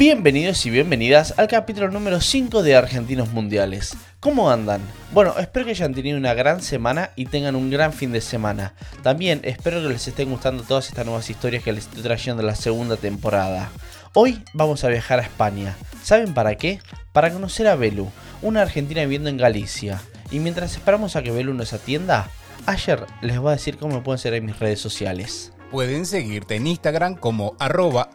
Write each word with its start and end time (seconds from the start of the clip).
Bienvenidos 0.00 0.64
y 0.64 0.70
bienvenidas 0.70 1.34
al 1.36 1.46
capítulo 1.46 1.90
número 1.90 2.22
5 2.22 2.62
de 2.62 2.74
Argentinos 2.74 3.32
Mundiales. 3.34 3.94
¿Cómo 4.18 4.50
andan? 4.50 4.80
Bueno, 5.12 5.34
espero 5.38 5.66
que 5.66 5.72
hayan 5.72 5.92
tenido 5.92 6.16
una 6.16 6.32
gran 6.32 6.62
semana 6.62 7.10
y 7.16 7.26
tengan 7.26 7.54
un 7.54 7.68
gran 7.68 7.92
fin 7.92 8.10
de 8.10 8.22
semana. 8.22 8.72
También 9.02 9.42
espero 9.44 9.82
que 9.82 9.90
les 9.90 10.08
estén 10.08 10.30
gustando 10.30 10.62
todas 10.62 10.88
estas 10.88 11.04
nuevas 11.04 11.28
historias 11.28 11.62
que 11.62 11.74
les 11.74 11.84
estoy 11.84 12.02
trayendo 12.02 12.40
en 12.40 12.46
la 12.46 12.54
segunda 12.54 12.96
temporada. 12.96 13.70
Hoy 14.14 14.42
vamos 14.54 14.84
a 14.84 14.88
viajar 14.88 15.18
a 15.18 15.24
España. 15.24 15.76
¿Saben 16.02 16.32
para 16.32 16.54
qué? 16.54 16.80
Para 17.12 17.30
conocer 17.30 17.66
a 17.68 17.76
Belu, 17.76 18.10
una 18.40 18.62
argentina 18.62 19.02
viviendo 19.02 19.28
en 19.28 19.36
Galicia. 19.36 20.00
Y 20.30 20.38
mientras 20.38 20.72
esperamos 20.72 21.14
a 21.14 21.22
que 21.22 21.30
Belu 21.30 21.52
nos 21.52 21.74
atienda, 21.74 22.30
ayer 22.64 23.04
les 23.20 23.38
voy 23.38 23.50
a 23.50 23.56
decir 23.56 23.76
cómo 23.76 23.96
me 23.96 24.02
pueden 24.02 24.18
seguir 24.18 24.38
en 24.38 24.46
mis 24.46 24.58
redes 24.58 24.80
sociales. 24.80 25.52
Pueden 25.70 26.06
seguirte 26.06 26.56
en 26.56 26.66
Instagram 26.66 27.16
como 27.16 27.54
arroba 27.58 28.10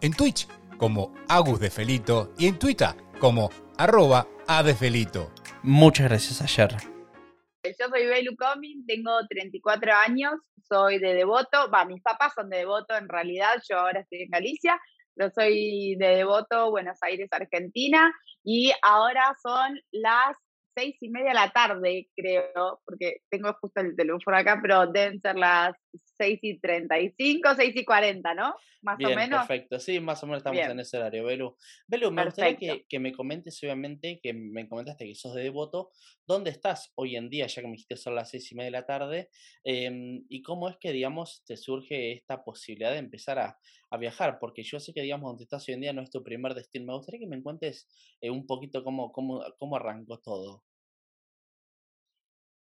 en 0.00 0.12
Twitch 0.14 0.48
como 0.78 1.14
agusdefelito 1.28 2.32
y 2.38 2.46
en 2.46 2.58
Twitter 2.58 2.94
como 3.20 3.50
arroba 3.76 4.26
adefelito. 4.46 5.30
Muchas 5.62 6.08
gracias 6.08 6.40
ayer. 6.40 6.80
Yo 7.64 7.86
soy 7.90 8.06
Belu 8.06 8.34
Comin, 8.36 8.86
tengo 8.86 9.10
34 9.28 9.92
años, 9.92 10.34
soy 10.66 10.98
de 10.98 11.14
Devoto, 11.14 11.70
va, 11.70 11.84
mis 11.84 12.00
papás 12.02 12.32
son 12.34 12.48
de 12.48 12.58
Devoto 12.58 12.96
en 12.96 13.08
realidad, 13.08 13.60
yo 13.68 13.78
ahora 13.78 14.00
estoy 14.00 14.22
en 14.22 14.30
Galicia, 14.30 14.80
pero 15.14 15.30
soy 15.30 15.96
de 15.96 16.06
Devoto, 16.16 16.70
Buenos 16.70 16.98
Aires, 17.02 17.28
Argentina, 17.32 18.12
y 18.44 18.72
ahora 18.82 19.34
son 19.42 19.78
las 19.90 20.36
seis 20.74 20.96
y 21.00 21.10
media 21.10 21.30
de 21.30 21.34
la 21.34 21.50
tarde, 21.50 22.08
creo, 22.14 22.80
porque 22.84 23.18
tengo 23.28 23.52
justo 23.60 23.80
el 23.80 23.96
teléfono 23.96 24.36
acá, 24.36 24.60
pero 24.62 24.86
deben 24.86 25.20
ser 25.20 25.36
las 25.36 25.74
seis 26.18 26.38
y 26.42 26.58
treinta 26.60 26.98
y 27.00 27.14
cinco, 27.16 27.54
seis 27.56 27.74
y 27.76 27.84
cuarenta, 27.84 28.34
¿no? 28.34 28.54
Más 28.82 28.98
Bien, 28.98 29.10
o 29.12 29.14
menos. 29.14 29.46
perfecto. 29.46 29.78
Sí, 29.78 30.00
más 30.00 30.22
o 30.24 30.26
menos 30.26 30.38
estamos 30.38 30.56
Bien. 30.56 30.72
en 30.72 30.80
ese 30.80 30.96
horario, 30.96 31.24
Belu. 31.24 31.56
Belu, 31.86 32.10
me 32.10 32.24
gustaría 32.24 32.56
que, 32.56 32.84
que 32.88 32.98
me 32.98 33.12
comentes, 33.12 33.62
obviamente, 33.62 34.18
que 34.20 34.32
me 34.32 34.68
comentaste 34.68 35.06
que 35.06 35.14
sos 35.14 35.34
de 35.34 35.42
Devoto, 35.44 35.92
¿dónde 36.26 36.50
estás 36.50 36.90
hoy 36.96 37.14
en 37.14 37.28
día, 37.30 37.46
ya 37.46 37.62
que 37.62 37.68
me 37.68 37.72
dijiste 37.74 37.96
son 37.96 38.16
las 38.16 38.30
seis 38.30 38.50
y 38.50 38.56
media 38.56 38.66
de 38.66 38.70
la 38.72 38.86
tarde? 38.86 39.30
Em, 39.62 40.24
¿Y 40.28 40.42
cómo 40.42 40.68
es 40.68 40.76
que, 40.80 40.90
digamos, 40.92 41.44
te 41.46 41.56
surge 41.56 42.12
esta 42.12 42.42
posibilidad 42.42 42.90
de 42.90 42.98
empezar 42.98 43.38
a, 43.38 43.58
a 43.90 43.96
viajar? 43.98 44.38
Porque 44.40 44.64
yo 44.64 44.80
sé 44.80 44.92
que, 44.92 45.02
digamos, 45.02 45.30
donde 45.30 45.44
estás 45.44 45.68
hoy 45.68 45.74
en 45.74 45.80
día 45.82 45.92
no 45.92 46.02
es 46.02 46.10
tu 46.10 46.24
primer 46.24 46.54
destino. 46.54 46.86
Me 46.86 46.94
gustaría 46.94 47.20
que 47.20 47.26
me 47.28 47.40
cuentes 47.42 47.88
eh, 48.20 48.30
un 48.30 48.46
poquito 48.46 48.82
cómo, 48.82 49.12
cómo, 49.12 49.44
cómo 49.58 49.76
arrancó 49.76 50.18
todo. 50.18 50.64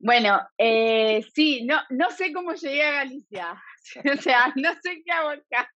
Bueno, 0.03 0.41
eh, 0.57 1.23
sí, 1.35 1.63
no, 1.67 1.79
no 1.91 2.11
sé 2.11 2.33
cómo 2.33 2.55
llegué 2.55 2.83
a 2.83 2.93
Galicia. 2.93 3.63
O 4.13 4.17
sea, 4.21 4.53
no 4.57 4.71
sé 4.83 5.03
qué 5.05 5.11
hago 5.11 5.31
acá. 5.31 5.69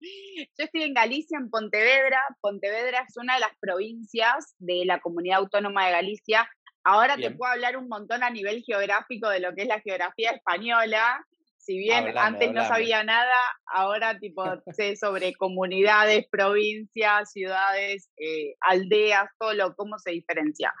Yo 0.00 0.64
estoy 0.64 0.82
en 0.82 0.94
Galicia, 0.94 1.38
en 1.38 1.48
Pontevedra. 1.48 2.20
Pontevedra 2.40 3.04
es 3.08 3.16
una 3.16 3.34
de 3.34 3.40
las 3.40 3.56
provincias 3.58 4.54
de 4.58 4.84
la 4.84 5.00
comunidad 5.00 5.38
autónoma 5.38 5.86
de 5.86 5.92
Galicia. 5.92 6.48
Ahora 6.84 7.16
te 7.16 7.30
puedo 7.30 7.50
hablar 7.50 7.78
un 7.78 7.88
montón 7.88 8.22
a 8.22 8.30
nivel 8.30 8.62
geográfico 8.62 9.30
de 9.30 9.40
lo 9.40 9.54
que 9.54 9.62
es 9.62 9.68
la 9.68 9.80
geografía 9.80 10.32
española. 10.32 11.26
Si 11.56 11.78
bien 11.78 12.08
Hablame, 12.08 12.20
antes 12.20 12.52
no 12.52 12.68
sabía 12.68 13.02
nada, 13.02 13.34
ahora 13.66 14.18
tipo 14.18 14.44
sé 14.76 14.94
sobre 14.94 15.34
comunidades, 15.34 16.26
provincias, 16.30 17.32
ciudades, 17.32 18.10
eh, 18.18 18.54
aldeas, 18.60 19.30
todo 19.38 19.54
lo, 19.54 19.74
cómo 19.74 19.98
se 19.98 20.10
diferencia. 20.10 20.74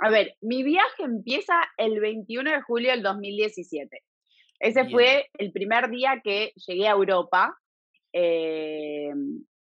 Em, 0.00 0.06
a 0.06 0.10
ver, 0.10 0.36
mi 0.40 0.62
viaje 0.62 1.02
empieza 1.02 1.54
el 1.76 2.00
21 2.00 2.50
de 2.50 2.62
julio 2.62 2.90
del 2.90 3.02
2017. 3.02 4.02
Ese 4.58 4.82
Bien. 4.82 4.92
fue 4.92 5.30
el 5.38 5.52
primer 5.52 5.88
día 5.90 6.20
que 6.22 6.52
llegué 6.66 6.88
a 6.88 6.92
Europa. 6.92 7.56
Eh, 8.12 9.10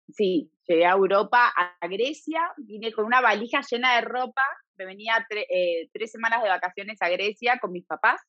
sí, 0.09 0.51
llegué 0.67 0.85
a 0.85 0.91
Europa, 0.93 1.53
a 1.55 1.87
Grecia, 1.87 2.41
vine 2.57 2.91
con 2.91 3.05
una 3.05 3.21
valija 3.21 3.61
llena 3.69 3.95
de 3.95 4.01
ropa, 4.01 4.41
me 4.77 4.85
venía 4.85 5.25
tre- 5.29 5.45
eh, 5.49 5.89
tres 5.93 6.11
semanas 6.11 6.41
de 6.41 6.49
vacaciones 6.49 6.97
a 7.01 7.09
Grecia 7.09 7.59
con 7.59 7.71
mis 7.71 7.85
papás. 7.85 8.21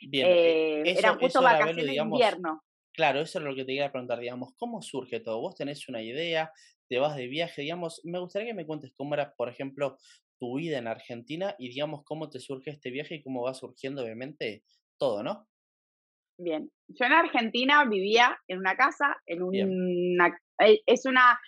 Bien, 0.00 0.28
eh, 0.28 0.82
Eh, 0.86 0.90
eso- 0.92 0.98
eran 1.00 1.18
justo 1.18 1.40
era, 1.40 1.52
vacaciones 1.52 1.84
de 1.84 1.90
digamos, 1.90 2.12
invierno. 2.20 2.62
Claro, 2.92 3.20
eso 3.20 3.38
es 3.38 3.44
lo 3.44 3.54
que 3.54 3.62
te 3.62 3.66
quería 3.72 3.92
preguntar, 3.92 4.18
digamos, 4.18 4.54
¿cómo 4.56 4.80
surge 4.82 5.20
todo? 5.20 5.40
Vos 5.40 5.54
tenés 5.56 5.88
una 5.88 6.02
idea, 6.02 6.52
te 6.88 6.98
vas 6.98 7.16
de 7.16 7.26
viaje, 7.26 7.62
digamos, 7.62 8.00
me 8.04 8.18
gustaría 8.18 8.48
que 8.48 8.54
me 8.54 8.66
cuentes 8.66 8.92
cómo 8.96 9.14
era, 9.14 9.34
por 9.34 9.48
ejemplo, 9.48 9.98
tu 10.38 10.56
vida 10.56 10.78
en 10.78 10.86
Argentina 10.86 11.54
y 11.58 11.68
digamos 11.68 12.02
cómo 12.04 12.30
te 12.30 12.40
surge 12.40 12.70
este 12.70 12.90
viaje 12.90 13.16
y 13.16 13.22
cómo 13.22 13.42
va 13.42 13.54
surgiendo, 13.54 14.02
obviamente, 14.02 14.62
todo, 14.98 15.22
¿no? 15.22 15.48
Bien, 16.38 16.70
yo 16.86 17.04
en 17.04 17.12
Argentina 17.12 17.84
vivía 17.84 18.38
en 18.46 18.58
una 18.58 18.76
casa, 18.76 19.16
en 19.26 19.42
una, 19.42 20.40
eh, 20.60 20.80
es 20.86 21.04
una, 21.04 21.38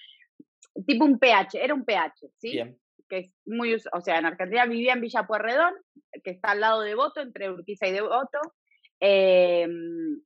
tipo 0.86 1.04
un 1.04 1.18
PH, 1.18 1.62
era 1.62 1.74
un 1.74 1.84
PH, 1.84 2.28
¿sí? 2.38 2.52
Bien, 2.52 2.78
que 3.08 3.18
es 3.18 3.32
muy, 3.44 3.74
o 3.74 4.00
sea, 4.00 4.18
en 4.18 4.26
Argentina 4.26 4.66
vivía 4.66 4.94
en 4.94 5.00
Villa 5.00 5.26
Pueyrredón, 5.26 5.74
que 6.24 6.30
está 6.30 6.52
al 6.52 6.60
lado 6.60 6.80
de 6.80 6.90
Devoto, 6.90 7.20
entre 7.20 7.50
Urquiza 7.50 7.86
y 7.86 7.92
Devoto, 7.92 8.38
eh, 9.00 9.66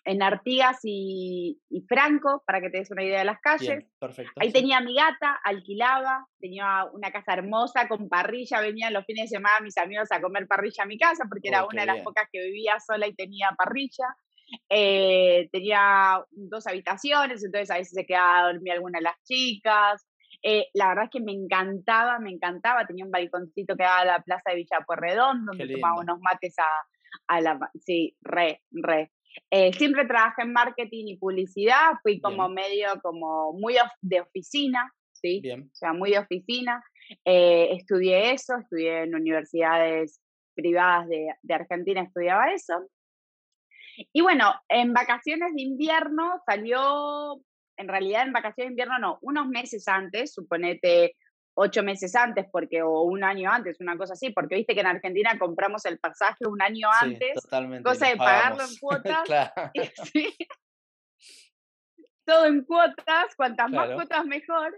en 0.04 0.22
Artigas 0.22 0.80
y, 0.82 1.60
y 1.70 1.82
Franco, 1.82 2.42
para 2.44 2.60
que 2.60 2.70
te 2.70 2.78
des 2.78 2.90
una 2.90 3.04
idea 3.04 3.20
de 3.20 3.24
las 3.24 3.40
calles. 3.40 3.68
bien, 3.68 3.90
perfecto. 4.00 4.32
Ahí 4.36 4.48
sí. 4.48 4.54
tenía 4.54 4.80
mi 4.80 4.96
gata, 4.96 5.38
alquilaba, 5.44 6.26
tenía 6.40 6.84
una 6.92 7.12
casa 7.12 7.34
hermosa 7.34 7.86
con 7.86 8.08
parrilla, 8.08 8.60
venían 8.60 8.92
los 8.92 9.04
fines 9.06 9.30
de 9.30 9.36
semana 9.36 9.60
mis 9.62 9.78
amigos 9.78 10.10
a 10.10 10.20
comer 10.20 10.48
parrilla 10.48 10.82
a 10.82 10.86
mi 10.86 10.98
casa, 10.98 11.24
porque 11.28 11.48
era 11.48 11.62
Uy, 11.62 11.68
qué 11.70 11.76
una 11.76 11.82
de 11.82 11.98
las 11.98 12.04
pocas 12.04 12.28
que 12.32 12.42
vivía 12.42 12.78
sola 12.80 13.06
y 13.06 13.14
tenía 13.14 13.50
parrilla. 13.56 14.06
Eh, 14.68 15.48
tenía 15.52 16.22
dos 16.30 16.66
habitaciones, 16.66 17.42
entonces 17.44 17.70
a 17.70 17.78
veces 17.78 17.94
se 17.94 18.04
quedaba 18.04 18.40
a 18.40 18.52
dormir 18.52 18.72
alguna 18.72 18.98
de 18.98 19.04
las 19.04 19.22
chicas. 19.24 20.04
Eh, 20.42 20.66
la 20.74 20.88
verdad 20.88 21.04
es 21.04 21.10
que 21.10 21.20
me 21.20 21.32
encantaba, 21.32 22.18
me 22.18 22.30
encantaba. 22.30 22.86
Tenía 22.86 23.04
un 23.04 23.10
balconcito 23.10 23.76
que 23.76 23.84
daba 23.84 24.00
a 24.00 24.04
la 24.04 24.22
plaza 24.22 24.50
de 24.50 24.56
Villa 24.56 24.84
Pueyrredón, 24.86 25.46
donde 25.46 25.68
tomaba 25.68 26.00
unos 26.00 26.20
mates 26.20 26.58
a, 26.58 26.66
a 27.26 27.40
la... 27.40 27.58
Sí, 27.80 28.16
re, 28.20 28.62
re. 28.70 29.12
Eh, 29.50 29.72
siempre 29.72 30.06
trabajé 30.06 30.42
en 30.42 30.52
marketing 30.52 31.06
y 31.08 31.16
publicidad, 31.16 31.92
fui 32.02 32.20
como 32.20 32.48
Bien. 32.48 32.54
medio 32.54 33.00
como 33.02 33.52
muy 33.52 33.76
of- 33.78 33.90
de 34.00 34.20
oficina, 34.20 34.92
¿sí? 35.12 35.40
Bien, 35.40 35.62
O 35.72 35.74
sea, 35.74 35.92
muy 35.92 36.10
de 36.12 36.20
oficina. 36.20 36.82
Eh, 37.24 37.68
estudié 37.72 38.32
eso, 38.32 38.56
estudié 38.58 39.02
en 39.02 39.14
universidades 39.14 40.20
privadas 40.54 41.08
de, 41.08 41.34
de 41.42 41.54
Argentina, 41.54 42.02
estudiaba 42.02 42.52
eso. 42.52 42.88
Y 44.12 44.20
bueno, 44.22 44.52
en 44.68 44.92
vacaciones 44.92 45.52
de 45.54 45.62
invierno 45.62 46.40
salió, 46.46 47.40
en 47.76 47.88
realidad 47.88 48.22
en 48.26 48.32
vacaciones 48.32 48.68
de 48.70 48.72
invierno 48.72 48.98
no, 48.98 49.18
unos 49.22 49.48
meses 49.48 49.86
antes, 49.88 50.32
suponete 50.32 51.16
ocho 51.54 51.82
meses 51.82 52.14
antes, 52.16 52.46
porque, 52.50 52.82
o 52.82 53.02
un 53.02 53.24
año 53.24 53.50
antes, 53.50 53.80
una 53.80 53.96
cosa 53.96 54.14
así, 54.14 54.30
porque 54.30 54.56
viste 54.56 54.74
que 54.74 54.80
en 54.80 54.86
Argentina 54.86 55.38
compramos 55.38 55.84
el 55.86 55.98
pasaje 55.98 56.46
un 56.46 56.60
año 56.60 56.88
sí, 57.00 57.06
antes, 57.06 57.34
totalmente. 57.42 57.84
cosa 57.84 58.08
de 58.08 58.16
pagarlo 58.16 58.64
en 58.64 58.76
cuotas. 58.80 59.22
Claro, 59.24 59.52
y 59.74 59.80
sí, 60.10 60.36
todo 62.24 62.46
en 62.46 62.64
cuotas, 62.64 63.34
cuantas 63.36 63.70
más 63.70 63.90
cuotas 63.92 64.24
mejor. 64.26 64.74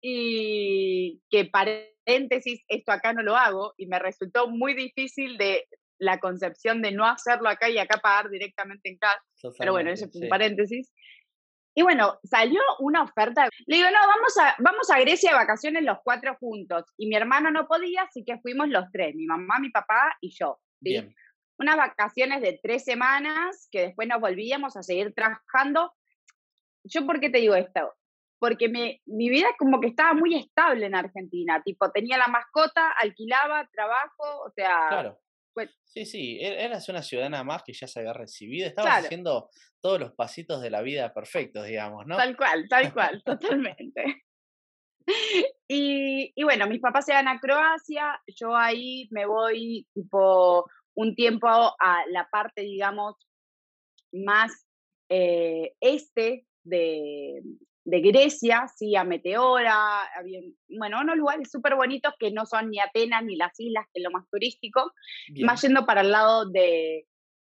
Y 0.00 1.20
que 1.30 1.44
paréntesis, 1.44 2.64
esto 2.68 2.92
acá 2.92 3.12
no 3.12 3.22
lo 3.22 3.36
hago 3.36 3.74
y 3.76 3.86
me 3.86 3.98
resultó 3.98 4.48
muy 4.48 4.74
difícil 4.74 5.36
de 5.38 5.66
la 5.98 6.18
concepción 6.18 6.82
de 6.82 6.92
no 6.92 7.06
hacerlo 7.06 7.48
acá 7.48 7.70
y 7.70 7.78
acá 7.78 7.98
pagar 7.98 8.30
directamente 8.30 8.90
en 8.90 8.98
cash. 8.98 9.52
Pero 9.58 9.72
bueno, 9.72 9.90
eso 9.90 10.08
fue 10.08 10.20
un 10.20 10.24
sí. 10.24 10.28
paréntesis. 10.28 10.92
Y 11.78 11.82
bueno, 11.82 12.18
salió 12.24 12.58
una 12.78 13.02
oferta. 13.02 13.50
Le 13.66 13.76
digo, 13.76 13.90
no, 13.90 13.98
vamos 13.98 14.38
a, 14.38 14.56
vamos 14.60 14.90
a 14.90 14.98
Grecia 14.98 15.30
de 15.30 15.36
vacaciones 15.36 15.84
los 15.84 15.98
cuatro 16.02 16.34
juntos. 16.40 16.84
Y 16.96 17.06
mi 17.06 17.16
hermano 17.16 17.50
no 17.50 17.68
podía, 17.68 18.04
así 18.04 18.24
que 18.24 18.38
fuimos 18.38 18.70
los 18.70 18.90
tres, 18.90 19.14
mi 19.14 19.26
mamá, 19.26 19.58
mi 19.60 19.68
papá 19.68 20.16
y 20.22 20.30
yo. 20.30 20.58
¿sí? 20.80 20.90
Bien, 20.90 21.14
unas 21.58 21.76
vacaciones 21.76 22.40
de 22.40 22.58
tres 22.62 22.82
semanas 22.82 23.68
que 23.70 23.88
después 23.88 24.08
nos 24.08 24.22
volvíamos 24.22 24.74
a 24.74 24.82
seguir 24.82 25.12
trabajando. 25.14 25.92
¿Yo 26.82 27.04
por 27.04 27.20
qué 27.20 27.28
te 27.28 27.38
digo 27.40 27.54
esto? 27.54 27.92
Porque 28.38 28.70
me, 28.70 29.02
mi 29.04 29.28
vida 29.28 29.48
como 29.58 29.78
que 29.78 29.88
estaba 29.88 30.14
muy 30.14 30.34
estable 30.34 30.86
en 30.86 30.94
Argentina, 30.94 31.62
tipo, 31.62 31.90
tenía 31.90 32.16
la 32.16 32.28
mascota, 32.28 32.90
alquilaba, 32.92 33.68
trabajo, 33.68 34.44
o 34.46 34.50
sea, 34.54 34.88
claro. 34.88 35.18
Sí, 35.84 36.04
sí, 36.04 36.38
e- 36.40 36.64
eras 36.64 36.88
una 36.88 37.02
ciudadana 37.02 37.42
más 37.44 37.62
que 37.62 37.72
ya 37.72 37.86
se 37.86 38.00
había 38.00 38.12
recibido, 38.12 38.66
estabas 38.66 38.90
Claro. 38.92 39.04
haciendo 39.06 39.50
todos 39.80 40.00
los 40.00 40.12
pasitos 40.12 40.60
de 40.60 40.70
la 40.70 40.82
vida 40.82 41.14
perfectos, 41.14 41.64
digamos, 41.66 42.06
¿no? 42.06 42.16
tal 42.16 42.36
cual, 42.36 42.66
tal 42.68 42.92
cual, 42.92 43.22
totalmente. 43.24 44.22
Y, 45.68 46.32
y 46.34 46.42
bueno, 46.44 46.66
mis 46.66 46.80
papás 46.80 47.06
se 47.06 47.12
van 47.12 47.28
a 47.28 47.38
Croacia, 47.38 48.20
yo 48.26 48.56
ahí 48.56 49.08
me 49.10 49.24
voy 49.26 49.86
tipo 49.94 50.68
un 50.94 51.14
tiempo 51.14 51.46
a 51.48 52.04
la 52.10 52.28
parte, 52.30 52.62
digamos, 52.62 53.14
más 54.12 54.66
eh, 55.08 55.74
este 55.80 56.46
de, 56.64 57.40
de 57.86 58.00
Grecia, 58.00 58.66
sí, 58.76 58.96
a 58.96 59.04
Meteora, 59.04 60.02
había, 60.18 60.40
bueno, 60.68 61.00
unos 61.00 61.16
lugares 61.16 61.48
súper 61.50 61.76
bonitos 61.76 62.12
que 62.18 62.32
no 62.32 62.44
son 62.44 62.70
ni 62.70 62.80
Atenas 62.80 63.22
ni 63.24 63.36
las 63.36 63.58
islas, 63.60 63.86
que 63.92 64.00
es 64.00 64.04
lo 64.04 64.10
más 64.10 64.28
turístico, 64.28 64.92
Bien, 65.28 65.46
más 65.46 65.62
yendo 65.62 65.86
para 65.86 66.00
el 66.00 66.10
lado 66.10 66.50
de, 66.50 67.06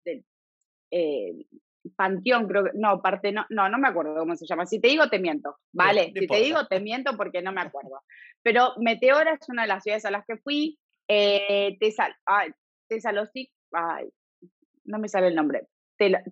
de, 0.05 0.23
eh, 0.91 1.33
Panteón, 1.97 2.47
creo 2.47 2.65
que, 2.65 2.71
no, 2.75 3.01
parte 3.01 3.33
no, 3.33 3.47
no, 3.49 3.71
no 3.71 3.79
me 3.79 3.89
acuerdo 3.89 4.15
cómo 4.19 4.37
se 4.37 4.47
llama. 4.47 4.67
Si 4.67 4.79
te 4.79 4.89
digo, 4.89 5.09
te 5.09 5.19
miento, 5.19 5.57
¿vale? 5.73 6.13
si 6.15 6.27
te 6.27 6.41
digo, 6.43 6.67
te 6.67 6.79
miento 6.81 7.17
porque 7.17 7.41
no 7.41 7.51
me 7.53 7.63
acuerdo. 7.63 8.03
Pero 8.43 8.75
Meteora 8.77 9.33
es 9.33 9.49
una 9.49 9.63
de 9.63 9.69
las 9.69 9.83
ciudades 9.83 10.05
a 10.05 10.11
las 10.11 10.27
que 10.27 10.37
fui. 10.37 10.79
Eh, 11.09 11.79
Tesal, 11.81 12.15
ay, 12.27 12.51
ay, 13.73 14.09
no 14.85 14.99
me 14.99 15.09
sale 15.09 15.29
el 15.29 15.35
nombre. 15.35 15.69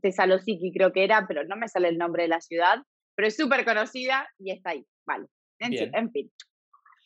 Tesalosiki 0.02 0.70
creo 0.70 0.92
que 0.92 1.02
era, 1.02 1.26
pero 1.26 1.44
no 1.44 1.56
me 1.56 1.68
sale 1.68 1.88
el 1.88 1.96
nombre 1.96 2.24
de 2.24 2.28
la 2.28 2.42
ciudad. 2.42 2.82
Pero 3.16 3.28
es 3.28 3.36
súper 3.36 3.64
conocida 3.64 4.28
y 4.38 4.52
está 4.52 4.70
ahí, 4.70 4.86
vale. 5.06 5.26
En, 5.58 6.12
fin. 6.12 6.30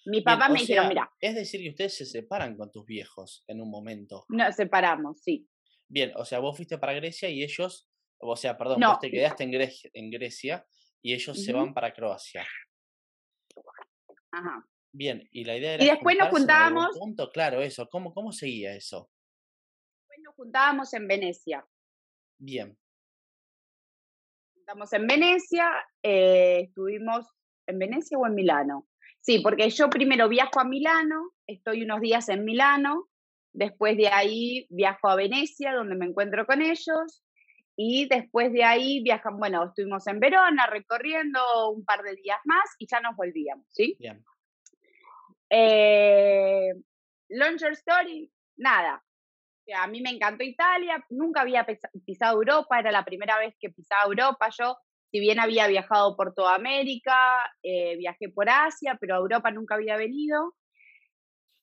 Mi 0.06 0.22
papá 0.22 0.48
me 0.48 0.58
dijeron, 0.58 0.88
mira. 0.88 1.10
Es 1.20 1.36
decir, 1.36 1.62
que 1.62 1.70
ustedes 1.70 1.96
se 1.96 2.04
separan 2.04 2.56
con 2.56 2.70
tus 2.70 2.84
viejos 2.84 3.44
en 3.46 3.60
un 3.60 3.70
momento. 3.70 4.24
Nos 4.28 4.56
separamos, 4.56 5.22
sí. 5.22 5.48
Bien, 5.88 6.12
o 6.16 6.24
sea, 6.24 6.40
vos 6.40 6.56
fuiste 6.56 6.78
para 6.78 6.94
Grecia 6.94 7.28
y 7.28 7.42
ellos, 7.42 7.88
o 8.18 8.36
sea, 8.36 8.58
perdón, 8.58 8.80
vos 8.80 8.98
te 8.98 9.10
quedaste 9.10 9.44
en 9.44 9.52
Grecia, 9.52 9.90
en 9.94 10.10
Grecia 10.10 10.66
y 11.00 11.14
ellos 11.14 11.42
se 11.42 11.52
van 11.52 11.72
para 11.72 11.92
Croacia. 11.92 12.44
Ajá. 14.32 14.66
Bien, 14.92 15.28
y 15.30 15.44
la 15.44 15.56
idea 15.56 15.74
era. 15.74 15.84
Y 15.84 15.88
después 15.88 16.16
nos 16.18 16.28
juntábamos. 16.30 16.88
Punto, 16.98 17.30
claro, 17.30 17.60
eso. 17.62 17.88
¿Cómo, 17.88 18.12
¿Cómo 18.12 18.32
seguía 18.32 18.74
eso? 18.74 19.10
Después 20.00 20.18
nos 20.24 20.34
juntábamos 20.34 20.92
en 20.94 21.06
Venecia. 21.06 21.66
Bien. 22.38 22.76
Estamos 24.70 24.92
en 24.92 25.08
Venecia, 25.08 25.68
eh, 26.00 26.60
estuvimos 26.68 27.26
en 27.66 27.80
Venecia 27.80 28.16
o 28.16 28.24
en 28.24 28.36
Milano. 28.36 28.86
Sí, 29.20 29.40
porque 29.40 29.68
yo 29.68 29.90
primero 29.90 30.28
viajo 30.28 30.60
a 30.60 30.64
Milano, 30.64 31.32
estoy 31.48 31.82
unos 31.82 32.00
días 32.00 32.28
en 32.28 32.44
Milano, 32.44 33.08
después 33.52 33.96
de 33.96 34.06
ahí 34.06 34.68
viajo 34.70 35.08
a 35.08 35.16
Venecia, 35.16 35.74
donde 35.74 35.96
me 35.96 36.06
encuentro 36.06 36.46
con 36.46 36.62
ellos, 36.62 37.24
y 37.74 38.06
después 38.06 38.52
de 38.52 38.62
ahí 38.62 39.02
viajan, 39.02 39.38
bueno, 39.38 39.64
estuvimos 39.64 40.06
en 40.06 40.20
Verona 40.20 40.68
recorriendo 40.68 41.40
un 41.70 41.84
par 41.84 42.04
de 42.04 42.14
días 42.14 42.38
más 42.44 42.76
y 42.78 42.86
ya 42.86 43.00
nos 43.00 43.16
volvíamos, 43.16 43.66
¿sí? 43.70 43.96
Bien. 43.98 44.24
Eh, 45.50 46.74
Launcher 47.28 47.72
Story, 47.72 48.30
nada. 48.56 49.02
A 49.74 49.86
mí 49.86 50.00
me 50.00 50.10
encantó 50.10 50.44
Italia, 50.44 51.04
nunca 51.10 51.42
había 51.42 51.66
pisado 52.04 52.36
Europa, 52.36 52.78
era 52.78 52.90
la 52.92 53.04
primera 53.04 53.38
vez 53.38 53.54
que 53.58 53.70
pisaba 53.70 54.04
Europa 54.04 54.48
yo 54.58 54.76
si 55.10 55.18
bien 55.18 55.40
había 55.40 55.66
viajado 55.66 56.16
por 56.16 56.34
toda 56.34 56.54
América, 56.54 57.38
eh, 57.62 57.96
viajé 57.96 58.28
por 58.28 58.48
Asia, 58.48 58.96
pero 59.00 59.14
a 59.14 59.18
Europa 59.18 59.50
nunca 59.50 59.74
había 59.74 59.96
venido. 59.96 60.54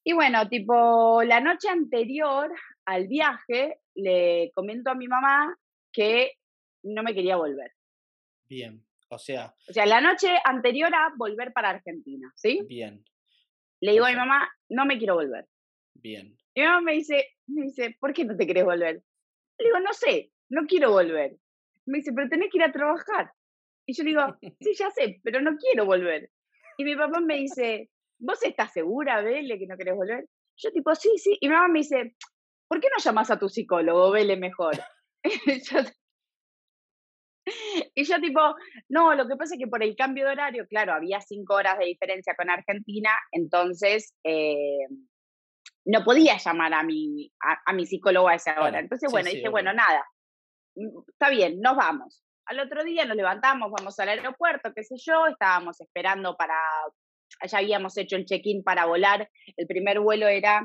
Y 0.03 0.13
bueno, 0.13 0.47
tipo, 0.49 1.23
la 1.23 1.39
noche 1.39 1.69
anterior 1.69 2.51
al 2.85 3.07
viaje, 3.07 3.79
le 3.95 4.51
comento 4.53 4.89
a 4.89 4.95
mi 4.95 5.07
mamá 5.07 5.57
que 5.91 6.33
no 6.83 7.03
me 7.03 7.13
quería 7.13 7.37
volver. 7.37 7.71
Bien, 8.49 8.85
o 9.09 9.17
sea. 9.17 9.53
O 9.69 9.73
sea, 9.73 9.85
la 9.85 10.01
noche 10.01 10.29
anterior 10.43 10.93
a 10.93 11.13
volver 11.15 11.53
para 11.53 11.69
Argentina, 11.69 12.31
¿sí? 12.35 12.61
Bien. 12.67 13.03
Le 13.79 13.91
digo 13.93 14.05
a 14.05 14.09
mi 14.09 14.15
mamá, 14.15 14.49
no 14.69 14.85
me 14.85 14.97
quiero 14.97 15.15
volver. 15.15 15.47
Bien. 16.01 16.37
Y 16.53 16.61
mi 16.61 16.67
mamá 16.67 16.81
me 16.81 16.93
dice, 16.93 17.25
me 17.47 17.63
dice, 17.63 17.95
¿por 17.99 18.13
qué 18.13 18.25
no 18.25 18.35
te 18.35 18.47
querés 18.47 18.65
volver? 18.65 19.03
Le 19.57 19.65
digo, 19.65 19.79
no 19.79 19.93
sé, 19.93 20.31
no 20.49 20.65
quiero 20.65 20.91
volver. 20.91 21.37
Me 21.85 21.99
dice, 21.99 22.11
pero 22.13 22.29
tenés 22.29 22.49
que 22.51 22.57
ir 22.57 22.63
a 22.63 22.71
trabajar. 22.71 23.31
Y 23.85 23.93
yo 23.93 24.03
digo, 24.03 24.21
sí, 24.61 24.73
ya 24.75 24.91
sé, 24.91 25.19
pero 25.23 25.41
no 25.41 25.57
quiero 25.57 25.85
volver. 25.85 26.31
Y 26.77 26.83
mi 26.83 26.95
papá 26.95 27.19
me 27.19 27.37
dice, 27.37 27.89
¿vos 28.19 28.41
estás 28.43 28.73
segura, 28.73 29.21
Vele, 29.21 29.57
que 29.57 29.67
no 29.67 29.77
querés 29.77 29.95
volver? 29.95 30.25
Yo 30.57 30.71
tipo, 30.71 30.93
sí, 30.95 31.11
sí. 31.17 31.37
Y 31.39 31.47
mi 31.47 31.53
mamá 31.53 31.67
me 31.67 31.79
dice, 31.79 32.15
¿por 32.67 32.79
qué 32.79 32.87
no 32.89 33.03
llamas 33.03 33.31
a 33.31 33.39
tu 33.39 33.49
psicólogo, 33.49 34.11
Vele, 34.11 34.37
mejor? 34.37 34.75
y 37.95 38.03
yo 38.03 38.19
tipo, 38.19 38.55
no, 38.89 39.15
lo 39.15 39.27
que 39.27 39.35
pasa 39.35 39.55
es 39.55 39.59
que 39.59 39.67
por 39.67 39.83
el 39.83 39.95
cambio 39.95 40.25
de 40.25 40.31
horario, 40.31 40.67
claro, 40.67 40.93
había 40.93 41.21
cinco 41.21 41.55
horas 41.55 41.77
de 41.79 41.85
diferencia 41.85 42.35
con 42.35 42.49
Argentina, 42.49 43.11
entonces 43.31 44.13
eh, 44.23 44.85
no 45.87 46.03
podía 46.03 46.37
llamar 46.37 46.73
a 46.73 46.83
mi, 46.83 47.31
a, 47.39 47.73
mi 47.73 47.85
psicólogo 47.85 48.27
a 48.27 48.35
esa 48.35 48.61
hora. 48.61 48.79
Entonces, 48.79 49.09
bueno, 49.09 49.29
dije, 49.29 49.47
bueno, 49.47 49.73
nada, 49.73 50.05
mm, 50.75 50.99
está 51.07 51.29
bien, 51.29 51.61
nos 51.61 51.77
vamos. 51.77 52.23
Al 52.45 52.59
otro 52.59 52.83
día 52.83 53.05
nos 53.05 53.15
levantamos, 53.15 53.71
vamos 53.71 53.97
al 53.99 54.09
aeropuerto, 54.09 54.73
qué 54.75 54.83
sé 54.83 54.95
yo, 54.97 55.27
estábamos 55.27 55.79
esperando 55.79 56.35
para, 56.35 56.59
ya 57.45 57.57
habíamos 57.57 57.97
hecho 57.97 58.17
el 58.17 58.25
check-in 58.25 58.63
para 58.63 58.85
volar, 58.85 59.29
el 59.55 59.67
primer 59.67 60.01
vuelo 60.01 60.27
era 60.27 60.61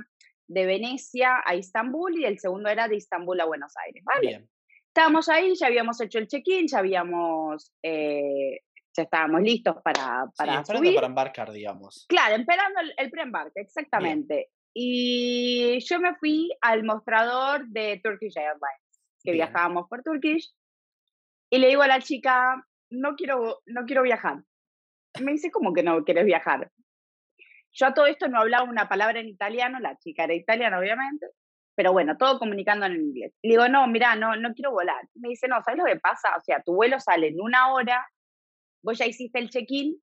de 0.49 0.67
Venecia 0.67 1.41
a 1.45 1.55
Istambul 1.55 2.19
y 2.19 2.25
el 2.25 2.39
segundo 2.39 2.69
era 2.69 2.89
de 2.89 2.97
Istambul 2.97 3.41
a 3.41 3.47
Buenos 3.47 3.75
Aires, 3.77 4.03
¿vale? 4.05 4.49
Estábamos 4.89 5.29
ahí, 5.29 5.55
ya 5.55 5.69
habíamos 5.69 6.01
hecho 6.01 6.19
el 6.19 6.27
check-in, 6.27 6.67
ya 6.67 6.81
habíamos, 6.81 7.73
eh, 7.83 8.61
ya 8.95 9.05
estábamos 9.05 9.41
listos 9.43 9.77
para, 9.83 10.27
para 10.37 10.61
esperando 10.61 10.95
para 10.95 11.07
embarcar, 11.07 11.53
digamos. 11.53 12.07
Claro, 12.09 12.37
esperando 12.37 12.81
el, 12.97 13.11
preembarque, 13.11 13.61
exactamente. 13.61 14.51
Y 14.75 15.79
yo 15.81 16.01
me 16.01 16.15
fui 16.17 16.51
al 16.61 16.85
mostrador 16.85 17.67
de 17.69 18.01
Turkish 18.03 18.37
Airlines, 18.37 19.03
que 19.23 19.33
viajábamos 19.33 19.89
por 19.89 20.03
Turkish, 20.03 20.53
y 21.51 21.59
le 21.59 21.69
digo 21.69 21.83
a 21.83 21.89
la 21.89 22.01
chica, 22.01 22.67
no 22.91 23.15
quiero, 23.15 23.61
no 23.67 23.85
quiero 23.85 24.03
viajar. 24.03 24.43
me 25.21 25.33
dice, 25.33 25.51
¿cómo 25.51 25.75
que 25.75 25.83
no 25.83 26.03
quieres 26.05 26.25
viajar? 26.25 26.71
Yo 27.73 27.87
a 27.87 27.95
todo 27.95 28.07
esto 28.07 28.29
no 28.29 28.39
hablaba 28.41 28.65
una 28.65 28.89
palabra 28.89 29.21
en 29.21 29.29
italiano, 29.29 29.79
la 29.79 29.99
chica 29.99 30.25
era 30.25 30.35
italiana, 30.35 30.79
obviamente, 30.79 31.27
pero 31.75 31.93
bueno, 31.93 32.17
todo 32.17 32.39
comunicando 32.39 32.87
en 32.87 32.97
inglés. 32.97 33.35
Le 33.43 33.51
digo, 33.51 33.69
no, 33.69 33.87
mira, 33.87 34.15
no, 34.17 34.37
no 34.37 34.55
quiero 34.55 34.73
volar. 34.73 35.09
Me 35.15 35.31
dice, 35.31 35.49
no, 35.49 35.63
¿sabes 35.63 35.79
lo 35.79 35.85
que 35.85 36.01
pasa? 36.01 36.37
O 36.37 36.41
sea, 36.41 36.63
tu 36.63 36.75
vuelo 36.75 37.01
sale 37.01 37.29
en 37.29 37.41
una 37.41 37.73
hora, 37.73 38.07
vos 38.83 38.99
ya 38.99 39.07
hiciste 39.07 39.39
el 39.39 39.51
check-in, 39.51 40.03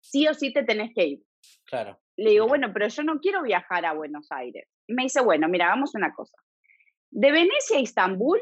sí 0.00 0.26
o 0.28 0.34
sí 0.34 0.52
te 0.52 0.62
tenés 0.62 0.92
que 0.94 1.06
ir. 1.06 1.22
Claro. 1.64 1.98
Le 2.16 2.30
digo, 2.30 2.46
bueno, 2.46 2.72
pero 2.72 2.88
yo 2.88 3.02
no 3.02 3.20
quiero 3.20 3.42
viajar 3.42 3.84
a 3.84 3.92
Buenos 3.92 4.30
Aires. 4.30 4.68
Y 4.86 4.94
me 4.94 5.04
dice, 5.04 5.20
bueno, 5.20 5.48
mira, 5.48 5.66
hagamos 5.66 5.94
una 5.94 6.12
cosa. 6.14 6.36
De 7.10 7.32
Venecia 7.32 7.78
a 7.78 7.80
Istambul 7.80 8.40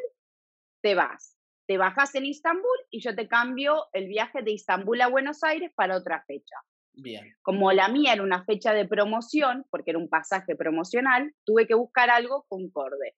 te 0.82 0.94
vas 0.94 1.36
te 1.66 1.78
bajas 1.78 2.14
en 2.14 2.26
Istambul 2.26 2.78
y 2.90 3.00
yo 3.00 3.14
te 3.14 3.28
cambio 3.28 3.86
el 3.92 4.06
viaje 4.08 4.42
de 4.42 4.52
Istambul 4.52 5.00
a 5.00 5.08
Buenos 5.08 5.42
Aires 5.42 5.72
para 5.74 5.96
otra 5.96 6.22
fecha. 6.26 6.56
Bien. 6.92 7.34
Como 7.40 7.72
la 7.72 7.88
mía 7.88 8.12
era 8.12 8.22
una 8.22 8.44
fecha 8.44 8.74
de 8.74 8.86
promoción, 8.86 9.64
porque 9.70 9.92
era 9.92 9.98
un 9.98 10.08
pasaje 10.08 10.54
promocional, 10.56 11.32
tuve 11.44 11.66
que 11.66 11.74
buscar 11.74 12.10
algo 12.10 12.44
concorde. 12.48 13.14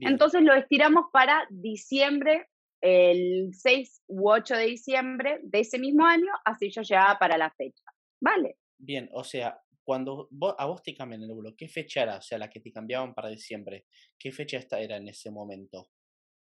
Entonces 0.00 0.42
lo 0.42 0.54
estiramos 0.54 1.06
para 1.12 1.46
diciembre, 1.50 2.46
el 2.80 3.50
6 3.52 4.02
u 4.06 4.30
8 4.30 4.54
de 4.54 4.66
diciembre 4.66 5.40
de 5.42 5.60
ese 5.60 5.78
mismo 5.78 6.04
año, 6.04 6.30
así 6.44 6.70
yo 6.70 6.82
llegaba 6.82 7.18
para 7.18 7.36
la 7.36 7.50
fecha. 7.50 7.84
¿Vale? 8.20 8.56
Bien, 8.78 9.08
o 9.12 9.24
sea, 9.24 9.60
cuando 9.86 10.28
a 10.58 10.66
vos 10.66 10.82
te 10.82 10.94
cambian 10.94 11.22
el 11.22 11.32
vuelo, 11.32 11.54
¿qué 11.56 11.68
fecha 11.68 12.02
era? 12.02 12.16
O 12.16 12.22
sea, 12.22 12.38
la 12.38 12.50
que 12.50 12.58
te 12.58 12.72
cambiaban 12.72 13.14
para 13.14 13.28
diciembre, 13.28 13.86
¿qué 14.18 14.32
fecha 14.32 14.58
esta 14.58 14.80
era 14.80 14.96
en 14.96 15.06
ese 15.06 15.30
momento? 15.30 15.88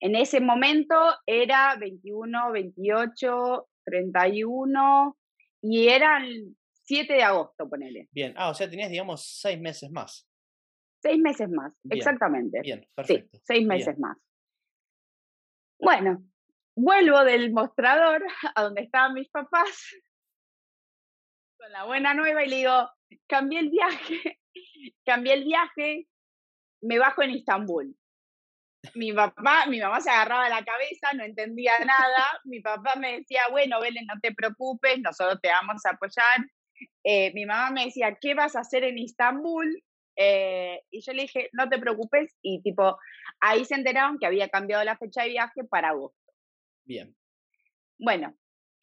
En 0.01 0.15
ese 0.15 0.41
momento 0.41 0.95
era 1.27 1.75
21, 1.77 2.53
28, 2.53 3.69
31 3.85 5.19
y 5.63 5.89
era 5.89 6.19
el 6.19 6.55
7 6.85 7.13
de 7.13 7.23
agosto, 7.25 7.69
ponele. 7.69 8.09
Bien, 8.13 8.35
ah, 8.37 8.51
o 8.51 8.55
sea, 8.55 8.71
tenías, 8.71 8.91
digamos, 8.91 9.27
seis 9.27 9.61
meses 9.61 9.91
más. 9.91 10.29
Seis 11.03 11.19
meses 11.19 11.51
más, 11.51 11.73
exactamente. 11.91 12.61
Bien, 12.61 12.87
perfecto. 12.95 13.37
Sí, 13.39 13.43
seis 13.47 13.67
meses 13.67 13.99
más. 13.99 14.17
Bueno, 15.81 16.23
vuelvo 16.77 17.25
del 17.25 17.53
mostrador 17.53 18.25
a 18.55 18.63
donde 18.63 18.83
estaban 18.83 19.15
mis 19.15 19.29
papás 19.29 19.97
con 21.59 21.73
la 21.73 21.85
buena 21.85 22.15
nueva 22.15 22.45
y 22.45 22.49
le 22.49 22.57
digo, 22.57 22.91
cambié 23.27 23.61
el 23.61 23.71
viaje, 23.71 24.41
cambié 25.05 25.35
el 25.35 25.45
viaje, 25.45 26.07
me 26.83 26.99
bajo 26.99 27.23
en 27.23 27.31
Istambul 27.31 27.97
mi 28.95 29.13
papá, 29.13 29.67
mi 29.67 29.81
mamá 29.81 30.01
se 30.01 30.11
agarraba 30.11 30.49
la 30.49 30.65
cabeza, 30.65 31.13
no 31.15 31.25
entendía 31.25 31.79
nada. 31.81 32.41
Mi 32.45 32.61
papá 32.61 32.97
me 32.97 33.19
decía, 33.19 33.43
bueno, 33.51 33.81
Belén, 33.81 34.07
no 34.07 34.21
te 34.21 34.33
preocupes, 34.35 35.01
nosotros 35.01 35.41
te 35.41 35.49
vamos 35.49 35.85
a 35.87 35.91
apoyar. 35.91 36.47
Eh, 37.03 37.33
mi 37.35 37.47
mamá 37.47 37.71
me 37.71 37.87
decía, 37.87 38.17
¿qué 38.21 38.35
vas 38.35 38.57
a 38.57 38.61
hacer 38.61 38.85
en 38.85 38.99
Istambul? 38.99 39.83
Eh, 40.17 40.81
y 40.91 41.01
yo 41.01 41.13
le 41.13 41.23
dije, 41.23 41.49
no 41.53 41.69
te 41.69 41.79
preocupes. 41.79 42.37
Y 42.43 42.63
tipo, 42.63 42.99
ahí 43.41 43.65
se 43.65 43.75
enteraron 43.75 44.19
que 44.19 44.27
había 44.27 44.49
cambiado 44.49 44.85
la 44.85 44.99
fecha 44.99 45.23
de 45.23 45.31
viaje 45.31 45.65
para 45.65 45.91
agosto. 45.91 46.33
Bien. 46.85 47.15
Bueno, 47.99 48.35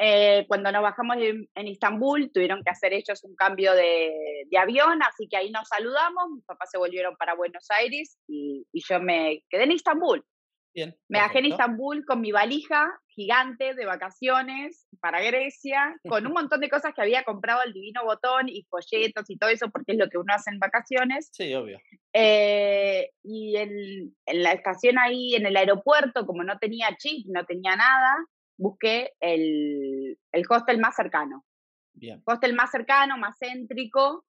eh, 0.03 0.45
cuando 0.47 0.71
nos 0.71 0.81
bajamos 0.81 1.17
en, 1.17 1.47
en, 1.53 1.67
Istambul, 1.67 2.31
tuvieron 2.33 2.63
que 2.63 2.71
hacer 2.71 2.91
ellos 2.91 3.23
un 3.23 3.35
cambio 3.35 3.73
de, 3.73 4.11
de, 4.49 4.57
avión, 4.57 5.03
así 5.03 5.27
que 5.29 5.37
ahí 5.37 5.51
nos 5.51 5.67
saludamos, 5.67 6.31
mis 6.31 6.43
papás 6.43 6.71
se 6.71 6.79
volvieron 6.79 7.15
para 7.17 7.35
Buenos 7.35 7.69
Aires 7.69 8.17
y, 8.27 8.65
y, 8.71 8.81
yo 8.89 8.99
me 8.99 9.43
quedé 9.47 9.65
en 9.65 9.73
Istambul. 9.73 10.25
Bien. 10.73 10.95
Me 11.07 11.19
bajé 11.19 11.37
en 11.37 11.43
perfecto. 11.43 11.63
Istambul 11.63 12.05
con 12.05 12.19
mi 12.19 12.31
valija 12.31 12.89
gigante 13.09 13.75
de 13.75 13.85
vacaciones 13.85 14.87
para 15.01 15.21
Grecia, 15.21 15.95
con 16.09 16.25
un 16.25 16.33
montón 16.49 16.61
de 16.61 16.69
cosas 16.69 16.93
que 16.95 17.01
había 17.01 17.23
comprado 17.23 17.61
al 17.61 17.73
Divino 17.73 18.03
Botón 18.03 18.49
y 18.49 18.63
folletos 18.63 19.29
y 19.29 19.37
todo 19.37 19.51
eso, 19.51 19.69
porque 19.69 19.91
es 19.91 19.99
lo 19.99 20.09
que 20.09 20.17
uno 20.17 20.33
hace 20.33 20.49
en 20.49 20.57
vacaciones. 20.57 21.29
Sí, 21.31 21.53
obvio. 21.53 21.77
Eh, 22.13 23.11
y 23.23 23.55
en, 23.55 24.15
en 24.25 24.43
la 24.43 24.53
estación 24.53 24.97
ahí, 24.97 25.35
en 25.35 25.45
el 25.45 25.57
aeropuerto, 25.57 26.25
como 26.25 26.43
no 26.43 26.57
tenía 26.57 26.95
chip, 26.97 27.27
no 27.27 27.45
tenía 27.45 27.75
nada, 27.75 28.15
busqué 28.61 29.13
el, 29.19 30.17
el 30.31 30.43
hostel 30.49 30.79
más 30.79 30.95
cercano. 30.95 31.45
Bien. 31.93 32.21
Hostel 32.25 32.53
más 32.53 32.71
cercano, 32.71 33.17
más 33.17 33.37
céntrico, 33.39 34.25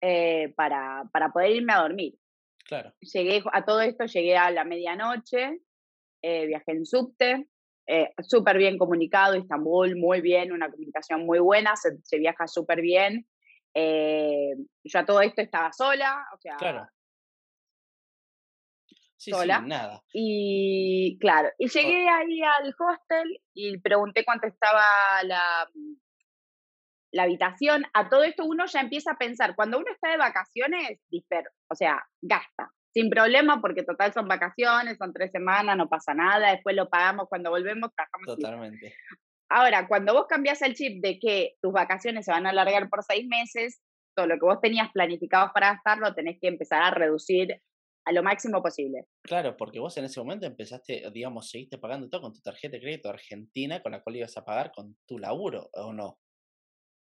eh, 0.00 0.52
para, 0.54 1.04
para 1.12 1.30
poder 1.30 1.50
irme 1.52 1.72
a 1.72 1.82
dormir. 1.82 2.14
Claro. 2.66 2.92
Llegué 3.00 3.42
a 3.52 3.64
todo 3.64 3.80
esto, 3.80 4.04
llegué 4.04 4.36
a 4.36 4.50
la 4.50 4.64
medianoche, 4.64 5.60
eh, 6.22 6.46
viajé 6.46 6.72
en 6.72 6.86
subte, 6.86 7.48
eh, 7.86 8.12
súper 8.22 8.58
bien 8.58 8.78
comunicado, 8.78 9.34
Istambul, 9.36 9.96
muy 9.96 10.20
bien, 10.20 10.52
una 10.52 10.70
comunicación 10.70 11.26
muy 11.26 11.38
buena, 11.40 11.74
se, 11.76 11.98
se 12.04 12.18
viaja 12.18 12.46
súper 12.46 12.80
bien. 12.80 13.26
Eh, 13.74 14.54
yo 14.84 14.98
a 14.98 15.04
todo 15.04 15.20
esto 15.22 15.42
estaba 15.42 15.72
sola, 15.72 16.24
o 16.34 16.38
sea, 16.38 16.56
Claro. 16.56 16.86
Sí, 19.20 19.32
Sola. 19.32 19.60
sí, 19.60 19.66
nada. 19.68 20.02
y 20.14 21.18
claro, 21.20 21.50
y 21.58 21.68
llegué 21.68 22.08
ahí 22.08 22.40
al 22.42 22.74
hostel 22.78 23.38
y 23.52 23.78
pregunté 23.78 24.24
cuánto 24.24 24.46
estaba 24.46 24.82
la, 25.24 25.68
la 27.12 27.22
habitación. 27.24 27.84
A 27.92 28.08
todo 28.08 28.22
esto 28.24 28.44
uno 28.46 28.64
ya 28.66 28.80
empieza 28.80 29.12
a 29.12 29.18
pensar, 29.18 29.54
cuando 29.54 29.78
uno 29.78 29.90
está 29.92 30.08
de 30.10 30.16
vacaciones, 30.16 31.00
disper, 31.10 31.44
o 31.68 31.74
sea, 31.74 32.02
gasta, 32.22 32.70
sin 32.94 33.10
problema, 33.10 33.60
porque 33.60 33.82
total 33.82 34.12
son 34.14 34.26
vacaciones, 34.26 34.96
son 34.96 35.12
tres 35.12 35.30
semanas, 35.32 35.76
no 35.76 35.88
pasa 35.88 36.14
nada, 36.14 36.52
después 36.52 36.74
lo 36.74 36.88
pagamos 36.88 37.28
cuando 37.28 37.50
volvemos, 37.50 37.90
trabajamos. 37.94 38.26
y- 38.26 38.42
Totalmente. 38.42 38.94
Ahora, 39.50 39.86
cuando 39.88 40.14
vos 40.14 40.26
cambias 40.28 40.62
el 40.62 40.74
chip 40.74 41.02
de 41.02 41.18
que 41.18 41.56
tus 41.60 41.72
vacaciones 41.72 42.24
se 42.24 42.30
van 42.32 42.46
a 42.46 42.50
alargar 42.50 42.88
por 42.88 43.02
seis 43.02 43.26
meses, 43.28 43.82
todo 44.16 44.26
lo 44.28 44.34
que 44.36 44.46
vos 44.46 44.60
tenías 44.62 44.90
planificado 44.92 45.50
para 45.52 45.72
gastar 45.74 45.98
lo 45.98 46.14
tenés 46.14 46.38
que 46.40 46.48
empezar 46.48 46.82
a 46.82 46.90
reducir 46.92 47.60
a 48.10 48.12
lo 48.12 48.22
máximo 48.22 48.60
posible. 48.60 49.06
Claro, 49.22 49.56
porque 49.56 49.78
vos 49.78 49.96
en 49.96 50.04
ese 50.04 50.20
momento 50.20 50.46
empezaste, 50.46 51.08
digamos, 51.12 51.48
seguiste 51.48 51.78
pagando 51.78 52.08
todo 52.08 52.22
con 52.22 52.34
tu 52.34 52.40
tarjeta 52.40 52.76
de 52.76 52.82
crédito 52.82 53.08
argentina 53.08 53.80
con 53.80 53.92
la 53.92 54.02
cual 54.02 54.16
ibas 54.16 54.36
a 54.36 54.44
pagar 54.44 54.72
con 54.72 54.96
tu 55.06 55.18
laburo, 55.18 55.70
¿o 55.74 55.92
no? 55.92 56.18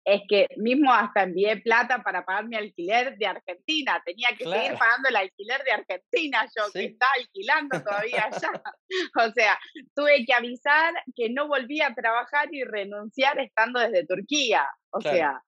es 0.05 0.21
que 0.27 0.47
mismo 0.57 0.93
hasta 0.93 1.23
envié 1.23 1.61
plata 1.61 2.03
para 2.03 2.25
pagar 2.25 2.45
mi 2.45 2.57
alquiler 2.57 3.17
de 3.17 3.25
Argentina. 3.25 4.01
Tenía 4.05 4.29
que 4.37 4.43
seguir 4.43 4.77
pagando 4.77 5.07
el 5.07 5.15
alquiler 5.15 5.63
de 5.63 5.71
Argentina, 5.71 6.45
yo 6.57 6.69
que 6.73 6.85
está 6.85 7.05
alquilando 7.17 7.81
todavía 7.81 8.25
allá. 8.25 8.51
o 9.29 9.31
sea, 9.31 9.57
tuve 9.95 10.25
que 10.25 10.33
avisar 10.33 10.93
que 11.15 11.29
no 11.29 11.47
volvía 11.47 11.87
a 11.87 11.95
trabajar 11.95 12.49
y 12.51 12.65
renunciar 12.65 13.39
estando 13.39 13.79
desde 13.79 14.05
Turquía. 14.05 14.67
O 14.91 14.99
Claro. 14.99 15.17
sea, 15.17 15.43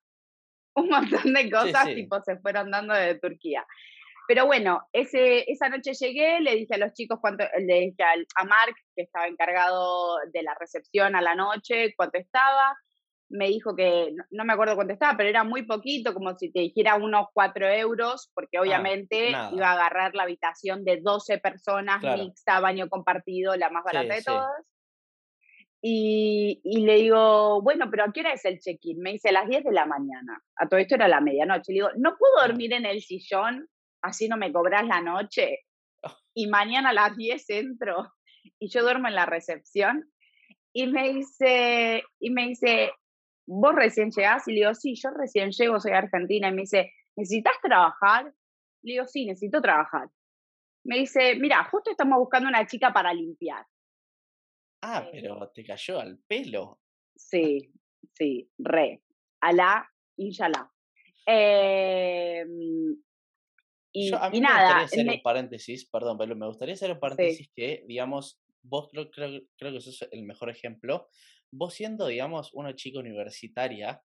un 0.75 0.87
montón 0.87 1.33
de 1.33 1.51
cosas 1.51 1.87
sí. 1.87 1.95
tipo 1.95 2.21
se 2.21 2.37
fueron 2.37 2.71
dando 2.71 2.93
desde 2.93 3.19
Turquía. 3.19 3.65
Pero 4.27 4.45
bueno, 4.45 4.81
ese, 4.91 5.49
esa 5.51 5.69
noche 5.69 5.93
llegué, 5.93 6.39
le 6.39 6.55
dije 6.55 6.73
a 6.75 6.77
los 6.79 6.93
chicos 6.93 7.19
cuánto, 7.21 7.43
le 7.59 7.79
dije 7.81 8.03
al- 8.03 8.25
a 8.35 8.43
Mark, 8.45 8.75
que 8.95 9.03
estaba 9.03 9.27
encargado 9.27 10.17
de 10.33 10.41
la 10.43 10.55
recepción 10.59 11.15
a 11.15 11.21
la 11.21 11.35
noche, 11.35 11.93
cuánto 11.95 12.17
estaba. 12.17 12.75
Me 13.29 13.47
dijo 13.47 13.75
que, 13.75 14.11
no, 14.13 14.23
no 14.31 14.45
me 14.45 14.53
acuerdo 14.53 14.75
cuánto 14.75 14.93
estaba, 14.93 15.17
pero 15.17 15.29
era 15.29 15.43
muy 15.43 15.63
poquito, 15.63 16.13
como 16.13 16.37
si 16.37 16.51
te 16.51 16.59
dijera 16.59 16.95
unos 16.95 17.27
4 17.33 17.67
euros, 17.69 18.31
porque 18.35 18.59
obviamente 18.59 19.29
Ah, 19.29 19.31
nada. 19.31 19.51
iba 19.55 19.69
a 19.69 19.73
agarrar 19.73 20.15
la 20.15 20.23
habitación 20.23 20.83
de 20.85 21.01
12 21.01 21.39
personas, 21.39 21.99
Claro. 22.01 22.23
mixta, 22.23 22.59
baño 22.59 22.87
compartido, 22.89 23.55
la 23.55 23.69
más 23.69 23.83
barata 23.83 24.05
Sí, 24.05 24.09
de 24.09 24.19
sí. 24.21 24.25
todas. 24.25 24.65
Y, 25.81 26.61
y 26.63 26.83
le 26.85 26.95
digo, 26.95 27.61
bueno, 27.61 27.89
pero 27.91 28.05
¿a 28.05 28.11
qué 28.11 28.21
hora 28.21 28.33
es 28.33 28.43
el 28.45 28.59
check-in? 28.59 28.99
Me 28.99 29.11
dice, 29.13 29.29
a 29.29 29.33
las 29.33 29.47
10 29.47 29.63
de 29.63 29.71
la 29.71 29.85
mañana. 29.85 30.41
A 30.55 30.67
todo 30.67 30.79
esto 30.79 30.95
era 30.95 31.07
la 31.07 31.21
medianoche. 31.21 31.71
Le 31.73 31.75
digo, 31.75 31.89
¿no 31.97 32.17
puedo 32.17 32.39
Ah. 32.41 32.47
dormir 32.47 32.73
en 32.73 32.85
el 32.85 33.01
sillón? 33.01 33.67
Así 34.05 34.27
no 34.27 34.37
me 34.37 34.51
cobras 34.53 34.85
la 34.85 35.01
noche. 35.01 35.65
Y 36.33 36.47
mañana 36.47 36.89
a 36.89 36.93
las 36.93 37.15
10 37.15 37.49
entro 37.49 38.13
y 38.59 38.69
yo 38.69 38.83
duermo 38.83 39.07
en 39.07 39.15
la 39.15 39.25
recepción. 39.25 40.11
Y 40.73 40.87
me 40.87 41.13
dice, 41.13 42.03
y 42.19 42.29
me 42.29 42.47
dice, 42.47 42.91
¿vos 43.47 43.73
recién 43.73 44.11
llegás? 44.11 44.47
Y 44.47 44.51
le 44.51 44.59
digo, 44.59 44.73
sí, 44.75 44.93
yo 44.95 45.09
recién 45.09 45.51
llego, 45.51 45.79
soy 45.79 45.93
argentina. 45.93 46.49
Y 46.49 46.51
me 46.51 46.61
dice, 46.61 46.91
¿necesitas 47.15 47.53
trabajar? 47.63 48.25
Le 48.83 48.93
digo, 48.93 49.07
sí, 49.07 49.25
necesito 49.25 49.61
trabajar. 49.61 50.09
Me 50.83 50.97
dice, 50.99 51.35
mira, 51.39 51.63
justo 51.63 51.89
estamos 51.89 52.19
buscando 52.19 52.47
una 52.47 52.67
chica 52.67 52.93
para 52.93 53.13
limpiar. 53.13 53.65
Ah, 54.81 55.03
Eh, 55.07 55.09
pero 55.13 55.49
te 55.49 55.63
cayó 55.63 55.99
al 55.99 56.19
pelo. 56.19 56.79
Sí, 57.15 57.73
sí, 58.13 58.51
re. 58.59 59.01
Alá, 59.41 59.89
inshallah. 60.17 60.69
Eh, 61.25 62.45
y, 63.95 64.11
Yo, 64.11 64.17
a 64.21 64.29
mí 64.29 64.37
y 64.37 64.41
me 64.41 64.47
nada, 64.47 64.57
gustaría 64.57 64.85
hacer 64.85 65.07
me- 65.07 65.17
un 65.17 65.21
paréntesis, 65.21 65.89
perdón, 65.89 66.17
Belu, 66.17 66.35
me 66.35 66.47
gustaría 66.47 66.73
hacer 66.75 66.91
un 66.91 66.99
paréntesis 66.99 67.49
que, 67.55 67.83
digamos, 67.87 68.41
vos 68.61 68.89
creo, 68.91 69.09
creo, 69.11 69.41
creo 69.57 69.73
que 69.73 69.81
sos 69.81 70.07
el 70.11 70.23
mejor 70.23 70.49
ejemplo. 70.49 71.09
Vos 71.51 71.73
siendo, 71.75 72.07
digamos, 72.07 72.53
una 72.53 72.75
chica 72.75 72.99
universitaria, 72.99 74.03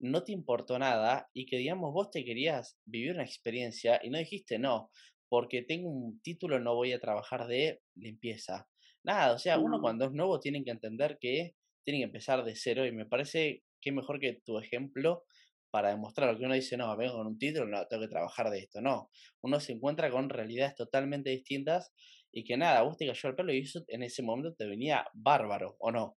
no 0.00 0.24
te 0.24 0.32
importó 0.32 0.78
nada 0.78 1.28
y 1.34 1.46
que, 1.46 1.58
digamos, 1.58 1.92
vos 1.92 2.10
te 2.10 2.24
querías 2.24 2.78
vivir 2.84 3.12
una 3.14 3.24
experiencia 3.24 4.00
y 4.02 4.10
no 4.10 4.18
dijiste 4.18 4.58
no, 4.58 4.90
porque 5.28 5.62
tengo 5.62 5.90
un 5.90 6.20
título, 6.22 6.58
no 6.60 6.74
voy 6.74 6.92
a 6.92 7.00
trabajar 7.00 7.46
de 7.46 7.82
limpieza. 7.94 8.68
Nada, 9.04 9.34
o 9.34 9.38
sea, 9.38 9.58
uno 9.58 9.78
No. 9.78 9.80
cuando 9.80 10.06
es 10.06 10.12
nuevo 10.12 10.40
tiene 10.40 10.64
que 10.64 10.70
entender 10.70 11.18
que 11.20 11.54
tiene 11.84 12.00
que 12.00 12.04
empezar 12.04 12.44
de 12.44 12.56
cero 12.56 12.86
y 12.86 12.92
me 12.92 13.06
parece 13.06 13.64
que 13.80 13.92
mejor 13.92 14.20
que 14.20 14.40
tu 14.44 14.58
ejemplo 14.58 15.24
para 15.70 15.90
demostrar 15.90 16.36
que 16.38 16.44
uno 16.44 16.54
dice, 16.54 16.76
no, 16.76 16.96
vengo 16.96 17.14
con 17.18 17.26
un 17.26 17.38
título, 17.38 17.66
no, 17.66 17.86
tengo 17.86 18.02
que 18.02 18.08
trabajar 18.08 18.50
de 18.50 18.60
esto, 18.60 18.80
no. 18.80 19.10
Uno 19.42 19.60
se 19.60 19.72
encuentra 19.72 20.10
con 20.10 20.28
realidades 20.28 20.74
totalmente 20.76 21.30
distintas 21.30 21.92
y 22.32 22.44
que 22.44 22.56
nada, 22.56 22.82
vos 22.82 22.96
te 22.96 23.06
cayó 23.06 23.28
el 23.30 23.34
pelo 23.36 23.52
y 23.52 23.60
eso 23.60 23.84
en 23.88 24.02
ese 24.02 24.22
momento 24.22 24.54
te 24.54 24.66
venía 24.66 25.06
bárbaro, 25.14 25.76
¿o 25.80 25.90
no? 25.90 26.16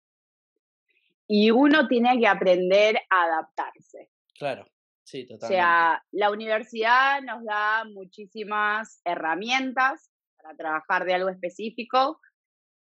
y 1.27 1.51
uno 1.51 1.89
tiene 1.89 2.19
que 2.21 2.27
aprender 2.29 2.97
a 3.11 3.25
adaptarse. 3.25 4.11
Claro, 4.39 4.67
sí, 5.05 5.27
O 5.27 5.27
totalmente. 5.27 5.47
sea, 5.47 6.03
la 6.13 6.31
universidad 6.31 7.21
nos 7.23 7.45
da 7.45 7.85
muchísimas 7.85 9.01
herramientas 9.05 10.11
para 10.37 10.57
trabajar 10.57 11.05
de 11.05 11.15
algo 11.15 11.29
específico 11.31 12.21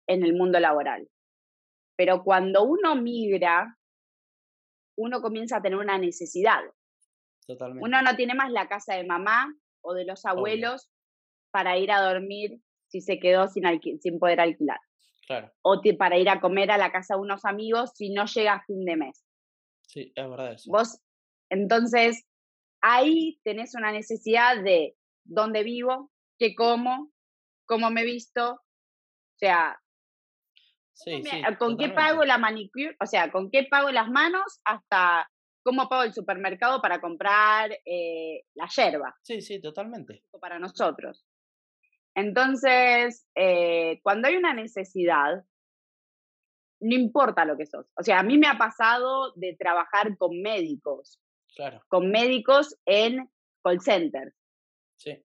en 0.07 0.23
el 0.23 0.35
mundo 0.35 0.59
laboral. 0.59 1.07
Pero 1.97 2.23
cuando 2.23 2.63
uno 2.63 2.95
migra, 2.95 3.77
uno 4.95 5.21
comienza 5.21 5.57
a 5.57 5.61
tener 5.61 5.77
una 5.77 5.97
necesidad. 5.97 6.61
totalmente. 7.47 7.85
Uno 7.85 8.01
no 8.01 8.15
tiene 8.15 8.35
más 8.35 8.51
la 8.51 8.67
casa 8.67 8.95
de 8.95 9.05
mamá 9.05 9.53
o 9.81 9.93
de 9.93 10.05
los 10.05 10.25
abuelos 10.25 10.89
para 11.51 11.77
ir 11.77 11.91
a 11.91 12.01
dormir 12.01 12.59
si 12.87 13.01
se 13.01 13.19
quedó 13.19 13.47
sin, 13.47 13.63
sin 14.01 14.19
poder 14.19 14.39
alquilar. 14.39 14.79
Claro, 15.25 15.51
O 15.61 15.81
para 15.97 16.17
ir 16.17 16.29
a 16.29 16.41
comer 16.41 16.69
a 16.69 16.77
la 16.77 16.91
casa 16.91 17.15
de 17.15 17.21
unos 17.21 17.45
amigos 17.45 17.91
si 17.95 18.09
no 18.09 18.25
llega 18.25 18.53
a 18.53 18.65
fin 18.65 18.83
de 18.85 18.97
mes. 18.97 19.25
sí, 19.87 20.11
es 20.15 20.29
verdad 20.29 20.53
eso. 20.53 20.69
Vos, 20.69 20.99
entonces, 21.49 22.25
ahí 22.81 23.39
tenés 23.43 23.73
una 23.75 23.91
necesidad 23.91 24.61
de 24.61 24.95
dónde 25.23 25.63
vivo, 25.63 26.11
qué 26.37 26.55
como, 26.55 27.11
cómo 27.65 27.89
me 27.89 28.03
visto, 28.03 28.53
o 28.53 29.37
sea, 29.37 29.79
Sí, 30.93 31.23
sí, 31.23 31.41
con 31.57 31.77
qué 31.77 31.89
pago 31.89 32.23
la 32.23 32.37
manicure, 32.37 32.95
o 33.01 33.05
sea, 33.05 33.31
con 33.31 33.49
qué 33.49 33.67
pago 33.69 33.89
las 33.91 34.09
manos 34.09 34.61
hasta 34.63 35.29
cómo 35.63 35.89
pago 35.89 36.03
el 36.03 36.13
supermercado 36.13 36.81
para 36.81 37.01
comprar 37.01 37.71
eh, 37.85 38.43
la 38.53 38.67
yerba 38.67 39.15
Sí, 39.21 39.41
sí, 39.41 39.61
totalmente. 39.61 40.23
para 40.39 40.59
nosotros. 40.59 41.25
Entonces, 42.15 43.27
eh, 43.33 43.99
cuando 44.03 44.27
hay 44.27 44.35
una 44.35 44.53
necesidad, 44.53 45.43
no 46.79 46.95
importa 46.95 47.45
lo 47.45 47.57
que 47.57 47.65
sos. 47.65 47.87
O 47.95 48.03
sea, 48.03 48.19
a 48.19 48.23
mí 48.23 48.37
me 48.37 48.47
ha 48.47 48.57
pasado 48.57 49.33
de 49.35 49.55
trabajar 49.57 50.15
con 50.17 50.41
médicos, 50.41 51.19
Claro, 51.55 51.81
con 51.87 52.11
médicos 52.11 52.77
en 52.85 53.29
call 53.63 53.79
centers, 53.79 54.35
sí, 54.97 55.23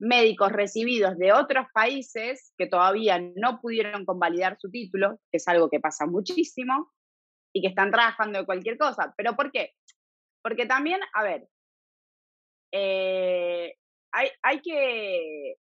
médicos 0.00 0.50
recibidos 0.50 1.16
de 1.18 1.32
otros 1.32 1.66
países 1.72 2.52
que 2.56 2.66
todavía 2.66 3.20
no 3.36 3.60
pudieron 3.60 4.04
convalidar 4.04 4.56
su 4.58 4.70
título, 4.70 5.18
que 5.30 5.36
es 5.36 5.46
algo 5.46 5.68
que 5.68 5.78
pasa 5.78 6.06
muchísimo, 6.06 6.90
y 7.52 7.60
que 7.60 7.68
están 7.68 7.90
trabajando 7.90 8.38
de 8.38 8.46
cualquier 8.46 8.78
cosa. 8.78 9.12
¿Pero 9.16 9.36
por 9.36 9.52
qué? 9.52 9.74
Porque 10.42 10.66
también, 10.66 11.00
a 11.12 11.22
ver, 11.22 11.48
eh, 12.72 13.74
hay, 14.12 14.60
que, 14.62 15.56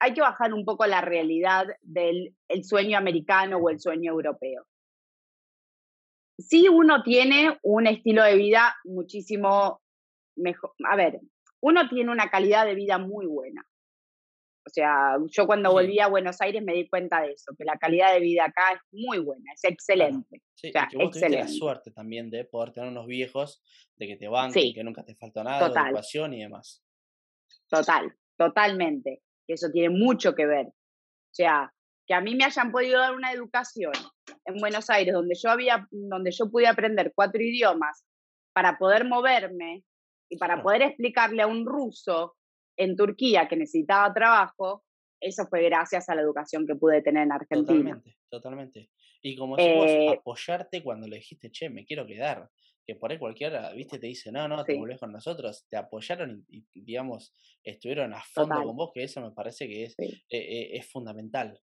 hay 0.00 0.14
que 0.14 0.20
bajar 0.20 0.52
un 0.52 0.64
poco 0.64 0.86
la 0.86 1.00
realidad 1.00 1.66
del 1.82 2.34
el 2.48 2.64
sueño 2.64 2.98
americano 2.98 3.58
o 3.58 3.70
el 3.70 3.80
sueño 3.80 4.12
europeo. 4.12 4.66
Sí, 6.38 6.68
uno 6.68 7.02
tiene 7.02 7.58
un 7.62 7.86
estilo 7.86 8.24
de 8.24 8.34
vida 8.34 8.74
muchísimo 8.84 9.80
mejor. 10.36 10.72
A 10.88 10.96
ver, 10.96 11.20
uno 11.62 11.88
tiene 11.88 12.10
una 12.10 12.30
calidad 12.30 12.66
de 12.66 12.74
vida 12.74 12.98
muy 12.98 13.26
buena. 13.26 13.64
O 14.66 14.70
sea, 14.70 15.16
yo 15.30 15.46
cuando 15.46 15.72
volví 15.72 15.98
a 16.00 16.06
Buenos 16.08 16.40
Aires 16.40 16.62
me 16.62 16.74
di 16.74 16.88
cuenta 16.88 17.22
de 17.22 17.32
eso, 17.32 17.52
que 17.56 17.64
la 17.64 17.78
calidad 17.78 18.12
de 18.12 18.20
vida 18.20 18.44
acá 18.44 18.72
es 18.74 18.80
muy 18.92 19.18
buena, 19.18 19.52
es 19.54 19.64
excelente. 19.64 20.42
Sí, 20.54 20.68
o 20.68 20.72
sea, 20.72 20.84
y 20.84 20.88
que 20.88 20.96
vos 20.98 21.10
tuviste 21.10 21.28
la 21.30 21.36
excelente. 21.38 21.58
suerte 21.58 21.90
también 21.90 22.30
de 22.30 22.44
poder 22.44 22.72
tener 22.72 22.90
unos 22.90 23.06
viejos, 23.06 23.62
de 23.96 24.06
que 24.06 24.16
te 24.16 24.28
banquen, 24.28 24.62
Sí, 24.62 24.74
que 24.74 24.84
nunca 24.84 25.02
te 25.04 25.16
faltó 25.16 25.42
nada, 25.42 25.60
de 25.62 25.68
total, 25.68 25.86
educación 25.88 26.34
y 26.34 26.42
demás. 26.42 26.84
total, 27.68 28.14
totalmente. 28.36 29.22
Eso 29.48 29.70
tiene 29.72 29.88
mucho 29.90 30.34
que 30.34 30.46
ver. 30.46 30.66
O 30.66 31.32
sea, 31.34 31.72
que 32.06 32.14
a 32.14 32.20
mí 32.20 32.34
me 32.34 32.44
hayan 32.44 32.70
podido 32.70 33.00
dar 33.00 33.14
una 33.14 33.32
educación 33.32 33.92
en 34.44 34.56
Buenos 34.58 34.90
Aires 34.90 35.14
donde 35.14 35.34
yo 35.34 35.50
había, 35.50 35.88
donde 35.90 36.30
yo 36.32 36.50
pude 36.50 36.66
aprender 36.66 37.12
cuatro 37.14 37.40
idiomas 37.42 38.04
para 38.52 38.78
poder 38.78 39.04
moverme 39.08 39.84
y 40.30 40.38
para 40.38 40.54
Claro. 40.54 40.64
poder 40.64 40.82
explicarle 40.82 41.42
a 41.42 41.46
un 41.48 41.66
ruso 41.66 42.36
en 42.78 42.96
Turquía 42.96 43.48
que 43.48 43.56
necesitaba 43.56 44.14
trabajo, 44.14 44.84
eso 45.20 45.46
fue 45.48 45.62
gracias 45.64 46.08
a 46.08 46.14
la 46.14 46.22
educación 46.22 46.66
que 46.66 46.76
pude 46.76 47.02
tener 47.02 47.24
en 47.24 47.32
Argentina. 47.32 48.00
Totalmente, 48.00 48.16
totalmente. 48.30 48.90
Y 49.22 49.36
como 49.36 49.56
decimos, 49.56 49.98
Eh, 49.98 50.08
apoyarte 50.08 50.82
cuando 50.82 51.06
le 51.08 51.16
dijiste, 51.16 51.50
che, 51.50 51.68
me 51.70 51.84
quiero 51.84 52.06
quedar. 52.06 52.48
Que 52.86 52.96
por 52.96 53.10
ahí 53.12 53.18
cualquiera, 53.18 53.72
viste, 53.74 53.98
te 53.98 54.06
dice, 54.08 54.32
no, 54.32 54.48
no, 54.48 54.64
te 54.64 54.72
sí, 54.72 54.78
volvés 54.78 54.98
con 54.98 55.12
nosotros. 55.12 55.66
Te 55.68 55.76
apoyaron 55.76 56.44
y, 56.48 56.66
y, 56.72 56.82
digamos, 56.82 57.34
estuvieron 57.62 58.14
a 58.14 58.22
fondo 58.22 58.48
total, 58.54 58.64
con 58.64 58.76
vos, 58.76 58.90
que 58.94 59.02
eso 59.04 59.20
me 59.20 59.32
parece 59.32 59.68
que 59.68 59.84
es, 59.84 59.94
sí, 59.96 60.04
eh, 60.30 60.38
eh, 60.38 60.70
es 60.78 60.90
fundamental. 60.90 61.60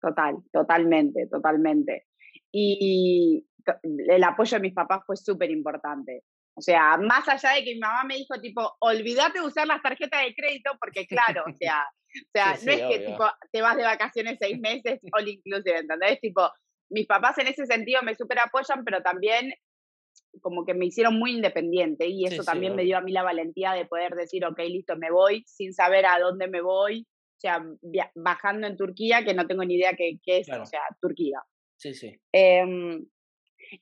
total, 0.00 0.36
totalmente, 0.52 1.26
totalmente. 1.28 2.06
Y 2.52 3.46
el 3.84 4.24
apoyo 4.24 4.56
de 4.56 4.62
mis 4.62 4.74
papás 4.74 5.02
fue 5.06 5.16
súper 5.16 5.50
importante. 5.50 6.24
O 6.58 6.60
sea, 6.60 6.96
más 6.96 7.28
allá 7.28 7.52
de 7.52 7.64
que 7.64 7.74
mi 7.74 7.80
mamá 7.80 8.02
me 8.04 8.16
dijo, 8.16 8.34
tipo, 8.40 8.76
olvídate 8.80 9.38
de 9.38 9.46
usar 9.46 9.66
las 9.66 9.80
tarjetas 9.80 10.24
de 10.24 10.34
crédito, 10.34 10.72
porque 10.80 11.06
claro, 11.06 11.44
o 11.48 11.52
sea, 11.54 11.84
o 12.08 12.30
sea, 12.32 12.56
Sí, 12.56 12.66
no 12.66 12.72
sí, 12.72 12.80
es 12.80 12.88
que 12.88 12.98
tipo 13.06 13.24
te 13.52 13.62
vas 13.62 13.76
de 13.76 13.84
vacaciones 13.84 14.38
seis 14.40 14.58
meses 14.58 14.98
all 15.12 15.28
inclusive, 15.28 15.78
¿entendés? 15.78 16.20
Tipo, 16.20 16.50
mis 16.90 17.06
papás 17.06 17.38
en 17.38 17.46
ese 17.46 17.64
sentido 17.66 18.02
me 18.02 18.16
súper 18.16 18.40
apoyan, 18.40 18.82
pero 18.84 19.02
también 19.02 19.52
como 20.40 20.64
que 20.64 20.74
me 20.74 20.86
hicieron 20.86 21.18
muy 21.18 21.32
independiente 21.32 22.06
y 22.08 22.24
eso 22.24 22.42
sí, 22.42 22.46
también 22.46 22.74
me 22.74 22.82
dio 22.82 22.98
a 22.98 23.02
mí 23.02 23.12
la 23.12 23.22
valentía 23.22 23.72
de 23.72 23.86
poder 23.86 24.14
decir, 24.14 24.44
ok, 24.44 24.58
listo, 24.68 24.96
me 24.96 25.10
voy 25.10 25.44
sin 25.46 25.72
saber 25.72 26.06
a 26.06 26.18
dónde 26.18 26.48
me 26.48 26.60
voy, 26.60 27.06
o 27.36 27.40
sea, 27.40 27.64
bajando 28.14 28.66
en 28.66 28.76
Turquía, 28.76 29.24
que 29.24 29.34
no 29.34 29.46
tengo 29.46 29.64
ni 29.64 29.76
idea 29.76 29.94
qué, 29.96 30.18
qué 30.24 30.38
es, 30.38 30.48
o 30.48 30.66
sea, 30.66 30.80
Turquía. 31.00 31.40
sí, 31.76 31.94
sí, 31.94 32.18
Em, 32.32 33.06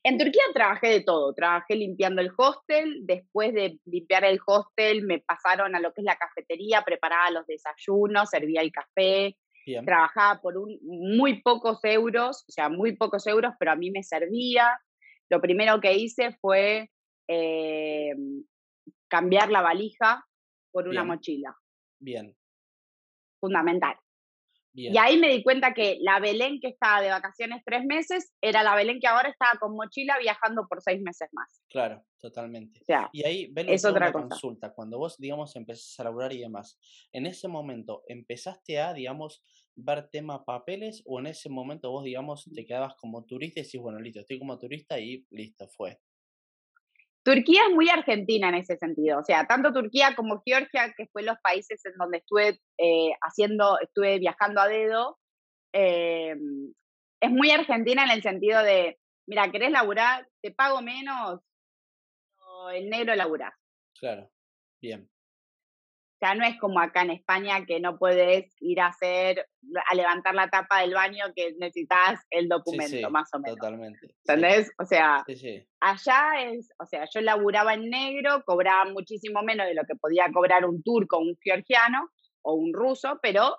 en 0.03 0.19
Turquía 0.19 0.43
trabajé 0.53 0.89
de 0.89 1.01
todo, 1.01 1.33
trabajé 1.35 1.77
limpiando 1.77 2.21
el 2.21 2.31
hostel, 2.37 3.01
después 3.07 3.53
de 3.53 3.79
limpiar 3.85 4.25
el 4.25 4.41
hostel 4.45 5.03
me 5.03 5.21
pasaron 5.21 5.75
a 5.75 5.81
lo 5.81 5.93
que 5.93 6.01
es 6.01 6.05
la 6.05 6.17
cafetería, 6.17 6.83
preparaba 6.83 7.31
los 7.31 7.47
desayunos, 7.47 8.31
servía 8.31 8.61
el 8.61 8.73
café, 8.73 9.37
bien, 9.65 9.85
trabajaba 9.85 10.41
por 10.41 10.57
un, 10.57 10.79
muy 10.83 11.43
pocos 11.43 11.79
euros, 11.85 12.45
o 12.49 12.53
sea, 12.53 12.69
muy 12.69 12.97
pocos 12.97 13.27
euros, 13.27 13.55
pero 13.59 13.73
a 13.73 13.77
mí 13.77 13.91
me 13.91 14.03
servía. 14.03 14.81
Lo 15.29 15.41
primero 15.41 15.81
que 15.81 15.95
hice 15.95 16.33
fue 16.41 16.91
em, 17.29 18.45
cambiar 19.09 19.51
la 19.51 19.63
valija 19.63 20.25
por 20.71 20.89
una 20.89 21.05
mochila, 21.05 21.57
bien, 21.99 22.37
fundamental. 23.41 23.97
Y 24.77 24.99
ahí 24.99 25.19
me 25.19 25.29
di 25.29 25.43
cuenta 25.43 25.73
que 25.73 25.99
la 26.01 26.21
Belén 26.21 26.61
que 26.61 26.69
estaba 26.69 27.01
de 27.01 27.09
vacaciones 27.09 27.63
tres 27.65 27.85
meses 27.85 28.33
era 28.41 28.63
la 28.63 28.75
Belén 28.75 29.01
que 29.01 29.07
ahora 29.07 29.31
estaba 29.31 29.59
con 29.59 29.75
mochila 29.75 30.19
viajando 30.19 30.67
por 30.69 30.83
seis 30.83 31.01
meses 31.01 31.29
más. 31.33 31.63
claro, 31.69 32.05
totalmente. 32.21 32.81
O 32.81 32.85
sea, 32.85 33.09
Y 33.13 33.25
ahí, 33.25 33.47
Belu, 33.53 33.73
es 33.73 33.85
otra 33.85 34.13
cosa. 34.13 34.29
consulta. 34.29 34.75
Cuando 34.75 34.99
vos, 34.99 35.17
digamos, 35.19 35.57
empezás 35.57 35.99
a 36.01 36.05
laburar 36.05 36.33
y 36.33 36.41
demás, 36.41 36.79
¿en 37.13 37.27
ese 37.27 37.49
momento 37.49 38.03
empezaste 38.07 38.81
a, 38.81 38.93
digamos, 38.93 39.43
ver 39.75 40.09
tema 40.09 40.45
papeles 40.45 41.03
o 41.07 41.19
en 41.21 41.27
ese 41.27 41.49
momento 41.49 41.91
vos, 41.91 42.05
digamos, 42.05 42.45
te 42.55 42.65
quedabas 42.65 42.95
como 42.97 43.25
turista 43.25 43.61
y 43.61 43.63
decís, 43.65 43.81
bueno, 43.81 43.99
listo, 43.99 44.21
estoy 44.21 44.39
como 44.39 44.59
turista 44.59 44.99
y 44.99 45.27
listo, 45.31 45.69
fue? 45.69 45.99
Turquía 47.27 47.63
es 47.69 47.75
muy 47.75 47.89
argentina 47.89 48.51
en 48.51 48.55
ese 48.55 48.77
sentido. 48.77 49.19
O 49.19 49.25
sea, 49.25 49.49
tanto 49.49 49.73
Turquía 49.73 50.15
como 50.15 50.41
Georgia, 50.47 50.95
que 50.97 51.09
fue 51.09 51.25
los 51.25 51.37
países 51.43 51.85
en 51.85 51.95
donde 51.99 52.19
estuve 52.19 52.61
eh, 52.79 53.11
haciendo, 53.21 53.81
estuve 53.81 54.21
viajando 54.21 54.61
a 54.61 54.69
dedo, 54.69 55.19
eh, 55.73 56.37
es 57.21 57.31
muy 57.31 57.51
argentina 57.51 58.05
en 58.05 58.13
el 58.13 58.23
sentido 58.23 58.63
de, 58.63 59.01
mira, 59.27 59.51
¿querés 59.51 59.73
laburar? 59.73 60.29
Te 60.41 60.53
pago 60.53 60.81
menos, 60.83 61.41
o 62.39 62.71
el 62.71 62.89
negro 62.89 63.13
laburás. 63.17 63.55
Claro, 63.99 64.31
bien, 64.81 65.11
Sea, 66.19 66.35
no 66.35 66.47
es 66.47 66.59
como 66.59 66.81
acá 66.81 67.03
en 67.03 67.11
España 67.11 67.67
que 67.67 67.79
no 67.79 67.99
puedes 67.99 68.55
ir 68.61 68.81
a 68.81 68.87
hacer, 68.87 69.47
a 69.91 69.95
levantar 69.95 70.35
la 70.35 70.49
tapa 70.49 70.81
del 70.81 70.95
baño 70.95 71.27
que 71.35 71.55
necesitas 71.59 72.25
el 72.31 72.49
documento, 72.49 72.97
sí, 72.97 73.05
más 73.11 73.29
o 73.35 73.39
menos. 73.39 73.59
totalmente, 73.59 74.07
sí, 74.09 74.15
¿Entendés? 74.27 74.73
O 74.79 74.87
sea, 74.87 75.25
allá 75.81 76.43
es, 76.43 76.71
o 76.79 76.87
sea, 76.87 77.05
yo 77.13 77.21
laburaba 77.21 77.75
en 77.75 77.91
negro, 77.91 78.43
cobraba 78.47 78.91
muchísimo 78.91 79.43
menos 79.43 79.67
de 79.67 79.75
lo 79.75 79.85
que 79.85 79.95
podía 79.95 80.25
cobrar 80.33 80.65
un 80.65 80.83
turco, 80.83 81.19
un 81.19 81.37
georgiano 81.43 82.09
o 82.41 82.55
un 82.55 82.73
ruso, 82.73 83.19
pero 83.21 83.59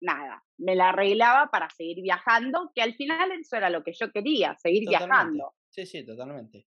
nada, 0.00 0.44
me 0.56 0.76
la 0.76 0.90
arreglaba 0.90 1.50
para 1.50 1.68
seguir 1.70 2.00
viajando, 2.00 2.70
que 2.76 2.82
al 2.82 2.94
final 2.94 3.32
eso 3.32 3.56
era 3.56 3.70
lo 3.70 3.82
que 3.82 3.92
yo 3.92 4.12
quería, 4.12 4.54
seguir 4.54 4.84
totalmente, 4.84 5.14
viajando. 5.14 5.54
sí, 5.68 5.84
sí, 5.84 6.06
totalmente, 6.06 6.64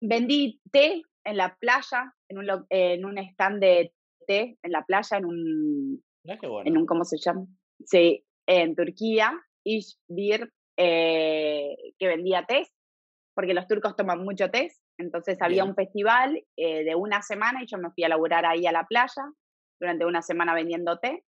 Vendí 0.00 0.60
té 0.72 1.02
en 1.24 1.36
la 1.36 1.56
playa, 1.56 2.14
en 2.28 2.38
un, 2.38 2.66
en 2.70 3.04
un 3.04 3.18
stand 3.18 3.60
de 3.60 3.92
en 4.28 4.72
la 4.72 4.84
playa, 4.84 5.16
en 5.16 5.24
un, 5.24 6.04
qué 6.24 6.38
en 6.64 6.76
un 6.76 6.86
¿cómo 6.86 7.04
se 7.04 7.18
llama? 7.18 7.46
Sí, 7.84 8.24
en 8.46 8.74
Turquía, 8.74 9.32
Ishbir, 9.64 10.52
eh, 10.76 11.76
que 11.98 12.08
vendía 12.08 12.44
té, 12.44 12.66
porque 13.34 13.54
los 13.54 13.66
turcos 13.66 13.96
toman 13.96 14.22
mucho 14.22 14.50
té, 14.50 14.72
entonces 14.98 15.40
había 15.40 15.62
bien, 15.62 15.70
un 15.70 15.74
festival 15.74 16.44
eh, 16.56 16.84
de 16.84 16.94
una 16.94 17.22
semana 17.22 17.62
y 17.62 17.66
yo 17.66 17.78
me 17.78 17.90
fui 17.90 18.04
a 18.04 18.08
laburar 18.08 18.46
ahí 18.46 18.66
a 18.66 18.72
la 18.72 18.86
playa 18.86 19.32
durante 19.80 20.04
una 20.04 20.22
semana 20.22 20.54
vendiendo 20.54 20.98
té. 20.98 21.24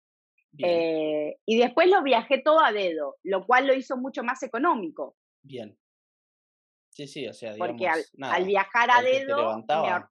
eh, 0.59 1.37
y 1.45 1.59
después 1.59 1.89
lo 1.89 2.01
viajé 2.03 2.41
todo 2.41 2.63
a 2.63 2.71
dedo, 2.71 3.17
lo 3.23 3.45
cual 3.45 3.67
lo 3.67 3.73
hizo 3.73 3.97
mucho 3.97 4.23
más 4.23 4.41
económico, 4.43 5.15
bien, 5.43 5.77
sí, 6.89 7.07
sí, 7.07 7.27
o 7.27 7.33
sea, 7.33 7.53
porque 7.57 7.87
al, 7.87 8.03
digamos, 8.13 8.35
al 8.35 8.41
nada, 8.41 8.45
viajar 8.45 8.89
a 8.91 9.01
te 9.01 9.09
dedo, 9.09 9.65
me, 9.67 10.09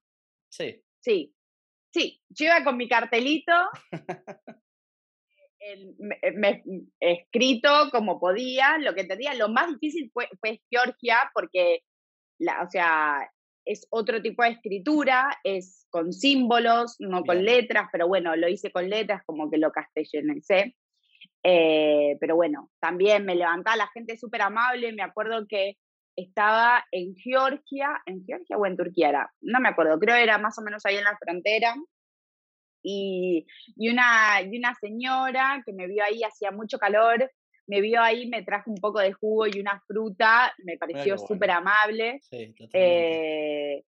sí, 0.49 0.85
sí, 1.01 1.36
sí, 1.97 2.21
yo 2.29 2.45
iba 2.47 2.63
con 2.63 2.77
mi 2.77 2.89
cartelito 2.89 3.53
el- 5.61 5.95
me, 5.99 6.19
me- 6.35 6.63
escrito 7.01 7.69
como 7.91 8.21
podía, 8.21 8.79
lo 8.79 8.95
que 8.95 9.05
tenía, 9.05 9.35
lo 9.35 9.49
más 9.49 9.69
difícil 9.73 10.11
fue, 10.13 10.29
fue 10.41 10.61
Georgia, 10.71 11.31
porque, 11.35 11.81
la, 12.39 12.63
o 12.63 12.71
sea, 12.71 13.31
es 13.65 13.87
otro 13.91 14.23
tipo 14.23 14.43
de 14.43 14.51
escritura, 14.51 15.39
es 15.43 15.87
con 15.91 16.13
símbolos, 16.13 16.97
no 17.01 17.25
con 17.25 17.43
bien, 17.43 17.45
letras, 17.47 17.89
pero 17.91 18.07
bueno, 18.07 18.37
lo 18.37 18.49
hice 18.49 18.71
con 18.71 18.89
letras, 18.89 19.23
como 19.27 19.51
que 19.51 19.59
lo 19.59 19.73
castellanicé. 19.73 20.77
Eh, 21.43 22.17
pero 22.21 22.37
bueno, 22.37 22.71
también 22.81 23.25
me 23.25 23.35
levantaba 23.35 23.77
la 23.77 23.89
gente 23.89 24.17
súper 24.19 24.43
amable, 24.43 24.93
me 24.93 25.03
acuerdo 25.03 25.47
que 25.49 25.77
estaba 26.17 26.85
en 26.91 27.15
Georgia, 27.15 28.03
¿en 28.07 28.25
Georgia 28.25 28.57
o 28.57 28.67
en 28.67 28.77
Turquía 28.77 29.11
era? 29.11 29.33
No 29.43 29.61
me 29.61 29.69
acuerdo, 29.69 29.99
creo 29.99 30.17
era 30.17 30.39
más 30.39 30.59
o 30.59 30.63
menos 30.63 30.85
ahí 30.87 30.97
en 30.97 31.05
la 31.05 31.17
frontera, 31.19 31.75
y, 32.83 33.47
y, 33.77 33.89
una, 33.91 34.41
y 34.43 34.57
una 34.57 34.75
señora 34.75 35.63
que 35.67 35.73
me 35.73 35.89
vio 35.89 36.05
ahí, 36.05 36.23
hacía 36.23 36.53
mucho 36.53 36.79
calor, 36.79 37.31
me 37.67 37.81
vio 37.81 38.01
ahí, 38.01 38.29
me 38.29 38.45
trajo 38.45 38.71
un 38.71 38.77
poco 38.77 39.01
de 39.01 39.13
jugo 39.13 39.47
y 39.49 39.59
una 39.59 39.83
fruta, 39.87 40.55
me 40.59 40.79
pareció 40.79 41.19
súper 41.19 41.51
bueno, 41.51 41.59
amable. 41.59 42.21
sí, 42.23 42.55
Eh, 42.73 43.83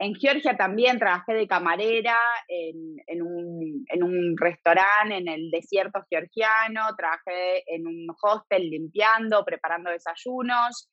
en 0.00 0.14
Georgia 0.14 0.56
también 0.56 1.00
trabajé 1.00 1.34
de 1.34 1.48
camarera 1.48 2.16
en, 2.46 3.02
en 3.08 3.22
un, 3.22 3.84
en 3.88 4.02
un 4.04 4.36
restaurante 4.36 5.16
en 5.16 5.26
el 5.26 5.50
desierto 5.50 6.04
georgiano, 6.08 6.94
trabajé 6.96 7.64
en 7.66 7.88
un 7.88 8.06
hostel 8.22 8.70
limpiando, 8.70 9.44
preparando 9.44 9.90
desayunos, 9.90 10.88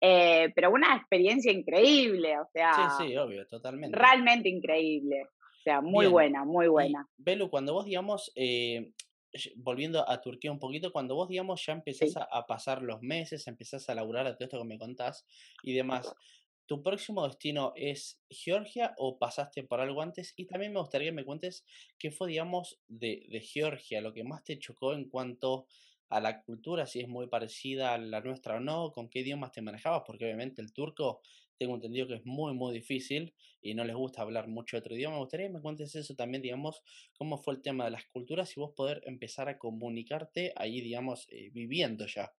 eh, 0.00 0.52
pero 0.54 0.70
una 0.72 0.96
experiencia 0.96 1.52
increíble, 1.52 2.38
o 2.38 2.46
sí, 2.70 2.88
sea, 2.88 2.88
sí, 2.90 3.16
obvio, 3.16 3.46
totalmente. 3.46 3.96
realmente 3.96 4.48
increíble, 4.48 5.24
o 5.24 5.62
sea, 5.62 5.80
muy 5.80 6.06
Bien, 6.06 6.08
buena, 6.08 6.44
muy 6.44 6.68
y 6.68 6.68
buena. 6.68 7.06
Belu, 7.16 7.50
cuando 7.50 7.72
vos, 7.74 7.84
digamos, 7.86 8.32
eh, 8.36 8.92
volviendo 9.56 10.08
a 10.08 10.20
Turquía 10.20 10.52
un 10.52 10.58
poquito, 10.58 10.92
cuando 10.92 11.14
vos, 11.14 11.28
digamos, 11.28 11.64
ya 11.64 11.72
empezás 11.72 12.16
Sí. 12.16 12.16
a, 12.16 12.24
a 12.24 12.46
pasar 12.46 12.82
los 12.82 13.02
meses, 13.02 13.46
empezás 13.46 13.88
a 13.88 13.94
laburar 13.94 14.26
a 14.26 14.34
todo 14.36 14.44
esto 14.46 14.58
que 14.58 14.64
me 14.68 14.78
contás 14.78 15.26
y 15.62 15.74
demás, 15.74 16.14
¿tu 16.66 16.82
próximo 16.82 17.26
destino 17.26 17.72
es 17.76 18.20
Georgia 18.30 18.94
o 18.98 19.18
pasaste 19.18 19.64
por 19.64 19.80
algo 19.80 20.02
antes? 20.02 20.34
Y 20.36 20.46
también 20.46 20.72
me 20.72 20.80
gustaría 20.80 21.08
que 21.08 21.12
me 21.12 21.24
cuentes 21.24 21.64
qué 21.98 22.10
fue, 22.10 22.28
digamos, 22.28 22.80
de, 22.86 23.26
de 23.30 23.40
Georgia, 23.40 24.00
lo 24.00 24.12
que 24.12 24.24
más 24.24 24.44
te 24.44 24.58
chocó 24.58 24.92
en 24.94 25.08
cuanto 25.08 25.66
a 26.08 26.20
la 26.20 26.42
cultura, 26.42 26.86
si 26.86 27.00
es 27.00 27.08
muy 27.08 27.26
parecida 27.26 27.94
a 27.94 27.98
la 27.98 28.20
nuestra 28.20 28.56
o 28.56 28.60
no, 28.60 28.92
con 28.92 29.08
qué 29.08 29.20
idiomas 29.20 29.52
te 29.52 29.62
manejabas, 29.62 30.02
porque 30.06 30.24
obviamente 30.24 30.62
el 30.62 30.72
turco 30.72 31.20
tengo 31.58 31.74
entendido 31.74 32.06
que 32.06 32.14
es 32.14 32.24
muy, 32.24 32.54
muy 32.54 32.72
difícil 32.72 33.34
y 33.60 33.74
no 33.74 33.84
les 33.84 33.96
gusta 33.96 34.22
hablar 34.22 34.48
mucho 34.48 34.78
otro 34.78 34.94
idioma. 34.94 35.16
Me 35.16 35.22
gustaría 35.22 35.48
que 35.48 35.52
me 35.54 35.60
cuentes 35.60 35.94
eso 35.96 36.14
también, 36.14 36.42
digamos, 36.42 36.82
cómo 37.18 37.36
fue 37.36 37.54
el 37.54 37.62
tema 37.62 37.84
de 37.84 37.90
las 37.90 38.06
culturas 38.06 38.56
y 38.56 38.60
vos 38.60 38.72
poder 38.74 39.02
empezar 39.04 39.48
a 39.48 39.58
comunicarte 39.58 40.52
ahí, 40.56 40.80
digamos, 40.80 41.26
eh, 41.30 41.50
viviendo 41.52 42.06
ya. 42.06 42.32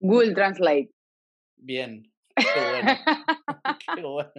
Google 0.00 0.34
Translate. 0.34 0.90
Bien, 1.56 2.12
qué 2.36 2.60
bueno. 2.70 2.92
qué 3.96 4.02
bueno. 4.02 4.32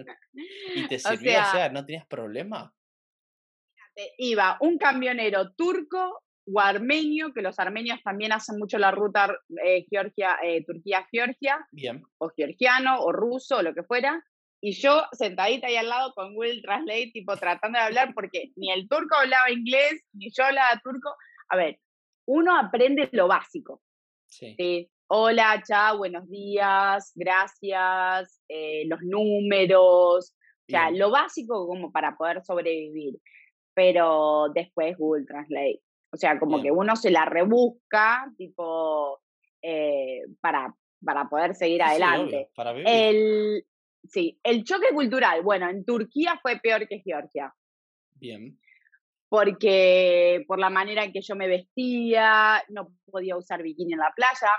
¿Y 0.76 0.86
te 0.86 0.98
sirvió? 0.98 1.40
O 1.40 1.50
sea, 1.52 1.70
¿no 1.70 1.86
tenías 1.86 2.06
problema? 2.06 2.74
Iba 4.18 4.58
un 4.60 4.76
camionero 4.76 5.52
turco 5.54 6.23
o 6.46 6.60
armenio, 6.60 7.32
que 7.32 7.42
los 7.42 7.58
armenios 7.58 8.02
también 8.02 8.32
hacen 8.32 8.58
mucho 8.58 8.78
la 8.78 8.90
ruta 8.90 9.34
eh, 9.64 9.86
Georgia, 9.90 10.38
eh, 10.42 10.64
Turquía-Georgia, 10.64 11.66
Bien. 11.72 12.02
o 12.18 12.28
georgiano, 12.30 13.00
o 13.00 13.12
ruso, 13.12 13.58
o 13.58 13.62
lo 13.62 13.74
que 13.74 13.82
fuera, 13.82 14.22
y 14.66 14.72
yo 14.72 15.04
sentadita 15.12 15.66
ahí 15.66 15.76
al 15.76 15.90
lado 15.90 16.14
con 16.14 16.34
Google 16.34 16.62
Translate, 16.62 17.10
tipo 17.12 17.36
tratando 17.36 17.78
de 17.78 17.84
hablar, 17.84 18.14
porque 18.14 18.50
ni 18.56 18.72
el 18.72 18.88
turco 18.88 19.14
hablaba 19.14 19.50
inglés, 19.50 20.02
ni 20.14 20.30
yo 20.30 20.42
hablaba 20.42 20.80
turco. 20.82 21.14
A 21.50 21.56
ver, 21.56 21.78
uno 22.26 22.58
aprende 22.58 23.08
lo 23.12 23.28
básico. 23.28 23.82
Sí. 24.26 24.90
Hola, 25.06 25.62
chao, 25.68 25.98
buenos 25.98 26.26
días, 26.30 27.12
gracias, 27.14 28.42
eh, 28.48 28.84
los 28.86 29.00
números, 29.02 30.34
o 30.34 30.66
sea, 30.66 30.90
lo 30.90 31.10
básico 31.10 31.66
como 31.66 31.92
para 31.92 32.16
poder 32.16 32.42
sobrevivir. 32.42 33.16
Pero 33.74 34.48
después 34.54 34.96
Google 34.96 35.26
Translate. 35.26 35.83
O 36.14 36.16
sea, 36.16 36.38
como 36.38 36.62
que 36.62 36.70
uno 36.70 36.94
se 36.94 37.10
la 37.10 37.24
rebusca, 37.24 38.32
tipo, 38.38 39.20
eh, 39.60 40.20
para, 40.40 40.72
para 41.04 41.28
poder 41.28 41.56
seguir 41.56 41.82
adelante. 41.82 42.50
para 42.54 42.72
vivir. 42.72 42.86
El, 42.88 43.66
sí, 44.04 44.38
el 44.44 44.62
choque 44.62 44.90
cultural, 44.92 45.42
bueno, 45.42 45.68
en 45.68 45.84
Turquía 45.84 46.38
fue 46.40 46.60
peor 46.60 46.86
que 46.86 47.00
Georgia. 47.00 47.52
Bien. 48.14 48.56
Porque 49.28 50.44
por 50.46 50.60
la 50.60 50.70
manera 50.70 51.02
en 51.02 51.12
que 51.12 51.20
yo 51.20 51.34
me 51.34 51.48
vestía, 51.48 52.62
no 52.68 52.92
podía 53.10 53.36
usar 53.36 53.60
bikini 53.60 53.94
en 53.94 53.98
la 53.98 54.12
playa. 54.14 54.52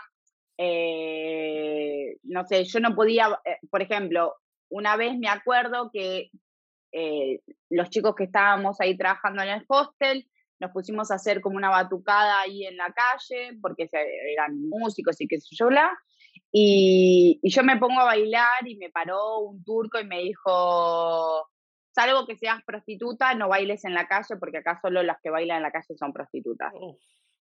Eh, 0.58 2.18
no 2.24 2.46
sé, 2.46 2.66
yo 2.66 2.82
no 2.82 2.94
podía, 2.94 3.30
eh, 3.46 3.60
por 3.72 3.82
ejemplo, 3.82 4.36
una 4.68 4.98
vez 4.98 5.18
me 5.18 5.30
acuerdo 5.30 5.90
que 5.94 6.32
los 7.70 7.90
chicos 7.90 8.14
que 8.16 8.26
estábamos 8.26 8.80
ahí 8.82 8.98
trabajando 8.98 9.42
en 9.42 9.50
el 9.50 9.66
hostel, 9.68 10.26
nos 10.60 10.72
pusimos 10.72 11.12
a 11.12 11.16
hacer 11.16 11.42
como 11.42 11.58
una 11.58 11.70
batucada 11.70 12.42
ahí 12.42 12.66
en 12.66 12.78
la 12.78 12.94
calle, 12.94 13.58
porque 13.62 13.90
eran 14.32 14.68
músicos 14.70 15.20
y 15.20 15.28
qué 15.28 15.40
sé 15.40 15.56
yo, 15.56 15.68
bla. 15.68 15.92
Y, 16.52 17.40
yo 17.44 17.64
me 17.64 17.78
pongo 17.78 18.00
a 18.00 18.06
bailar 18.06 18.66
y 18.66 18.78
me 18.78 18.90
paró 18.90 19.40
un 19.40 19.64
turco 19.64 20.00
y 20.00 20.06
me 20.06 20.22
dijo, 20.22 21.50
salvo 21.92 22.26
que 22.26 22.38
seas 22.38 22.64
prostituta, 22.66 23.34
no 23.34 23.50
bailes 23.50 23.84
en 23.86 23.94
la 23.94 24.08
calle, 24.08 24.38
porque 24.40 24.60
acá 24.60 24.80
solo 24.82 25.04
las 25.04 25.18
que 25.22 25.30
bailan 25.30 25.58
en 25.58 25.64
la 25.64 25.72
calle 25.72 25.98
son 25.98 26.14
prostitutas. 26.14 26.72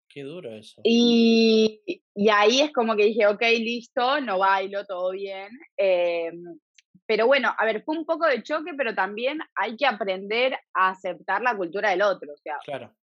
qué 0.09 0.23
duro 0.23 0.55
eso. 0.55 0.81
Y, 0.85 1.83
y, 2.15 2.29
ahí 2.31 2.61
es 2.61 2.73
como 2.73 2.97
que 2.97 3.05
dije, 3.05 3.27
ok, 3.27 3.43
listo, 3.59 4.21
no 4.21 4.39
bailo, 4.39 4.87
todo 4.87 5.11
bien. 5.11 5.51
Em, 5.77 6.59
pero 7.07 7.27
bueno, 7.27 7.55
a 7.59 7.65
ver, 7.67 7.83
fue 7.85 7.99
un 7.99 8.07
poco 8.07 8.27
de 8.27 8.43
choque, 8.43 8.73
pero 8.77 8.95
también 8.95 9.39
hay 9.55 9.77
que 9.77 9.87
aprender 9.87 10.59
a 10.73 10.91
aceptar 10.91 11.43
la 11.43 11.55
cultura 11.55 11.91
del 11.91 12.01
otro. 12.01 12.33
O 12.33 12.37
sea, 12.39 12.57
claro 12.65 12.95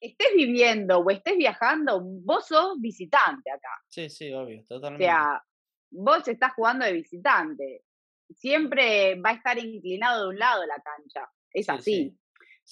estés 0.00 0.28
viviendo 0.34 0.98
o 0.98 1.10
estés 1.10 1.36
viajando, 1.36 2.00
vos 2.02 2.46
sos 2.46 2.80
visitante 2.80 3.50
acá. 3.50 3.70
Sí, 3.88 4.08
sí, 4.08 4.32
obvio, 4.32 4.64
totalmente. 4.68 5.04
O 5.04 5.08
sea, 5.08 5.42
vos 5.90 6.28
estás 6.28 6.52
jugando 6.54 6.84
de 6.84 6.92
visitante. 6.92 7.84
Siempre 8.30 9.20
va 9.20 9.30
a 9.30 9.34
estar 9.34 9.58
inclinado 9.58 10.24
de 10.24 10.28
un 10.28 10.38
lado 10.38 10.66
la 10.66 10.82
cancha. 10.82 11.30
Es 11.52 11.68
así. 11.68 12.16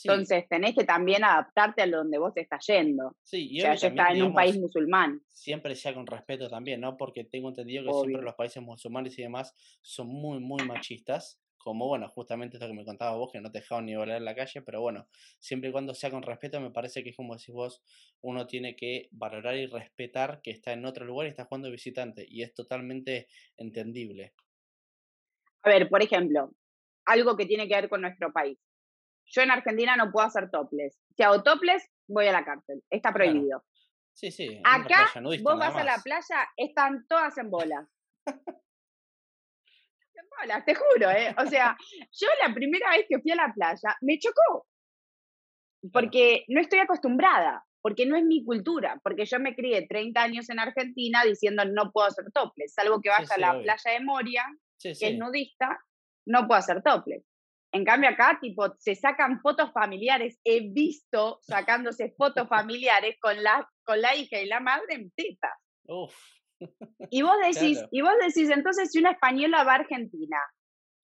Entonces 0.05 0.47
tenés 0.49 0.75
que 0.75 0.85
también 0.85 1.25
adaptarte 1.25 1.83
a 1.83 1.87
donde 1.87 2.19
vos 2.19 2.37
estás 2.37 2.67
yendo. 2.67 3.17
Sí, 3.23 3.49
y 3.51 3.61
o 3.61 3.63
sea, 3.63 3.75
yo 3.77 3.89
estaba 3.89 4.11
en 4.11 4.25
un 4.25 4.35
país 4.35 4.59
musulmán. 4.59 5.23
Siempre 5.27 5.75
sea 5.75 5.95
con 5.95 6.07
respeto 6.07 6.51
también, 6.51 6.83
¿no? 6.83 6.99
Porque 6.99 7.25
tengo 7.25 7.49
entendido 7.49 7.85
que 7.85 7.93
siempre 7.93 8.23
los 8.23 8.35
países 8.35 8.63
musulmanes 8.63 9.19
y 9.19 9.23
demás 9.23 9.55
son 9.81 10.09
muy, 10.09 10.39
muy 10.39 10.63
machistas 10.67 11.41
como 11.67 11.89
bueno, 11.89 12.09
justamente 12.09 12.59
esto 12.59 12.69
que 12.69 12.75
me 12.75 12.85
contaba 12.85 13.17
vos, 13.17 13.33
que 13.33 13.41
no 13.41 13.51
te 13.51 13.59
dejaban 13.59 13.87
ni 13.87 13.97
volar 13.97 14.19
en 14.19 14.25
la 14.25 14.37
calle, 14.37 14.63
pero 14.63 14.81
bueno, 14.81 15.09
siempre 15.41 15.71
y 15.71 15.73
cuando 15.73 15.95
sea 15.95 16.13
con 16.13 16.23
respeto, 16.23 16.61
me 16.61 16.71
parece 16.71 17.03
que 17.03 17.11
es 17.11 17.17
como 17.17 17.35
decís 17.35 17.53
vos, 17.53 17.83
uno 18.21 18.47
tiene 18.47 18.77
que 18.77 19.09
valorar 19.11 19.57
y 19.57 19.67
respetar 19.67 20.41
que 20.43 20.53
está 20.53 20.73
en 20.73 20.85
otro 20.87 21.05
lugar 21.05 21.27
y 21.27 21.31
está 21.31 21.47
jugando 21.47 21.69
visitante, 21.69 22.25
y 22.29 22.45
es 22.45 22.55
totalmente 22.55 23.27
entendible. 23.57 24.33
A 25.65 25.71
ver, 25.71 25.89
por 25.89 26.05
ejemplo, 26.05 26.53
algo 27.05 27.37
que 27.37 27.47
tiene 27.47 27.67
que 27.67 27.75
ver 27.75 27.89
con 27.89 28.03
nuestro 28.03 28.33
país. 28.33 28.57
Yo 29.25 29.43
en 29.43 29.51
Argentina 29.51 29.97
no 29.97 30.13
puedo 30.13 30.25
hacer 30.25 30.49
toples. 30.53 30.97
Si 31.17 31.25
hago 31.25 31.43
toples, 31.43 31.85
voy 32.07 32.29
a 32.29 32.33
la 32.33 32.45
cárcel. 32.45 32.81
Está 32.89 33.13
prohibido. 33.13 33.65
Sí, 34.13 34.31
sí. 34.31 34.61
Acá 34.63 35.11
vos 35.43 35.59
vas 35.59 35.75
a 35.75 35.83
la 35.83 35.99
playa, 35.99 36.49
están 36.57 37.09
todas 37.09 37.37
en 37.39 37.51
bolas. 40.41 40.65
te 40.65 40.75
juro, 40.75 41.11
¿eh? 41.11 41.35
O 41.39 41.47
sea, 41.47 41.77
yo 42.13 42.29
la 42.47 42.55
primera 42.55 42.91
vez 42.91 43.07
que 43.09 43.19
fui 43.21 43.31
a 43.33 43.37
la 43.37 43.53
playa 43.55 43.97
me 44.01 44.19
chocó. 44.19 44.67
Porque 45.93 46.45
no 46.49 46.61
estoy 46.61 46.81
acostumbrada, 46.81 47.65
porque 47.81 48.07
no 48.07 48.17
es 48.17 48.25
mi 48.25 48.45
cultura, 48.45 48.99
porque 49.05 49.25
yo 49.25 49.39
me 49.39 49.55
crié 49.55 49.87
30 49.87 50.21
años 50.21 50.51
en 50.51 50.59
Argentina 50.59 51.23
diciendo 51.25 51.65
no 51.65 51.93
puedo 51.93 52.09
hacer 52.09 52.25
toples, 52.33 52.75
salvo 52.75 53.01
que 53.01 53.11
vaya 53.11 53.33
a 53.33 53.39
la 53.39 53.53
playa 53.53 53.93
de 53.93 54.01
Moria, 54.01 54.45
que 54.83 54.91
es 54.91 55.17
nudista, 55.17 55.79
no 56.27 56.47
puedo 56.47 56.59
hacer 56.59 56.83
toples. 56.83 57.25
En 57.73 57.85
cambio 57.85 58.09
acá, 58.09 58.39
tipo, 58.41 58.75
se 58.79 58.95
sacan 58.95 59.41
fotos 59.41 59.71
familiares. 59.73 60.41
He 60.45 60.73
visto 60.73 61.41
sacándose 61.43 62.15
fotos 62.17 62.49
familiares 62.49 63.17
con 63.21 63.43
la, 63.43 63.69
con 63.85 64.01
la 64.01 64.17
hija 64.17 64.41
y 64.41 64.47
la 64.47 64.61
madre 64.61 64.95
en 64.95 65.11
tetas. 65.11 65.53
Uf. 65.87 66.15
Y 67.11 67.23
vos 67.23 67.37
decís, 67.45 67.83
y 67.91 68.01
vos 68.01 68.15
decís, 68.21 68.51
entonces 68.51 68.91
si 68.91 68.99
una 68.99 69.13
española 69.13 69.65
va 69.65 69.73
a 69.73 69.77
Argentina 69.77 70.39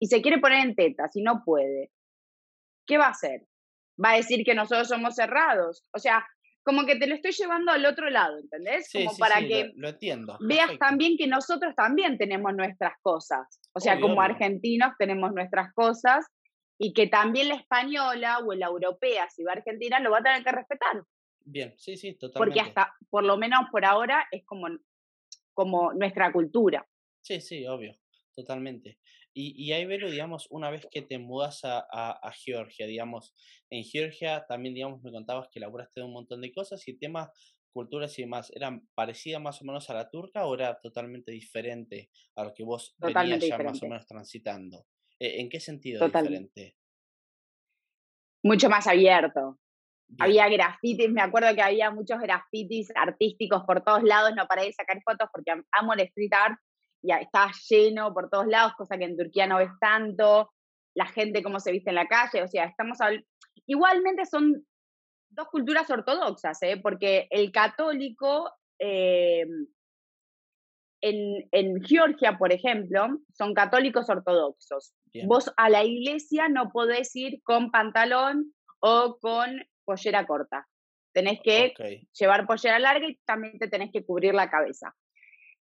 y 0.00 0.06
se 0.06 0.22
quiere 0.22 0.38
poner 0.38 0.66
en 0.66 0.74
tetas 0.74 1.14
y 1.14 1.22
no 1.22 1.42
puede, 1.44 1.90
¿qué 2.86 2.98
va 2.98 3.06
a 3.06 3.10
hacer? 3.10 3.46
Va 4.02 4.12
a 4.12 4.16
decir 4.16 4.44
que 4.44 4.54
nosotros 4.54 4.88
somos 4.88 5.14
cerrados. 5.14 5.84
O 5.92 5.98
sea, 5.98 6.24
como 6.62 6.86
que 6.86 6.96
te 6.96 7.06
lo 7.06 7.14
estoy 7.14 7.32
llevando 7.32 7.72
al 7.72 7.84
otro 7.84 8.10
lado, 8.10 8.38
¿entendés? 8.38 8.90
como 8.92 9.16
para 9.16 9.40
que 9.40 9.72
lo, 9.74 9.88
entiendo, 9.88 10.38
veas 10.40 10.78
también 10.78 11.16
que 11.16 11.26
nosotros 11.26 11.74
también 11.74 12.18
tenemos 12.18 12.54
nuestras 12.54 12.94
cosas. 13.02 13.60
O 13.72 13.80
sea, 13.80 14.00
como 14.00 14.20
argentinos 14.20 14.92
tenemos 14.98 15.32
nuestras 15.32 15.72
cosas 15.74 16.26
y 16.78 16.92
que 16.92 17.06
también 17.06 17.48
la 17.48 17.56
española 17.56 18.38
o 18.38 18.54
la 18.54 18.66
europea, 18.66 19.28
si 19.28 19.42
va 19.42 19.52
a 19.52 19.56
Argentina, 19.56 20.00
lo 20.00 20.10
va 20.10 20.18
a 20.18 20.22
tener 20.22 20.44
que 20.44 20.52
respetar. 20.52 21.02
Bien, 21.44 21.74
sí, 21.76 21.96
sí, 21.96 22.14
totalmente. 22.14 22.38
Porque 22.38 22.60
hasta, 22.60 22.94
por 23.08 23.24
lo 23.24 23.36
menos 23.36 23.62
por 23.70 23.84
ahora, 23.84 24.26
es 24.30 24.44
como 24.44 24.68
como 25.54 25.92
nuestra 25.92 26.32
cultura. 26.32 26.86
Sí, 27.22 27.40
sí, 27.40 27.66
obvio, 27.66 27.96
totalmente. 28.34 28.98
Y, 29.32 29.64
y 29.64 29.72
ahí, 29.72 29.84
Velo, 29.86 30.10
digamos, 30.10 30.48
una 30.50 30.70
vez 30.70 30.86
que 30.90 31.02
te 31.02 31.18
mudas 31.18 31.64
a, 31.64 31.86
a, 31.88 32.32
Georgia, 32.32 32.86
digamos, 32.86 33.34
en 33.70 33.84
Georgia 33.84 34.44
también, 34.48 34.74
digamos, 34.74 35.02
me 35.02 35.12
contabas 35.12 35.48
que 35.52 35.60
laburaste 35.60 36.00
de 36.00 36.06
un 36.06 36.12
montón 36.12 36.40
de 36.40 36.52
cosas 36.52 36.86
y 36.88 36.98
temas, 36.98 37.30
culturas 37.72 38.18
y 38.18 38.22
demás, 38.22 38.50
¿eran 38.54 38.88
parecidas 38.94 39.40
más 39.40 39.62
o 39.62 39.64
menos 39.64 39.88
a 39.90 39.94
la 39.94 40.10
turca 40.10 40.46
o 40.46 40.54
era 40.54 40.80
totalmente 40.80 41.30
diferente 41.30 42.10
a 42.34 42.44
lo 42.44 42.52
que 42.52 42.64
vos 42.64 42.96
venías 42.98 43.46
ya 43.46 43.58
más 43.58 43.80
o 43.82 43.86
menos 43.86 44.06
transitando? 44.06 44.84
¿E, 45.18 45.40
¿En 45.40 45.48
qué 45.48 45.60
sentido 45.60 46.04
diferente? 46.04 46.76
Mucho 48.42 48.68
más 48.68 48.86
abierto. 48.86 49.58
Había 50.18 50.48
grafitis, 50.48 51.10
me 51.10 51.22
acuerdo 51.22 51.54
que 51.54 51.62
había 51.62 51.90
muchos 51.90 52.20
grafitis 52.20 52.92
artísticos 52.94 53.62
por 53.64 53.82
todos 53.82 54.02
lados, 54.02 54.32
no 54.36 54.46
paré 54.46 54.64
de 54.64 54.72
sacar 54.72 55.00
fotos 55.02 55.28
porque 55.32 55.52
amo 55.72 55.92
el 55.92 56.00
street 56.00 56.32
art 56.32 56.58
y 57.02 57.12
estaba 57.12 57.52
lleno 57.68 58.12
por 58.12 58.28
todos 58.28 58.46
lados, 58.46 58.74
cosa 58.76 58.98
que 58.98 59.04
en 59.04 59.16
Turquía 59.16 59.46
no 59.46 59.58
ves 59.58 59.70
tanto, 59.80 60.50
la 60.94 61.06
gente 61.06 61.42
cómo 61.42 61.60
se 61.60 61.72
viste 61.72 61.90
en 61.90 61.96
la 61.96 62.06
calle, 62.06 62.42
o 62.42 62.48
sea, 62.48 62.64
estamos 62.64 62.98
igualmente 63.66 64.26
son 64.26 64.66
dos 65.30 65.48
culturas 65.48 65.88
ortodoxas, 65.90 66.60
¿eh? 66.62 66.78
porque 66.82 67.28
el 67.30 67.52
católico 67.52 68.50
eh, 68.78 69.46
en, 71.02 71.48
en, 71.52 71.82
Georgia, 71.82 72.36
por 72.36 72.52
ejemplo, 72.52 73.06
son 73.32 73.54
católicos 73.54 74.10
ortodoxos. 74.10 74.92
Vos 75.26 75.50
a 75.56 75.70
la 75.70 75.84
iglesia 75.84 76.48
no 76.48 76.70
podés 76.70 77.14
ir 77.16 77.40
con 77.42 77.70
pantalón 77.70 78.52
o 78.80 79.18
con 79.20 79.62
pollera 79.90 80.24
corta. 80.26 80.66
Tenés 81.12 81.40
que 81.42 81.74
llevar 82.12 82.46
pollera 82.46 82.78
larga 82.78 83.08
y 83.08 83.18
también 83.24 83.58
te 83.58 83.68
tenés 83.68 83.90
que 83.92 84.04
cubrir 84.04 84.34
la 84.34 84.48
cabeza. 84.48 84.94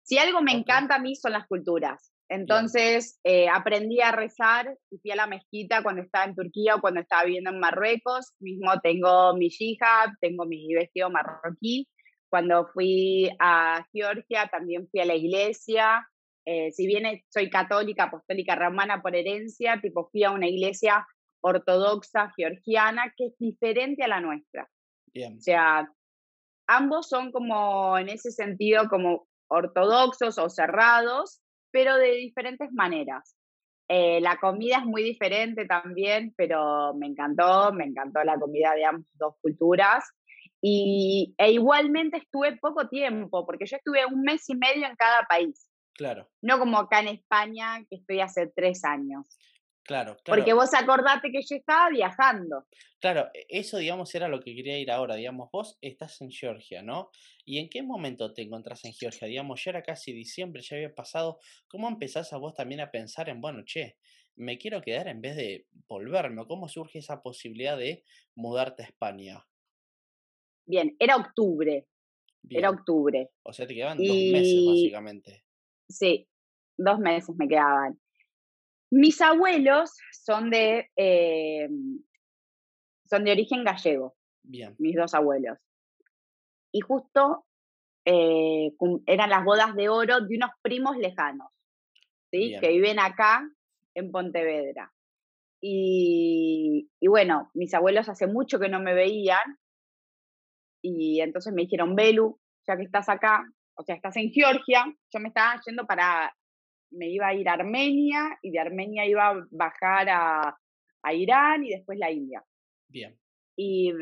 Si 0.03 0.19
algo 0.19 0.43
me 0.43 0.53
encanta 0.53 0.97
a 0.97 0.99
mí 0.99 1.17
son 1.17 1.33
las 1.33 1.47
culturas. 1.47 2.13
Entonces 2.31 3.19
eh, 3.25 3.49
aprendí 3.49 4.03
a 4.03 4.13
rezar 4.13 4.77
y 4.91 4.99
fui 4.99 5.11
a 5.13 5.17
la 5.17 5.27
mezquita 5.27 5.83
cuando 5.83 6.03
estaba 6.03 6.27
en 6.27 6.35
Turquía 6.35 6.75
o 6.75 6.81
cuando 6.83 7.01
estaba 7.01 7.25
viviendo 7.25 7.51
en 7.51 7.59
Marruecos. 7.59 8.35
Mismo 8.39 8.71
tengo 8.83 9.35
mi 9.35 9.49
hijab, 9.59 10.11
tengo 10.21 10.45
mi 10.45 10.75
vestido 10.75 11.09
marroquí. 11.09 11.89
Cuando 12.29 12.67
fui 12.75 13.31
a 13.39 13.87
Georgia 13.93 14.47
también 14.49 14.87
fui 14.91 15.01
a 15.01 15.07
la 15.07 15.15
iglesia. 15.15 16.07
Eh, 16.45 16.71
si 16.73 16.87
bien 16.87 17.05
soy 17.29 17.49
católica, 17.49 18.05
apostólica 18.05 18.55
romana 18.55 19.01
por 19.01 19.17
herencia, 19.17 19.81
tipo 19.81 20.09
fui 20.11 20.25
a 20.25 20.31
una 20.31 20.49
iglesia 20.49 21.07
ortodoxa 21.41 22.33
georgiana 22.37 23.13
que 23.17 23.27
es 23.27 23.39
diferente 23.39 24.05
a 24.05 24.09
la 24.09 24.21
nuestra. 24.21 24.69
Bien. 25.13 25.37
O 25.39 25.41
sea, 25.41 25.91
ambos 26.67 27.09
son 27.09 27.33
como 27.33 27.99
en 27.99 28.09
ese 28.09 28.31
sentido 28.31 28.89
como 28.89 29.29
ortodoxos 29.49 30.39
o 30.39 30.49
cerrados, 30.49 31.41
pero 31.71 31.97
de 31.97 32.13
diferentes 32.13 32.71
maneras. 32.73 33.37
Eh, 33.89 34.21
la 34.21 34.37
comida 34.37 34.79
es 34.79 34.85
muy 34.85 35.03
diferente 35.03 35.65
también, 35.65 36.35
pero 36.37 36.95
me 36.95 37.07
encantó, 37.07 37.73
me 37.73 37.85
encantó 37.85 38.23
la 38.23 38.39
comida 38.39 38.75
de 38.75 38.85
ambas 38.85 39.11
dos 39.15 39.35
culturas. 39.41 40.05
Y, 40.61 41.35
e 41.39 41.53
igualmente 41.53 42.19
estuve 42.19 42.57
poco 42.57 42.89
tiempo, 42.89 43.47
porque 43.47 43.65
yo 43.65 43.77
estuve 43.77 44.05
un 44.07 44.23
mes 44.23 44.49
y 44.51 44.57
medio 44.57 44.87
en 44.87 44.97
cada 44.97 45.23
país. 45.23 45.71
Claro. 45.95 46.29
No 46.43 46.59
como 46.59 46.79
acá 46.79 47.01
en 47.01 47.09
España, 47.09 47.85
que 47.89 47.97
estoy 47.97 48.21
hace 48.21 48.53
tres 48.55 48.85
años. 48.85 49.39
Claro, 49.89 50.19
claro. 50.23 50.39
Porque 50.39 50.53
vos 50.53 50.69
acordate 50.75 51.31
que 51.33 51.41
yo 51.41 51.57
estaba 51.57 51.89
viajando. 51.89 52.67
Claro, 53.01 53.31
e, 53.33 53.47
eso, 53.49 53.79
digamos, 53.79 54.15
era 54.15 54.29
lo 54.29 54.39
que 54.39 54.55
quería 54.55 54.79
ir 54.79 54.91
ahora. 54.91 55.15
Digamos, 55.15 55.49
vos 55.51 55.79
estás 55.81 56.21
en 56.21 56.31
Georgia, 56.31 56.83
¿no? 56.83 57.11
¿Y 57.47 57.59
en 57.59 57.71
qué 57.71 57.83
momento 57.83 58.35
te 58.35 58.43
encontrás 58.43 58.85
en 58.85 58.93
Georgia? 58.93 59.27
Digamos, 59.27 59.65
ya 59.65 59.71
era 59.71 59.83
casi 59.83 60.13
diciembre, 60.13 60.61
ya 60.61 60.77
había 60.77 60.95
pasado. 60.95 61.39
¿Cómo 61.69 61.89
empezás 61.89 62.35
a 62.35 62.37
vos 62.37 62.53
también 62.55 62.83
a 62.83 62.91
pensar 62.91 63.31
en, 63.31 63.41
bueno, 63.41 63.63
che, 63.65 63.97
me 64.37 64.59
quiero 64.59 64.83
quedar 64.83 65.09
en 65.09 65.23
vez 65.23 65.37
de 65.37 65.67
volverme? 65.89 66.47
¿Cómo 66.47 66.69
surge 66.69 66.99
esa 66.99 67.23
posibilidad 67.23 67.79
de 67.79 68.05
mudarte 68.35 68.83
a 68.83 68.87
España? 68.87 69.43
Bien, 70.67 70.95
era 70.99 71.17
octubre. 71.17 71.87
Era 72.51 72.69
octubre. 72.69 73.31
O 73.43 73.55
sea, 73.55 73.67
te 73.67 73.75
quedaban 73.75 73.97
dos 73.97 74.17
meses, 74.17 74.67
básicamente. 74.67 75.45
Sí, 75.89 76.29
dos 76.77 76.99
meses 76.99 77.35
me 77.39 77.49
quedaban. 77.49 77.99
Mis 78.91 79.21
abuelos 79.21 79.97
son 80.13 80.51
de, 80.51 80.91
eh, 80.97 81.69
son 83.05 83.25
de 83.25 83.33
origen 83.33 83.65
gallego. 83.65 84.17
Bien. 84.43 84.75
Mis 84.79 84.97
dos 84.97 85.15
abuelos. 85.15 85.59
Y 86.73 86.81
justo 86.81 87.47
eh, 88.05 88.73
eran 89.07 89.31
las 89.31 89.45
bodas 89.45 89.75
de 89.75 89.89
oro 89.89 90.21
de 90.21 90.37
unos 90.37 90.51
primos 90.63 90.97
lejanos, 90.97 91.49
¿sí? 92.31 92.57
Que 92.61 92.69
viven 92.69 92.99
acá 92.99 93.49
en 93.95 94.11
Pontevedra. 94.11 94.93
Y, 95.61 96.89
y, 97.01 97.07
bueno, 97.09 97.51
mis 97.55 97.75
abuelos 97.75 98.09
hace 98.09 98.27
mucho 98.27 98.61
que 98.61 98.69
no 98.69 98.81
me 98.81 98.95
veían 98.95 99.59
y 100.83 101.21
entonces 101.21 101.53
me 101.53 101.63
dijeron, 101.63 101.97
Belu, 101.97 102.39
ya 102.67 102.77
que 102.77 102.85
estás 102.85 103.09
acá, 103.09 103.45
o 103.75 103.83
sea, 103.83 103.97
estás 103.97 104.17
en 104.17 104.31
Georgia, 104.31 104.85
yo 105.13 105.21
me 105.21 105.29
estaba 105.29 105.61
yendo 105.67 105.87
para 105.87 106.35
me 106.91 107.09
iba 107.09 107.29
a 107.29 107.35
ir 107.35 107.49
a 107.49 107.55
Armenia 107.55 108.39
y 108.43 108.51
de 108.51 108.59
Armenia 108.59 109.07
iba 109.07 109.29
a 109.29 109.47
bajar 109.51 110.09
a, 110.09 110.59
a 111.03 111.15
Irán 111.15 111.65
y 111.65 111.71
después 111.71 111.99
la 111.99 112.11
India. 112.11 112.45
Bien. 112.89 113.19
Y, 113.57 113.93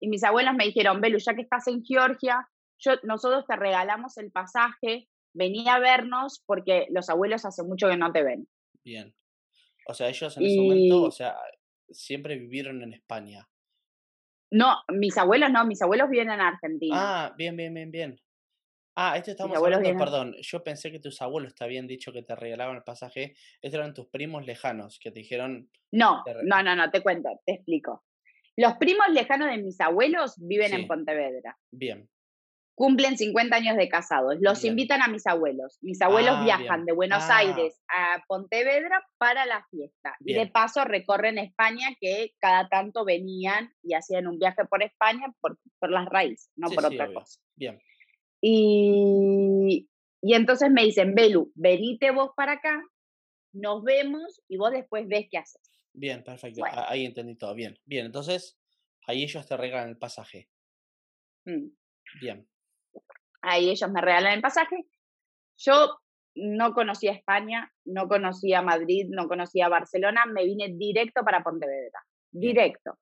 y, 0.00 0.08
mis 0.08 0.24
abuelos 0.24 0.54
me 0.54 0.64
dijeron, 0.64 1.00
Belu, 1.00 1.18
ya 1.18 1.34
que 1.34 1.42
estás 1.42 1.66
en 1.68 1.84
Georgia, 1.84 2.48
yo, 2.78 2.92
nosotros 3.02 3.44
te 3.46 3.56
regalamos 3.56 4.16
el 4.18 4.30
pasaje, 4.30 5.08
vení 5.34 5.68
a 5.68 5.78
vernos 5.78 6.42
porque 6.46 6.86
los 6.90 7.08
abuelos 7.10 7.44
hace 7.44 7.62
mucho 7.62 7.88
que 7.88 7.96
no 7.96 8.12
te 8.12 8.22
ven. 8.22 8.48
Bien. 8.84 9.14
O 9.86 9.94
sea, 9.94 10.08
ellos 10.08 10.36
en 10.36 10.44
ese 10.44 10.60
momento, 10.60 11.02
o 11.02 11.10
sea, 11.10 11.36
siempre 11.90 12.36
vivieron 12.36 12.82
en 12.82 12.94
España. 12.94 13.48
No, 14.52 14.76
mis 14.88 15.16
abuelos 15.16 15.50
no, 15.50 15.64
mis 15.64 15.82
abuelos 15.82 16.08
viven 16.08 16.30
en 16.30 16.40
Argentina. 16.40 16.96
Ah, 16.96 17.34
bien, 17.36 17.56
bien, 17.56 17.72
bien, 17.74 17.90
bien. 17.90 18.20
Ah, 18.96 19.16
esto 19.16 19.30
estamos 19.30 19.56
hablando, 19.56 19.96
perdón, 19.96 20.34
yo 20.40 20.62
pensé 20.64 20.90
que 20.90 20.98
tus 20.98 21.22
abuelos 21.22 21.54
te 21.54 21.64
habían 21.64 21.86
dicho 21.86 22.12
que 22.12 22.22
te 22.22 22.34
regalaban 22.34 22.76
el 22.76 22.82
pasaje, 22.82 23.34
estos 23.62 23.78
eran 23.78 23.94
tus 23.94 24.08
primos 24.08 24.44
lejanos 24.44 24.98
que 24.98 25.10
te 25.10 25.20
dijeron... 25.20 25.70
No, 25.92 26.22
no, 26.44 26.62
no, 26.62 26.76
no, 26.76 26.90
te 26.90 27.02
cuento, 27.02 27.28
te 27.46 27.54
explico. 27.54 28.04
Los 28.56 28.74
primos 28.74 29.06
lejanos 29.10 29.50
de 29.50 29.58
mis 29.58 29.80
abuelos 29.80 30.34
viven 30.38 30.74
en 30.74 30.86
Pontevedra. 30.86 31.56
Bien. 31.70 32.10
Cumplen 32.74 33.16
50 33.16 33.56
años 33.56 33.76
de 33.76 33.88
casados. 33.88 34.36
Los 34.40 34.64
invitan 34.64 35.02
a 35.02 35.08
mis 35.08 35.26
abuelos. 35.26 35.78
Mis 35.82 36.00
abuelos 36.02 36.34
ah, 36.38 36.44
viajan 36.44 36.84
de 36.84 36.92
Buenos 36.92 37.22
ah. 37.24 37.38
Aires 37.38 37.80
a 37.88 38.22
Pontevedra 38.26 39.02
para 39.18 39.46
la 39.46 39.66
fiesta. 39.70 40.16
Y 40.20 40.34
de 40.34 40.46
paso 40.46 40.84
recorren 40.84 41.38
España, 41.38 41.88
que 42.00 42.32
cada 42.38 42.68
tanto 42.68 43.04
venían 43.04 43.72
y 43.82 43.94
hacían 43.94 44.26
un 44.26 44.38
viaje 44.38 44.64
por 44.64 44.82
España 44.82 45.32
por, 45.40 45.58
por 45.78 45.90
las 45.90 46.06
raíces, 46.06 46.50
no 46.56 46.70
por 46.70 46.86
otra 46.86 47.12
cosa. 47.12 47.40
Bien. 47.56 47.78
Y, 48.40 49.88
y 50.22 50.34
entonces 50.34 50.70
me 50.70 50.84
dicen, 50.84 51.14
Belu, 51.14 51.52
venite 51.54 52.10
vos 52.10 52.30
para 52.36 52.52
acá, 52.52 52.82
nos 53.52 53.82
vemos 53.82 54.42
y 54.48 54.56
vos 54.56 54.70
después 54.70 55.06
ves 55.08 55.26
qué 55.30 55.38
haces. 55.38 55.62
Bien, 55.92 56.22
perfecto. 56.22 56.62
Ahí 56.88 57.04
entendí 57.04 57.36
todo. 57.36 57.54
Bien, 57.54 57.78
bien. 57.84 58.06
Entonces, 58.06 58.58
ahí 59.06 59.24
ellos 59.24 59.46
te 59.46 59.56
regalan 59.56 59.90
el 59.90 59.98
pasaje. 59.98 60.48
Mm. 61.44 61.68
Bien. 62.20 62.48
Ahí 63.42 63.70
ellos 63.70 63.90
me 63.90 64.00
regalan 64.00 64.34
el 64.34 64.40
pasaje. 64.40 64.86
Yo 65.56 65.98
no 66.36 66.72
conocía 66.72 67.12
España, 67.12 67.72
no 67.84 68.08
conocía 68.08 68.62
Madrid, 68.62 69.06
no 69.10 69.28
conocía 69.28 69.68
Barcelona, 69.68 70.26
me 70.26 70.44
vine 70.44 70.68
directo 70.76 71.24
para 71.24 71.42
Pontevedra. 71.42 72.00
Directo. 72.30 72.98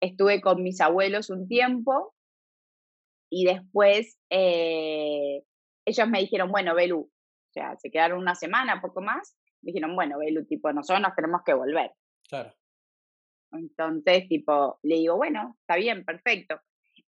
Estuve 0.00 0.40
con 0.40 0.62
mis 0.62 0.80
abuelos 0.80 1.30
un 1.30 1.48
tiempo 1.48 2.14
y 3.30 3.44
después 3.44 4.18
eh, 4.30 5.42
ellos 5.84 6.08
me 6.08 6.20
dijeron, 6.20 6.50
bueno, 6.50 6.74
Belu, 6.74 7.00
o 7.00 7.52
sea, 7.52 7.76
se 7.76 7.90
quedaron 7.90 8.18
una 8.18 8.34
semana, 8.34 8.80
poco 8.80 9.00
más. 9.00 9.36
Me 9.62 9.72
dijeron, 9.72 9.94
bueno, 9.96 10.18
Belu, 10.18 10.46
tipo, 10.46 10.72
nosotros 10.72 11.02
nos 11.02 11.14
tenemos 11.14 11.42
que 11.44 11.54
volver. 11.54 11.92
Claro. 12.28 12.54
Entonces, 13.52 14.28
tipo, 14.28 14.78
le 14.82 14.96
digo, 14.96 15.16
bueno, 15.16 15.56
está 15.60 15.76
bien, 15.76 16.04
perfecto. 16.04 16.60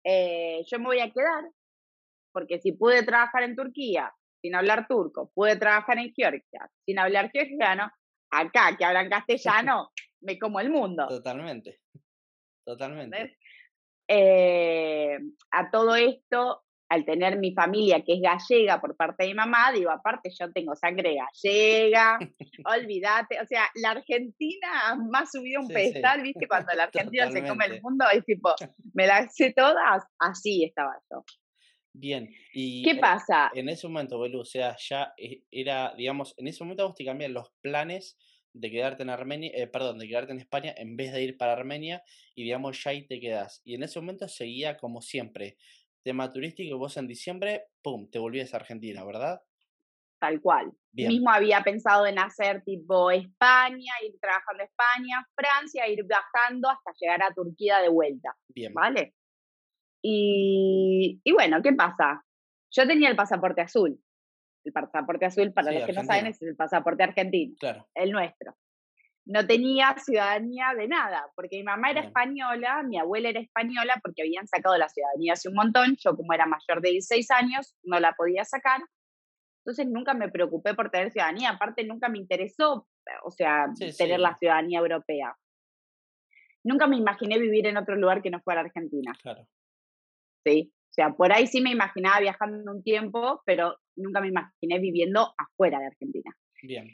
Eh, 0.03 0.63
yo 0.65 0.79
me 0.79 0.85
voy 0.85 0.99
a 0.99 1.11
quedar, 1.11 1.49
porque 2.31 2.59
si 2.59 2.71
pude 2.71 3.03
trabajar 3.03 3.43
en 3.43 3.55
Turquía 3.55 4.13
sin 4.41 4.55
hablar 4.55 4.87
turco, 4.87 5.31
pude 5.33 5.57
trabajar 5.57 5.97
en 5.97 6.13
Georgia 6.13 6.71
sin 6.85 6.99
hablar 6.99 7.29
georgiano, 7.31 7.91
acá 8.31 8.77
que 8.77 8.85
hablan 8.85 9.09
castellano, 9.09 9.91
me 10.21 10.39
como 10.39 10.59
el 10.59 10.69
mundo. 10.69 11.07
Totalmente. 11.07 11.81
Totalmente. 12.65 13.38
Eh, 14.11 15.19
a 15.51 15.69
todo 15.69 15.95
esto, 15.95 16.63
al 16.89 17.05
tener 17.05 17.37
mi 17.37 17.53
familia 17.53 18.03
que 18.03 18.13
es 18.13 18.21
gallega 18.21 18.81
por 18.81 18.97
parte 18.97 19.23
de 19.23 19.29
mi 19.29 19.35
mamá, 19.35 19.71
digo, 19.71 19.91
aparte 19.91 20.31
yo 20.37 20.51
tengo 20.51 20.75
sangre 20.75 21.15
gallega, 21.15 22.17
olvídate, 22.65 23.39
o 23.39 23.45
sea, 23.45 23.69
la 23.75 23.91
Argentina 23.91 24.97
más 25.11 25.29
subido 25.31 25.61
un 25.61 25.67
pedestal, 25.67 26.23
¿viste? 26.23 26.47
Cuando 26.47 26.73
la 26.73 26.83
Argentina 26.91 27.29
se 27.29 27.47
come 27.47 27.65
el 27.65 27.81
mundo, 27.83 28.05
es 28.11 28.25
tipo, 28.25 28.55
me 28.93 29.05
las 29.05 29.35
sé 29.35 29.53
todas, 29.53 30.03
así 30.17 30.63
estaba 30.63 30.97
yo. 31.11 31.23
Bien, 31.93 32.29
y 32.53 32.83
¿qué 32.83 32.95
pasa? 32.95 33.51
En 33.53 33.69
ese 33.69 33.87
momento, 33.87 34.19
Belu, 34.19 34.39
o 34.39 34.45
sea, 34.45 34.75
ya 34.79 35.13
eh, 35.17 35.43
era, 35.51 35.93
digamos, 35.95 36.33
en 36.37 36.47
ese 36.47 36.63
momento 36.63 36.87
vos 36.87 36.95
te 36.95 37.05
cambian 37.05 37.33
los 37.33 37.51
planes 37.61 38.17
de 38.53 38.71
quedarte 38.71 39.03
en 39.03 39.09
Armenia, 39.09 39.51
eh, 39.53 39.67
perdón, 39.67 39.99
de 39.99 40.07
quedarte 40.07 40.31
en 40.31 40.39
España 40.39 40.73
en 40.77 40.95
vez 40.95 41.11
de 41.13 41.21
ir 41.21 41.37
para 41.37 41.53
Armenia 41.53 42.03
y 42.35 42.43
digamos 42.43 42.83
ya 42.83 42.91
ahí 42.91 43.05
te 43.07 43.19
quedas. 43.19 43.61
Y 43.63 43.75
en 43.75 43.83
ese 43.83 43.99
momento 43.99 44.27
seguía 44.27 44.77
como 44.77 45.01
siempre, 45.01 45.57
tema 46.03 46.31
turístico, 46.31 46.77
vos 46.77 46.97
en 46.97 47.07
diciembre, 47.07 47.65
pum, 47.81 48.09
te 48.09 48.19
volvías 48.19 48.53
a 48.53 48.57
Argentina, 48.57 49.03
¿verdad? 49.03 49.41
Tal 50.19 50.41
cual. 50.41 50.71
Mismo 50.91 51.29
había 51.29 51.61
pensado 51.61 52.05
en 52.05 52.19
hacer 52.19 52.61
tipo 52.63 53.11
España, 53.11 53.93
ir 54.05 54.19
trabajando 54.19 54.63
en 54.63 54.69
España, 54.69 55.27
Francia, 55.35 55.87
ir 55.87 56.03
viajando 56.03 56.69
hasta 56.69 56.91
llegar 56.99 57.23
a 57.23 57.33
Turquía 57.33 57.79
de 57.79 57.89
vuelta. 57.89 58.35
Bien. 58.49 58.73
¿Vale? 58.73 59.13
Y, 60.01 61.21
y 61.23 61.31
bueno, 61.31 61.61
¿qué 61.61 61.73
pasa? 61.73 62.25
Yo 62.71 62.87
tenía 62.87 63.09
el 63.09 63.15
pasaporte 63.15 63.61
azul. 63.61 64.01
El 64.69 64.73
pasaporte 64.73 65.25
azul, 65.25 65.51
para 65.51 65.71
los 65.71 65.83
que 65.83 65.93
no 65.93 66.03
saben, 66.03 66.27
es 66.27 66.41
el 66.41 66.55
pasaporte 66.55 67.03
argentino, 67.03 67.55
claro. 67.59 67.87
el 67.95 68.11
nuestro. 68.11 68.55
No 69.25 69.45
tenía 69.45 69.95
ciudadanía 69.97 70.73
de 70.77 70.87
nada, 70.87 71.27
porque 71.35 71.57
mi 71.57 71.63
mamá 71.63 71.91
era 71.91 72.01
española, 72.01 72.83
mi 72.83 72.97
abuela 72.97 73.29
era 73.29 73.39
española, 73.39 73.99
porque 74.03 74.21
habían 74.21 74.47
sacado 74.47 74.77
la 74.77 74.89
ciudadanía 74.89 75.33
hace 75.33 75.49
un 75.49 75.55
montón. 75.55 75.95
Yo, 75.99 76.15
como 76.15 76.33
era 76.33 76.45
mayor 76.45 76.81
de 76.81 76.91
16 76.91 77.31
años, 77.31 77.75
no 77.83 77.99
la 77.99 78.13
podía 78.13 78.45
sacar. 78.45 78.81
Entonces 79.65 79.87
nunca 79.87 80.13
me 80.13 80.29
preocupé 80.29 80.73
por 80.73 80.89
tener 80.89 81.11
ciudadanía, 81.11 81.51
aparte 81.51 81.83
nunca 81.83 82.09
me 82.09 82.19
interesó, 82.19 82.87
o 83.23 83.31
sea, 83.31 83.67
tener 83.97 84.19
la 84.19 84.37
ciudadanía 84.37 84.79
europea. 84.79 85.35
Nunca 86.63 86.87
me 86.87 86.97
imaginé 86.97 87.39
vivir 87.39 87.67
en 87.67 87.77
otro 87.77 87.95
lugar 87.95 88.21
que 88.21 88.29
no 88.29 88.39
fuera 88.41 88.61
Argentina. 88.61 89.13
Claro. 89.21 89.47
Sí, 90.45 90.71
o 90.89 90.93
sea, 90.93 91.11
por 91.11 91.31
ahí 91.31 91.45
sí 91.45 91.61
me 91.61 91.71
imaginaba 91.71 92.19
viajando 92.19 92.71
un 92.71 92.81
tiempo, 92.81 93.43
pero 93.45 93.77
nunca 93.99 94.21
me 94.21 94.29
imaginé 94.29 94.79
viviendo 94.79 95.33
afuera 95.37 95.79
de 95.79 95.87
Argentina. 95.87 96.35
Bien. 96.63 96.89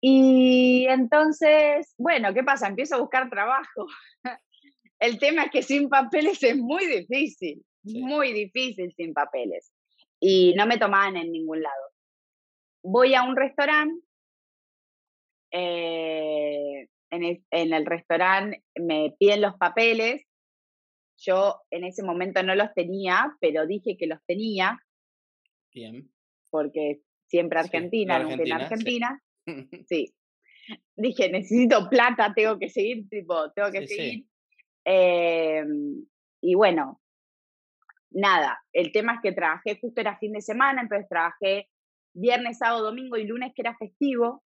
Y 0.00 0.86
entonces, 0.88 1.94
bueno, 1.96 2.34
¿qué 2.34 2.42
pasa? 2.42 2.66
Empiezo 2.66 2.96
a 2.96 3.00
buscar 3.00 3.30
trabajo. 3.30 3.86
El 4.98 5.18
tema 5.18 5.44
es 5.44 5.50
que 5.50 5.62
sin 5.62 5.88
papeles 5.88 6.42
es 6.42 6.56
muy 6.56 6.86
difícil, 6.86 7.64
muy 7.84 8.32
difícil 8.32 8.92
sin 8.94 9.12
papeles. 9.12 9.72
Y 10.20 10.54
no 10.54 10.66
me 10.66 10.78
tomaban 10.78 11.16
en 11.16 11.32
ningún 11.32 11.62
lado. 11.62 11.90
Voy 12.84 13.14
a 13.14 13.22
un 13.22 13.36
restaurante, 13.36 14.04
eh, 15.52 16.88
en, 17.10 17.24
el, 17.24 17.44
en 17.50 17.72
el 17.72 17.86
restaurante 17.86 18.62
me 18.74 19.14
piden 19.18 19.42
los 19.42 19.54
papeles, 19.56 20.22
yo 21.18 21.60
en 21.70 21.84
ese 21.84 22.02
momento 22.02 22.42
no 22.42 22.54
los 22.54 22.72
tenía, 22.74 23.36
pero 23.40 23.66
dije 23.66 23.96
que 23.96 24.06
los 24.06 24.18
tenía. 24.26 24.80
Bien. 25.72 26.10
Porque 26.52 27.00
siempre 27.26 27.58
Argentina, 27.58 28.18
nunca 28.18 28.42
en 28.44 28.52
Argentina. 28.52 29.22
Sí. 29.88 30.14
Dije, 30.94 31.28
necesito 31.32 31.88
plata, 31.88 32.32
tengo 32.32 32.56
que 32.60 32.68
seguir, 32.68 33.08
tipo, 33.08 33.50
tengo 33.50 33.72
que 33.72 33.88
seguir. 33.88 34.26
Em, 34.84 36.06
y 36.40 36.54
bueno, 36.54 37.00
nada, 38.10 38.62
el 38.72 38.92
tema 38.92 39.14
es 39.14 39.20
que 39.22 39.32
trabajé, 39.32 39.80
justo 39.80 40.00
era 40.00 40.18
fin 40.18 40.32
de 40.32 40.40
semana, 40.40 40.82
entonces 40.82 41.08
trabajé 41.08 41.68
viernes, 42.14 42.58
sábado, 42.58 42.84
domingo 42.84 43.16
y 43.16 43.26
lunes 43.26 43.52
que 43.56 43.62
era 43.62 43.76
festivo, 43.76 44.44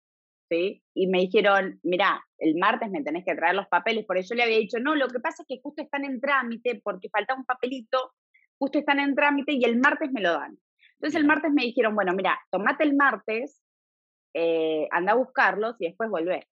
¿sí? 0.49 0.83
Y 0.95 1.09
me 1.09 1.21
dijeron, 1.21 1.79
mira, 1.83 2.25
el 2.39 2.57
martes 2.57 2.91
me 2.91 3.03
tenés 3.03 3.25
que 3.27 3.35
traer 3.35 3.55
los 3.55 3.69
papeles, 3.69 4.07
por 4.07 4.17
eso 4.17 4.35
le 4.35 4.45
había 4.45 4.59
dicho, 4.59 4.79
no, 4.81 4.95
lo 4.95 5.09
que 5.09 5.21
pasa 5.21 5.43
es 5.43 5.49
que 5.49 5.61
justo 5.63 5.83
están 5.83 6.05
en 6.05 6.21
trámite, 6.21 6.81
porque 6.83 7.11
falta 7.11 7.35
un 7.35 7.45
papelito, 7.45 8.13
justo 8.59 8.79
están 8.79 9.01
en 9.01 9.15
trámite 9.15 9.53
y 9.53 9.65
el 9.65 9.79
martes 9.79 10.11
me 10.13 10.23
lo 10.23 10.33
dan. 10.33 10.59
Entonces 10.99 11.21
el 11.21 11.27
martes 11.27 11.53
me 11.53 11.65
dijeron, 11.65 11.95
bueno, 11.95 12.13
mira, 12.15 12.39
tomate 12.51 12.85
el 12.85 12.97
martes, 12.97 13.63
eh, 14.35 14.89
anda 14.91 15.13
a 15.13 15.17
buscarlos 15.17 15.77
y 15.79 15.87
después 15.87 16.11
volver. 16.11 16.47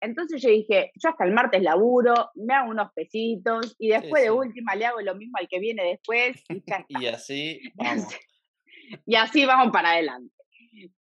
Entonces 0.00 0.40
yo 0.40 0.48
dije, 0.48 0.92
yo 0.94 1.10
hasta 1.10 1.24
el 1.24 1.32
martes 1.32 1.62
laburo, 1.62 2.30
me 2.34 2.54
hago 2.54 2.70
unos 2.70 2.92
pesitos 2.92 3.74
y 3.78 3.88
después 3.88 4.22
de 4.22 4.30
última 4.30 4.74
le 4.76 4.86
hago 4.86 5.00
lo 5.00 5.16
mismo 5.16 5.38
al 5.38 5.48
que 5.48 5.58
viene 5.58 5.84
después 5.84 6.42
y, 6.48 6.62
así 7.06 7.60
vamos. 7.74 8.16
y 9.06 9.14
así 9.16 9.44
vamos 9.44 9.72
para 9.72 9.92
adelante. 9.92 10.32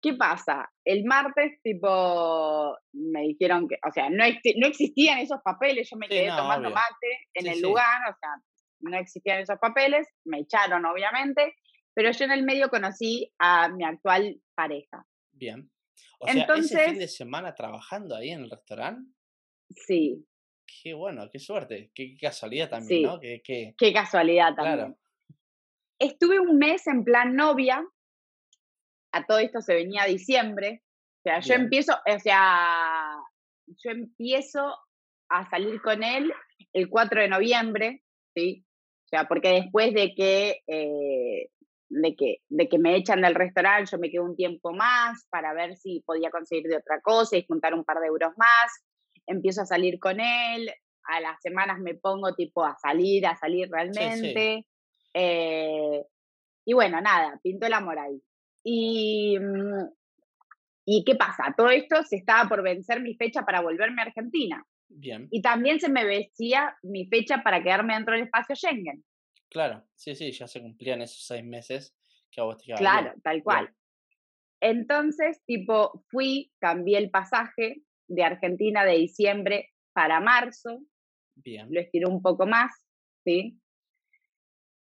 ¿Qué 0.00 0.14
pasa? 0.14 0.70
El 0.85 1.05
martes, 1.05 1.61
tipo, 1.62 2.77
me 2.92 3.22
dijeron 3.22 3.66
que, 3.66 3.77
o 3.85 3.90
sea, 3.90 4.09
no, 4.09 4.24
no 4.57 4.66
existían 4.68 5.18
esos 5.18 5.40
papeles, 5.42 5.88
yo 5.90 5.96
me 5.96 6.09
quedé 6.09 6.29
tomando 6.29 6.70
mate 6.70 7.29
en 7.35 7.48
el 7.48 7.61
lugar, 7.61 8.00
o 8.09 8.16
sea, 8.16 8.31
no 8.81 8.96
existían 8.96 9.40
esos 9.40 9.59
papeles, 9.59 10.07
me 10.24 10.40
echaron 10.40 10.85
obviamente, 10.85 11.57
pero 11.94 12.11
yo 12.11 12.24
en 12.24 12.33
el 12.33 12.42
medio 12.42 12.68
conocí 12.68 13.33
a 13.38 13.68
mi 13.68 13.85
actual 13.85 14.40
pareja. 14.54 15.07
Bien. 15.33 15.70
O 16.18 16.26
sea, 16.26 16.46
ese 16.57 16.90
fin 16.90 16.98
de 16.98 17.09
semana 17.09 17.54
trabajando 17.54 18.16
ahí 18.16 18.30
en 18.30 18.44
el 18.44 18.50
restaurante. 18.50 19.11
Sí. 19.70 20.26
Qué 20.83 20.94
bueno, 20.94 21.28
qué 21.30 21.38
suerte, 21.38 21.90
qué, 21.94 22.16
casualidad 22.18 22.70
también, 22.70 23.02
¿no? 23.02 23.20
Qué, 23.20 23.42
qué... 23.44 23.92
casualidad 23.92 24.54
también. 24.54 24.76
Claro. 24.76 24.98
Estuve 25.98 26.40
un 26.40 26.59
mes 26.59 26.87
en 26.87 27.04
plan 27.04 27.37
novia, 27.37 27.87
a 29.12 29.26
todo 29.26 29.38
esto 29.38 29.61
se 29.61 29.74
venía 29.74 30.04
diciembre, 30.04 30.83
o 31.18 31.22
sea, 31.22 31.40
yo 31.40 31.54
empiezo, 31.54 31.92
o 31.94 32.18
sea, 32.18 33.16
yo 33.66 33.90
empiezo 33.90 34.76
a 35.28 35.48
salir 35.48 35.80
con 35.80 36.02
él 36.02 36.33
el 36.72 36.88
4 36.88 37.22
de 37.22 37.28
noviembre, 37.28 38.02
¿sí? 38.35 38.64
O 39.07 39.09
sea, 39.09 39.28
porque 39.28 39.48
después 39.48 39.94
de 39.94 40.14
que 40.14 40.62
eh, 40.66 41.50
de 42.02 42.16
que, 42.16 42.37
de 42.48 42.68
que 42.68 42.78
me 42.78 42.96
echan 42.96 43.22
del 43.22 43.35
restaurante, 43.35 43.90
yo 43.92 43.98
me 43.98 44.11
quedo 44.11 44.24
un 44.24 44.37
tiempo 44.37 44.72
más 44.72 45.26
para 45.30 45.52
ver 45.52 45.76
si 45.76 46.02
podía 46.04 46.30
conseguir 46.30 46.68
de 46.68 46.76
otra 46.76 47.00
cosa 47.00 47.37
y 47.37 47.46
juntar 47.46 47.74
un 47.74 47.85
par 47.85 47.98
de 48.00 48.07
euros 48.07 48.33
más. 48.37 48.85
Empiezo 49.26 49.62
a 49.62 49.66
salir 49.66 49.98
con 49.98 50.20
él, 50.20 50.70
a 51.04 51.20
las 51.20 51.40
semanas 51.40 51.78
me 51.80 51.94
pongo 51.94 52.35
tipo 52.35 52.64
a 52.64 52.76
salir, 52.76 53.26
a 53.26 53.37
salir 53.37 53.68
realmente. 53.70 54.66
Eh, 55.12 56.02
y 56.64 56.72
bueno, 56.72 57.00
nada, 57.00 57.38
pinto 57.42 57.66
el 57.66 57.72
amor 57.72 57.98
ahí. 57.98 58.20
Y, 58.64 59.38
mm, 59.38 59.85
¿Y 60.87 61.04
qué 61.04 61.14
pasa? 61.14 61.54
Todo 61.57 61.70
esto 61.70 62.02
se 62.02 62.16
estaba 62.16 62.48
por 62.48 62.62
vencer 62.62 63.00
mi 63.00 63.14
fecha 63.14 63.42
para 63.42 63.62
volverme 63.62 64.02
a 64.02 64.07
Argentina. 64.07 64.64
Bien. 64.88 65.28
Y 65.30 65.40
también 65.40 65.80
se 65.80 65.88
me 65.88 66.04
vencía 66.04 66.76
mi 66.83 67.07
fecha 67.07 67.42
para 67.42 67.62
quedarme 67.62 67.94
dentro 67.94 68.14
del 68.14 68.24
espacio 68.24 68.54
Schengen. 68.54 69.02
Claro, 69.54 69.84
sí, 69.94 70.16
sí, 70.16 70.32
ya 70.32 70.48
se 70.48 70.60
cumplían 70.60 71.00
esos 71.00 71.24
seis 71.24 71.44
meses 71.44 71.96
que 72.28 72.40
a 72.40 72.44
vos 72.44 72.58
te 72.58 72.74
Claro, 72.74 73.14
tal 73.22 73.40
cual. 73.44 73.72
Entonces, 74.60 75.40
tipo, 75.46 76.04
fui, 76.10 76.50
cambié 76.58 76.98
el 76.98 77.08
pasaje 77.08 77.84
de 78.08 78.24
Argentina 78.24 78.84
de 78.84 78.96
diciembre 78.96 79.70
para 79.92 80.18
marzo. 80.18 80.80
Bien. 81.36 81.68
Lo 81.70 81.80
estiré 81.80 82.06
un 82.06 82.20
poco 82.20 82.48
más, 82.48 82.72
¿sí? 83.22 83.60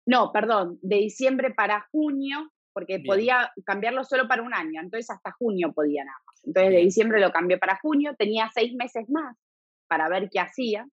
No, 0.04 0.32
perdón, 0.32 0.78
de 0.82 0.96
diciembre 0.96 1.54
para 1.54 1.88
junio, 1.90 2.52
porque 2.74 3.00
podía 3.00 3.50
cambiarlo 3.64 4.04
solo 4.04 4.28
para 4.28 4.42
un 4.42 4.52
año, 4.52 4.82
entonces 4.82 5.08
hasta 5.08 5.32
junio 5.32 5.72
podía 5.72 6.04
nada 6.04 6.18
más. 6.26 6.44
Entonces 6.44 6.72
de 6.72 6.80
diciembre 6.80 7.20
lo 7.20 7.32
cambié 7.32 7.56
para 7.56 7.78
junio, 7.78 8.14
tenía 8.18 8.50
seis 8.52 8.74
meses 8.74 9.08
más 9.08 9.34
para 9.88 10.10
ver 10.10 10.28
qué 10.30 10.40
hacía. 10.40 10.86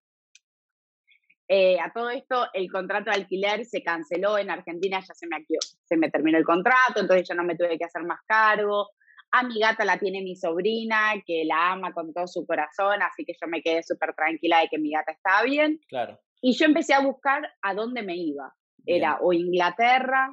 Eh, 1.46 1.78
a 1.78 1.92
todo 1.92 2.11
esto, 2.11 2.46
el 2.54 2.70
contrato 2.70 3.11
de 3.11 3.16
alquiler 3.16 3.64
se 3.66 3.83
canceló 3.83 4.38
en 4.38 4.50
Argentina, 4.50 5.00
ya 5.00 5.14
se 5.14 5.26
me, 5.26 5.44
se 5.85 5.96
me 5.96 6.11
terminó 6.11 6.38
el 6.38 6.44
contrato, 6.44 7.00
entonces 7.00 7.28
ya 7.28 7.35
no 7.35 7.44
me 7.44 7.57
tuve 7.57 7.78
que 7.78 7.85
hacer 7.85 8.02
más 8.02 8.20
cargo. 8.26 8.88
A 9.30 9.42
mi 9.42 9.59
gata 9.59 9.85
la 9.85 9.98
tiene 9.98 10.22
mi 10.22 10.37
sobrina, 10.37 11.12
que 11.26 11.44
la 11.44 11.72
ama 11.72 11.92
con 11.92 12.14
todo 12.14 12.26
su 12.26 12.46
corazón, 12.46 13.02
así 13.02 13.24
que 13.24 13.35
yo 13.38 13.46
me 13.48 13.62
quedé 13.62 13.83
súper 13.83 14.14
tranquila 14.14 14.61
de 14.61 14.68
que 14.68 14.78
mi 14.78 14.90
gata 14.90 15.12
estaba 15.12 15.42
bien. 15.42 15.80
Claro. 15.88 16.18
Y 16.40 16.52
yo 16.52 16.66
empecé 16.66 16.94
a 16.94 17.00
buscar 17.00 17.52
a 17.62 17.74
dónde 17.74 18.02
me 18.02 18.16
iba. 18.16 18.54
Era 18.87 19.18
o 19.20 19.33
Inglaterra 19.33 20.30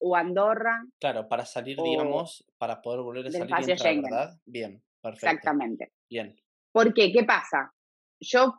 o 0.00 0.16
Andorra. 0.16 0.82
Claro, 0.98 1.28
para 1.28 1.44
salir, 1.44 1.76
digamos, 1.82 2.44
para 2.58 2.80
poder 2.80 3.00
volver 3.02 3.26
a 3.26 3.30
salir 3.30 4.02
¿verdad? 4.02 4.38
Bien, 4.44 4.82
perfecto. 5.00 5.26
Exactamente. 5.26 5.92
Bien. 6.08 6.34
¿Por 6.72 6.92
qué? 6.94 7.12
¿Qué 7.12 7.24
pasa? 7.24 7.72
Yo 8.18 8.54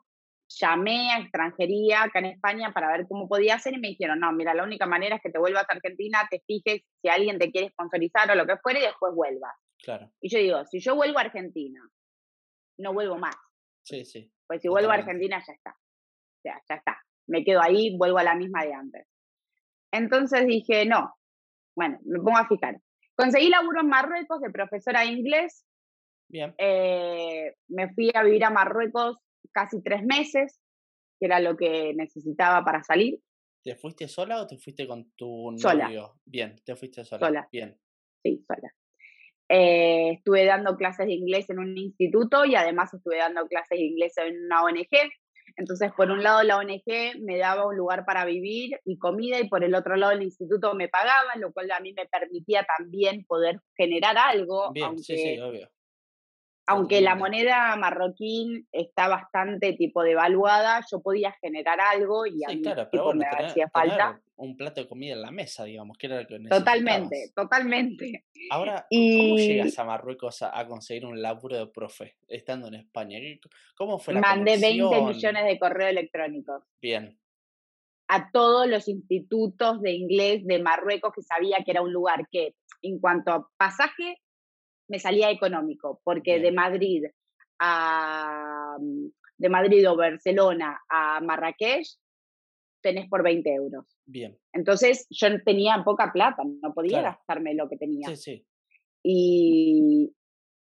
llamé 0.47 1.11
a 1.11 1.19
extranjería 1.19 2.03
acá 2.03 2.19
en 2.19 2.25
España 2.25 2.71
para 2.73 2.91
ver 2.91 3.07
cómo 3.07 3.27
podía 3.27 3.55
hacer 3.55 3.73
y 3.73 3.79
me 3.79 3.89
dijeron, 3.89 4.19
no, 4.19 4.31
mira, 4.31 4.53
la 4.53 4.63
única 4.63 4.85
manera 4.85 5.17
es 5.17 5.21
que 5.21 5.29
te 5.29 5.39
vuelvas 5.39 5.65
a 5.69 5.73
Argentina, 5.73 6.27
te 6.29 6.41
fijes 6.45 6.81
si 7.01 7.09
alguien 7.09 7.37
te 7.37 7.51
quiere 7.51 7.69
sponsorizar 7.69 8.29
o 8.31 8.35
lo 8.35 8.45
que 8.45 8.57
fuera 8.57 8.79
y 8.79 8.83
después 8.83 9.13
vuelvas. 9.13 9.53
Claro. 9.83 10.11
Y 10.21 10.29
yo 10.29 10.39
digo, 10.39 10.65
si 10.65 10.79
yo 10.79 10.95
vuelvo 10.95 11.19
a 11.19 11.23
Argentina, 11.23 11.81
no 12.77 12.93
vuelvo 12.93 13.17
más. 13.17 13.35
Sí, 13.83 14.05
sí. 14.05 14.31
Pues 14.47 14.61
si 14.61 14.67
vuelvo 14.67 14.91
a 14.91 14.95
Argentina 14.95 15.43
ya 15.45 15.53
está. 15.53 15.71
O 15.71 16.41
sea, 16.41 16.61
ya 16.67 16.75
está. 16.75 17.01
Me 17.27 17.43
quedo 17.43 17.61
ahí, 17.61 17.95
vuelvo 17.97 18.17
a 18.17 18.23
la 18.23 18.35
misma 18.35 18.63
de 18.63 18.73
antes. 18.73 19.07
Entonces 19.91 20.47
dije, 20.47 20.85
no. 20.85 21.13
Bueno, 21.75 21.99
me 22.05 22.19
pongo 22.19 22.37
a 22.37 22.47
fijar. 22.47 22.79
Conseguí 23.15 23.49
laburo 23.49 23.81
en 23.81 23.87
Marruecos 23.87 24.41
de 24.41 24.49
profesora 24.49 25.01
de 25.01 25.07
inglés. 25.07 25.65
Bien. 26.29 26.53
Eh, 26.57 27.55
me 27.67 27.93
fui 27.93 28.11
a 28.13 28.23
vivir 28.23 28.43
a 28.45 28.49
Marruecos 28.49 29.17
casi 29.51 29.81
tres 29.81 30.03
meses, 30.03 30.59
que 31.19 31.25
era 31.25 31.39
lo 31.39 31.57
que 31.57 31.93
necesitaba 31.95 32.63
para 32.63 32.83
salir. 32.83 33.19
¿Te 33.63 33.75
fuiste 33.75 34.07
sola 34.07 34.41
o 34.41 34.47
te 34.47 34.57
fuiste 34.57 34.87
con 34.87 35.11
tu 35.11 35.51
novio? 35.51 36.13
Bien, 36.25 36.55
te 36.63 36.75
fuiste 36.75 37.03
sola. 37.03 37.27
Sola. 37.27 37.49
Bien. 37.51 37.77
Sí, 38.23 38.43
sola. 38.47 38.73
Eh, 39.49 40.11
estuve 40.13 40.45
dando 40.45 40.75
clases 40.75 41.07
de 41.07 41.13
inglés 41.13 41.49
en 41.49 41.59
un 41.59 41.77
instituto 41.77 42.45
y 42.45 42.55
además 42.55 42.93
estuve 42.93 43.17
dando 43.17 43.47
clases 43.47 43.77
de 43.77 43.85
inglés 43.85 44.13
en 44.17 44.45
una 44.45 44.63
ONG. 44.63 44.87
Entonces, 45.55 45.91
por 45.95 46.11
un 46.11 46.21
lado, 46.21 46.43
la 46.43 46.57
ONG 46.57 47.19
me 47.19 47.37
daba 47.37 47.67
un 47.67 47.75
lugar 47.75 48.05
para 48.05 48.25
vivir 48.25 48.79
y 48.85 48.97
comida, 48.97 49.39
y 49.39 49.49
por 49.49 49.63
el 49.63 49.73
otro 49.73 49.95
lado, 49.95 50.11
el 50.11 50.21
instituto 50.21 50.75
me 50.75 50.87
pagaba, 50.87 51.35
lo 51.37 51.51
cual 51.51 51.71
a 51.71 51.79
mí 51.79 51.93
me 51.93 52.05
permitía 52.05 52.65
también 52.77 53.25
poder 53.25 53.59
generar 53.75 54.17
algo. 54.17 54.71
Bien, 54.71 54.97
sí, 54.99 55.17
sí, 55.17 55.39
obvio 55.39 55.69
aunque 56.67 56.99
la 56.99 57.15
moneda 57.15 57.73
marroquín 57.77 58.67
está 58.73 59.07
bastante 59.07 59.71
tipo 59.73 60.03
devaluada, 60.03 60.85
yo 60.91 61.01
podía 61.01 61.31
generar 61.41 61.79
algo 61.79 62.25
y 62.25 62.43
a 62.43 62.49
mí 62.49 62.61
me 62.61 63.25
hacía 63.25 63.69
falta. 63.69 64.21
Un 64.35 64.55
plato 64.57 64.81
de 64.81 64.87
comida 64.87 65.13
en 65.13 65.21
la 65.21 65.31
mesa, 65.31 65.63
digamos, 65.63 65.97
que 65.97 66.07
era 66.07 66.21
lo 66.21 66.27
que 66.27 66.39
Totalmente, 66.49 67.31
totalmente. 67.33 68.25
Ahora, 68.51 68.85
¿cómo 68.89 69.37
llegas 69.37 69.79
a 69.79 69.85
Marruecos 69.85 70.41
a, 70.41 70.67
conseguir 70.67 71.05
un 71.05 71.21
laburo 71.21 71.57
de 71.57 71.67
profe 71.67 72.17
estando 72.27 72.67
en 72.67 72.75
España? 72.75 73.17
¿Cómo 73.75 73.97
fue 73.97 74.13
la 74.13 74.19
Mandé 74.19 74.57
20 74.57 75.01
millones 75.01 75.45
de 75.45 75.57
correos 75.57 75.89
electrónicos. 75.89 76.63
Bien. 76.81 77.17
A 78.09 78.29
todos 78.31 78.67
los 78.67 78.87
institutos 78.89 79.81
de 79.81 79.93
inglés 79.93 80.45
de 80.45 80.59
Marruecos 80.59 81.13
que 81.15 81.23
sabía 81.23 81.63
que 81.65 81.71
era 81.71 81.81
un 81.81 81.93
lugar 81.93 82.27
que, 82.29 82.55
en 82.81 82.99
cuanto 82.99 83.31
a 83.31 83.49
pasaje, 83.57 84.21
me 84.87 84.99
salía 84.99 85.29
económico, 85.29 86.01
porque 86.03 86.39
de 86.39 86.51
Madrid 86.51 87.03
a 87.59 88.77
mm, 88.79 89.07
de 89.37 89.49
Madrid 89.49 89.89
o 89.89 89.95
Barcelona 89.95 90.81
a 90.89 91.21
Marrakech 91.21 91.87
tenés 92.81 93.07
por 93.07 93.23
20 93.23 93.53
euros. 93.53 93.85
Bien. 94.05 94.37
Entonces 94.53 95.07
yo 95.09 95.27
tenía 95.43 95.83
poca 95.83 96.11
plata, 96.11 96.43
no 96.43 96.73
podía 96.73 97.01
gastarme 97.01 97.53
lo 97.53 97.69
que 97.69 97.77
tenía. 97.77 98.07
Sí, 98.09 98.15
sí. 98.15 98.45
y 99.03 100.13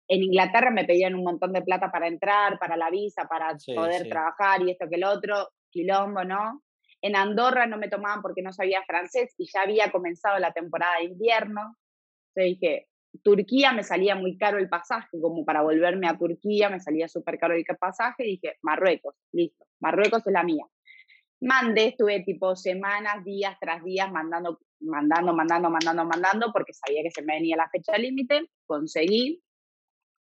en 0.06 0.22
Inglaterra 0.22 0.70
me 0.70 0.84
pedían 0.84 1.14
un 1.14 1.24
montón 1.24 1.52
de 1.52 1.62
plata 1.62 1.90
para 1.90 2.08
entrar, 2.08 2.58
para 2.58 2.76
la 2.76 2.90
visa, 2.90 3.26
para 3.26 3.56
poder 3.74 4.08
trabajar 4.08 4.62
y 4.62 4.70
esto 4.70 4.86
que 4.88 4.96
el 4.96 5.04
otro, 5.04 5.48
quilombo, 5.70 6.24
¿no? 6.24 6.62
En 7.00 7.16
Andorra 7.16 7.66
no 7.66 7.78
me 7.78 7.88
tomaban 7.88 8.20
porque 8.20 8.42
no 8.42 8.52
sabía 8.52 8.82
francés 8.86 9.34
y 9.38 9.46
ya 9.52 9.62
había 9.62 9.90
comenzado 9.90 10.38
la 10.38 10.52
temporada 10.52 10.98
de 10.98 11.04
invierno. 11.04 11.76
Entonces 12.34 12.60
dije, 12.60 12.88
Turquía 13.22 13.72
me 13.72 13.84
salía 13.84 14.14
muy 14.14 14.36
caro 14.36 14.58
el 14.58 14.68
pasaje, 14.68 15.20
como 15.20 15.44
para 15.44 15.62
volverme 15.62 16.08
a 16.08 16.18
Turquía 16.18 16.68
me 16.68 16.80
salía 16.80 17.08
súper 17.08 17.38
caro 17.38 17.54
el 17.54 17.64
pasaje, 17.78 18.26
y 18.26 18.30
dije, 18.32 18.56
Marruecos, 18.62 19.14
listo, 19.32 19.66
Marruecos 19.80 20.26
es 20.26 20.32
la 20.32 20.42
mía. 20.42 20.64
Mandé, 21.40 21.88
estuve 21.88 22.20
tipo 22.24 22.56
semanas, 22.56 23.24
días 23.24 23.56
tras 23.60 23.84
días 23.84 24.10
mandando, 24.10 24.60
mandando, 24.80 25.34
mandando, 25.34 25.70
mandando, 25.70 26.04
mandando, 26.04 26.52
porque 26.52 26.72
sabía 26.72 27.02
que 27.02 27.10
se 27.10 27.22
me 27.22 27.34
venía 27.34 27.56
la 27.56 27.68
fecha 27.68 27.96
límite, 27.98 28.50
conseguí, 28.66 29.42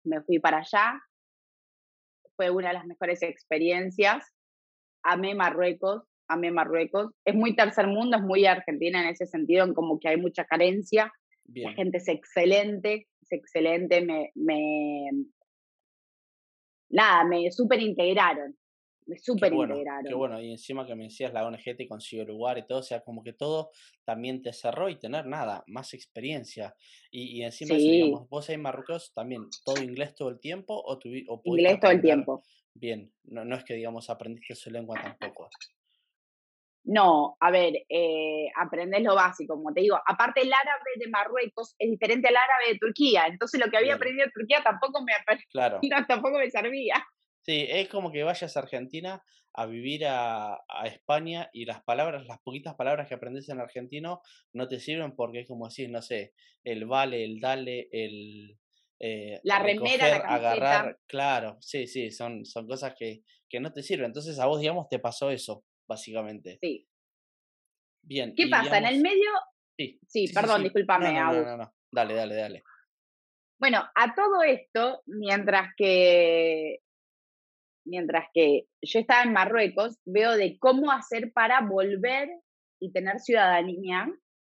me 0.05 0.21
fui 0.21 0.39
para 0.39 0.59
allá, 0.59 0.99
fue 2.35 2.49
una 2.49 2.69
de 2.69 2.75
las 2.75 2.85
mejores 2.85 3.21
experiencias, 3.21 4.25
amé 5.03 5.35
Marruecos, 5.35 6.03
amé 6.29 6.51
Marruecos, 6.51 7.11
es 7.25 7.35
muy 7.35 7.55
tercer 7.55 7.87
mundo, 7.87 8.17
es 8.17 8.23
muy 8.23 8.45
Argentina 8.45 9.01
en 9.01 9.09
ese 9.09 9.25
sentido, 9.25 9.65
en 9.65 9.73
como 9.73 9.99
que 9.99 10.07
hay 10.07 10.17
mucha 10.17 10.45
carencia, 10.45 11.11
la 11.53 11.73
gente 11.73 11.97
es 11.97 12.07
excelente, 12.07 13.07
es 13.21 13.31
excelente, 13.31 14.01
me, 14.01 14.31
me 14.35 15.09
nada, 16.89 17.23
me 17.23 17.51
súper 17.51 17.81
integraron, 17.81 18.57
me 19.05 19.17
súper 19.17 19.53
integraron. 19.53 20.05
Qué 20.05 20.13
bueno, 20.13 20.41
y 20.41 20.51
encima 20.51 20.85
que 20.85 20.95
me 20.95 21.05
decías 21.05 21.33
la 21.33 21.45
ONG 21.45 21.75
te 21.77 21.87
consiguió 21.87 22.25
lugar 22.25 22.57
y 22.57 22.65
todo, 22.65 22.79
o 22.79 22.83
sea, 22.83 23.01
como 23.01 23.23
que 23.23 23.33
todo 23.33 23.71
también 24.05 24.41
te 24.41 24.53
cerró 24.53 24.89
y 24.89 24.99
tener 24.99 25.25
nada, 25.25 25.63
más 25.67 25.93
experiencia. 25.93 26.75
Y, 27.11 27.39
y 27.39 27.43
encima, 27.43 27.75
digamos, 27.75 28.27
vos 28.29 28.49
en 28.49 28.61
Marruecos 28.61 29.13
también, 29.13 29.43
¿todo 29.63 29.81
inglés 29.81 30.15
todo 30.15 30.29
el 30.29 30.39
tiempo 30.39 30.81
o, 30.83 30.97
tu, 30.97 31.09
o 31.27 31.41
Inglés 31.43 31.79
todo 31.79 31.91
el 31.91 32.01
tiempo. 32.01 32.43
Bien, 32.73 33.11
no, 33.23 33.43
no 33.43 33.55
es 33.55 33.63
que, 33.63 33.73
digamos, 33.73 34.09
aprendiste 34.09 34.55
su 34.55 34.69
lengua 34.69 34.99
tampoco. 35.01 35.49
No, 36.83 37.37
a 37.39 37.51
ver, 37.51 37.73
eh, 37.89 38.47
aprendes 38.55 39.03
lo 39.03 39.15
básico, 39.15 39.55
como 39.55 39.73
te 39.73 39.81
digo. 39.81 39.99
Aparte, 40.07 40.41
el 40.41 40.51
árabe 40.51 40.91
de 40.97 41.07
Marruecos 41.07 41.75
es 41.77 41.89
diferente 41.89 42.29
al 42.29 42.37
árabe 42.37 42.73
de 42.73 42.79
Turquía. 42.79 43.25
Entonces, 43.27 43.59
lo 43.59 43.69
que 43.69 43.77
había 43.77 43.95
aprendido 43.95 44.25
de 44.25 44.31
Turquía 44.31 44.61
tampoco 44.63 45.03
me, 45.03 45.13
claro. 45.51 45.79
tampoco 46.07 46.39
me 46.39 46.49
servía. 46.49 46.95
Sí, 47.41 47.65
es 47.69 47.89
como 47.89 48.11
que 48.11 48.23
vayas 48.23 48.55
a 48.55 48.59
Argentina 48.59 49.21
a 49.53 49.65
vivir 49.65 50.05
a, 50.05 50.53
a, 50.53 50.85
España 50.85 51.49
y 51.51 51.65
las 51.65 51.83
palabras, 51.83 52.25
las 52.27 52.39
poquitas 52.39 52.75
palabras 52.75 53.07
que 53.07 53.15
aprendes 53.15 53.49
en 53.49 53.59
argentino 53.59 54.21
no 54.53 54.67
te 54.67 54.79
sirven 54.79 55.15
porque 55.15 55.41
es 55.41 55.47
como 55.47 55.65
decir, 55.67 55.89
no 55.89 56.01
sé, 56.01 56.33
el 56.63 56.85
vale, 56.85 57.23
el 57.23 57.39
dale, 57.39 57.89
el... 57.91 58.57
Eh, 59.01 59.39
la 59.43 59.59
remera, 59.59 60.09
la 60.09 60.15
agarrar, 60.17 60.99
claro, 61.07 61.57
sí, 61.61 61.87
sí, 61.87 62.11
son, 62.11 62.45
son 62.45 62.67
cosas 62.67 62.93
que, 62.97 63.21
que 63.49 63.59
no 63.59 63.71
te 63.71 63.81
sirven. 63.81 64.07
Entonces 64.07 64.39
a 64.39 64.45
vos, 64.45 64.59
digamos, 64.59 64.89
te 64.89 64.99
pasó 64.99 65.31
eso 65.31 65.63
básicamente. 65.89 66.59
Sí. 66.61 66.87
Bien. 68.01 68.33
¿Qué 68.35 68.47
pasa? 68.47 68.77
en 68.77 68.85
el 68.85 69.01
medio. 69.01 69.29
Sí, 69.77 69.99
sí, 70.07 70.31
perdón, 70.33 70.63
discúlpame, 70.63 71.13
no, 71.13 71.33
no, 71.33 71.57
no, 71.57 71.73
Dale, 71.91 72.13
dale, 72.13 72.35
dale. 72.35 72.63
Bueno, 73.59 73.83
a 73.93 74.13
todo 74.13 74.43
esto, 74.43 75.01
mientras 75.05 75.73
que 75.75 76.79
mientras 77.85 78.27
que 78.33 78.67
yo 78.81 78.99
estaba 78.99 79.23
en 79.23 79.33
Marruecos, 79.33 79.97
veo 80.05 80.35
de 80.35 80.59
cómo 80.59 80.91
hacer 80.91 81.31
para 81.33 81.61
volver 81.61 82.29
y 82.79 82.91
tener 82.91 83.19
ciudadanía 83.19 84.07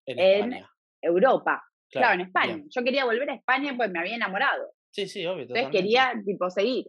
en, 0.07 0.65
Europa. 1.01 1.63
Claro, 1.91 2.15
en 2.15 2.27
España. 2.27 2.65
Yo 2.69 2.83
quería 2.83 3.05
volver 3.05 3.31
a 3.31 3.35
España 3.35 3.75
pues 3.77 3.91
me 3.91 4.01
había 4.01 4.17
enamorado. 4.17 4.73
Sí, 4.91 5.07
sí, 5.07 5.25
obvio. 5.27 5.43
Entonces 5.43 5.69
quería 5.71 6.13
tipo 6.25 6.51
seguir. 6.51 6.87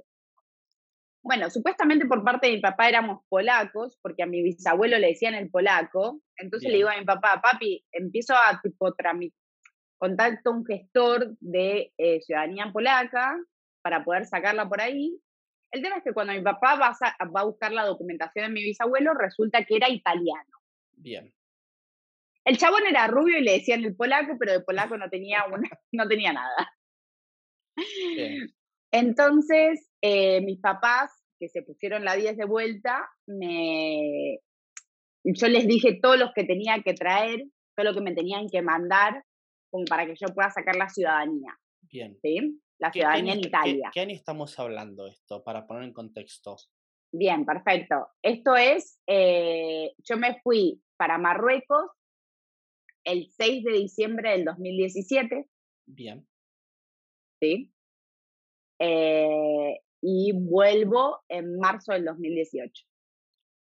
Bueno, 1.22 1.50
supuestamente 1.50 2.06
por 2.06 2.24
parte 2.24 2.48
de 2.48 2.54
mi 2.54 2.62
papá 2.62 2.88
éramos 2.88 3.24
polacos, 3.28 3.98
porque 4.02 4.24
a 4.24 4.28
mi 4.28 4.42
bisabuelo 4.42 4.98
le 4.98 5.08
decían 5.08 5.34
el 5.34 5.50
polaco. 5.50 6.22
Entonces 6.38 6.70
le 6.70 6.78
digo 6.78 6.90
a 6.90 6.98
mi 6.98 7.06
papá, 7.06 7.42
papi, 7.42 7.86
empiezo 7.92 8.34
a 8.36 8.60
tipo 8.62 8.96
contacto 9.98 10.52
un 10.52 10.66
gestor 10.66 11.36
de 11.42 11.94
eh, 11.98 12.22
ciudadanía 12.22 12.72
polaca 12.72 13.38
para 13.82 14.04
poder 14.04 14.26
sacarla 14.26 14.68
por 14.68 14.82
ahí. 14.82 15.20
El 15.72 15.82
tema 15.84 15.98
es 15.98 16.04
que 16.04 16.14
cuando 16.14 16.34
mi 16.34 16.42
papá 16.42 16.76
va 16.76 16.96
a, 17.00 17.26
va 17.26 17.42
a 17.42 17.46
buscar 17.46 17.72
la 17.74 17.86
documentación 17.86 18.46
de 18.46 18.54
mi 18.54 18.64
bisabuelo, 18.64 19.14
resulta 19.14 19.66
que 19.66 19.76
era 19.76 19.90
italiano. 19.90 20.58
Bien. 20.94 21.34
El 22.46 22.58
chabón 22.58 22.88
era 22.88 23.08
rubio 23.08 23.38
y 23.38 23.44
le 23.44 23.54
decían 23.54 23.84
el 23.84 23.96
polaco, 23.96 24.38
pero 24.40 24.54
de 24.54 24.62
polaco 24.62 24.98
no 24.98 25.10
tenía, 25.10 25.46
una, 25.46 25.70
no 25.92 26.08
tenía 26.08 26.34
nada. 26.34 26.72
Bien. 28.16 28.54
Entonces, 28.92 29.89
eh, 30.02 30.42
mis 30.42 30.60
papás, 30.60 31.12
que 31.40 31.50
se 31.50 31.62
pusieron 31.62 32.04
la 32.04 32.16
10 32.16 32.38
de 32.38 32.46
vuelta, 32.46 33.10
me... 33.26 34.40
yo 35.24 35.48
les 35.48 35.68
dije 35.68 36.00
todos 36.02 36.18
los 36.18 36.32
que 36.34 36.44
tenía 36.44 36.82
que 36.84 36.94
traer, 36.94 37.46
todo 37.76 37.86
lo 37.86 37.94
que 37.94 38.02
me 38.02 38.14
tenían 38.14 38.48
que 38.50 38.62
mandar, 38.62 39.24
como 39.70 39.86
para 39.86 40.06
que 40.06 40.16
yo 40.16 40.34
pueda 40.34 40.50
sacar 40.50 40.76
la 40.76 40.90
ciudadanía. 40.90 41.58
Bien. 41.82 42.18
¿Sí? 42.22 42.62
La 42.80 42.92
ciudadanía 42.92 43.34
en 43.34 43.40
Italia. 43.40 43.90
¿qué, 43.94 44.02
año 44.02 44.16
estamos 44.16 44.58
hablando 44.60 45.08
esto, 45.08 45.44
para 45.44 45.68
poner 45.68 45.84
en 45.84 45.94
contexto? 45.94 46.58
Bien, 47.12 47.46
perfecto. 47.46 48.10
Esto 48.22 48.56
es, 48.56 49.02
eh, 49.08 49.94
yo 49.98 50.18
me 50.18 50.40
fui 50.42 50.82
para 50.98 51.18
Marruecos 51.18 51.90
el 53.04 53.30
6 53.32 53.64
de 53.64 53.72
diciembre 53.74 54.32
del 54.32 54.46
2017. 54.46 55.46
Bien. 55.88 56.28
¿Sí? 57.42 57.74
Eh, 58.80 59.80
y 60.02 60.32
vuelvo 60.34 61.20
en 61.28 61.60
marzo 61.60 61.94
del 61.94 62.06
2018. 62.06 62.86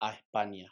A 0.01 0.13
España. 0.13 0.71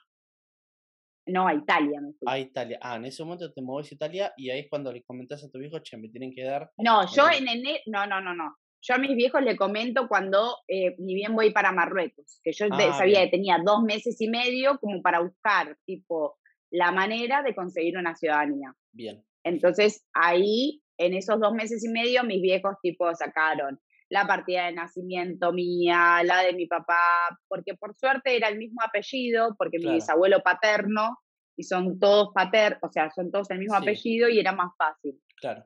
No, 1.28 1.46
a 1.46 1.54
Italia 1.54 2.00
A 2.26 2.40
Italia. 2.40 2.80
Ah, 2.82 2.96
en 2.96 3.06
ese 3.06 3.24
momento 3.24 3.52
te 3.52 3.62
mueves 3.62 3.92
a 3.92 3.96
Italia 3.96 4.34
y 4.38 4.50
ahí 4.50 4.60
es 4.60 4.70
cuando 4.70 4.94
le 4.94 5.04
comentas 5.04 5.44
a 5.44 5.50
tu 5.50 5.60
viejo, 5.60 5.80
che, 5.80 5.98
me 5.98 6.08
tienen 6.08 6.34
que 6.34 6.44
dar. 6.44 6.72
No, 6.78 7.06
yo 7.14 7.30
en 7.30 7.48
enero. 7.48 7.80
No, 7.88 8.08
no, 8.08 8.22
no, 8.22 8.34
no. 8.34 8.56
Yo 8.82 8.96
a 8.96 8.98
mis 8.98 9.16
viejos 9.16 9.42
le 9.42 9.58
comento 9.58 10.08
cuando 10.08 10.60
eh, 10.68 10.96
ni 11.00 11.16
bien 11.16 11.36
voy 11.36 11.52
para 11.52 11.74
Marruecos, 11.74 12.40
que 12.44 12.54
yo 12.54 12.68
ah, 12.72 12.98
sabía 12.98 13.26
que 13.26 13.32
tenía 13.32 13.58
dos 13.64 13.82
meses 13.82 14.22
y 14.22 14.30
medio 14.30 14.78
como 14.80 15.02
para 15.02 15.20
buscar, 15.20 15.78
tipo, 15.86 16.38
la 16.72 16.92
manera 16.92 17.44
de 17.44 17.54
conseguir 17.54 17.98
una 17.98 18.16
ciudadanía. 18.16 18.74
Bien. 18.94 19.26
Entonces 19.44 20.06
ahí, 20.14 20.82
en 20.98 21.14
esos 21.14 21.40
dos 21.40 21.54
meses 21.54 21.84
y 21.84 21.90
medio, 21.90 22.24
mis 22.24 22.42
viejos, 22.42 22.76
tipo, 22.82 23.14
sacaron 23.16 23.80
la 24.10 24.26
partida 24.26 24.66
de 24.66 24.74
nacimiento 24.74 25.52
mía, 25.52 26.22
la 26.24 26.42
de 26.42 26.54
mi 26.54 26.66
papá, 26.66 27.02
porque 27.48 27.76
por 27.76 27.96
suerte 27.96 28.36
era 28.36 28.48
el 28.48 28.58
mismo 28.58 28.82
apellido, 28.82 29.56
porque 29.58 29.80
mi 29.80 29.94
bisabuelo 29.94 30.42
paterno, 30.42 31.18
y 31.58 31.64
son 31.64 32.00
todos 32.00 32.30
pater, 32.34 32.78
o 32.82 32.90
sea, 32.90 33.10
son 33.10 33.32
todos 33.32 33.50
el 33.50 33.60
mismo 33.60 33.76
apellido 33.76 34.30
y 34.30 34.40
era 34.40 34.52
más 34.52 34.72
fácil. 34.78 35.20
Claro. 35.42 35.66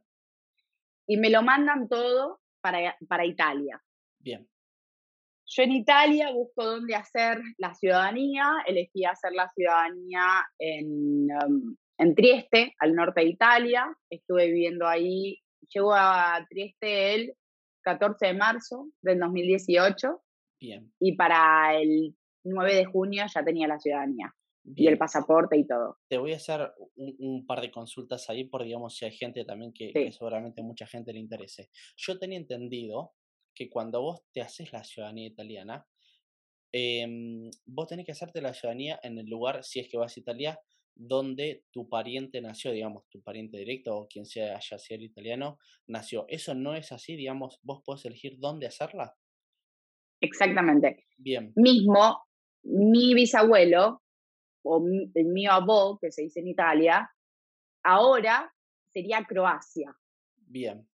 Y 1.06 1.18
me 1.18 1.30
lo 1.30 1.44
mandan 1.44 1.90
todo 1.90 2.40
para, 2.62 2.96
para 3.08 3.26
Italia. 3.26 3.82
Bien. 4.20 4.48
Yo 5.46 5.64
en 5.64 5.74
Italia 5.74 6.32
busco 6.32 6.64
dónde 6.64 6.96
hacer 6.96 7.42
la 7.58 7.74
ciudadanía, 7.74 8.54
elegí 8.66 9.04
hacer 9.04 9.34
la 9.34 9.52
ciudadanía 9.54 10.24
en, 10.58 11.28
um, 11.46 11.76
en 11.98 12.16
Trieste, 12.16 12.74
al 12.80 12.96
norte 12.96 13.22
de 13.22 13.28
Italia, 13.28 13.94
estuve 14.10 14.46
viviendo 14.46 14.88
ahí, 14.88 15.42
llego 15.68 15.94
a 15.94 16.46
Trieste 16.50 17.16
el 17.16 17.36
14 17.82 18.28
de 18.28 18.34
marzo 18.34 18.90
del 19.02 19.20
2018. 19.20 20.22
Bien. 20.60 20.94
Y 21.00 21.16
para 21.16 21.80
el 21.80 22.16
9 22.44 22.76
de 22.76 22.86
junio 22.86 23.26
ya 23.34 23.44
tenía 23.44 23.68
la 23.68 23.80
ciudadanía. 23.80 24.34
Y 24.64 24.86
el 24.86 24.98
pasaporte 24.98 25.58
y 25.58 25.66
todo. 25.66 25.98
Te 26.08 26.20
voy 26.20 26.34
a 26.34 26.36
hacer 26.36 26.72
un, 26.96 27.48
par 27.48 27.62
de 27.62 27.72
consultas 27.72 28.30
ahí 28.30 28.44
por, 28.44 28.64
digamos, 28.64 28.96
si 28.96 29.06
hay 29.06 29.12
gente 29.12 29.44
también 29.44 29.74
que, 29.74 30.12
seguramente 30.12 30.62
mucha 30.62 30.86
gente 30.86 31.12
le 31.12 31.20
interese. 31.20 31.70
Yo 31.98 32.20
tenía 32.20 32.38
entendido 32.38 33.14
que 33.56 33.72
cuando 33.72 34.02
vos 34.02 34.22
te 34.32 34.42
haces 34.42 34.72
la 34.72 34.84
ciudadanía 34.84 35.28
italiana, 35.28 35.88
em, 36.72 37.50
vos 37.66 37.88
tenés 37.88 38.06
que 38.06 38.12
hacerte 38.12 38.40
la 38.40 38.54
ciudadanía 38.54 39.00
en 39.02 39.18
el 39.18 39.26
lugar, 39.26 39.64
si 39.64 39.80
es 39.80 39.90
que 39.90 39.98
vas 39.98 40.16
a 40.16 40.20
Italia, 40.20 40.60
donde 40.96 41.64
tu 41.72 41.90
pariente 41.90 42.42
nació, 42.42 42.72
digamos, 42.72 43.08
tu 43.10 43.22
pariente 43.22 43.58
directo 43.58 43.98
o 43.98 44.08
quien 44.08 44.26
sea 44.26 44.58
haya 44.58 44.78
sido 44.78 45.00
el 45.00 45.06
italiano, 45.06 45.58
nació. 45.88 46.26
¿Eso 46.28 46.54
no 46.54 46.76
es 46.76 46.92
así? 46.92 47.16
Digamos, 47.16 47.60
vos 47.64 47.82
podés 47.84 48.06
elegir 48.06 48.38
dónde 48.40 48.68
hacerla. 48.68 49.16
Exactamente. 50.22 51.06
Bien. 51.18 51.52
Mismo, 51.56 52.24
mi 52.64 53.14
bisabuelo, 53.14 54.02
o 54.64 54.86
el 55.16 55.26
mío 55.26 55.52
abuelo, 55.52 55.98
que 56.00 56.12
se 56.12 56.24
dice 56.24 56.40
en 56.40 56.48
Italia, 56.48 57.10
ahora 57.84 58.54
sería 58.90 59.26
Croacia. 59.26 59.96
Bien. 60.38 60.88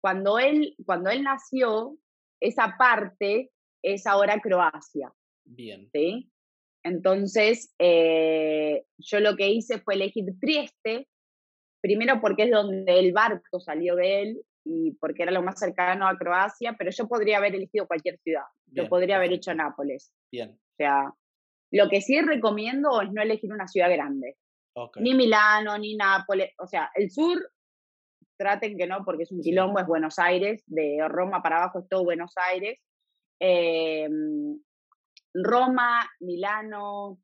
Cuando 0.00 0.38
él, 0.38 0.74
cuando 0.86 1.10
él 1.10 1.22
nació, 1.22 1.98
esa 2.40 2.76
parte 2.78 3.50
es 3.82 4.06
ahora 4.06 4.40
Croacia. 4.40 5.12
Bien. 5.44 5.88
¿Sí? 5.92 6.30
Entonces, 6.88 7.74
eh, 7.78 8.84
yo 8.98 9.20
lo 9.20 9.36
que 9.36 9.48
hice 9.48 9.78
fue 9.80 9.94
elegir 9.94 10.24
Trieste, 10.40 11.08
primero 11.80 12.20
porque 12.20 12.44
es 12.44 12.50
donde 12.50 12.98
el 12.98 13.12
barco 13.12 13.60
salió 13.60 13.94
de 13.94 14.22
él 14.22 14.42
y 14.64 14.92
porque 15.00 15.22
era 15.22 15.32
lo 15.32 15.42
más 15.42 15.58
cercano 15.58 16.06
a 16.06 16.16
Croacia, 16.18 16.74
pero 16.78 16.90
yo 16.90 17.08
podría 17.08 17.38
haber 17.38 17.54
elegido 17.54 17.86
cualquier 17.86 18.18
ciudad. 18.18 18.44
lo 18.72 18.88
podría 18.88 19.16
haber 19.16 19.32
hecho 19.32 19.54
Nápoles. 19.54 20.12
Bien. 20.30 20.50
O 20.50 20.76
sea, 20.76 21.12
lo 21.70 21.88
que 21.88 22.00
sí 22.00 22.20
recomiendo 22.20 23.00
es 23.00 23.10
no 23.12 23.22
elegir 23.22 23.52
una 23.52 23.68
ciudad 23.68 23.90
grande. 23.90 24.36
Ni 24.96 25.14
Milano, 25.14 25.76
ni 25.78 25.96
Nápoles. 25.96 26.52
O 26.58 26.66
sea, 26.66 26.90
el 26.94 27.10
sur, 27.10 27.38
traten 28.36 28.76
que 28.76 28.86
no, 28.86 29.04
porque 29.04 29.24
es 29.24 29.32
un 29.32 29.40
quilombo, 29.40 29.80
es 29.80 29.86
Buenos 29.86 30.18
Aires. 30.18 30.62
De 30.66 30.98
Roma 31.08 31.42
para 31.42 31.58
abajo 31.58 31.80
es 31.80 31.88
todo 31.88 32.04
Buenos 32.04 32.32
Aires. 32.50 32.78
Em, 33.40 34.60
Roma, 35.34 36.08
Milano, 36.20 37.18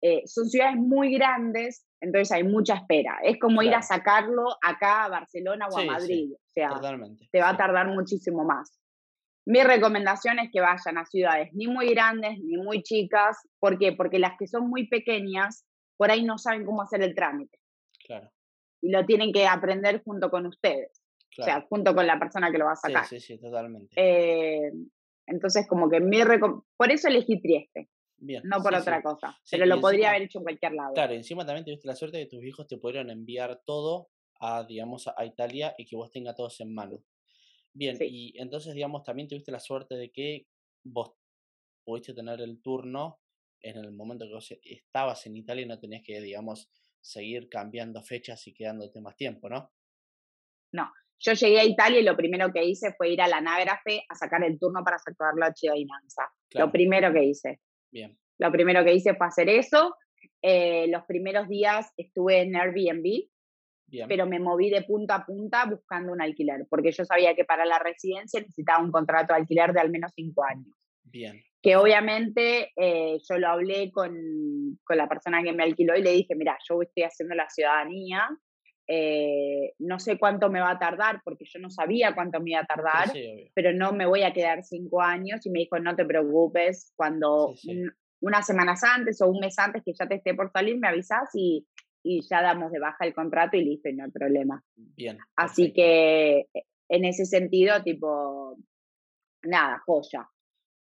eh, 0.00 0.22
son 0.26 0.48
ciudades 0.48 0.76
muy 0.76 1.12
grandes, 1.12 1.86
entonces 2.00 2.30
hay 2.32 2.44
mucha 2.44 2.74
espera. 2.74 3.18
Es 3.22 3.38
como 3.38 3.62
ir 3.62 3.74
a 3.74 3.82
sacarlo 3.82 4.46
acá 4.62 5.04
a 5.04 5.08
Barcelona 5.08 5.66
o 5.68 5.78
a 5.78 5.84
Madrid. 5.84 6.32
o 6.32 6.50
sea, 6.50 6.80
te 7.32 7.40
va 7.40 7.50
a 7.50 7.56
tardar 7.56 7.88
muchísimo 7.88 8.44
más. 8.44 8.78
Mi 9.44 9.62
recomendación 9.62 10.38
es 10.38 10.50
que 10.52 10.60
vayan 10.60 10.98
a 10.98 11.06
ciudades 11.06 11.48
ni 11.54 11.66
muy 11.66 11.88
grandes 11.90 12.38
ni 12.38 12.58
muy 12.58 12.82
chicas. 12.82 13.38
¿Por 13.58 13.78
qué? 13.78 13.92
Porque 13.92 14.18
las 14.18 14.36
que 14.38 14.46
son 14.46 14.68
muy 14.68 14.88
pequeñas, 14.88 15.64
por 15.96 16.10
ahí 16.10 16.22
no 16.22 16.38
saben 16.38 16.66
cómo 16.66 16.82
hacer 16.82 17.02
el 17.02 17.14
trámite. 17.14 17.58
Claro. 18.06 18.30
Y 18.82 18.90
lo 18.90 19.04
tienen 19.06 19.32
que 19.32 19.46
aprender 19.46 20.02
junto 20.04 20.30
con 20.30 20.46
ustedes. 20.46 21.02
O 21.38 21.42
sea, 21.42 21.64
junto 21.68 21.94
con 21.94 22.06
la 22.06 22.18
persona 22.18 22.50
que 22.50 22.58
lo 22.58 22.64
va 22.64 22.72
a 22.72 22.76
sacar. 22.76 23.06
Sí, 23.06 23.20
sí, 23.20 23.34
sí, 23.34 23.40
totalmente. 23.40 23.94
Eh, 23.96 24.72
entonces, 25.28 25.66
como 25.68 25.88
que 25.88 26.00
mi 26.00 26.18
por 26.76 26.90
eso 26.90 27.08
elegí 27.08 27.40
Trieste. 27.40 27.88
Bien, 28.20 28.42
no 28.44 28.60
por 28.62 28.74
otra 28.74 29.00
cosa. 29.00 29.38
pero 29.50 29.64
lo 29.64 29.80
podría 29.80 30.10
haber 30.10 30.22
hecho 30.22 30.38
en 30.38 30.44
cualquier 30.44 30.72
lado. 30.72 30.92
Claro, 30.94 31.12
encima 31.12 31.46
también 31.46 31.64
tuviste 31.64 31.86
la 31.86 31.94
suerte 31.94 32.18
de 32.18 32.24
que 32.24 32.30
tus 32.30 32.44
hijos 32.44 32.66
te 32.66 32.78
pudieron 32.78 33.10
enviar 33.10 33.62
todo 33.64 34.08
a, 34.40 34.64
digamos, 34.64 35.08
a 35.08 35.24
Italia 35.24 35.74
y 35.78 35.86
que 35.86 35.96
vos 35.96 36.10
tengas 36.10 36.34
todos 36.34 36.60
en 36.60 36.74
mano. 36.74 37.04
Bien, 37.72 37.96
y 38.00 38.36
entonces, 38.40 38.74
digamos, 38.74 39.04
también 39.04 39.28
tuviste 39.28 39.52
la 39.52 39.60
suerte 39.60 39.94
de 39.94 40.10
que 40.10 40.48
vos 40.82 41.12
pudiste 41.84 42.12
tener 42.12 42.40
el 42.40 42.60
turno 42.60 43.20
en 43.60 43.76
el 43.76 43.92
momento 43.92 44.26
que 44.26 44.34
vos 44.34 44.52
estabas 44.62 45.26
en 45.26 45.36
Italia 45.36 45.64
y 45.64 45.68
no 45.68 45.78
tenías 45.78 46.02
que, 46.04 46.20
digamos, 46.20 46.70
seguir 47.00 47.48
cambiando 47.48 48.02
fechas 48.02 48.46
y 48.48 48.54
quedándote 48.54 49.00
más 49.00 49.16
tiempo, 49.16 49.48
¿no? 49.48 49.72
No, 50.72 50.90
yo 51.20 51.32
llegué 51.32 51.60
a 51.60 51.64
Italia 51.64 52.00
y 52.00 52.04
lo 52.04 52.16
primero 52.16 52.52
que 52.52 52.64
hice 52.64 52.92
fue 52.92 53.10
ir 53.10 53.20
a 53.20 53.28
la 53.28 53.38
a 53.38 54.14
sacar 54.14 54.44
el 54.44 54.58
turno 54.58 54.84
para 54.84 54.96
hacer 54.96 55.14
la 55.36 55.52
ciudadanía. 55.52 55.88
Lo 56.54 56.70
primero 56.70 57.12
que 57.12 57.24
hice. 57.24 57.60
Bien. 57.90 58.16
Lo 58.38 58.52
primero 58.52 58.84
que 58.84 58.94
hice 58.94 59.14
fue 59.14 59.26
hacer 59.26 59.48
eso. 59.48 59.96
Eh, 60.42 60.86
los 60.88 61.04
primeros 61.04 61.48
días 61.48 61.92
estuve 61.96 62.42
en 62.42 62.54
Airbnb, 62.54 63.28
pero 64.06 64.26
me 64.26 64.38
moví 64.38 64.70
de 64.70 64.82
punta 64.82 65.16
a 65.16 65.26
punta 65.26 65.64
buscando 65.64 66.12
un 66.12 66.22
alquiler, 66.22 66.66
porque 66.70 66.92
yo 66.92 67.04
sabía 67.04 67.34
que 67.34 67.44
para 67.44 67.64
la 67.64 67.78
residencia 67.78 68.40
necesitaba 68.40 68.84
un 68.84 68.92
contrato 68.92 69.32
de 69.32 69.40
alquiler 69.40 69.72
de 69.72 69.80
al 69.80 69.90
menos 69.90 70.12
cinco 70.14 70.44
años. 70.44 70.72
Bien. 71.02 71.42
Que 71.60 71.74
obviamente 71.74 72.70
eh, 72.76 73.18
yo 73.28 73.38
lo 73.38 73.48
hablé 73.48 73.90
con, 73.90 74.14
con, 74.84 74.96
la 74.96 75.08
persona 75.08 75.42
que 75.42 75.52
me 75.52 75.64
alquiló 75.64 75.96
y 75.96 76.02
le 76.02 76.12
dije, 76.12 76.36
mira, 76.36 76.56
yo 76.68 76.80
estoy 76.82 77.02
haciendo 77.02 77.34
la 77.34 77.48
ciudadanía, 77.48 78.28
eh, 78.90 79.74
no 79.80 79.98
sé 79.98 80.18
cuánto 80.18 80.48
me 80.48 80.60
va 80.60 80.70
a 80.70 80.78
tardar, 80.78 81.20
porque 81.22 81.44
yo 81.44 81.60
no 81.60 81.68
sabía 81.68 82.14
cuánto 82.14 82.40
me 82.40 82.52
iba 82.52 82.60
a 82.60 82.66
tardar, 82.66 83.12
pero 83.54 83.74
no 83.74 83.92
me 83.92 84.06
voy 84.06 84.22
a 84.22 84.32
quedar 84.32 84.64
cinco 84.64 85.02
años. 85.02 85.44
Y 85.44 85.50
me 85.50 85.60
dijo, 85.60 85.78
no 85.78 85.94
te 85.94 86.06
preocupes, 86.06 86.92
cuando 86.96 87.54
unas 88.20 88.46
semanas 88.46 88.82
antes 88.82 89.20
o 89.20 89.28
un 89.28 89.40
mes 89.40 89.58
antes 89.58 89.82
que 89.84 89.92
ya 89.92 90.08
te 90.08 90.16
esté 90.16 90.34
por 90.34 90.50
salir, 90.50 90.78
me 90.78 90.88
avisas 90.88 91.28
y, 91.34 91.66
y 92.02 92.26
ya 92.28 92.40
damos 92.40 92.72
de 92.72 92.80
baja 92.80 93.04
el 93.04 93.12
contrato 93.12 93.58
y 93.58 93.64
listo, 93.64 93.90
y 93.90 93.94
no 93.94 94.04
hay 94.04 94.10
problema. 94.10 94.64
Bien. 94.74 95.18
Así 95.36 95.72
que 95.72 96.48
eh, 96.54 96.64
en 96.88 97.04
ese 97.04 97.26
sentido, 97.26 97.82
tipo, 97.82 98.56
nada, 99.42 99.82
joya. 99.84 100.26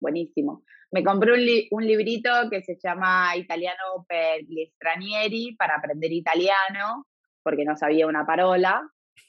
Buenísimo. 0.01 0.63
Me 0.93 1.03
compré 1.05 1.33
un, 1.33 1.41
un 1.73 1.87
librito 1.87 2.31
que 2.49 2.63
se 2.63 2.79
llama 2.83 3.37
Italiano 3.37 4.05
per 4.07 4.43
gli 4.45 4.65
stranieri 4.75 5.55
para 5.57 5.77
aprender 5.77 6.13
italiano 6.13 7.07
porque 7.43 7.65
no 7.65 7.77
sabía 7.77 8.07
una 8.07 8.27
parola. 8.27 8.83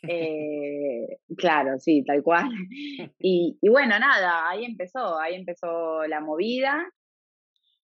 Eh, 0.04 1.18
claro, 1.38 1.80
sí, 1.80 2.04
tal 2.04 2.24
cual. 2.24 2.50
Y, 3.20 3.58
y, 3.62 3.70
bueno, 3.70 3.98
nada, 4.00 4.50
ahí 4.50 4.66
empezó, 4.66 5.20
ahí 5.20 5.36
empezó 5.36 6.06
la 6.08 6.22
movida. 6.22 6.90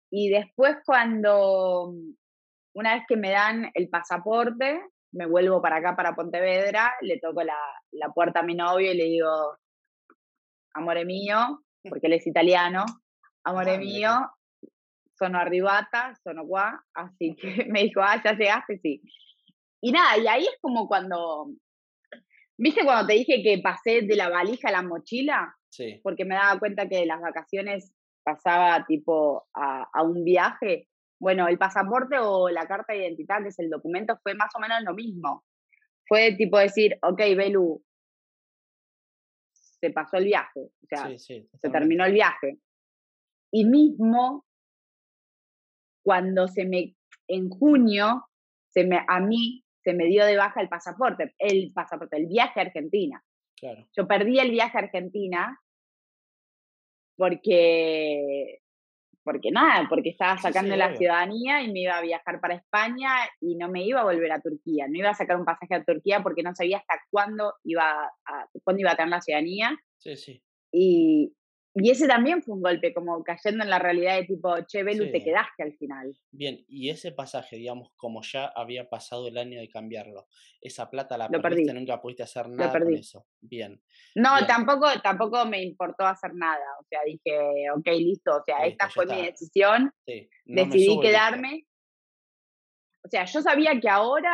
Y 0.09 0.29
después 0.29 0.77
cuando, 0.85 1.93
una 2.73 2.95
vez 2.95 3.03
que 3.07 3.17
me 3.17 3.31
dan 3.31 3.69
el 3.73 3.89
pasaporte, 3.89 4.81
me 5.11 5.25
vuelvo 5.25 5.61
para 5.61 5.77
acá, 5.77 5.95
para 5.95 6.15
Pontevedra, 6.15 6.93
le 7.01 7.19
toco 7.19 7.43
la, 7.43 7.57
la 7.91 8.09
puerta 8.09 8.39
a 8.39 8.43
mi 8.43 8.55
novio 8.55 8.91
y 8.91 8.97
le 8.97 9.05
digo, 9.05 9.57
amore 10.73 11.05
mío, 11.05 11.63
porque 11.87 12.07
él 12.07 12.13
es 12.13 12.27
italiano, 12.27 12.85
amore 13.43 13.75
ah, 13.75 13.79
mío, 13.79 14.11
sono 15.17 15.39
arribata, 15.39 16.13
sono 16.23 16.45
qua, 16.45 16.83
así 16.93 17.35
que 17.35 17.65
me 17.69 17.83
dijo, 17.83 18.01
ah, 18.01 18.21
ya 18.23 18.33
llegaste, 18.33 18.79
sí. 18.79 19.01
Y 19.81 19.91
nada, 19.91 20.17
y 20.17 20.27
ahí 20.27 20.43
es 20.43 20.57
como 20.61 20.87
cuando, 20.87 21.49
¿viste 22.57 22.83
cuando 22.83 23.07
te 23.07 23.13
dije 23.13 23.43
que 23.43 23.61
pasé 23.61 24.01
de 24.01 24.15
la 24.15 24.29
valija 24.29 24.69
a 24.69 24.71
la 24.71 24.81
mochila? 24.81 25.55
Sí. 25.69 25.99
Porque 26.03 26.25
me 26.25 26.35
daba 26.35 26.59
cuenta 26.59 26.87
que 26.87 26.97
de 26.97 27.05
las 27.05 27.21
vacaciones 27.21 27.93
pasaba 28.23 28.85
tipo 28.85 29.47
a, 29.53 29.87
a 29.93 30.03
un 30.03 30.23
viaje. 30.23 30.87
Bueno, 31.19 31.47
el 31.47 31.57
pasaporte 31.57 32.17
o 32.19 32.49
la 32.49 32.67
carta 32.67 32.93
de 32.93 32.99
identidad, 32.99 33.41
que 33.41 33.49
es 33.49 33.59
el 33.59 33.69
documento, 33.69 34.17
fue 34.23 34.35
más 34.35 34.49
o 34.55 34.59
menos 34.59 34.81
lo 34.83 34.93
mismo. 34.93 35.43
Fue 36.07 36.33
tipo 36.33 36.57
decir, 36.57 36.97
ok, 37.01 37.19
Belu, 37.35 37.83
se 39.79 39.91
pasó 39.91 40.17
el 40.17 40.25
viaje, 40.25 40.59
o 40.59 40.87
sea, 40.87 41.17
se 41.17 41.69
terminó 41.71 42.05
el 42.05 42.13
viaje. 42.13 42.59
Y 43.51 43.65
mismo 43.65 44.45
cuando 46.03 46.47
se 46.47 46.65
me, 46.65 46.95
en 47.27 47.49
junio, 47.49 48.27
se 48.69 48.85
me, 48.85 49.03
a 49.07 49.19
mí 49.19 49.63
se 49.87 49.93
me 49.93 50.07
dio 50.07 50.25
de 50.25 50.35
baja 50.35 50.59
el 50.59 50.67
pasaporte, 50.67 51.33
el 51.39 51.71
pasaporte, 51.71 52.17
el 52.17 52.25
viaje 52.25 52.59
a 52.59 52.63
Argentina. 52.63 53.23
Claro. 53.55 53.87
Yo 53.95 54.05
perdí 54.05 54.37
el 54.37 54.51
viaje 54.51 54.77
a 54.77 54.81
Argentina 54.81 55.61
porque, 57.15 58.59
porque 59.23 59.49
nada, 59.49 59.87
porque 59.87 60.09
estaba 60.09 60.37
sacando 60.39 60.75
la 60.75 60.93
ciudadanía 60.97 61.61
y 61.61 61.71
me 61.71 61.83
iba 61.83 61.97
a 61.97 62.01
viajar 62.01 62.41
para 62.41 62.55
España 62.55 63.11
y 63.39 63.55
no 63.55 63.69
me 63.69 63.85
iba 63.85 64.01
a 64.01 64.03
volver 64.03 64.29
a 64.33 64.41
Turquía. 64.41 64.89
No 64.89 64.97
iba 64.97 65.11
a 65.11 65.15
sacar 65.15 65.37
un 65.37 65.45
pasaje 65.45 65.75
a 65.75 65.85
Turquía 65.85 66.21
porque 66.21 66.43
no 66.43 66.53
sabía 66.53 66.79
hasta 66.79 67.01
cuándo 67.09 67.53
iba 67.63 68.11
a, 68.25 68.49
cuándo 68.65 68.81
iba 68.81 68.91
a 68.91 68.97
tener 68.97 69.11
la 69.11 69.21
ciudadanía. 69.21 69.79
Sí, 69.99 70.17
sí. 70.17 70.43
Y, 70.69 71.33
y 71.79 71.91
ese 71.91 72.07
también 72.07 72.41
fue 72.41 72.55
un 72.55 72.61
golpe, 72.61 72.93
como 72.93 73.23
cayendo 73.23 73.63
en 73.63 73.69
la 73.69 73.79
realidad 73.79 74.15
de 74.15 74.25
tipo, 74.25 74.55
che, 74.65 74.83
Belu, 74.83 75.11
te 75.11 75.23
quedaste 75.23 75.63
al 75.63 75.73
final. 75.73 76.17
Bien, 76.31 76.65
y 76.67 76.89
ese 76.89 77.11
pasaje, 77.11 77.57
digamos, 77.57 77.91
como 77.95 78.21
ya 78.23 78.45
había 78.55 78.89
pasado 78.89 79.27
el 79.27 79.37
año 79.37 79.59
de 79.59 79.69
cambiarlo, 79.69 80.27
esa 80.61 80.89
plata 80.89 81.17
la 81.17 81.29
Lo 81.31 81.41
perdiste, 81.41 81.73
nunca 81.73 82.01
pudiste 82.01 82.23
hacer 82.23 82.49
nada 82.49 82.79
con 82.79 82.93
eso. 82.93 83.25
Bien. 83.39 83.81
No, 84.15 84.45
Tampoco, 84.47 84.87
tampoco 85.03 85.45
me 85.45 85.61
importó 85.61 86.05
hacer 86.05 86.33
nada. 86.33 86.65
O 86.79 86.85
sea, 86.89 86.99
dije, 87.05 87.69
ok, 87.75 87.87
listo, 87.99 88.37
o 88.37 88.43
sea, 88.43 88.65
esta 88.65 88.89
fue 88.89 89.05
mi 89.05 89.21
decisión. 89.21 89.91
Decidí 90.45 90.99
quedarme. 90.99 91.65
O 93.03 93.09
sea, 93.09 93.25
yo 93.25 93.41
sabía 93.41 93.79
que 93.79 93.87
ahora 93.87 94.33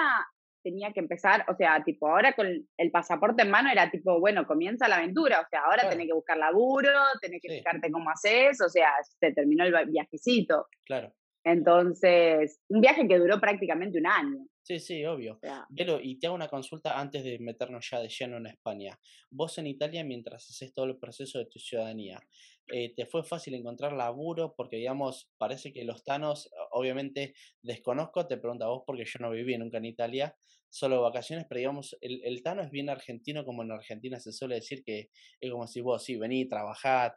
tenía 0.64 0.91
que 0.93 0.99
empezar, 0.99 1.45
o 1.49 1.55
sea, 1.55 1.84
tipo, 1.84 2.07
ahora 2.07 2.34
con 2.34 2.47
el 2.78 2.91
pasaporte 2.91 3.43
en 3.43 3.51
mano 3.51 3.70
era 3.70 3.91
tipo, 3.91 4.20
bueno, 4.20 4.47
comienza 4.47 4.88
la 4.88 4.95
aventura, 4.95 5.41
o 5.41 5.47
sea, 5.49 5.61
ahora 5.66 5.89
tenés 5.89 6.07
que 6.07 6.14
buscar 6.14 6.38
laburo, 6.38 6.91
tenés 7.22 7.41
que 7.41 7.49
fijarte 7.49 7.91
cómo 7.91 8.09
haces, 8.09 8.61
o 8.61 8.70
sea, 8.70 8.89
se 9.20 9.32
terminó 9.34 9.66
el 9.66 9.74
viajecito. 9.88 10.68
Claro. 10.86 11.14
Entonces, 11.44 12.62
un 12.70 12.82
viaje 12.82 13.08
que 13.08 13.20
duró 13.20 13.39
prácticamente 13.39 14.00
un 14.00 14.08
año. 14.08 14.48
Sí, 14.62 14.80
sí, 14.80 15.04
obvio. 15.06 15.39
Pero, 15.76 16.00
y 16.02 16.18
te 16.20 16.28
hago 16.28 16.36
una 16.36 16.48
consulta 16.48 16.98
antes 16.98 17.24
de 17.26 17.38
meternos 17.39 17.89
ya 17.89 18.00
de 18.00 18.08
lleno 18.08 18.38
en 18.38 18.48
España. 18.48 18.98
Vos 19.30 19.58
en 19.58 19.68
Italia, 19.68 20.06
mientras 20.06 20.50
haces 20.50 20.74
todo 20.74 20.86
el 20.86 20.98
proceso 20.98 21.38
de 21.38 21.48
tu 21.48 21.60
ciudadanía, 21.60 22.22
eh, 22.68 22.94
¿te 22.96 23.06
fue 23.06 23.26
fácil 23.26 23.56
encontrar 23.56 23.91
laburo? 23.91 24.54
Porque, 24.56 24.78
digamos, 24.78 25.30
parece 25.38 25.74
que 25.74 25.84
los 25.84 26.06
tanos, 26.06 26.50
obviamente 26.72 27.34
desconozco, 27.62 28.26
te 28.26 28.38
pregunto 28.38 28.64
a 28.64 28.70
vos 28.70 28.84
porque 28.88 29.04
yo 29.04 29.20
no 29.20 29.32
viví 29.32 29.58
nunca 29.58 29.80
en 29.80 29.86
Italia, 29.86 30.38
solo 30.74 31.03
vacaciones, 31.03 31.45
pero 31.47 31.59
digamos, 31.59 31.95
el, 32.01 32.19
el, 32.24 32.41
Tano 32.41 32.63
es 32.63 32.71
bien 32.71 32.89
argentino, 32.89 33.45
como 33.45 33.61
en 33.61 33.71
Argentina 33.71 34.19
se 34.19 34.32
suele 34.32 34.55
decir 34.55 34.84
que 34.84 35.11
es 35.39 35.51
como 35.51 35.67
si 35.67 35.82
vos, 35.82 36.03
sí, 36.03 36.17
vení, 36.17 36.49
trabajá, 36.49 37.13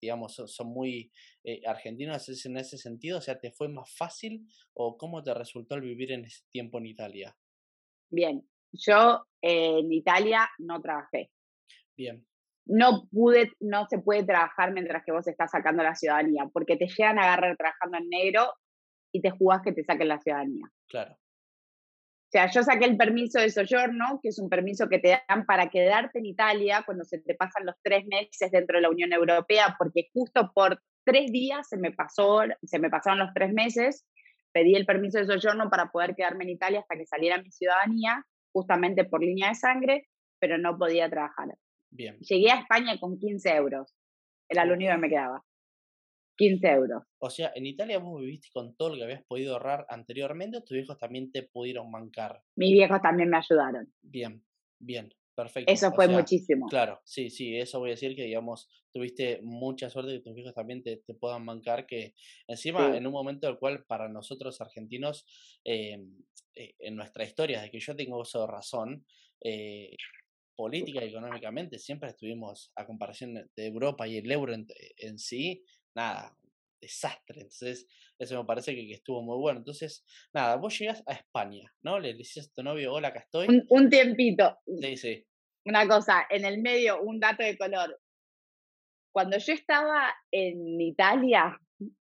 digamos, 0.00 0.34
son, 0.46 0.68
muy 0.68 1.12
eh, 1.44 1.60
argentinos 1.66 2.46
en 2.46 2.56
ese 2.56 2.78
sentido, 2.78 3.18
o 3.18 3.20
sea, 3.20 3.38
¿te 3.38 3.52
fue 3.52 3.68
más 3.68 3.94
fácil 3.94 4.46
o 4.72 4.96
cómo 4.96 5.22
te 5.22 5.34
resultó 5.34 5.74
el 5.74 5.82
vivir 5.82 6.12
en 6.12 6.24
ese 6.24 6.44
tiempo 6.50 6.78
en 6.78 6.86
Italia? 6.86 7.36
Bien, 8.10 8.42
yo 8.72 9.26
en 9.42 9.92
Italia 9.92 10.48
no 10.56 10.80
trabajé. 10.80 11.30
Bien. 11.94 12.26
No 12.64 13.06
pude, 13.12 13.52
no 13.60 13.86
se 13.86 13.98
puede 13.98 14.24
trabajar 14.24 14.72
mientras 14.72 15.04
que 15.04 15.12
vos 15.12 15.28
estás 15.28 15.50
sacando 15.50 15.82
la 15.82 15.94
ciudadanía, 15.94 16.48
porque 16.50 16.78
te 16.78 16.86
llegan 16.86 17.18
a 17.18 17.24
agarrar 17.24 17.54
trabajando 17.58 17.98
en 17.98 18.08
negro 18.08 18.50
y 19.12 19.20
te 19.20 19.30
jugás 19.30 19.60
que 19.62 19.72
te 19.72 19.84
saquen 19.84 20.08
la 20.08 20.20
ciudadanía. 20.20 20.64
Claro 20.88 21.18
sea, 22.34 22.50
yo 22.50 22.64
saqué 22.64 22.84
el 22.84 22.96
permiso 22.96 23.38
de 23.38 23.48
soyorno, 23.48 24.18
que 24.20 24.30
es 24.30 24.40
un 24.40 24.48
permiso 24.48 24.88
que 24.88 24.98
te 24.98 25.20
dan 25.28 25.46
para 25.46 25.70
quedarte 25.70 26.18
en 26.18 26.26
Italia 26.26 26.82
cuando 26.84 27.04
se 27.04 27.20
te 27.20 27.36
pasan 27.36 27.64
los 27.64 27.76
tres 27.80 28.06
meses 28.06 28.50
dentro 28.50 28.76
de 28.76 28.82
la 28.82 28.90
Unión 28.90 29.12
Europea, 29.12 29.76
porque 29.78 30.08
justo 30.12 30.50
por 30.52 30.82
tres 31.04 31.30
días 31.30 31.68
se 31.68 31.76
me, 31.76 31.92
pasó, 31.92 32.40
se 32.64 32.80
me 32.80 32.90
pasaron 32.90 33.20
los 33.20 33.32
tres 33.34 33.52
meses, 33.52 34.04
pedí 34.50 34.74
el 34.74 34.84
permiso 34.84 35.18
de 35.18 35.26
soyorno 35.26 35.70
para 35.70 35.92
poder 35.92 36.16
quedarme 36.16 36.42
en 36.42 36.50
Italia 36.50 36.80
hasta 36.80 36.96
que 36.96 37.06
saliera 37.06 37.40
mi 37.40 37.52
ciudadanía, 37.52 38.26
justamente 38.52 39.04
por 39.04 39.22
línea 39.22 39.50
de 39.50 39.54
sangre, 39.54 40.08
pero 40.40 40.58
no 40.58 40.76
podía 40.76 41.08
trabajar. 41.08 41.54
Bien. 41.90 42.18
Llegué 42.18 42.50
a 42.50 42.58
España 42.58 42.98
con 42.98 43.16
15 43.16 43.54
euros, 43.54 43.94
era 44.48 44.64
lo 44.64 44.74
único 44.74 44.90
que 44.90 44.98
me 44.98 45.08
quedaba. 45.08 45.44
15 46.36 46.68
euros. 46.68 47.02
O 47.18 47.30
sea, 47.30 47.52
en 47.54 47.66
Italia 47.66 47.98
vos 47.98 48.20
viviste 48.20 48.48
con 48.52 48.74
todo 48.76 48.90
lo 48.90 48.96
que 48.96 49.04
habías 49.04 49.24
podido 49.24 49.54
ahorrar 49.54 49.86
anteriormente 49.88 50.58
o 50.58 50.62
tus 50.62 50.74
viejos 50.76 50.98
también 50.98 51.30
te 51.30 51.42
pudieron 51.42 51.90
bancar. 51.90 52.42
Mis 52.56 52.72
viejos 52.72 53.00
también 53.00 53.30
me 53.30 53.36
ayudaron. 53.36 53.92
Bien, 54.02 54.44
bien, 54.78 55.12
perfecto. 55.34 55.72
Eso 55.72 55.92
fue 55.92 56.08
muchísimo. 56.08 56.66
Claro, 56.68 57.00
sí, 57.04 57.30
sí, 57.30 57.56
eso 57.56 57.78
voy 57.78 57.90
a 57.90 57.92
decir 57.92 58.16
que, 58.16 58.24
digamos, 58.24 58.68
tuviste 58.92 59.40
mucha 59.42 59.90
suerte 59.90 60.12
que 60.12 60.20
tus 60.20 60.34
viejos 60.34 60.54
también 60.54 60.82
te, 60.82 61.02
puedan 61.20 61.46
bancar, 61.46 61.86
que 61.86 62.14
encima 62.48 62.96
en 62.96 63.06
un 63.06 63.12
momento 63.12 63.48
el 63.48 63.58
cual 63.58 63.84
para 63.86 64.08
nosotros 64.08 64.60
argentinos, 64.60 65.26
eh, 65.64 65.98
eh, 66.54 66.74
en 66.78 66.96
nuestra 66.96 67.24
historia, 67.24 67.62
de 67.62 67.70
que 67.70 67.80
yo 67.80 67.94
tengo 67.96 68.20
uso 68.20 68.40
de 68.40 68.46
razón, 68.46 69.04
eh, 69.40 69.94
política 70.56 71.04
y 71.04 71.08
económicamente 71.08 71.78
siempre 71.78 72.10
estuvimos, 72.10 72.70
a 72.76 72.86
comparación 72.86 73.34
de 73.34 73.66
Europa 73.66 74.06
y 74.06 74.18
el 74.18 74.30
euro 74.30 74.54
en 74.54 75.18
sí, 75.18 75.64
nada, 75.94 76.36
desastre. 76.80 77.40
Entonces, 77.40 77.86
eso 78.18 78.38
me 78.38 78.46
parece 78.46 78.74
que, 78.74 78.92
estuvo 78.92 79.22
muy 79.22 79.38
bueno. 79.38 79.58
Entonces, 79.58 80.04
nada, 80.32 80.56
vos 80.56 80.78
llegas 80.78 81.02
a 81.06 81.14
España, 81.14 81.72
¿no? 81.82 81.98
Le 81.98 82.14
dices 82.14 82.48
a 82.48 82.54
tu 82.54 82.62
novio, 82.62 82.92
hola, 82.92 83.08
acá 83.08 83.20
estoy. 83.20 83.46
Un, 83.68 83.90
tiempito. 83.90 84.58
Sí, 84.80 84.96
sí. 84.96 85.26
Una 85.66 85.88
cosa, 85.88 86.26
en 86.28 86.44
el 86.44 86.60
medio, 86.60 87.00
un 87.00 87.18
dato 87.20 87.42
de 87.42 87.56
color. 87.56 87.98
Cuando 89.12 89.38
yo 89.38 89.52
estaba 89.52 90.12
en 90.30 90.80
Italia, 90.80 91.58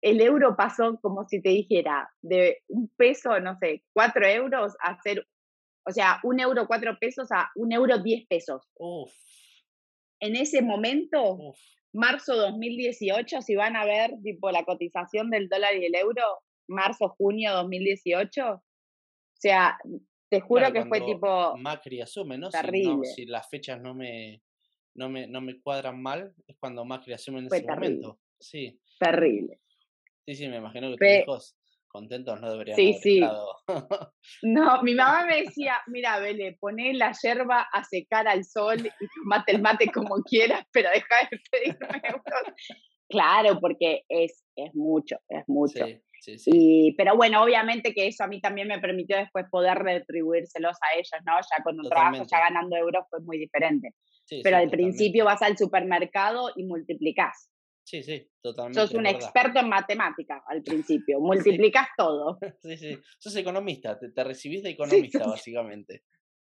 el 0.02 0.22
euro 0.22 0.56
pasó 0.56 1.00
como 1.02 1.28
si 1.28 1.42
te 1.42 1.50
dijera, 1.50 2.10
de 2.22 2.64
un 2.68 2.90
peso, 2.98 3.40
no 3.40 3.58
sé, 3.60 3.84
cuatro 3.94 4.26
euros 4.26 4.74
a 4.82 5.00
ser, 5.02 5.28
o 5.86 5.92
sea, 5.92 6.20
un 6.24 6.40
euro 6.40 6.66
cuatro 6.66 6.98
pesos 7.00 7.30
a 7.32 7.52
un 7.56 7.72
euro 7.74 8.00
diez 8.00 8.26
pesos. 8.28 8.66
Uf. 8.76 9.12
En 10.20 10.38
ese 10.38 10.62
momento, 10.62 11.22
Uf 11.36 11.60
marzo 11.94 12.36
2018, 12.36 13.42
si 13.42 13.56
van 13.56 13.76
a 13.76 13.86
ver 13.86 14.12
tipo 14.24 14.52
la 14.52 14.66
cotización 14.66 15.30
del 15.30 15.48
dólar 15.48 15.76
y 15.76 15.86
el 15.86 15.96
euro, 15.96 16.24
marzo, 16.68 17.10
junio 17.10 17.54
2018, 17.54 18.54
o 18.54 18.62
sea, 19.36 19.78
te 20.30 20.42
juro 20.42 20.72
que 20.74 20.86
fue 20.86 21.02
tipo... 21.02 21.56
Macri 21.58 22.02
asume, 22.02 22.38
¿no? 22.38 22.50
Terrible. 22.50 23.06
Si, 23.06 23.26
las 23.26 23.48
fechas 23.50 23.80
no 23.80 23.94
me, 23.94 24.42
no, 24.96 25.10
me, 25.10 25.28
no 25.28 25.42
me 25.42 25.60
cuadran 25.62 26.02
mal, 26.02 26.34
es 26.48 26.58
cuando 26.58 26.84
Macri 26.84 27.14
asume 27.14 27.40
en 27.40 27.46
ese 27.48 27.64
momento. 27.64 28.20
Sí. 28.40 28.80
Terrible. 29.00 29.60
Sí, 30.26 30.36
sí, 30.36 30.48
me 30.48 30.58
imagino 30.58 30.96
que 30.96 31.22
hijos 31.22 31.58
contentos 31.94 32.42
no 32.42 32.52
deberían 32.52 32.76
sí, 32.76 32.94
sí. 32.96 33.22
No, 34.42 34.82
mi 34.82 34.96
mamá 34.96 35.26
me 35.26 35.44
decía, 35.44 35.76
mira, 35.88 36.20
Bele, 36.20 36.58
poné 36.60 36.94
la 36.94 37.14
yerba 37.22 37.68
a 37.72 37.84
secar 37.84 38.28
al 38.28 38.44
sol 38.44 38.80
y 38.80 39.08
tomate 39.22 39.52
el 39.54 39.62
mate 39.62 39.92
como 39.92 40.16
quieras, 40.24 40.66
pero 40.74 40.90
deja 40.90 41.30
de 41.30 41.40
pedirme 41.52 41.88
Claro, 43.10 43.60
porque 43.60 44.02
es, 44.10 44.44
es 44.56 44.74
mucho, 44.74 45.18
es 45.30 45.44
mucho. 45.48 45.86
Sí, 46.20 46.40
sí, 46.40 46.52
Y, 46.52 46.96
pero 46.96 47.16
bueno, 47.16 47.44
obviamente 47.44 47.94
que 47.94 48.08
eso 48.08 48.24
a 48.24 48.28
mí 48.28 48.42
también 48.42 48.68
me 48.68 48.80
permitió 48.80 49.18
después 49.18 49.46
poder 49.52 49.78
retribuírselos 49.78 50.76
a 50.82 50.96
ellos, 50.96 51.22
¿no? 51.26 51.34
Ya 51.36 51.64
con 51.64 51.80
un 51.80 51.88
trabajo, 51.88 52.24
ya 52.26 52.40
ganando 52.40 52.76
euros 52.76 53.06
fue 53.10 53.20
muy 53.22 53.38
diferente. 53.38 53.94
pero 54.42 54.58
al 54.58 54.70
principio 54.70 55.26
vas 55.26 55.44
al 55.44 55.58
supermercado 55.58 56.50
y 56.56 56.64
multiplicás. 56.64 57.53
Sí, 57.84 58.02
sí, 58.02 58.30
totalmente. 58.42 58.80
Sos 58.80 58.94
un 58.94 59.06
experto 59.06 59.60
en 59.60 59.70
matemática 59.70 60.44
al 60.48 60.64
principio, 60.64 61.20
multiplicas 61.70 61.88
todo. 61.98 62.40
Sí, 62.62 62.78
sí, 62.78 62.98
sos 63.20 63.36
economista, 63.36 64.00
te, 64.00 64.10
te 64.12 64.24
recibís 64.24 64.64
de 64.64 64.72
economista 64.72 65.26
básicamente. 65.28 66.04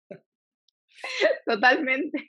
Totalmente. 1.45 2.27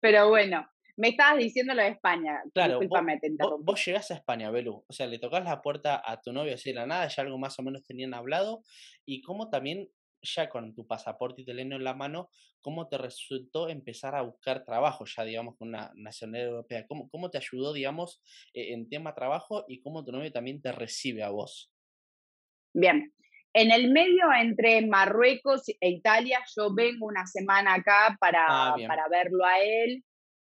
Pero 0.00 0.28
bueno, 0.28 0.66
me 0.96 1.08
estabas 1.08 1.38
diciendo 1.38 1.74
lo 1.74 1.82
de 1.82 1.88
España. 1.88 2.42
Claro, 2.52 2.80
vos, 2.80 3.60
vos, 3.60 3.84
llegás 3.84 4.10
a 4.10 4.14
España, 4.14 4.50
Belú. 4.50 4.84
O 4.86 4.92
sea, 4.92 5.06
le 5.06 5.18
tocas 5.18 5.44
la 5.44 5.62
puerta 5.62 6.02
a 6.04 6.20
tu 6.20 6.32
novio 6.32 6.54
así 6.54 6.70
de 6.70 6.76
la 6.76 6.86
nada, 6.86 7.08
ya 7.08 7.22
algo 7.22 7.38
más 7.38 7.58
o 7.58 7.62
menos 7.62 7.84
tenían 7.84 8.14
hablado. 8.14 8.62
Y 9.04 9.22
cómo 9.22 9.48
también 9.48 9.88
ya 10.24 10.48
con 10.48 10.74
tu 10.74 10.86
pasaporte 10.86 11.42
italiano 11.42 11.76
en 11.76 11.84
la 11.84 11.94
mano, 11.94 12.30
¿cómo 12.60 12.88
te 12.88 12.98
resultó 12.98 13.68
empezar 13.68 14.14
a 14.14 14.22
buscar 14.22 14.64
trabajo 14.64 15.04
ya, 15.04 15.24
digamos, 15.24 15.56
con 15.56 15.68
una 15.68 15.92
nacionalidad 15.94 16.50
europea? 16.50 16.86
¿Cómo, 16.86 17.08
cómo 17.10 17.30
te 17.30 17.38
ayudó, 17.38 17.72
digamos, 17.72 18.22
e, 18.52 18.72
en 18.72 18.88
tema 18.88 19.14
trabajo 19.14 19.64
y 19.68 19.80
cómo 19.80 20.04
tu 20.04 20.12
novio 20.12 20.32
también 20.32 20.60
te 20.60 20.72
recibe 20.72 21.22
a 21.22 21.30
vos? 21.30 21.70
Bien, 22.72 23.14
en 23.52 23.70
el 23.70 23.92
medio 23.92 24.32
entre 24.36 24.84
Marruecos 24.84 25.68
e 25.68 25.88
Italia, 25.88 26.42
yo 26.56 26.74
vengo 26.74 27.06
una 27.06 27.24
semana 27.24 27.74
acá 27.74 28.16
para, 28.18 28.46
ah, 28.48 28.76
para 28.88 29.08
verlo 29.08 29.44
a 29.44 29.60
él, 29.60 30.02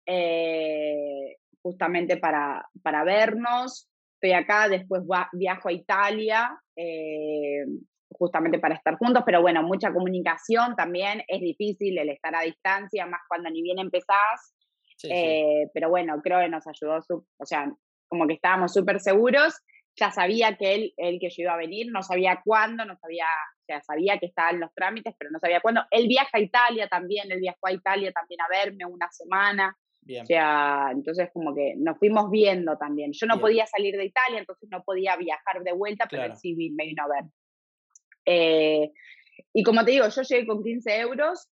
eh, 0.05 1.38
justamente 1.61 2.17
para, 2.17 2.67
para 2.84 3.05
vernos. 3.05 3.89
Estoy 4.15 4.34
acá, 4.34 4.67
después 4.67 5.03
viajo 5.32 5.69
a 5.69 5.73
Italia. 5.73 6.61
Eh, 6.75 7.65
justamente 8.09 8.59
para 8.59 8.75
estar 8.75 8.97
juntos, 8.97 9.23
pero 9.25 9.41
bueno, 9.41 9.63
mucha 9.63 9.91
comunicación 9.93 10.75
también, 10.75 11.23
es 11.27 11.41
difícil 11.41 11.97
el 11.97 12.09
estar 12.09 12.35
a 12.35 12.41
distancia, 12.41 13.05
más 13.05 13.21
cuando 13.27 13.49
ni 13.49 13.61
bien 13.61 13.79
empezás, 13.79 14.55
eh, 15.03 15.69
pero 15.73 15.89
bueno, 15.89 16.19
creo 16.23 16.39
que 16.39 16.49
nos 16.49 16.65
ayudó, 16.67 16.99
o 17.37 17.45
sea, 17.45 17.71
como 18.07 18.25
que 18.27 18.33
estábamos 18.33 18.73
súper 18.73 18.99
seguros, 18.99 19.61
ya 19.97 20.11
sabía 20.11 20.55
que 20.55 20.75
él, 20.75 20.93
él 20.97 21.17
que 21.19 21.29
yo 21.29 21.43
iba 21.43 21.53
a 21.53 21.57
venir, 21.57 21.87
no 21.91 22.03
sabía 22.03 22.41
cuándo, 22.45 22.85
no 22.85 22.95
sabía, 22.97 23.25
o 23.25 23.65
sea, 23.65 23.81
sabía 23.81 24.19
que 24.19 24.27
estaban 24.27 24.59
los 24.59 24.73
trámites, 24.73 25.15
pero 25.17 25.31
no 25.31 25.39
sabía 25.39 25.59
cuándo. 25.59 25.81
Él 25.89 26.07
viaja 26.07 26.29
a 26.33 26.39
Italia 26.39 26.87
también, 26.87 27.31
él 27.31 27.39
viajó 27.39 27.59
a 27.63 27.71
Italia 27.71 28.11
también 28.11 28.39
a 28.41 28.47
verme 28.47 28.85
una 28.85 29.09
semana. 29.11 29.75
O 30.21 30.25
sea, 30.25 30.89
entonces 30.93 31.29
como 31.33 31.53
que 31.53 31.73
nos 31.77 31.97
fuimos 31.97 32.29
viendo 32.31 32.77
también. 32.77 33.11
Yo 33.11 33.27
no 33.27 33.39
podía 33.41 33.65
salir 33.65 33.97
de 33.97 34.05
Italia, 34.05 34.39
entonces 34.39 34.69
no 34.71 34.81
podía 34.83 35.17
viajar 35.17 35.61
de 35.63 35.73
vuelta, 35.73 36.07
pero 36.09 36.23
él 36.23 36.35
sí 36.37 36.55
me 36.55 36.85
vino 36.85 37.03
a 37.03 37.07
ver. 37.07 37.31
Eh, 38.28 38.91
y 39.53 39.63
como 39.63 39.84
te 39.86 39.91
digo, 39.91 40.07
yo 40.07 40.21
llegué 40.21 40.45
con 40.45 40.61
15 40.61 40.99
euros, 40.99 41.47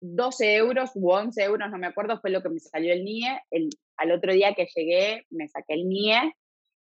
12 0.00 0.56
euros 0.56 0.90
u 0.94 1.10
11 1.10 1.44
euros, 1.44 1.70
no 1.70 1.78
me 1.78 1.86
acuerdo, 1.86 2.20
fue 2.20 2.30
lo 2.30 2.42
que 2.42 2.48
me 2.48 2.58
salió 2.58 2.92
el 2.92 3.04
NIE. 3.04 3.40
El, 3.50 3.68
al 3.98 4.12
otro 4.12 4.32
día 4.32 4.54
que 4.54 4.66
llegué, 4.74 5.26
me 5.30 5.46
saqué 5.48 5.74
el 5.74 5.88
NIE 5.88 6.32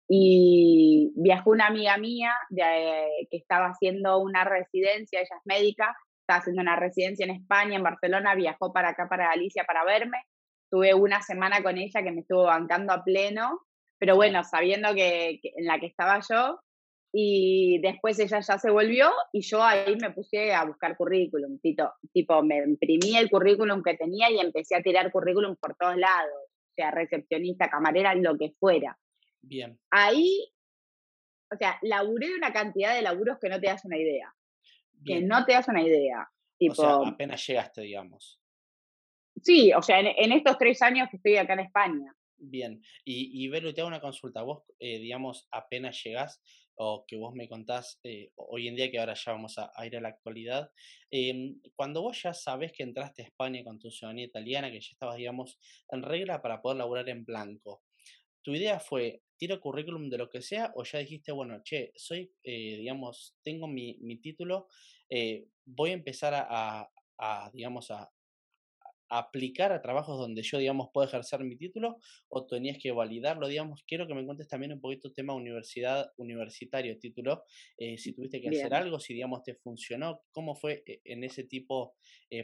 y 0.08 1.14
viajó 1.16 1.52
una 1.52 1.68
amiga 1.68 1.98
mía 1.98 2.34
de, 2.50 3.28
que 3.30 3.38
estaba 3.38 3.68
haciendo 3.68 4.20
una 4.20 4.44
residencia, 4.44 5.22
ella 5.22 5.36
es 5.38 5.46
médica, 5.46 5.96
estaba 6.20 6.40
haciendo 6.40 6.62
una 6.62 6.76
residencia 6.76 7.24
en 7.24 7.32
España, 7.32 7.78
en 7.78 7.84
Barcelona, 7.84 8.36
viajó 8.36 8.74
para 8.74 8.90
acá, 8.90 9.08
para 9.08 9.30
Galicia, 9.30 9.64
para 9.64 9.86
verme. 9.86 10.18
Tuve 10.70 10.94
una 10.94 11.22
semana 11.22 11.64
con 11.64 11.78
ella 11.78 12.04
que 12.04 12.12
me 12.12 12.22
estuvo 12.22 12.44
bancando 12.44 12.92
a 12.92 13.04
pleno, 13.04 13.62
pero 13.98 14.16
bueno, 14.16 14.44
sabiendo 14.44 14.94
que 14.94 15.40
en 15.44 15.66
la 15.66 15.80
que 15.80 15.86
estaba 15.86 16.20
yo, 16.30 16.60
y 17.14 17.80
después 17.80 18.18
ella 18.20 18.40
ya 18.40 18.58
se 18.58 18.70
volvió 18.70 19.12
y 19.34 19.42
yo 19.42 19.62
ahí 19.62 19.96
me 19.98 20.12
puse 20.12 20.54
a 20.54 20.64
buscar 20.64 20.96
currículum, 20.96 21.60
tipo, 21.60 21.92
tipo 22.14 22.42
me 22.42 22.60
imprimí 22.60 23.18
el 23.18 23.30
currículum 23.30 23.84
que 23.84 23.96
tenía 23.96 24.32
y 24.32 24.40
empecé 24.40 24.76
a 24.76 24.82
tirar 24.82 25.12
currículum 25.12 25.58
por 25.58 25.76
todos 25.76 25.98
lados, 25.98 26.34
sea 26.76 26.92
recepcionista, 26.92 27.70
camarera, 27.70 28.16
lo 28.16 28.38
que 28.38 28.54
fuera. 28.58 28.98
Bien. 29.42 29.78
Ahí, 29.90 30.54
o 31.52 31.58
sea, 31.58 31.78
laburé 31.82 32.30
de 32.30 32.36
una 32.36 32.54
cantidad 32.54 32.96
de 32.96 33.02
laburos 33.02 33.40
que 33.40 33.50
no 33.50 33.60
te 33.60 33.68
das 33.68 33.84
una 33.84 33.98
idea. 33.98 34.34
Que 35.04 35.20
no 35.20 35.44
te 35.46 35.54
das 35.54 35.68
una 35.68 35.82
idea. 35.82 36.30
Tipo, 36.58 36.74
o 36.74 37.04
sea, 37.04 37.12
apenas 37.12 37.46
llegaste, 37.46 37.82
digamos. 37.82 38.40
Sí, 39.42 39.74
o 39.74 39.82
sea, 39.82 40.00
en, 40.00 40.32
estos 40.32 40.58
tres 40.60 40.82
años 40.84 41.10
que 41.10 41.18
estoy 41.18 41.38
acá 41.38 41.54
en 41.54 41.62
España. 41.62 42.16
Bien, 42.38 42.82
y, 43.04 43.44
y 43.44 43.48
Belu, 43.48 43.74
te 43.74 43.82
hago 43.82 43.88
una 43.88 44.00
consulta. 44.00 44.44
Vos, 44.44 44.64
eh, 44.80 45.00
digamos, 45.00 45.48
apenas 45.52 46.02
llegás, 46.04 46.42
o 46.76 47.06
que 47.08 47.18
vos 47.18 47.34
me 47.34 47.48
contás 47.48 48.00
eh, 48.04 48.32
hoy 48.36 48.68
en 48.68 48.76
día, 48.76 48.90
que 48.90 49.00
ahora 49.00 49.14
ya 49.14 49.32
vamos 49.32 49.58
a, 49.58 49.86
ir 49.86 49.98
a 49.98 50.02
la 50.02 50.10
actualidad, 50.10 50.72
em, 51.10 51.60
cuando 51.76 52.02
vos 52.02 52.22
ya 52.22 52.34
sabes 52.34 52.72
que 52.72 52.84
entraste 52.84 53.22
a 53.22 53.26
España 53.26 53.64
con 53.64 53.80
tu 53.80 53.92
ciudadanía 53.92 54.26
italiana, 54.26 54.72
que 54.72 54.80
ya 54.80 54.90
estabas, 54.92 55.18
digamos, 55.18 55.60
en 55.90 56.04
regla 56.04 56.42
para 56.42 56.62
poder 56.62 56.78
laburar 56.78 57.10
en 57.10 57.26
blanco, 57.26 57.84
¿tu 58.42 58.54
idea 58.56 58.80
fue 58.80 59.22
tiro 59.38 59.60
currículum 59.60 60.10
de 60.10 60.18
lo 60.18 60.30
que 60.30 60.42
sea 60.42 60.72
o 60.76 60.84
ya 60.84 61.00
dijiste, 61.00 61.32
bueno, 61.32 61.62
che, 61.64 61.92
soy, 61.96 62.32
eh, 62.44 62.78
digamos, 62.78 63.36
tengo 63.44 63.68
mi, 63.68 63.98
mi 64.02 64.18
título, 64.18 64.68
voy 65.66 65.90
a 65.90 65.94
empezar 65.94 66.34
a, 66.34 66.90
a 67.18 67.52
digamos, 67.54 67.92
a, 67.92 68.10
aplicar 69.12 69.72
a 69.72 69.82
trabajos 69.82 70.18
donde 70.18 70.42
yo, 70.42 70.58
digamos, 70.58 70.90
puedo 70.94 71.08
ejercer 71.08 71.44
mi 71.44 71.58
título 71.58 71.98
o 72.30 72.46
tenías 72.46 72.78
que 72.82 72.92
validarlo, 72.92 73.48
digamos? 73.48 73.84
Quiero 73.86 74.08
que 74.08 74.14
me 74.14 74.26
cuentes 74.26 74.48
también 74.48 74.72
un 74.72 74.82
poquito 74.82 75.12
tema 75.12 75.34
universidad, 75.34 76.12
universitario, 76.18 76.98
título, 76.98 77.44
eh, 77.78 77.98
si 77.98 78.14
tuviste 78.14 78.42
que 78.42 78.50
hacer 78.50 78.74
algo, 78.74 79.00
si, 79.00 79.14
digamos, 79.14 79.44
te 79.44 79.56
funcionó, 79.56 80.22
cómo 80.32 80.56
fue 80.56 80.84
eh, 80.86 81.02
en 81.04 81.24
ese 81.24 81.44
tipo 81.44 81.96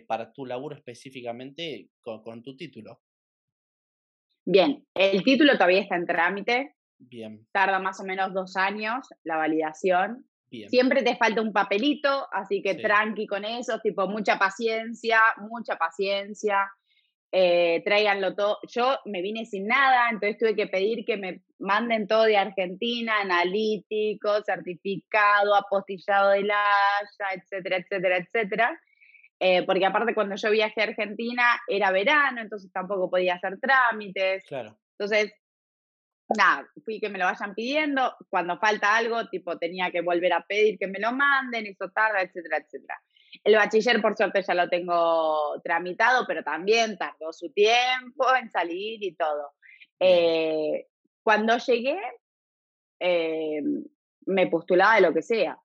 para 0.05 0.33
tu 0.33 0.45
laburo 0.45 0.75
específicamente 0.75 1.89
con, 2.01 2.43
tu 2.43 2.57
título. 2.57 3.01
Bien, 4.45 4.85
el 4.93 5.23
título 5.23 5.53
todavía 5.53 5.81
está 5.81 5.95
en 5.95 6.05
trámite. 6.05 6.75
Bien. 6.99 7.47
Tarda 7.51 7.79
más 7.79 7.99
o 7.99 8.03
menos 8.03 8.33
dos 8.33 8.55
años 8.57 9.07
la 9.23 9.37
validación. 9.37 10.25
Siempre 10.49 11.03
te 11.03 11.15
falta 11.15 11.41
un 11.41 11.51
papelito, 11.51 12.27
así 12.31 12.61
que 12.61 12.75
tranqui 12.75 13.27
con 13.27 13.43
eso, 13.43 13.79
tipo 13.79 14.07
mucha 14.07 14.39
paciencia, 14.39 15.19
mucha 15.37 15.75
paciencia. 15.77 16.71
Eh, 17.31 17.81
tráiganlo 17.83 18.33
todo. 18.35 18.59
Yo 18.69 18.97
me 19.05 19.21
vine 19.21 19.45
sin 19.45 19.67
nada, 19.67 20.09
entonces 20.09 20.37
tuve 20.37 20.55
que 20.55 20.67
pedir 20.67 21.03
que 21.03 21.17
me 21.17 21.41
manden 21.59 22.07
todo 22.07 22.23
de 22.23 22.37
Argentina, 22.37 23.19
analítico, 23.21 24.41
certificado, 24.43 25.53
apostillado 25.55 26.29
de 26.31 26.43
la 26.43 26.55
Haya, 26.55 27.41
etcétera, 27.41 27.77
etcétera, 27.77 28.17
etcétera. 28.17 28.81
Eh, 29.39 29.63
porque 29.65 29.85
aparte 29.85 30.15
cuando 30.15 30.35
yo 30.35 30.49
viajé 30.49 30.81
a 30.81 30.85
Argentina 30.85 31.43
era 31.67 31.91
verano, 31.91 32.41
entonces 32.41 32.71
tampoco 32.71 33.09
podía 33.09 33.35
hacer 33.35 33.59
trámites. 33.59 34.45
Claro. 34.47 34.77
Entonces 34.97 35.33
nada, 36.35 36.67
fui 36.83 36.99
que 36.99 37.09
me 37.09 37.19
lo 37.19 37.25
vayan 37.25 37.55
pidiendo, 37.55 38.15
cuando 38.29 38.57
falta 38.59 38.95
algo, 38.95 39.27
tipo, 39.29 39.57
tenía 39.57 39.91
que 39.91 40.01
volver 40.01 40.33
a 40.33 40.45
pedir 40.45 40.77
que 40.77 40.87
me 40.87 40.99
lo 40.99 41.11
manden, 41.11 41.67
eso 41.67 41.89
tarda, 41.89 42.21
etcétera, 42.21 42.57
etcétera. 42.57 43.01
El 43.43 43.55
bachiller, 43.55 44.01
por 44.01 44.17
suerte, 44.17 44.41
ya 44.41 44.53
lo 44.53 44.67
tengo 44.67 45.61
tramitado, 45.63 46.25
pero 46.27 46.43
también 46.43 46.97
tardó 46.97 47.31
su 47.31 47.51
tiempo 47.51 48.25
en 48.35 48.49
salir 48.49 49.01
y 49.03 49.15
todo. 49.15 49.53
Eh, 49.99 50.87
cuando 51.21 51.57
llegué, 51.57 51.99
eh, 52.99 53.61
me 54.25 54.47
postulaba 54.47 54.95
de 54.95 55.01
lo 55.01 55.13
que 55.13 55.21
sea, 55.21 55.57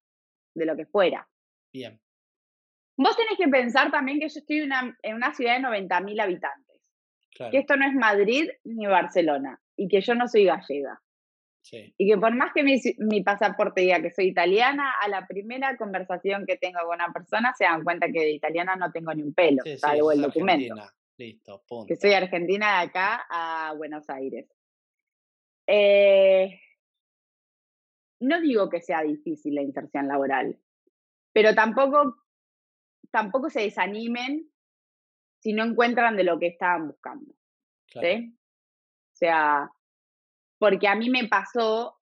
de 0.55 0.67
lo 0.67 0.77
que 0.77 0.87
fuera. 0.87 1.29
Bien. 1.73 2.01
Vos 2.97 3.17
tenés 3.17 3.39
que 3.39 3.49
pensar 3.49 3.91
también 3.91 4.21
que 4.21 4.29
yo 4.29 4.39
estoy 4.39 4.59
en 4.59 5.15
una 5.15 5.35
ciudad 5.35 5.57
de 5.57 5.63
90.000 5.63 6.21
habitantes. 6.21 6.81
Que 7.51 7.59
esto 7.59 7.77
no 7.77 7.87
es 7.87 7.95
Madrid 7.95 8.51
ni 8.63 8.87
Barcelona 8.87 9.62
y 9.77 9.89
que 9.89 10.01
yo 10.01 10.14
no 10.14 10.29
soy 10.29 10.45
gallega. 10.45 11.01
Y 11.70 12.11
que 12.11 12.18
por 12.18 12.35
más 12.35 12.53
que 12.53 12.64
mi, 12.64 12.81
mi, 12.99 13.23
pasaporte 13.23 13.83
diga 13.83 14.03
que 14.03 14.11
soy 14.11 14.27
italiana, 14.27 14.95
a 15.01 15.09
la 15.09 15.27
primera 15.27 15.77
conversación 15.77 16.45
que 16.45 16.57
tengo 16.57 16.81
con 16.81 16.97
una 16.97 17.12
persona 17.12 17.55
se 17.57 17.64
dan 17.64 17.85
cuenta 17.85 18.09
que 18.09 18.20
de 18.20 18.33
italiana 18.33 18.75
no 18.75 18.91
tengo 18.91 19.14
ni 19.14 19.23
un 19.23 19.33
pelo, 19.33 19.62
salvo 19.79 20.11
el 20.12 20.23
documento. 20.23 20.75
Listo, 21.16 21.62
punto. 21.68 21.87
Que 21.87 21.97
soy 21.97 22.12
argentina 22.14 22.81
de 22.81 22.89
acá 22.89 23.27
a 23.31 23.75
Buenos 23.77 24.09
Aires. 24.11 24.49
Eh, 25.66 26.61
no 28.20 28.41
digo 28.41 28.68
que 28.68 28.81
sea 28.81 29.03
difícil 29.03 29.55
la 29.55 29.62
inserción 29.62 30.09
laboral, 30.09 30.59
pero 31.33 31.55
tampoco, 31.55 32.16
tampoco 33.11 33.51
se 33.51 33.61
desanimen 33.61 34.51
si 35.39 35.53
no 35.53 35.64
encuentran 35.64 36.16
de 36.16 36.25
lo 36.25 36.39
que 36.39 36.49
estaban 36.49 36.89
buscando. 36.89 37.35
¿sí? 37.87 38.37
Sea, 39.23 39.70
porque 40.59 40.89
a 40.89 40.97
mí 40.97 41.09
me 41.09 41.29
pasó 41.29 41.97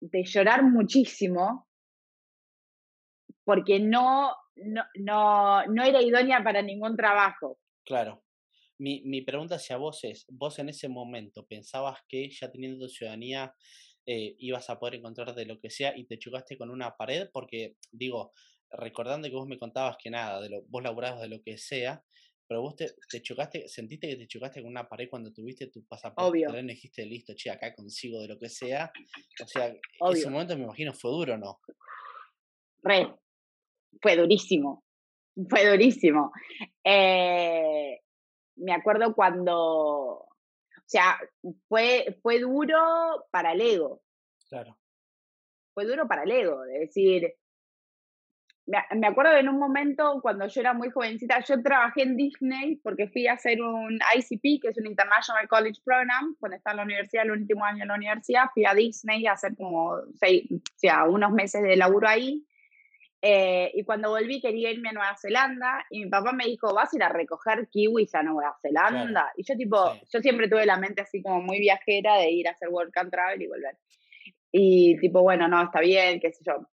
de 0.00 0.24
llorar 0.24 0.64
muchísimo 0.64 1.68
porque 3.44 3.78
no, 3.78 4.34
no, 4.56 4.82
no, 4.96 5.64
no 5.66 5.84
era 5.84 6.02
idónea 6.02 6.42
para 6.42 6.60
ningún 6.60 6.96
trabajo. 6.96 7.58
Claro. 7.86 8.22
Mi, 8.78 9.02
mi, 9.04 9.22
pregunta 9.22 9.56
hacia 9.56 9.76
vos 9.76 10.04
es, 10.04 10.26
vos 10.28 10.58
en 10.58 10.68
ese 10.68 10.88
momento 10.88 11.46
pensabas 11.46 12.00
que 12.08 12.30
ya 12.30 12.50
teniendo 12.50 12.86
tu 12.86 12.88
ciudadanía 12.88 13.54
eh, 14.06 14.36
ibas 14.38 14.70
a 14.70 14.78
poder 14.78 14.96
encontrar 14.96 15.34
de 15.34 15.46
lo 15.46 15.58
que 15.58 15.70
sea 15.70 15.96
y 15.96 16.06
te 16.06 16.18
chocaste 16.18 16.56
con 16.56 16.70
una 16.70 16.96
pared, 16.96 17.28
porque 17.32 17.76
digo, 17.90 18.32
recordando 18.70 19.28
que 19.28 19.34
vos 19.34 19.48
me 19.48 19.58
contabas 19.58 19.96
que 20.02 20.10
nada, 20.10 20.40
de 20.40 20.50
lo, 20.50 20.62
vos 20.68 20.82
laburabas 20.82 21.20
de 21.20 21.28
lo 21.28 21.42
que 21.42 21.58
sea, 21.58 22.04
pero 22.48 22.62
vos 22.62 22.74
te, 22.76 23.20
chocaste, 23.20 23.68
sentiste 23.68 24.08
que 24.08 24.16
te 24.16 24.26
chocaste 24.26 24.62
con 24.62 24.70
una 24.70 24.88
pared 24.88 25.10
cuando 25.10 25.30
tuviste 25.30 25.66
tu 25.66 25.84
pasaporte 25.84 26.46
Obvio. 26.46 26.58
y 26.58 26.66
dijiste, 26.66 27.04
listo, 27.04 27.34
che, 27.36 27.50
acá 27.50 27.74
consigo 27.74 28.22
de 28.22 28.28
lo 28.28 28.38
que 28.38 28.48
sea. 28.48 28.90
O 29.42 29.46
sea, 29.46 29.76
ese 30.12 30.30
momento 30.30 30.56
me 30.56 30.64
imagino 30.64 30.94
fue 30.94 31.10
duro, 31.10 31.36
¿no? 31.36 31.60
Re, 32.82 33.14
fue 34.00 34.16
durísimo, 34.16 34.82
fue 35.50 35.68
durísimo. 35.68 36.32
Eh, 36.82 38.00
me 38.56 38.72
acuerdo 38.72 39.14
cuando, 39.14 39.56
o 39.56 40.28
sea, 40.86 41.18
fue, 41.68 42.18
fue 42.22 42.40
duro 42.40 43.26
para 43.30 43.52
el 43.52 43.60
ego. 43.60 44.02
Claro. 44.48 44.78
Fue 45.74 45.84
duro 45.84 46.08
para 46.08 46.22
el 46.22 46.30
ego, 46.30 46.62
de 46.62 46.78
decir, 46.78 47.34
me 48.68 49.06
acuerdo 49.06 49.34
en 49.36 49.48
un 49.48 49.58
momento 49.58 50.20
cuando 50.20 50.46
yo 50.46 50.60
era 50.60 50.74
muy 50.74 50.90
jovencita, 50.90 51.40
yo 51.40 51.62
trabajé 51.62 52.02
en 52.02 52.16
Disney 52.16 52.76
porque 52.76 53.08
fui 53.08 53.26
a 53.26 53.32
hacer 53.32 53.62
un 53.62 53.98
ICP, 54.14 54.60
que 54.60 54.68
es 54.68 54.76
un 54.76 54.86
International 54.86 55.48
College 55.48 55.80
Program, 55.82 56.36
cuando 56.38 56.56
estaba 56.56 56.72
en 56.72 56.76
la 56.78 56.82
universidad, 56.84 57.24
el 57.24 57.30
último 57.30 57.64
año 57.64 57.82
en 57.82 57.88
la 57.88 57.94
universidad, 57.94 58.44
fui 58.52 58.66
a 58.66 58.74
Disney 58.74 59.26
a 59.26 59.32
hacer 59.32 59.56
como 59.56 59.96
seis, 60.20 60.44
o 60.50 60.60
sea, 60.76 61.04
unos 61.04 61.32
meses 61.32 61.62
de 61.62 61.76
laburo 61.76 62.08
ahí. 62.08 62.44
Eh, 63.20 63.72
y 63.74 63.82
cuando 63.82 64.10
volví 64.10 64.40
quería 64.40 64.70
irme 64.70 64.90
a 64.90 64.92
Nueva 64.92 65.16
Zelanda 65.16 65.84
y 65.90 66.04
mi 66.04 66.10
papá 66.10 66.32
me 66.32 66.44
dijo, 66.44 66.72
vas 66.72 66.92
a 66.92 66.96
ir 66.96 67.02
a 67.02 67.08
recoger 67.08 67.68
kiwis 67.68 68.14
a 68.14 68.22
Nueva 68.22 68.56
Zelanda. 68.60 69.32
Y 69.36 69.44
yo 69.44 69.56
tipo, 69.56 69.94
yo 70.12 70.20
siempre 70.20 70.48
tuve 70.48 70.66
la 70.66 70.76
mente 70.76 71.02
así 71.02 71.22
como 71.22 71.40
muy 71.40 71.58
viajera 71.58 72.18
de 72.18 72.30
ir 72.30 72.46
a 72.46 72.52
hacer 72.52 72.68
work 72.68 72.96
and 72.96 73.10
travel 73.10 73.42
y 73.42 73.46
volver. 73.48 73.76
Y 74.52 74.98
tipo, 75.00 75.22
bueno, 75.22 75.48
no, 75.48 75.64
está 75.64 75.80
bien, 75.80 76.20
qué 76.20 76.32
sé 76.32 76.44
yo 76.44 76.68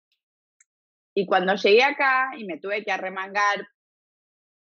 y 1.14 1.26
cuando 1.26 1.54
llegué 1.54 1.82
acá 1.82 2.32
y 2.36 2.44
me 2.44 2.58
tuve 2.58 2.84
que 2.84 2.92
arremangar 2.92 3.66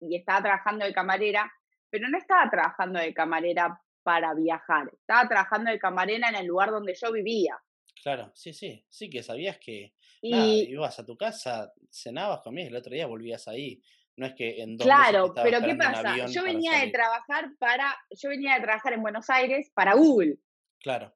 y 0.00 0.16
estaba 0.16 0.42
trabajando 0.42 0.84
de 0.84 0.94
camarera, 0.94 1.52
pero 1.90 2.08
no 2.08 2.16
estaba 2.16 2.48
trabajando 2.50 3.00
de 3.00 3.12
camarera 3.12 3.80
para 4.02 4.32
viajar, 4.34 4.90
estaba 4.92 5.28
trabajando 5.28 5.70
de 5.70 5.78
camarera 5.78 6.28
en 6.30 6.36
el 6.36 6.46
lugar 6.46 6.70
donde 6.70 6.94
yo 6.94 7.12
vivía. 7.12 7.58
Claro, 8.02 8.32
sí, 8.34 8.54
sí, 8.54 8.84
sí 8.88 9.10
que 9.10 9.22
sabías 9.22 9.58
que 9.58 9.92
ibas 10.22 10.98
a 10.98 11.04
tu 11.04 11.16
casa, 11.16 11.72
cenabas, 11.90 12.40
comías, 12.40 12.68
el 12.68 12.76
otro 12.76 12.92
día 12.92 13.06
volvías 13.06 13.46
ahí. 13.48 13.82
No 14.16 14.26
es 14.26 14.34
que 14.34 14.60
en 14.60 14.76
dos 14.76 14.86
Claro, 14.86 15.32
pero 15.34 15.60
¿qué 15.60 15.74
pasa? 15.76 16.26
Yo 16.26 16.42
venía 16.42 16.78
de 16.78 16.90
trabajar 16.90 17.50
para, 17.58 17.96
yo 18.10 18.28
venía 18.28 18.54
de 18.54 18.62
trabajar 18.62 18.92
en 18.92 19.02
Buenos 19.02 19.30
Aires 19.30 19.70
para 19.74 19.94
Google. 19.94 20.38
Claro. 20.78 21.14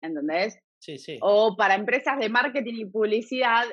¿Entendés? 0.00 0.63
Sí, 0.84 0.98
sí. 0.98 1.18
O 1.22 1.56
para 1.56 1.76
empresas 1.76 2.18
de 2.18 2.28
marketing 2.28 2.74
y 2.74 2.84
publicidad 2.84 3.64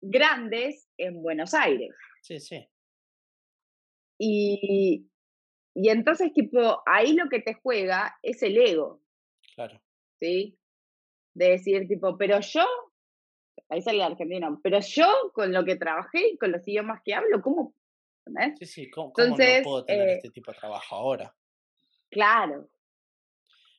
grandes 0.00 0.88
en 0.96 1.20
Buenos 1.20 1.54
Aires. 1.54 1.90
Sí, 2.20 2.38
sí. 2.38 2.64
Y, 4.16 5.10
y 5.74 5.88
entonces, 5.88 6.32
tipo, 6.32 6.80
ahí 6.86 7.14
lo 7.14 7.28
que 7.28 7.40
te 7.40 7.54
juega 7.54 8.16
es 8.22 8.44
el 8.44 8.56
ego. 8.58 9.02
Claro. 9.56 9.82
¿Sí? 10.20 10.56
De 11.34 11.50
decir, 11.50 11.88
tipo, 11.88 12.16
pero 12.16 12.38
yo, 12.38 12.64
ahí 13.68 13.82
sale 13.82 13.96
el 13.96 14.12
argentino, 14.12 14.60
pero 14.62 14.78
yo 14.78 15.32
con 15.34 15.52
lo 15.52 15.64
que 15.64 15.74
trabajé 15.74 16.28
y 16.28 16.38
con 16.38 16.52
los 16.52 16.66
idiomas 16.68 17.02
que 17.04 17.14
hablo, 17.14 17.42
¿cómo? 17.42 17.74
Sí, 18.60 18.66
sí, 18.66 18.90
¿cómo, 18.90 19.08
Entonces, 19.08 19.58
no 19.58 19.64
puedo 19.64 19.84
tener 19.84 20.08
eh 20.10 20.14
este 20.14 20.30
tipo 20.30 20.52
de 20.52 20.58
trabajo 20.58 20.94
ahora? 20.94 21.34
Claro, 22.08 22.68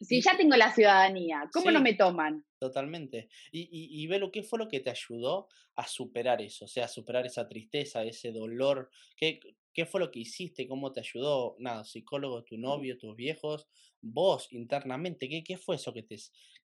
si 0.03 0.21
ya 0.21 0.35
tengo 0.37 0.55
la 0.55 0.71
ciudadanía, 0.71 1.49
¿cómo 1.51 1.71
no 1.71 1.81
me 1.81 1.93
toman? 1.93 2.45
Totalmente. 2.59 3.29
Y, 3.51 3.61
y, 3.61 4.03
y 4.03 4.07
Belu, 4.07 4.31
¿qué 4.31 4.43
fue 4.43 4.59
lo 4.59 4.67
que 4.67 4.79
te 4.79 4.89
ayudó 4.89 5.47
a 5.75 5.87
superar 5.87 6.41
eso? 6.41 6.65
O 6.65 6.67
sea, 6.67 6.85
a 6.85 6.87
superar 6.87 7.25
esa 7.25 7.47
tristeza, 7.47 8.03
ese 8.03 8.31
dolor. 8.31 8.89
¿Qué, 9.15 9.39
¿Qué 9.73 9.85
fue 9.85 9.99
lo 9.99 10.11
que 10.11 10.19
hiciste? 10.19 10.67
¿Cómo 10.67 10.91
te 10.91 10.99
ayudó? 10.99 11.55
Nada, 11.59 11.83
psicólogo, 11.83 12.43
tu 12.43 12.57
novio, 12.57 12.97
tus 12.97 13.15
viejos, 13.15 13.67
vos 14.01 14.51
internamente. 14.51 15.27
¿Qué, 15.27 15.43
qué 15.43 15.57
fue 15.57 15.77
eso 15.77 15.93
que 15.93 16.03
te, 16.03 16.15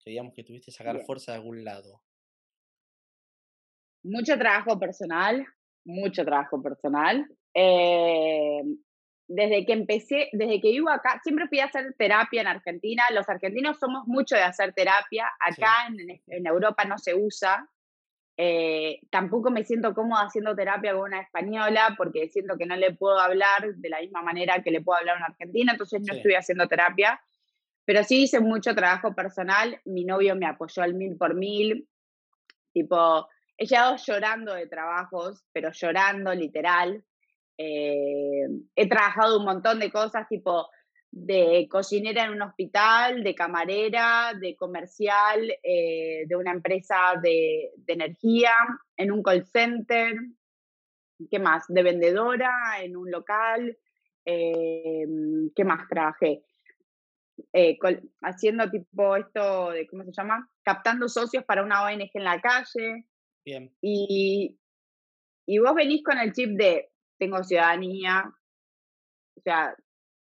que 0.04 0.12
digamos 0.12 0.34
que 0.34 0.44
tuviste 0.44 0.72
sacar 0.72 1.02
fuerza 1.06 1.32
de 1.32 1.38
algún 1.38 1.64
lado? 1.64 2.04
Mucho 4.04 4.38
trabajo 4.38 4.80
personal, 4.80 5.46
mucho 5.86 6.24
trabajo 6.24 6.62
personal. 6.62 7.28
Eh, 7.54 8.62
desde 9.30 9.64
que 9.64 9.74
empecé, 9.74 10.30
desde 10.34 10.60
que 10.60 10.72
vivo 10.72 10.90
acá, 10.90 11.22
siempre 11.24 11.48
fui 11.48 11.60
a 11.60 11.66
hacer 11.66 11.94
terapia 11.94 12.42
en 12.42 12.48
Argentina. 12.48 13.04
Los 13.14 13.30
argentinos 13.30 13.78
somos 13.78 14.08
mucho 14.08 14.36
de 14.36 14.42
hacer 14.42 14.74
terapia. 14.74 15.30
Acá 15.40 15.88
en, 15.88 16.48
Europa 16.48 16.84
no 16.86 16.98
se 16.98 17.14
usa. 17.14 17.70
Eh, 18.36 19.02
tampoco 19.12 19.52
me 19.52 19.64
siento 19.64 19.94
cómoda 19.94 20.24
haciendo 20.24 20.56
terapia 20.56 20.94
con 20.94 21.04
una 21.04 21.22
española 21.22 21.94
porque 21.96 22.28
siento 22.30 22.58
que 22.58 22.66
no 22.66 22.76
le 22.76 22.96
puedo 22.96 23.20
hablar 23.20 23.76
de 23.76 23.90
la 23.90 24.00
misma 24.00 24.24
manera 24.24 24.64
que 24.64 24.72
le 24.72 24.82
puedo 24.82 24.98
hablar 24.98 25.16
a 25.16 25.20
una 25.20 25.28
argentina, 25.28 25.74
entonces 25.74 26.02
no 26.08 26.16
estoy 26.16 26.34
haciendo 26.34 26.68
terapia. 26.68 27.22
Pero 27.86 28.04
sí 28.04 28.24
hice 28.24 28.40
mucho 28.40 28.74
trabajo 28.74 29.14
personal. 29.14 29.80
Mi 29.86 30.06
novio 30.06 30.36
me 30.36 30.48
apoyó 30.48 30.82
al 30.82 30.96
mil 30.96 31.18
por 31.18 31.36
mil. 31.36 31.88
Tipo, 32.74 33.28
he 33.58 33.68
llegado 33.68 33.96
llorando 33.96 34.56
de 34.56 34.66
trabajos, 34.66 35.44
pero 35.54 35.72
llorando 35.72 36.34
literal 36.34 37.04
Eh, 37.62 38.48
he 38.74 38.88
trabajado 38.88 39.38
un 39.38 39.44
montón 39.44 39.80
de 39.80 39.92
cosas, 39.92 40.30
tipo 40.30 40.70
de 41.12 41.68
cocinera 41.70 42.24
en 42.24 42.32
un 42.32 42.42
hospital, 42.42 43.22
de 43.22 43.36
camarera, 43.36 44.32
de 44.40 44.56
comercial, 44.56 45.52
eh, 45.62 46.24
de 46.26 46.36
una 46.38 46.52
empresa 46.52 47.20
de, 47.22 47.72
energía, 47.86 48.54
en 48.96 49.12
un 49.12 49.22
call 49.22 49.46
center, 49.46 50.16
¿qué 51.30 51.38
más? 51.38 51.66
De 51.68 51.84
vendedora, 51.84 52.50
en 52.82 52.96
un 52.96 53.12
local, 53.12 53.78
eh, 54.24 55.06
¿qué 55.54 55.64
más 55.66 55.88
trabajé? 55.90 56.42
haciendo 58.22 58.70
tipo 58.70 59.16
esto 59.16 59.72
de, 59.72 59.88
¿cómo 59.88 60.04
se 60.04 60.12
llama? 60.12 60.50
Captando 60.62 61.08
socios 61.08 61.46
para 61.46 61.64
una 61.64 61.84
ONG 61.84 62.10
en 62.14 62.24
la 62.26 62.42
calle. 62.42 63.06
Bien. 63.46 63.74
Y, 63.82 64.60
y 65.46 65.60
vos 65.60 65.74
venís 65.74 66.04
con 66.04 66.18
el 66.18 66.34
chip 66.34 66.50
de, 66.58 66.90
tengo 67.20 67.44
ciudadanía, 67.44 68.34
o 69.36 69.42
sea, 69.42 69.76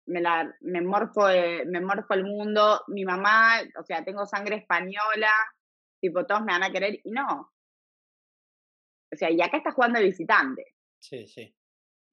me, 0.06 0.20
la, 0.20 0.54
me, 0.60 0.80
morfo, 0.80 1.26
me 1.66 1.80
morfo 1.80 2.14
el 2.14 2.24
mundo, 2.24 2.82
mi 2.88 3.04
mamá, 3.04 3.60
o 3.78 3.82
sea, 3.82 4.04
tengo 4.04 4.26
sangre 4.26 4.56
española, 4.56 5.32
tipo, 6.00 6.24
todos 6.26 6.42
me 6.42 6.52
van 6.52 6.64
a 6.64 6.70
querer, 6.70 7.00
y 7.02 7.10
no. 7.10 7.50
O 9.12 9.16
sea, 9.16 9.30
y 9.30 9.40
acá 9.40 9.58
estás 9.58 9.74
jugando 9.74 9.98
de 9.98 10.06
visitante. 10.06 10.74
Sí, 10.98 11.26
sí. 11.26 11.54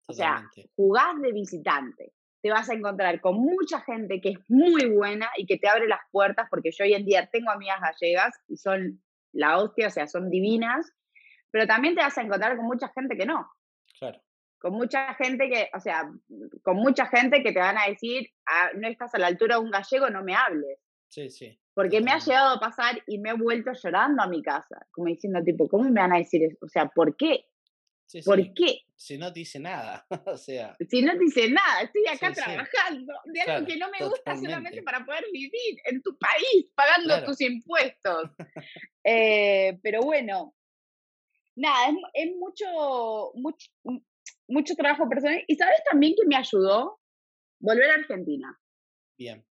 O 0.07 0.13
sea, 0.13 0.49
jugás 0.75 1.21
de 1.21 1.31
visitante. 1.31 2.13
Te 2.41 2.49
vas 2.49 2.69
a 2.69 2.73
encontrar 2.73 3.21
con 3.21 3.35
mucha 3.35 3.81
gente 3.81 4.19
que 4.21 4.29
es 4.29 4.39
muy 4.47 4.85
buena 4.89 5.29
y 5.37 5.45
que 5.45 5.57
te 5.57 5.67
abre 5.67 5.87
las 5.87 5.99
puertas, 6.11 6.47
porque 6.49 6.71
yo 6.71 6.83
hoy 6.83 6.93
en 6.93 7.05
día 7.05 7.29
tengo 7.31 7.51
amigas 7.51 7.79
gallegas 7.79 8.33
y 8.47 8.57
son 8.57 9.03
la 9.33 9.57
hostia, 9.57 9.87
o 9.87 9.91
sea, 9.91 10.07
son 10.07 10.29
divinas, 10.29 10.91
pero 11.51 11.67
también 11.67 11.95
te 11.95 12.01
vas 12.01 12.17
a 12.17 12.21
encontrar 12.21 12.57
con 12.57 12.65
mucha 12.65 12.89
gente 12.89 13.15
que 13.15 13.25
no. 13.25 13.47
Claro. 13.99 14.19
Con 14.59 14.73
mucha 14.73 15.13
gente 15.15 15.49
que, 15.49 15.69
o 15.73 15.79
sea, 15.79 16.11
con 16.63 16.77
mucha 16.77 17.05
gente 17.07 17.41
que 17.41 17.51
te 17.51 17.59
van 17.59 17.77
a 17.77 17.87
decir, 17.87 18.29
ah, 18.45 18.69
no 18.75 18.87
estás 18.87 19.15
a 19.15 19.19
la 19.19 19.27
altura 19.27 19.55
de 19.55 19.61
un 19.61 19.71
gallego, 19.71 20.09
no 20.09 20.23
me 20.23 20.35
hables. 20.35 20.79
Sí, 21.07 21.29
sí. 21.29 21.59
Porque 21.73 22.01
me 22.01 22.11
ha 22.11 22.19
llegado 22.19 22.55
a 22.55 22.59
pasar 22.59 23.01
y 23.07 23.19
me 23.19 23.29
he 23.29 23.33
vuelto 23.33 23.71
llorando 23.71 24.21
a 24.21 24.27
mi 24.27 24.41
casa, 24.41 24.85
como 24.91 25.07
diciendo, 25.07 25.41
tipo, 25.43 25.67
¿cómo 25.67 25.85
me 25.85 26.01
van 26.01 26.13
a 26.13 26.17
decir 26.17 26.43
eso? 26.43 26.57
O 26.61 26.67
sea, 26.67 26.87
¿por 26.87 27.15
qué? 27.15 27.45
¿Por 28.25 28.53
qué? 28.53 28.81
Si 28.95 29.17
no 29.17 29.31
te 29.31 29.39
dice 29.39 29.59
nada, 29.59 30.05
o 30.25 30.37
sea. 30.37 30.75
Si 30.89 31.01
no 31.01 31.13
te 31.13 31.19
dice 31.19 31.49
nada, 31.49 31.83
estoy 31.83 32.07
acá 32.07 32.33
trabajando 32.33 33.13
de 33.25 33.41
algo 33.41 33.67
que 33.67 33.77
no 33.77 33.89
me 33.89 34.05
gusta 34.07 34.35
solamente 34.35 34.81
para 34.83 35.05
poder 35.05 35.25
vivir 35.31 35.79
en 35.85 36.01
tu 36.01 36.17
país, 36.17 36.67
pagando 36.75 37.23
tus 37.25 37.39
impuestos. 37.41 38.31
eh, 39.03 39.79
pero 39.83 40.01
bueno, 40.01 40.55
nada, 41.55 41.93
es, 42.13 42.29
mucho, 42.35 43.31
mucho, 43.35 43.69
mucho 44.49 44.75
trabajo 44.75 45.07
personal. 45.07 45.43
Y 45.47 45.55
sabes 45.55 45.81
también 45.89 46.13
que 46.15 46.27
me 46.27 46.35
ayudó 46.35 46.99
volver 47.61 47.89
a 47.89 47.95
Argentina. 47.95 48.59
Bien. 49.17 49.45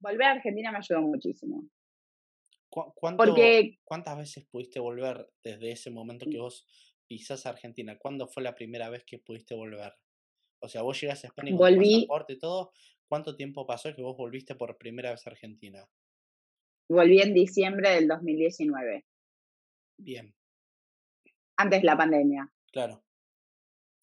Volver 0.00 0.26
a 0.26 0.32
Argentina 0.32 0.70
me 0.72 0.78
ayudó 0.78 1.02
muchísimo. 1.02 1.64
Porque, 3.16 3.78
¿Cuántas 3.84 4.18
veces 4.18 4.44
pudiste 4.46 4.80
volver 4.80 5.30
desde 5.44 5.70
ese 5.70 5.90
momento 5.90 6.26
que 6.28 6.38
vos 6.38 6.66
pisás 7.06 7.46
a 7.46 7.50
Argentina? 7.50 7.96
¿Cuándo 7.98 8.26
fue 8.26 8.42
la 8.42 8.54
primera 8.54 8.90
vez 8.90 9.04
que 9.04 9.18
pudiste 9.18 9.54
volver? 9.54 9.92
O 10.60 10.68
sea, 10.68 10.82
vos 10.82 11.00
llegas 11.00 11.22
a 11.22 11.28
España 11.28 11.50
con 11.50 11.58
Volví, 11.58 12.06
pasaporte 12.06 12.32
y 12.32 12.38
todo. 12.38 12.72
¿Cuánto 13.06 13.36
tiempo 13.36 13.64
pasó 13.66 13.94
que 13.94 14.02
vos 14.02 14.16
volviste 14.16 14.56
por 14.56 14.76
primera 14.76 15.10
vez 15.10 15.24
a 15.26 15.30
Argentina? 15.30 15.88
Volví 16.88 17.20
en 17.20 17.32
diciembre 17.32 17.90
del 17.90 18.08
2019. 18.08 19.04
Bien 19.98 20.34
antes 21.56 21.80
de 21.80 21.86
la 21.86 21.96
pandemia. 21.96 22.50
Claro. 22.72 23.03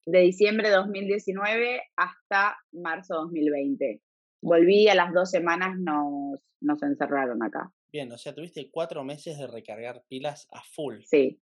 De 0.06 0.20
diciembre 0.20 0.70
de 0.70 0.76
2019 0.76 1.82
hasta 1.95 2.58
marzo 2.72 3.16
2020. 3.16 4.02
Volví 4.41 4.88
a 4.88 4.95
las 4.95 5.14
dos 5.14 5.30
semanas, 5.30 5.78
nos, 5.78 6.39
nos 6.60 6.82
encerraron 6.82 7.43
acá. 7.43 7.72
Bien, 7.91 8.12
o 8.12 8.18
sea, 8.18 8.34
tuviste 8.34 8.70
cuatro 8.72 9.04
meses 9.04 9.38
de 9.38 9.47
recargar 9.47 10.04
pilas 10.08 10.47
a 10.52 10.62
full. 10.64 11.02
Sí, 11.04 11.39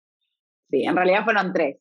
sí, 0.69 0.83
en 0.83 0.95
realidad 0.95 1.23
fueron 1.23 1.53
tres. 1.53 1.77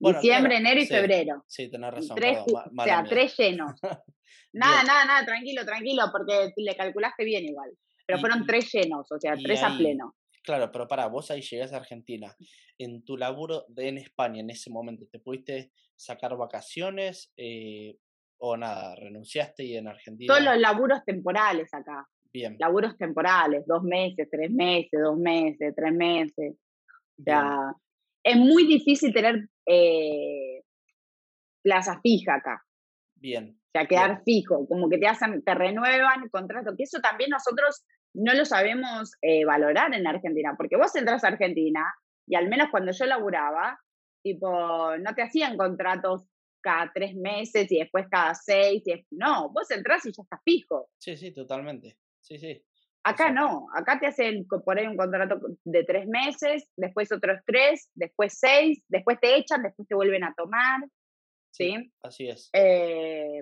Diciembre, 0.00 0.56
enero 0.56 0.80
y 0.80 0.86
febrero. 0.86 1.44
Sí, 1.46 1.70
tenés 1.70 1.92
razón. 1.92 2.18
o 2.18 2.84
sea, 2.84 3.04
tres 3.04 3.36
llenos. 3.36 3.72
nada, 4.52 4.82
nada, 4.82 5.04
nada, 5.04 5.26
tranquilo, 5.26 5.64
tranquilo, 5.64 6.04
porque 6.10 6.52
le 6.56 6.74
calculaste 6.74 7.24
bien 7.24 7.44
igual. 7.44 7.70
Pero 8.06 8.18
fueron 8.18 8.46
tres 8.46 8.72
llenos, 8.72 9.10
o 9.12 9.20
sea, 9.20 9.34
tres 9.36 9.62
a 9.62 9.76
pleno. 9.76 10.16
Claro, 10.42 10.70
pero 10.72 10.88
para 10.88 11.06
vos 11.06 11.30
ahí 11.30 11.42
llegas 11.42 11.72
a 11.72 11.78
Argentina. 11.78 12.34
En 12.78 13.04
tu 13.04 13.16
laburo 13.16 13.64
de, 13.68 13.88
en 13.88 13.98
España 13.98 14.40
en 14.40 14.50
ese 14.50 14.70
momento, 14.70 15.06
¿te 15.10 15.18
pudiste 15.18 15.70
sacar 15.94 16.36
vacaciones 16.36 17.32
eh, 17.36 17.96
o 18.38 18.56
nada? 18.56 18.94
¿Renunciaste 18.96 19.64
y 19.64 19.76
en 19.76 19.88
Argentina? 19.88 20.32
Todos 20.32 20.46
los 20.46 20.58
laburos 20.58 21.04
temporales 21.04 21.72
acá. 21.74 22.06
Bien. 22.32 22.56
Laburos 22.58 22.96
temporales, 22.96 23.66
dos 23.66 23.82
meses, 23.82 24.28
tres 24.30 24.50
meses, 24.50 25.00
dos 25.02 25.18
meses, 25.18 25.74
tres 25.76 25.92
meses. 25.92 26.54
O 27.18 27.22
sea, 27.22 27.74
es 28.22 28.36
muy 28.36 28.66
difícil 28.66 29.12
tener 29.12 29.46
eh, 29.66 30.62
plaza 31.62 32.00
fija 32.00 32.36
acá. 32.36 32.64
Bien. 33.14 33.58
O 33.58 33.70
sea, 33.72 33.86
quedar 33.86 34.22
fijo, 34.24 34.66
como 34.66 34.88
que 34.88 34.98
te 34.98 35.06
hacen, 35.06 35.42
te 35.42 35.54
renuevan 35.54 36.22
el 36.22 36.30
contrato, 36.30 36.74
que 36.76 36.84
eso 36.84 37.00
también 37.00 37.30
nosotros 37.30 37.84
no 38.14 38.34
lo 38.34 38.44
sabemos 38.44 39.12
eh, 39.22 39.44
valorar 39.44 39.94
en 39.94 40.06
Argentina, 40.06 40.54
porque 40.56 40.76
vos 40.76 40.94
entras 40.96 41.24
a 41.24 41.28
Argentina 41.28 41.84
y 42.26 42.34
al 42.36 42.48
menos 42.48 42.68
cuando 42.70 42.92
yo 42.92 43.06
laburaba, 43.06 43.78
tipo, 44.22 44.96
no 44.98 45.14
te 45.14 45.22
hacían 45.22 45.56
contratos 45.56 46.26
cada 46.62 46.90
tres 46.92 47.14
meses 47.14 47.70
y 47.70 47.78
después 47.78 48.06
cada 48.10 48.34
seis, 48.34 48.82
y 48.86 49.06
no, 49.10 49.50
vos 49.50 49.70
entras 49.70 50.04
y 50.06 50.12
ya 50.12 50.22
estás 50.22 50.40
fijo. 50.44 50.88
Sí, 50.98 51.16
sí, 51.16 51.32
totalmente. 51.32 51.96
Sí, 52.20 52.38
sí. 52.38 52.62
Acá 53.02 53.32
no, 53.32 53.68
acá 53.74 53.98
te 53.98 54.06
hacen 54.06 54.46
por 54.46 54.78
ahí 54.78 54.86
un 54.86 54.96
contrato 54.96 55.40
de 55.64 55.84
tres 55.84 56.06
meses, 56.06 56.68
después 56.76 57.10
otros 57.10 57.40
tres, 57.46 57.88
después 57.94 58.38
seis, 58.38 58.82
después 58.88 59.18
te 59.20 59.36
echan, 59.36 59.62
después 59.62 59.88
te 59.88 59.94
vuelven 59.94 60.22
a 60.22 60.34
tomar. 60.36 60.80
Sí, 61.50 61.90
así 62.02 62.28
es. 62.28 62.50
Eh, 62.52 63.40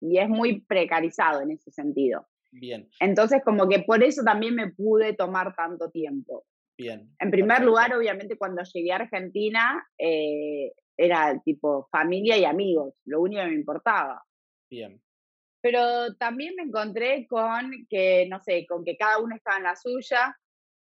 y 0.00 0.18
es 0.18 0.28
muy 0.28 0.62
precarizado 0.62 1.42
en 1.42 1.52
ese 1.52 1.70
sentido. 1.70 2.26
Bien. 2.52 2.88
Entonces, 3.00 3.42
como 3.44 3.66
que 3.68 3.80
por 3.80 4.04
eso 4.04 4.22
también 4.22 4.54
me 4.54 4.70
pude 4.70 5.14
tomar 5.14 5.54
tanto 5.56 5.90
tiempo. 5.90 6.44
Bien. 6.76 7.10
En 7.18 7.30
primer 7.30 7.62
lugar, 7.62 7.94
obviamente, 7.94 8.36
cuando 8.36 8.62
llegué 8.62 8.92
a 8.92 8.96
Argentina, 8.96 9.82
eh, 9.98 10.72
era 10.96 11.40
tipo 11.44 11.88
familia 11.90 12.36
y 12.36 12.44
amigos, 12.44 12.94
lo 13.06 13.22
único 13.22 13.42
que 13.42 13.48
me 13.48 13.54
importaba. 13.54 14.22
Bien. 14.70 15.00
Pero 15.62 16.14
también 16.16 16.54
me 16.56 16.64
encontré 16.64 17.26
con 17.26 17.70
que, 17.88 18.26
no 18.28 18.38
sé, 18.40 18.66
con 18.68 18.84
que 18.84 18.96
cada 18.96 19.18
uno 19.18 19.34
estaba 19.34 19.56
en 19.56 19.64
la 19.64 19.76
suya, 19.76 20.36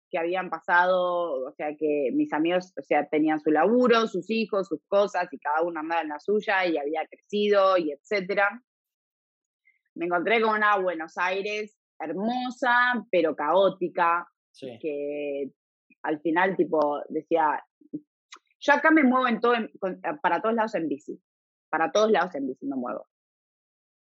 que 0.10 0.18
habían 0.18 0.50
pasado, 0.50 1.46
o 1.46 1.52
sea, 1.52 1.76
que 1.76 2.12
mis 2.14 2.32
amigos, 2.32 2.72
o 2.78 2.82
sea, 2.82 3.08
tenían 3.10 3.42
su 3.42 3.52
laburo, 3.52 4.08
sus 4.08 4.30
hijos, 4.30 4.68
sus 4.68 4.82
cosas, 4.88 5.28
y 5.32 5.40
cada 5.40 5.62
uno 5.64 5.80
andaba 5.82 6.02
en 6.02 6.10
la 6.10 6.20
suya 6.20 6.66
y 6.66 6.78
había 6.78 7.06
crecido 7.08 7.78
y 7.78 7.92
etcétera 7.92 8.64
me 10.00 10.06
encontré 10.06 10.42
con 10.42 10.56
una 10.56 10.78
Buenos 10.78 11.18
Aires 11.18 11.78
hermosa, 12.00 13.06
pero 13.12 13.36
caótica, 13.36 14.26
que 14.58 15.52
al 16.04 16.22
final 16.22 16.56
tipo 16.56 17.02
decía, 17.10 17.62
yo 18.62 18.74
acá 18.74 18.92
me 18.92 19.04
muevo 19.04 19.28
en 19.28 19.42
todo, 19.42 19.56
para 20.22 20.42
todos 20.42 20.56
lados 20.56 20.76
en 20.76 20.88
bici, 20.88 21.22
para 21.70 21.92
todos 21.92 22.10
lados 22.12 22.34
en 22.36 22.48
bici 22.48 22.66
me 22.66 22.78
muevo. 22.78 23.08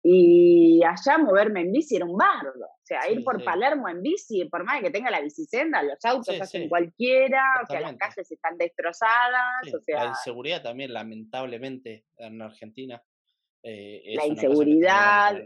Y 0.02 0.82
allá 0.84 1.18
moverme 1.18 1.62
en 1.62 1.72
bici 1.72 1.96
era 1.96 2.04
un 2.04 2.16
bardo. 2.16 2.66
O 2.66 2.84
sea, 2.84 3.10
ir 3.10 3.24
por 3.24 3.42
Palermo 3.42 3.88
en 3.88 4.02
bici, 4.02 4.44
por 4.44 4.64
más 4.64 4.80
que 4.80 4.90
tenga 4.90 5.10
la 5.10 5.20
bicicenda, 5.20 5.82
los 5.82 6.02
autos 6.04 6.38
hacen 6.40 6.68
cualquiera, 6.68 7.42
o 7.62 7.66
sea, 7.66 7.80
las 7.80 7.96
calles 7.96 8.30
están 8.30 8.56
destrozadas. 8.58 9.74
O 9.74 9.80
sea, 9.80 10.04
la 10.04 10.10
inseguridad 10.10 10.62
también, 10.62 10.92
lamentablemente, 10.92 12.04
en 12.18 12.40
Argentina. 12.42 13.02
Eh, 13.62 14.14
la 14.14 14.26
inseguridad, 14.26 15.36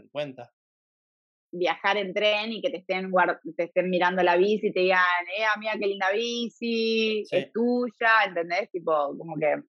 viajar 1.51 1.97
en 1.97 2.13
tren 2.13 2.51
y 2.51 2.61
que 2.61 2.69
te 2.69 2.77
estén, 2.77 3.11
te 3.55 3.63
estén 3.63 3.89
mirando 3.89 4.23
la 4.23 4.35
bici 4.35 4.67
y 4.67 4.71
te 4.73 4.79
digan, 4.81 4.99
eh, 5.37 5.43
amiga, 5.55 5.73
qué 5.79 5.87
linda 5.87 6.11
bici, 6.11 7.23
es 7.29 7.51
tuya, 7.51 8.25
¿entendés? 8.27 8.71
Tipo, 8.71 9.15
como 9.17 9.35
que... 9.37 9.61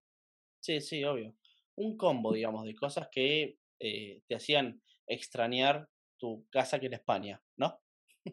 Sí, 0.60 0.80
sí, 0.80 1.04
obvio. 1.04 1.34
Un 1.76 1.96
combo, 1.96 2.32
digamos, 2.32 2.64
de 2.64 2.74
cosas 2.74 3.08
que 3.10 3.58
eh, 3.78 4.22
te 4.26 4.34
hacían 4.34 4.80
extrañar 5.06 5.86
tu 6.18 6.46
casa 6.48 6.80
que 6.80 6.86
en 6.86 6.94
España, 6.94 7.42
¿no? 7.56 7.78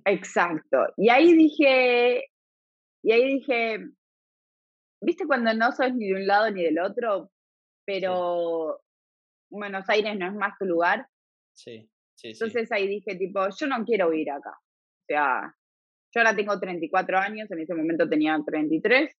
Exacto. 0.06 0.78
Y 0.96 1.10
ahí 1.10 1.34
dije, 1.34 2.32
y 3.04 3.12
ahí 3.12 3.40
dije, 3.40 3.80
¿viste 5.02 5.26
cuando 5.26 5.54
no 5.54 5.72
sos 5.74 5.94
ni 5.94 6.08
de 6.08 6.16
un 6.16 6.28
lado 6.28 6.50
ni 6.52 6.64
del 6.64 6.80
otro? 6.80 7.32
Pero 7.86 8.82
Buenos 9.52 9.88
Aires 9.90 10.18
no 10.18 10.28
es 10.28 10.34
más 10.34 10.58
tu 10.58 10.66
lugar. 10.66 11.06
Sí, 11.54 11.90
sí, 12.16 12.30
Entonces 12.30 12.72
ahí 12.72 12.88
dije, 12.88 13.16
tipo, 13.16 13.48
yo 13.50 13.68
no 13.68 13.84
quiero 13.86 14.10
vivir 14.10 14.32
acá. 14.32 14.52
O 14.52 15.06
sea, 15.08 15.56
yo 16.14 16.22
ahora 16.22 16.36
tengo 16.36 16.60
34 16.60 17.18
años, 17.18 17.52
en 17.52 17.60
ese 17.60 17.76
momento 17.76 18.10
tenía 18.10 18.40
33 18.46 19.16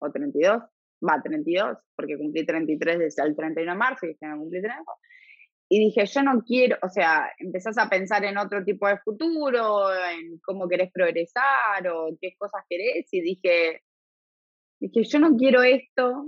o 0.00 0.10
32. 0.10 0.62
va, 1.02 1.22
32, 1.22 1.78
porque 1.96 2.18
cumplí 2.18 2.44
33 2.44 2.98
desde 2.98 3.22
el 3.22 3.34
31 3.34 3.72
de 3.72 3.78
marzo 3.78 4.06
y 4.06 4.10
este 4.10 4.26
año 4.26 4.38
cumplí 4.38 4.60
30. 4.60 4.84
Y 5.72 5.78
dije, 5.78 6.04
yo 6.04 6.22
no 6.22 6.42
quiero, 6.42 6.76
o 6.82 6.88
sea, 6.88 7.30
empezás 7.38 7.78
a 7.78 7.88
pensar 7.88 8.24
en 8.24 8.36
otro 8.38 8.64
tipo 8.64 8.88
de 8.88 8.98
futuro, 8.98 9.88
en 9.92 10.38
cómo 10.40 10.68
querés 10.68 10.90
progresar 10.92 11.86
o 11.88 12.08
qué 12.20 12.34
cosas 12.36 12.64
querés, 12.68 13.06
y 13.12 13.20
dije, 13.20 13.82
dije, 14.80 15.04
yo 15.04 15.18
no 15.20 15.36
quiero 15.36 15.62
esto, 15.62 16.26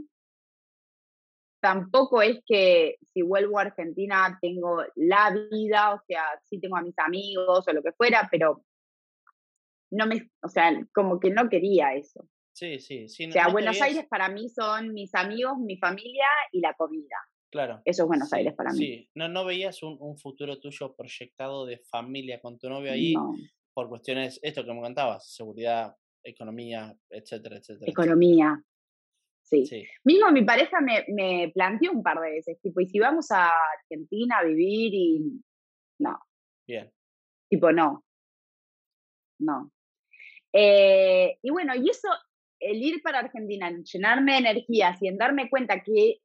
tampoco 1.62 2.20
es 2.20 2.40
que 2.44 2.96
si 3.14 3.22
vuelvo 3.22 3.58
a 3.58 3.62
Argentina 3.62 4.36
tengo 4.42 4.82
la 4.96 5.30
vida, 5.50 5.94
o 5.94 6.00
sea, 6.08 6.24
sí 6.44 6.58
tengo 6.60 6.76
a 6.76 6.82
mis 6.82 6.98
amigos 6.98 7.66
o 7.66 7.72
lo 7.72 7.82
que 7.82 7.92
fuera, 7.92 8.28
pero 8.30 8.64
no 9.92 10.06
me, 10.06 10.28
o 10.42 10.48
sea, 10.48 10.72
como 10.92 11.20
que 11.20 11.30
no 11.30 11.48
quería 11.48 11.94
eso. 11.94 12.28
Sí, 12.52 12.80
sí, 12.80 13.08
sí. 13.08 13.28
o 13.28 13.32
sea, 13.32 13.48
Buenos 13.48 13.80
Aires 13.80 14.06
para 14.10 14.28
mí 14.28 14.48
son 14.48 14.92
mis 14.92 15.14
amigos, 15.14 15.56
mi 15.58 15.78
familia 15.78 16.26
y 16.50 16.60
la 16.60 16.74
comida. 16.74 17.16
Claro. 17.50 17.80
Eso 17.84 18.02
es 18.02 18.08
Buenos 18.08 18.32
Aires 18.32 18.54
para 18.54 18.72
mí. 18.72 18.78
Sí, 18.78 19.10
no, 19.14 19.28
no 19.28 19.44
veías 19.44 19.82
un, 19.82 19.96
un, 20.00 20.18
futuro 20.18 20.58
tuyo 20.58 20.94
proyectado 20.96 21.64
de 21.64 21.78
familia 21.78 22.40
con 22.40 22.58
tu 22.58 22.68
novio 22.68 22.90
ahí 22.90 23.14
por 23.72 23.88
cuestiones, 23.88 24.40
esto 24.42 24.64
que 24.64 24.74
me 24.74 24.80
contabas, 24.80 25.32
seguridad, 25.32 25.94
economía, 26.24 26.94
etcétera, 27.08 27.56
etcétera. 27.56 27.90
Economía, 27.90 28.62
Sí. 29.42 29.86
Mismo 30.04 30.30
mi 30.30 30.44
pareja 30.44 30.80
me, 30.80 31.04
me, 31.08 31.50
planteó 31.52 31.92
un 31.92 32.02
par 32.02 32.20
de 32.20 32.30
veces, 32.30 32.60
tipo, 32.62 32.80
¿y 32.80 32.86
si 32.86 32.98
vamos 32.98 33.30
a 33.30 33.50
Argentina 33.80 34.38
a 34.38 34.44
vivir 34.44 34.94
y 34.94 35.42
no? 35.98 36.18
Bien. 36.66 36.90
Tipo, 37.50 37.70
no. 37.70 38.02
No. 39.38 39.70
Eh, 40.52 41.36
y 41.42 41.50
bueno, 41.50 41.74
y 41.74 41.90
eso, 41.90 42.08
el 42.60 42.82
ir 42.82 43.02
para 43.02 43.20
Argentina, 43.20 43.70
llenarme 43.70 44.32
de 44.32 44.38
energías 44.38 45.02
y 45.02 45.08
en 45.08 45.18
darme 45.18 45.50
cuenta 45.50 45.82
que, 45.82 46.18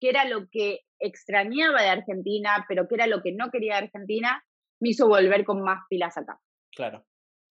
que 0.00 0.08
era 0.08 0.24
lo 0.26 0.48
que 0.50 0.80
extrañaba 0.98 1.82
de 1.82 1.88
Argentina, 1.88 2.64
pero 2.68 2.88
que 2.88 2.96
era 2.96 3.06
lo 3.06 3.22
que 3.22 3.32
no 3.32 3.50
quería 3.50 3.74
de 3.74 3.84
Argentina, 3.84 4.44
me 4.80 4.90
hizo 4.90 5.08
volver 5.08 5.44
con 5.44 5.62
más 5.62 5.84
pilas 5.88 6.16
acá. 6.16 6.38
Claro. 6.74 7.04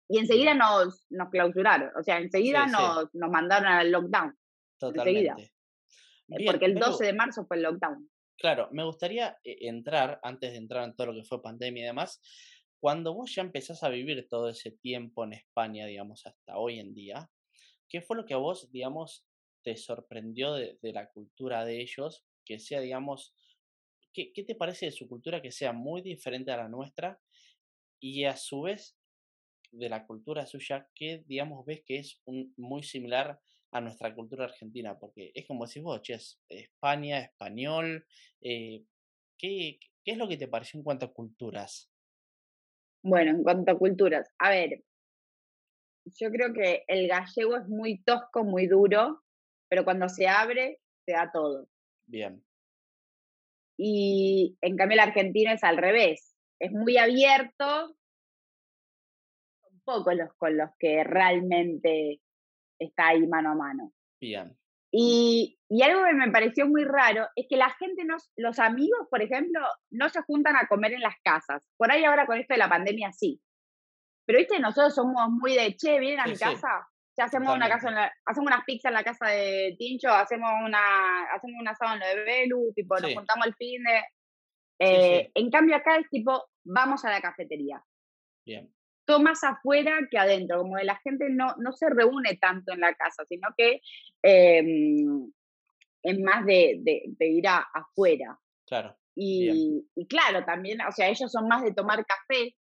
Y 0.07 0.17
enseguida 0.17 0.55
nos, 0.55 1.05
nos 1.11 1.29
clausuraron, 1.29 1.91
o 1.95 2.03
sea, 2.03 2.17
enseguida 2.17 2.65
nos, 2.65 3.13
nos 3.13 3.29
mandaron 3.29 3.67
al 3.67 3.91
lockdown. 3.91 4.35
Totalmente. 4.79 5.53
Eh, 6.29 6.45
porque 6.45 6.65
el 6.65 6.75
12 6.75 7.05
de 7.05 7.13
marzo 7.13 7.45
fue 7.45 7.57
el 7.57 7.63
lockdown. 7.63 8.09
Claro, 8.37 8.69
me 8.71 8.83
gustaría 8.83 9.37
eh, 9.43 9.57
entrar, 9.67 10.19
antes 10.23 10.51
de 10.51 10.57
entrar 10.57 10.85
en 10.85 10.95
todo 10.95 11.07
lo 11.07 11.13
que 11.13 11.23
fue 11.23 11.41
pandemia 11.41 11.83
y 11.83 11.87
demás, 11.87 12.21
cuando 12.79 13.13
vos 13.13 13.35
ya 13.35 13.41
empezás 13.41 13.83
a 13.83 13.89
vivir 13.89 14.27
todo 14.29 14.49
ese 14.49 14.71
tiempo 14.71 15.25
en 15.25 15.33
España, 15.33 15.85
digamos, 15.85 16.25
hasta 16.25 16.57
hoy 16.57 16.79
en 16.79 16.93
día, 16.93 17.29
¿qué 17.89 18.01
fue 18.01 18.15
lo 18.15 18.25
que 18.25 18.33
a 18.33 18.37
vos, 18.37 18.71
digamos, 18.71 19.25
te 19.63 19.75
sorprendió 19.75 20.53
de, 20.53 20.77
la 20.81 21.09
cultura 21.09 21.65
de 21.65 21.81
ellos? 21.81 22.23
Que 22.45 22.59
sea, 22.59 22.79
digamos, 22.79 23.35
¿qué, 24.13 24.31
¿qué, 24.31 24.43
te 24.43 24.55
parece 24.55 24.85
de 24.85 24.91
su 24.93 25.09
cultura 25.09 25.41
que 25.41 25.51
sea 25.51 25.73
muy 25.73 26.01
diferente 26.01 26.51
a 26.51 26.57
la 26.57 26.69
nuestra? 26.69 27.19
Y 27.99 28.23
a 28.23 28.37
su 28.37 28.61
vez, 28.61 28.97
de 29.71 29.89
la 29.89 30.05
cultura 30.05 30.45
suya, 30.45 30.87
¿qué, 30.95 31.23
digamos, 31.27 31.65
ves 31.65 31.83
que 31.85 31.97
es 31.97 32.21
un, 32.25 32.53
muy 32.57 32.83
similar 32.83 33.39
a 33.71 33.81
nuestra 33.81 34.13
cultura 34.15 34.45
argentina, 34.45 34.97
porque 34.97 35.31
es 35.33 35.45
como 35.47 35.65
decís 35.65 35.83
vos, 35.83 36.01
che, 36.01 36.15
es 36.15 36.41
España, 36.49 37.19
español, 37.19 38.05
eh, 38.41 38.83
¿qué, 39.37 39.79
¿qué 40.03 40.11
es 40.11 40.17
lo 40.17 40.27
que 40.27 40.37
te 40.37 40.47
pareció 40.47 40.79
en 40.79 40.83
cuanto 40.83 41.05
a 41.05 41.13
culturas? 41.13 41.91
Bueno, 43.03 43.31
en 43.31 43.43
cuanto 43.43 43.71
a 43.71 43.77
culturas, 43.77 44.29
a 44.39 44.49
ver, 44.49 44.83
yo 46.05 46.29
creo 46.31 46.53
que 46.53 46.83
el 46.87 47.07
gallego 47.07 47.57
es 47.57 47.67
muy 47.67 48.01
tosco, 48.03 48.43
muy 48.43 48.67
duro, 48.67 49.21
pero 49.69 49.83
cuando 49.83 50.09
se 50.09 50.27
abre, 50.27 50.79
se 51.05 51.13
da 51.13 51.31
todo. 51.31 51.67
Bien. 52.07 52.43
Y 53.77 54.57
en 54.61 54.75
cambio 54.75 54.95
el 54.95 55.07
argentino 55.07 55.51
es 55.51 55.63
al 55.63 55.77
revés, 55.77 56.35
es 56.59 56.71
muy 56.71 56.97
abierto, 56.97 57.95
son 59.61 59.81
pocos 59.85 60.15
los 60.15 60.33
con 60.35 60.57
los 60.57 60.69
que 60.77 61.03
realmente 61.03 62.19
está 62.79 63.09
ahí 63.09 63.27
mano 63.27 63.51
a 63.51 63.55
mano. 63.55 63.91
Bien. 64.21 64.57
Y, 64.91 65.59
y, 65.69 65.83
algo 65.83 66.03
que 66.03 66.13
me 66.13 66.31
pareció 66.31 66.67
muy 66.67 66.83
raro 66.83 67.27
es 67.35 67.45
que 67.47 67.57
la 67.57 67.69
gente, 67.71 68.05
no, 68.05 68.17
los 68.37 68.57
amigos, 68.57 69.07
por 69.09 69.21
ejemplo, 69.21 69.59
no 69.91 70.09
se 70.09 70.21
juntan 70.23 70.55
a 70.55 70.67
comer 70.67 70.93
en 70.93 71.01
las 71.01 71.15
casas. 71.23 71.63
Por 71.77 71.91
ahí 71.91 72.03
ahora 72.03 72.25
con 72.25 72.39
esto 72.39 72.55
de 72.55 72.59
la 72.59 72.69
pandemia 72.69 73.11
sí. 73.11 73.39
Pero 74.25 74.39
viste, 74.39 74.59
nosotros 74.59 74.95
somos 74.95 75.29
muy 75.29 75.53
de, 75.53 75.75
che, 75.75 75.99
vienen 75.99 76.21
a 76.21 76.25
mi 76.25 76.35
casa. 76.35 76.87
Ya 77.17 77.25
hacemos 77.25 77.53
una 77.53 77.67
casa, 77.67 77.89
hacemos 78.25 78.47
unas 78.47 78.63
pizzas 78.65 78.89
en 78.89 78.93
la 78.93 79.03
casa 79.03 79.27
de 79.27 79.75
Tincho, 79.77 80.09
hacemos 80.09 80.49
una, 80.65 81.23
hacemos 81.33 81.59
un 81.59 81.67
asado 81.67 81.93
en 81.93 81.99
lo 81.99 82.07
de 82.07 82.23
Belu, 82.23 82.73
tipo, 82.73 82.97
nos 82.97 83.13
juntamos 83.13 83.47
el 83.47 83.55
fin 83.55 83.83
de. 83.83 84.03
Eh, 84.81 85.31
en 85.33 85.51
cambio 85.51 85.75
acá 85.75 85.97
es 85.97 86.09
tipo, 86.09 86.45
vamos 86.63 87.03
a 87.03 87.11
la 87.11 87.19
cafetería. 87.19 87.83
Bien 88.45 88.73
más 89.17 89.43
afuera 89.43 89.97
que 90.11 90.19
adentro, 90.19 90.59
como 90.59 90.77
de 90.77 90.83
la 90.83 90.97
gente 90.97 91.29
no, 91.31 91.55
no 91.57 91.71
se 91.71 91.89
reúne 91.89 92.35
tanto 92.35 92.73
en 92.73 92.81
la 92.81 92.93
casa, 92.93 93.23
sino 93.27 93.47
que 93.57 93.81
em, 94.21 95.31
es 96.03 96.19
más 96.19 96.45
de, 96.45 96.79
de, 96.83 97.27
ir 97.27 97.47
a, 97.47 97.65
afuera. 97.73 98.37
Claro. 98.67 98.95
Y, 99.15 99.83
y, 99.95 100.07
claro, 100.07 100.45
también, 100.45 100.79
o 100.81 100.91
sea, 100.91 101.09
ellos 101.09 101.31
son 101.31 101.47
más 101.47 101.63
de 101.63 101.73
tomar 101.73 102.05
café. 102.05 102.55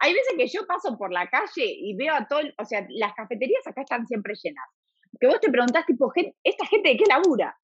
Hay 0.00 0.12
veces 0.12 0.34
que 0.36 0.48
yo 0.48 0.66
paso 0.66 0.98
por 0.98 1.12
la 1.12 1.28
calle 1.28 1.64
y 1.64 1.96
veo 1.96 2.14
a 2.14 2.26
todo, 2.28 2.40
o 2.58 2.64
sea, 2.64 2.86
las 2.90 3.14
cafeterías 3.14 3.66
acá 3.66 3.82
están 3.82 4.06
siempre 4.06 4.34
llenas. 4.42 4.66
Que 5.18 5.26
vos 5.26 5.40
te 5.40 5.50
preguntás, 5.50 5.86
tipo, 5.86 6.12
¿esta 6.42 6.66
gente 6.66 6.90
de 6.90 6.96
qué 6.96 7.04
labura? 7.08 7.56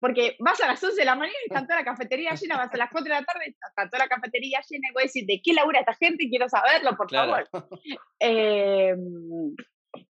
Porque 0.00 0.36
vas 0.38 0.60
a 0.60 0.66
las 0.66 0.82
11 0.82 0.96
de 0.96 1.04
la 1.04 1.14
mañana 1.14 1.38
y 1.42 1.46
está 1.46 1.62
toda 1.62 1.76
la 1.76 1.84
cafetería 1.84 2.30
llena, 2.40 2.56
vas 2.56 2.74
a 2.74 2.76
las 2.76 2.90
4 2.90 3.04
de 3.04 3.20
la 3.20 3.24
tarde 3.24 3.44
y 3.46 3.50
está 3.50 3.88
toda 3.88 4.04
la 4.04 4.08
cafetería 4.08 4.60
llena 4.68 4.88
y 4.90 4.92
voy 4.92 5.02
a 5.02 5.06
decir, 5.06 5.24
¿de 5.26 5.40
qué 5.42 5.52
labura 5.52 5.80
esta 5.80 5.94
gente? 5.94 6.28
Quiero 6.28 6.48
saberlo, 6.48 6.96
por 6.96 7.10
favor. 7.10 7.48
Em, 8.20 9.54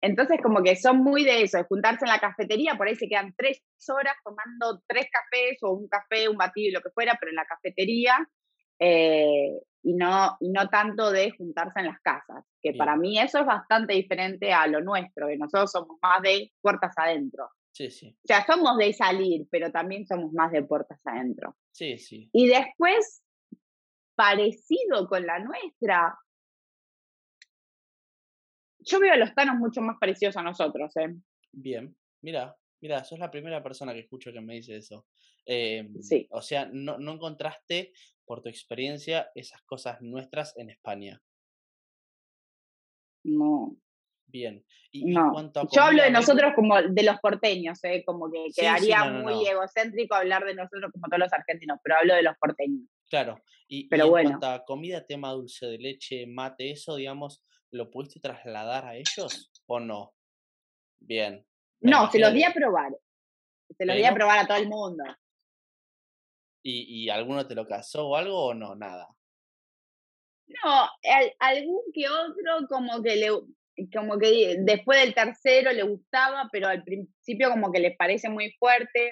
entonces, 0.01 0.39
como 0.41 0.63
que 0.63 0.75
son 0.75 0.97
muy 0.97 1.23
de 1.23 1.41
eso, 1.41 1.57
de 1.57 1.63
juntarse 1.65 2.05
en 2.05 2.11
la 2.11 2.19
cafetería, 2.19 2.75
por 2.75 2.87
ahí 2.87 2.95
se 2.95 3.07
quedan 3.07 3.33
tres 3.37 3.61
horas 3.89 4.15
tomando 4.23 4.81
tres 4.87 5.07
cafés 5.11 5.57
o 5.61 5.71
un 5.71 5.87
café, 5.87 6.29
un 6.29 6.37
batido 6.37 6.69
y 6.69 6.71
lo 6.71 6.81
que 6.81 6.89
fuera, 6.91 7.17
pero 7.19 7.31
en 7.31 7.35
la 7.35 7.45
cafetería, 7.45 8.27
eh, 8.79 9.59
y, 9.83 9.93
no, 9.93 10.37
y 10.39 10.49
no 10.49 10.67
tanto 10.69 11.11
de 11.11 11.31
juntarse 11.31 11.79
en 11.79 11.87
las 11.87 11.99
casas, 12.01 12.43
que 12.61 12.73
para 12.73 12.95
mí 12.95 13.19
eso 13.19 13.39
es 13.39 13.45
bastante 13.45 13.93
diferente 13.93 14.53
a 14.53 14.67
lo 14.67 14.81
nuestro, 14.81 15.27
que 15.27 15.37
nosotros 15.37 15.71
somos 15.71 15.97
más 16.01 16.21
de 16.21 16.51
puertas 16.61 16.93
adentro. 16.97 17.49
Sí, 17.77 17.91
sí. 17.91 18.17
O 18.23 18.27
sea, 18.27 18.43
somos 18.43 18.75
de 18.77 18.91
salir, 18.91 19.47
pero 19.51 19.71
también 19.71 20.07
somos 20.07 20.33
más 20.33 20.51
de 20.51 20.63
puertas 20.63 20.99
adentro. 21.05 21.55
Sí, 21.71 21.99
sí. 21.99 22.27
Y 22.33 22.47
después, 22.47 23.23
parecido 24.15 25.07
con 25.07 25.27
la 25.27 25.37
nuestra, 25.37 26.17
yo 28.79 28.99
veo 28.99 29.13
a 29.13 29.17
los 29.17 29.31
tanos 29.35 29.57
mucho 29.57 29.81
más 29.81 29.97
parecidos 29.99 30.35
a 30.37 30.41
nosotros, 30.41 30.97
¿eh? 30.97 31.13
Bien, 31.51 31.95
mira, 32.23 32.57
mira, 32.81 33.03
sos 33.03 33.19
la 33.19 33.29
primera 33.29 33.61
persona 33.61 33.93
que 33.93 33.99
escucho 33.99 34.33
que 34.33 34.41
me 34.41 34.55
dice 34.55 34.77
eso. 34.77 35.05
Em, 35.45 36.01
sí. 36.01 36.27
O 36.31 36.41
sea, 36.41 36.67
no, 36.73 36.97
no 36.97 37.13
encontraste, 37.13 37.93
por 38.25 38.41
tu 38.41 38.49
experiencia, 38.49 39.29
esas 39.35 39.61
cosas 39.61 40.01
nuestras 40.01 40.57
en 40.57 40.71
España. 40.71 41.21
No, 43.23 43.77
Bien. 44.27 44.63
Y, 44.91 45.05
no. 45.05 45.33
Yo 45.71 45.81
hablo 45.81 46.03
de 46.03 46.11
nosotros 46.11 46.53
como 46.53 46.81
de 46.81 47.03
los 47.03 47.17
porteños, 47.19 47.81
¿eh? 47.83 48.03
como 48.05 48.29
que 48.29 48.47
quedaría 48.55 49.05
muy 49.05 49.47
egocéntrico 49.47 50.15
hablar 50.15 50.43
de 50.45 50.53
nosotros 50.53 50.91
como 50.91 51.07
todos 51.07 51.19
los 51.19 51.33
argentinos, 51.33 51.79
pero 51.81 51.97
hablo 51.97 52.13
de 52.13 52.23
los 52.23 52.37
porteños. 52.37 52.87
Claro. 53.09 53.41
Y, 53.67 53.87
pero 53.87 54.05
en 54.05 54.09
bueno. 54.09 54.29
cuanto 54.31 54.47
a 54.47 54.65
comida, 54.65 55.05
tema 55.05 55.31
dulce 55.31 55.65
de 55.65 55.77
leche, 55.77 56.25
mate, 56.27 56.71
eso, 56.71 56.97
digamos, 56.97 57.43
¿lo 57.71 57.89
pudiste 57.89 58.19
trasladar 58.19 58.85
a 58.85 58.95
ellos 58.95 59.51
o 59.65 59.79
no? 59.79 60.13
Bien. 60.99 61.45
no, 61.79 62.11
se 62.11 62.19
los 62.19 62.33
di 62.33 62.43
a 62.43 62.53
probar. 62.53 62.91
Se 63.77 63.85
los 63.85 63.95
di 63.95 64.03
a 64.03 64.13
probar 64.13 64.39
a 64.39 64.47
todo 64.47 64.57
el 64.57 64.67
mundo. 64.67 65.03
¿Y, 66.63 67.03
¿Y 67.03 67.09
alguno 67.09 67.47
te 67.47 67.55
lo 67.55 67.65
casó 67.65 68.09
o 68.09 68.15
algo 68.15 68.47
o 68.47 68.53
no? 68.53 68.75
Nada. 68.75 69.07
No, 70.47 70.89
algún 71.39 71.81
que 71.93 72.07
otro 72.09 72.67
como 72.69 73.01
que 73.03 73.17
le, 73.17 73.29
como 73.93 74.17
que 74.17 74.57
después 74.59 74.99
del 74.99 75.13
tercero 75.13 75.71
le 75.71 75.83
gustaba, 75.83 76.49
pero 76.51 76.67
al 76.67 76.83
principio 76.83 77.49
como 77.49 77.71
que 77.71 77.79
les 77.79 77.95
parece 77.95 78.29
muy 78.29 78.51
fuerte. 78.59 79.11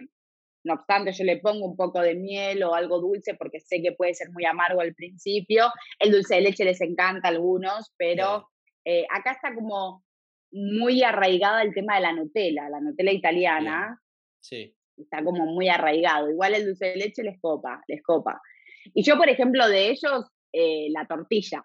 No 0.63 0.74
obstante, 0.74 1.11
yo 1.11 1.24
le 1.24 1.38
pongo 1.38 1.66
un 1.66 1.76
poco 1.76 2.01
de 2.01 2.16
miel 2.16 2.63
o 2.63 2.74
algo 2.74 2.99
dulce 2.99 3.36
porque 3.36 3.59
sé 3.59 3.82
que 3.84 3.91
puede 3.91 4.16
ser 4.16 4.32
muy 4.32 4.45
amargo 4.45 4.82
al 4.82 4.95
principio. 4.95 5.68
El 5.99 6.11
dulce 6.11 6.36
de 6.36 6.41
leche 6.41 6.66
les 6.66 6.82
encanta 6.82 7.28
a 7.28 7.32
algunos, 7.32 7.93
pero 7.97 8.49
eh, 8.84 9.05
acá 9.11 9.34
está 9.34 9.53
como 9.53 10.03
muy 10.51 11.03
arraigada 11.03 11.61
el 11.61 11.74
tema 11.74 11.95
de 11.95 12.01
la 12.01 12.13
Nutella, 12.13 12.70
la 12.70 12.82
Nutella 12.82 13.11
italiana. 13.11 14.01
Sí. 14.39 14.76
Está 14.97 15.24
como 15.24 15.45
muy 15.45 15.70
arraigado. 15.70 16.32
Igual 16.32 16.55
el 16.55 16.66
dulce 16.66 16.86
de 16.88 16.95
leche 16.95 17.22
les 17.22 17.39
copa, 17.39 17.84
les 17.88 18.01
copa. 18.01 18.41
Y 18.93 19.03
yo, 19.03 19.18
por 19.18 19.30
ejemplo, 19.30 19.68
de 19.68 19.89
ellos, 19.89 20.26
eh, 20.51 20.88
la 20.89 21.05
tortilla. 21.05 21.61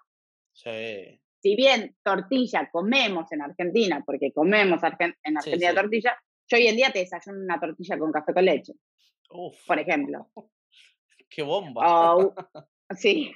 Sí 0.53 1.20
si 1.41 1.57
bien 1.57 1.97
tortilla 2.03 2.69
comemos 2.71 3.31
en 3.33 3.43
Argentina, 3.43 4.03
porque 4.05 4.33
comemos 4.33 4.81
en 4.83 5.37
Argentina 5.37 5.75
tortilla, 5.75 6.17
Yo 6.49 6.57
hoy 6.59 6.67
en 6.67 6.77
día 6.77 6.91
te 6.93 7.01
desayuno 7.01 7.39
una 7.45 7.59
tortilla 7.61 7.99
con 7.99 8.13
café 8.13 8.33
con 8.35 8.45
leche, 8.45 8.73
Uf, 9.31 9.57
por 9.67 9.79
ejemplo. 9.79 10.29
qué 11.31 11.43
bomba. 11.43 12.15
O, 12.17 12.35
sí, 12.97 13.33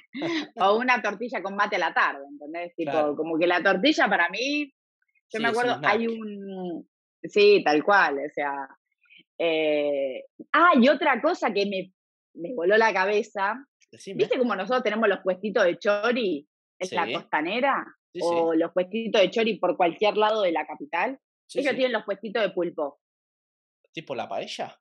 o 0.56 0.76
una 0.78 1.00
tortilla 1.00 1.42
con 1.42 1.54
mate 1.56 1.76
a 1.76 1.78
la 1.78 1.94
tarde, 1.94 2.24
¿entendés? 2.28 2.74
Tipo, 2.74 2.90
Claro. 2.90 3.16
como 3.16 3.38
que 3.38 3.46
la 3.46 3.62
tortilla 3.62 4.08
para 4.08 4.28
mí, 4.28 4.66
yo 5.32 5.38
Sí, 5.38 5.42
me 5.42 5.48
acuerdo, 5.48 5.80
hay 5.84 6.06
un... 6.08 6.88
Sí, 7.22 7.62
tal 7.64 7.82
cual, 7.82 8.18
o 8.18 8.30
sea... 8.34 8.68
eh, 9.38 10.24
Ah, 10.52 10.72
y 10.80 10.88
otra 10.88 11.20
cosa 11.22 11.52
que 11.52 11.64
me, 11.66 11.92
me 12.34 12.54
voló 12.54 12.76
la 12.76 12.92
cabeza, 12.92 13.64
Decime. 13.90 14.18
¿viste 14.18 14.38
como 14.38 14.54
nosotros 14.56 14.82
tenemos 14.82 15.08
los 15.08 15.20
puestitos 15.20 15.64
de 15.64 15.78
chori 15.78 16.46
en 16.78 16.96
la 16.96 17.06
Sí. 17.06 17.12
costanera? 17.14 17.84
Sí, 18.12 18.20
sí. 18.20 18.26
O 18.30 18.54
los 18.54 18.72
puestitos 18.72 19.20
de 19.20 19.30
chori 19.30 19.58
por 19.58 19.76
cualquier 19.76 20.16
lado 20.16 20.42
de 20.42 20.52
la 20.52 20.66
capital. 20.66 21.18
Ellos 21.52 21.74
tienen 21.74 21.92
los 21.92 22.04
puestitos 22.04 22.42
de 22.42 22.50
pulpo. 22.50 23.00
¿Tipo 23.92 24.14
la 24.14 24.28
paella? 24.28 24.76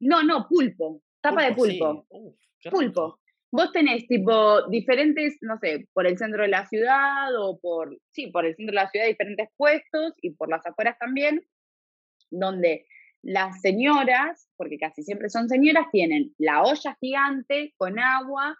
No, 0.00 0.22
no, 0.22 0.46
pulpo. 0.48 1.02
Tapa 1.20 1.44
de 1.44 1.54
pulpo. 1.54 2.06
Uf, 2.08 2.36
Pulpo. 2.70 3.18
Vos 3.52 3.72
tenés 3.72 4.06
tipo 4.06 4.68
diferentes, 4.68 5.38
no 5.40 5.58
sé, 5.58 5.88
por 5.92 6.06
el 6.06 6.16
centro 6.16 6.42
de 6.42 6.48
la 6.48 6.66
ciudad 6.66 7.34
o 7.36 7.58
por, 7.58 7.98
sí, 8.12 8.28
por 8.28 8.46
el 8.46 8.54
centro 8.54 8.72
de 8.72 8.82
la 8.84 8.90
ciudad 8.90 9.06
diferentes 9.06 9.48
puestos 9.56 10.12
y 10.22 10.30
por 10.30 10.48
las 10.48 10.64
afueras 10.66 10.96
también, 10.98 11.44
donde 12.30 12.86
las 13.22 13.60
señoras, 13.60 14.48
porque 14.56 14.78
casi 14.78 15.02
siempre 15.02 15.28
son 15.30 15.48
señoras, 15.48 15.86
tienen 15.90 16.32
la 16.38 16.62
olla 16.62 16.96
gigante 17.00 17.74
con 17.76 17.98
agua, 17.98 18.56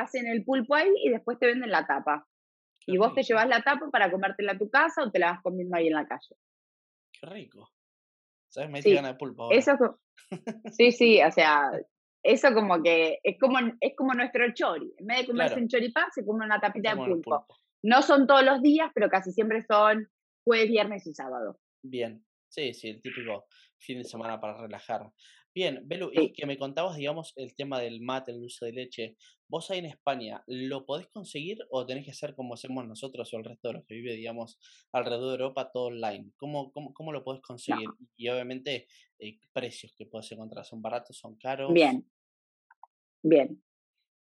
hacen 0.00 0.26
el 0.26 0.44
pulpo 0.44 0.74
ahí 0.74 0.90
y 1.02 1.10
después 1.10 1.38
te 1.38 1.46
venden 1.46 1.70
la 1.70 1.86
tapa. 1.86 2.26
Qué 2.80 2.92
Y 2.92 2.96
vos 2.98 3.14
te 3.14 3.22
llevas 3.22 3.46
la 3.48 3.62
tapa 3.62 3.90
para 3.90 4.10
comértela 4.10 4.52
a 4.52 4.58
tu 4.58 4.68
casa 4.70 5.02
o 5.02 5.10
te 5.10 5.18
la 5.18 5.32
vas 5.32 5.42
comiendo 5.42 5.76
ahí 5.76 5.86
en 5.88 5.94
la 5.94 6.06
calle. 6.06 6.36
Qué 7.12 7.26
rico. 7.26 7.70
¿Sabes? 8.48 8.70
Me 8.70 8.82
Sí, 8.82 8.92
de 8.92 9.14
pulpo 9.14 9.44
ahora. 9.44 9.56
Eso, 9.56 10.00
sí, 10.72 10.92
sí, 10.92 11.22
o 11.22 11.30
sea, 11.30 11.70
eso 12.22 12.52
como 12.54 12.82
que 12.82 13.18
es 13.22 13.38
como, 13.38 13.58
es 13.80 13.92
como 13.96 14.14
nuestro 14.14 14.52
chori. 14.52 14.92
En 14.98 15.06
vez 15.06 15.20
de 15.20 15.26
comerse 15.26 15.54
Claro. 15.54 15.62
un 15.62 15.68
choripán, 15.68 16.10
se 16.12 16.24
come 16.24 16.44
una 16.44 16.60
tapita 16.60 16.94
de 16.94 16.96
pulpo. 16.96 17.46
No 17.82 18.02
son 18.02 18.26
todos 18.26 18.44
los 18.44 18.62
días, 18.62 18.90
pero 18.94 19.08
casi 19.08 19.32
siempre 19.32 19.62
son 19.62 20.08
jueves, 20.44 20.68
viernes 20.68 21.06
y 21.06 21.14
sábado. 21.14 21.58
Bien. 21.82 22.24
Sí, 22.48 22.74
sí, 22.74 22.90
el 22.90 23.00
típico 23.00 23.46
fin 23.78 23.98
de 23.98 24.04
semana 24.04 24.38
para 24.40 24.60
relajar. 24.60 25.10
Bien, 25.54 25.86
Belu, 25.86 26.10
y 26.12 26.32
que 26.32 26.46
me 26.46 26.56
contabas, 26.56 26.96
digamos, 26.96 27.34
el 27.36 27.54
tema 27.54 27.78
del 27.78 28.00
mate, 28.00 28.32
el 28.32 28.40
dulce 28.40 28.66
de 28.66 28.72
leche. 28.72 29.16
¿Vos 29.48 29.70
ahí 29.70 29.80
en 29.80 29.84
España 29.84 30.42
lo 30.46 30.86
podés 30.86 31.08
conseguir 31.08 31.58
o 31.70 31.84
tenés 31.84 32.06
que 32.06 32.10
hacer 32.12 32.34
como 32.34 32.54
hacemos 32.54 32.86
nosotros 32.86 33.32
o 33.32 33.36
el 33.36 33.44
resto 33.44 33.68
de 33.68 33.74
los 33.74 33.84
que 33.84 33.94
vive, 33.94 34.14
digamos, 34.14 34.58
alrededor 34.92 35.26
de 35.26 35.44
Europa, 35.44 35.70
todo 35.70 35.84
online? 35.86 36.30
¿Cómo, 36.36 36.72
cómo, 36.72 36.94
cómo 36.94 37.12
lo 37.12 37.22
podés 37.22 37.42
conseguir? 37.42 37.90
Y 38.16 38.30
obviamente, 38.30 38.86
eh, 39.18 39.38
precios 39.52 39.94
que 39.94 40.06
podés 40.06 40.32
encontrar. 40.32 40.64
¿Son 40.64 40.80
baratos, 40.80 41.18
son 41.18 41.36
caros? 41.36 41.70
Bien, 41.74 42.10
bien. 43.22 43.62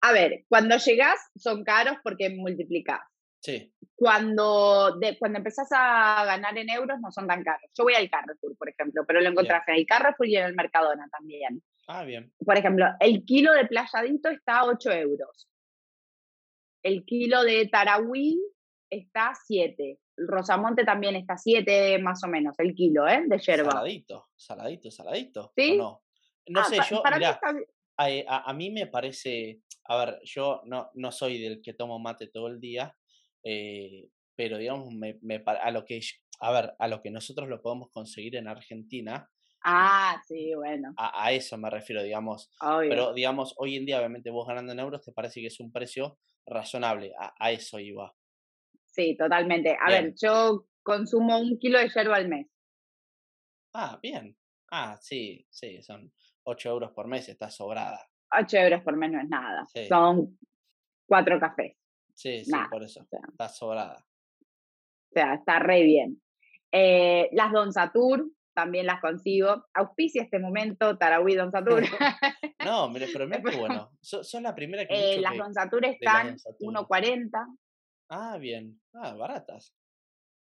A 0.01 0.13
ver, 0.13 0.45
cuando 0.49 0.77
llegás 0.77 1.19
son 1.35 1.63
caros 1.63 1.97
porque 2.03 2.31
multiplicás. 2.31 3.01
Sí, 3.43 3.73
Cuando, 3.95 4.95
de, 5.01 5.17
cuando 5.19 5.39
empezás 5.39 5.67
a 5.73 6.23
ganar 6.25 6.57
en 6.57 6.69
euros 6.69 6.97
no 7.01 7.11
son 7.11 7.27
tan 7.27 7.43
caros. 7.43 7.69
Yo 7.77 7.83
voy 7.83 7.93
al 7.93 8.09
Carrefour, 8.09 8.55
por 8.57 8.69
ejemplo, 8.69 9.03
pero 9.05 9.19
lo 9.19 9.27
encontrás 9.29 9.67
en 9.67 9.75
el 9.75 9.85
Carrefour 9.85 10.27
y 10.27 10.37
en 10.37 10.45
el 10.45 10.55
Mercadona 10.55 11.09
también. 11.11 11.61
ah, 11.87 12.03
bien. 12.05 12.31
Por 12.45 12.57
ejemplo, 12.57 12.85
el 13.01 13.25
kilo 13.25 13.51
de 13.53 13.65
playadito 13.65 14.29
está 14.29 14.59
a 14.59 14.65
8 14.65 14.91
euros. 14.93 15.49
El 16.83 17.03
kilo 17.05 17.43
de 17.43 17.67
tarahui 17.67 18.41
está 18.89 19.29
a 19.29 19.35
7. 19.35 19.99
El 20.17 20.27
rosamonte 20.27 20.83
también 20.85 21.15
está 21.15 21.33
a 21.33 21.37
7 21.37 21.97
más 21.99 22.23
o 22.23 22.27
menos, 22.27 22.55
el 22.59 22.73
kilo, 22.75 23.07
¿eh? 23.07 23.23
De 23.27 23.39
yerba. 23.39 23.71
Saladito, 23.71 24.29
saladito, 24.35 24.91
saladito. 24.91 25.41
¿o 25.47 25.53
¿Sí? 25.55 25.77
no? 25.77 26.03
No 26.47 26.59
Ah, 26.61 26.63
sé, 26.65 26.77
yo, 26.89 27.01
mirá, 27.13 27.31
está 27.31 27.53
a, 27.97 28.09
eh, 28.09 28.25
a- 28.27 28.49
a 28.49 28.53
mí 28.53 28.69
me 28.69 28.87
parece, 28.87 29.61
a 29.85 29.97
ver, 29.97 30.19
yo 30.23 30.61
no, 30.65 30.91
no 30.93 31.11
soy 31.11 31.41
del 31.41 31.61
que 31.61 31.73
tomo 31.73 31.99
mate 31.99 32.27
todo 32.27 32.47
el 32.47 32.59
día, 32.59 32.93
eh, 33.43 34.09
pero 34.35 34.57
digamos, 34.57 34.91
me, 34.93 35.19
me 35.21 35.43
a 35.45 35.71
lo 35.71 35.85
que, 35.85 35.99
a 36.39 36.51
ver, 36.51 36.73
a 36.79 36.87
lo 36.87 37.01
que 37.01 37.11
nosotros 37.11 37.47
lo 37.47 37.61
podemos 37.61 37.89
conseguir 37.91 38.35
en 38.35 38.47
Argentina, 38.47 39.29
Ah, 39.65 40.21
sí, 40.27 40.53
bueno, 40.55 40.93
a, 40.97 41.25
a 41.27 41.31
eso 41.31 41.57
me 41.57 41.69
refiero, 41.69 42.03
digamos, 42.03 42.51
obvio. 42.59 42.89
pero 42.89 43.13
digamos, 43.13 43.53
hoy 43.57 43.77
en 43.77 43.85
día, 43.85 43.97
obviamente, 43.99 44.29
vos 44.29 44.45
ganando 44.45 44.73
en 44.73 44.79
euros, 44.79 45.01
te 45.05 45.13
parece 45.13 45.39
que 45.39 45.47
es 45.47 45.59
un 45.61 45.71
precio 45.71 46.19
razonable, 46.45 47.13
a, 47.17 47.33
a 47.39 47.51
eso 47.51 47.79
iba. 47.79 48.13
Sí, 48.87 49.15
totalmente. 49.15 49.77
A 49.79 49.87
Bien. 49.87 50.03
ver, 50.03 50.13
yo 50.21 50.65
consumo 50.83 51.39
un 51.39 51.57
kilo 51.59 51.79
de 51.79 51.87
yerba 51.87 52.17
al 52.17 52.27
mes. 52.27 52.47
Ah, 53.73 53.97
bien. 54.03 54.35
Ah, 54.69 54.97
sí, 55.01 55.45
sí, 55.49 55.81
son 55.81 56.11
8 56.43 56.69
euros 56.69 56.91
por 56.91 57.07
mes, 57.07 57.29
está 57.29 57.49
sobrada. 57.49 58.05
8 58.37 58.57
euros 58.57 58.81
por 58.83 58.97
mes 58.97 59.11
no 59.11 59.21
es 59.21 59.29
nada. 59.29 59.65
Sí. 59.73 59.87
Son 59.87 60.37
cuatro 61.07 61.39
cafés. 61.39 61.77
Sí, 62.23 62.45
sí, 62.45 62.51
Nada, 62.51 62.69
por 62.69 62.81
eso, 62.83 63.01
o 63.01 63.05
sea. 63.05 63.19
está 63.27 63.49
sobrada. 63.49 63.97
O 63.99 65.13
sea, 65.13 65.33
está 65.33 65.59
re 65.59 65.83
bien. 65.83 66.21
Eh, 66.71 67.27
las 67.33 67.51
Don 67.51 67.73
Satur 67.73 68.31
también 68.55 68.85
las 68.85 69.01
consigo. 69.01 69.65
Auspicia 69.73 70.23
este 70.23 70.39
momento 70.39 70.97
Tarahui 70.97 71.35
Don 71.35 71.51
Satur. 71.51 71.83
No, 72.63 72.89
mire, 72.89 73.07
pero 73.11 73.27
mira 73.27 73.41
qué 73.43 73.57
bueno. 73.57 73.91
So- 74.01 74.23
Sos 74.23 74.41
la 74.41 74.55
primera 74.55 74.85
que 74.87 75.15
Eh, 75.15 75.19
las 75.19 75.33
que- 75.33 75.37
Don 75.39 75.53
Satur 75.53 75.85
están 75.85 76.27
Don 76.27 76.39
Satur. 76.39 76.73
1.40. 76.73 77.29
Ah, 78.09 78.37
bien. 78.39 78.79
Ah, 78.93 79.13
baratas. 79.15 79.75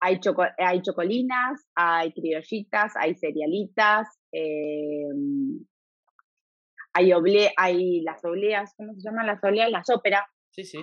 Hay, 0.01 0.19
choco- 0.19 0.45
hay 0.59 0.81
chocolinas, 0.83 1.67
hay 1.73 2.13
criollitas, 2.13 2.93
hay 2.95 3.15
cerealitas, 3.15 4.07
eh, 4.31 5.07
hay, 6.93 7.11
oble 7.13 7.51
hay 7.57 8.01
las 8.01 8.23
obleas, 8.23 8.73
¿cómo 8.77 8.93
se 8.93 9.01
llaman 9.01 9.25
las 9.25 9.43
obleas? 9.43 9.71
Las 9.71 9.89
óperas. 9.89 10.25
Sí, 10.51 10.63
sí. 10.63 10.77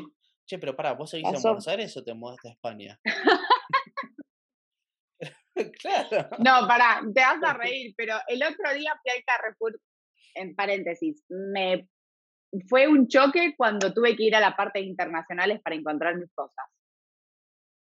Che, 0.46 0.58
pero 0.58 0.74
pará, 0.76 0.92
¿vos 0.92 1.10
seguís 1.10 1.26
en 1.28 1.34
Pasó. 1.34 1.48
Buenos 1.48 1.68
Aires 1.68 1.96
o 1.96 2.04
te 2.04 2.14
mudaste 2.14 2.48
a 2.48 2.52
España? 2.52 3.00
claro. 5.80 6.28
No, 6.38 6.66
pará, 6.66 7.00
te 7.14 7.20
vas 7.20 7.42
a 7.42 7.52
reír, 7.58 7.94
pero 7.96 8.16
el 8.28 8.42
otro 8.42 8.74
día 8.74 8.92
fui 9.02 9.12
al 9.12 9.24
Carrefour, 9.24 9.80
en 10.34 10.54
paréntesis, 10.54 11.24
me 11.28 11.88
fue 12.68 12.86
un 12.86 13.08
choque 13.08 13.54
cuando 13.56 13.94
tuve 13.94 14.14
que 14.16 14.24
ir 14.24 14.36
a 14.36 14.40
la 14.40 14.56
parte 14.56 14.80
de 14.80 14.86
internacionales 14.86 15.60
para 15.62 15.76
encontrar 15.76 16.16
mis 16.16 16.30
cosas. 16.34 16.66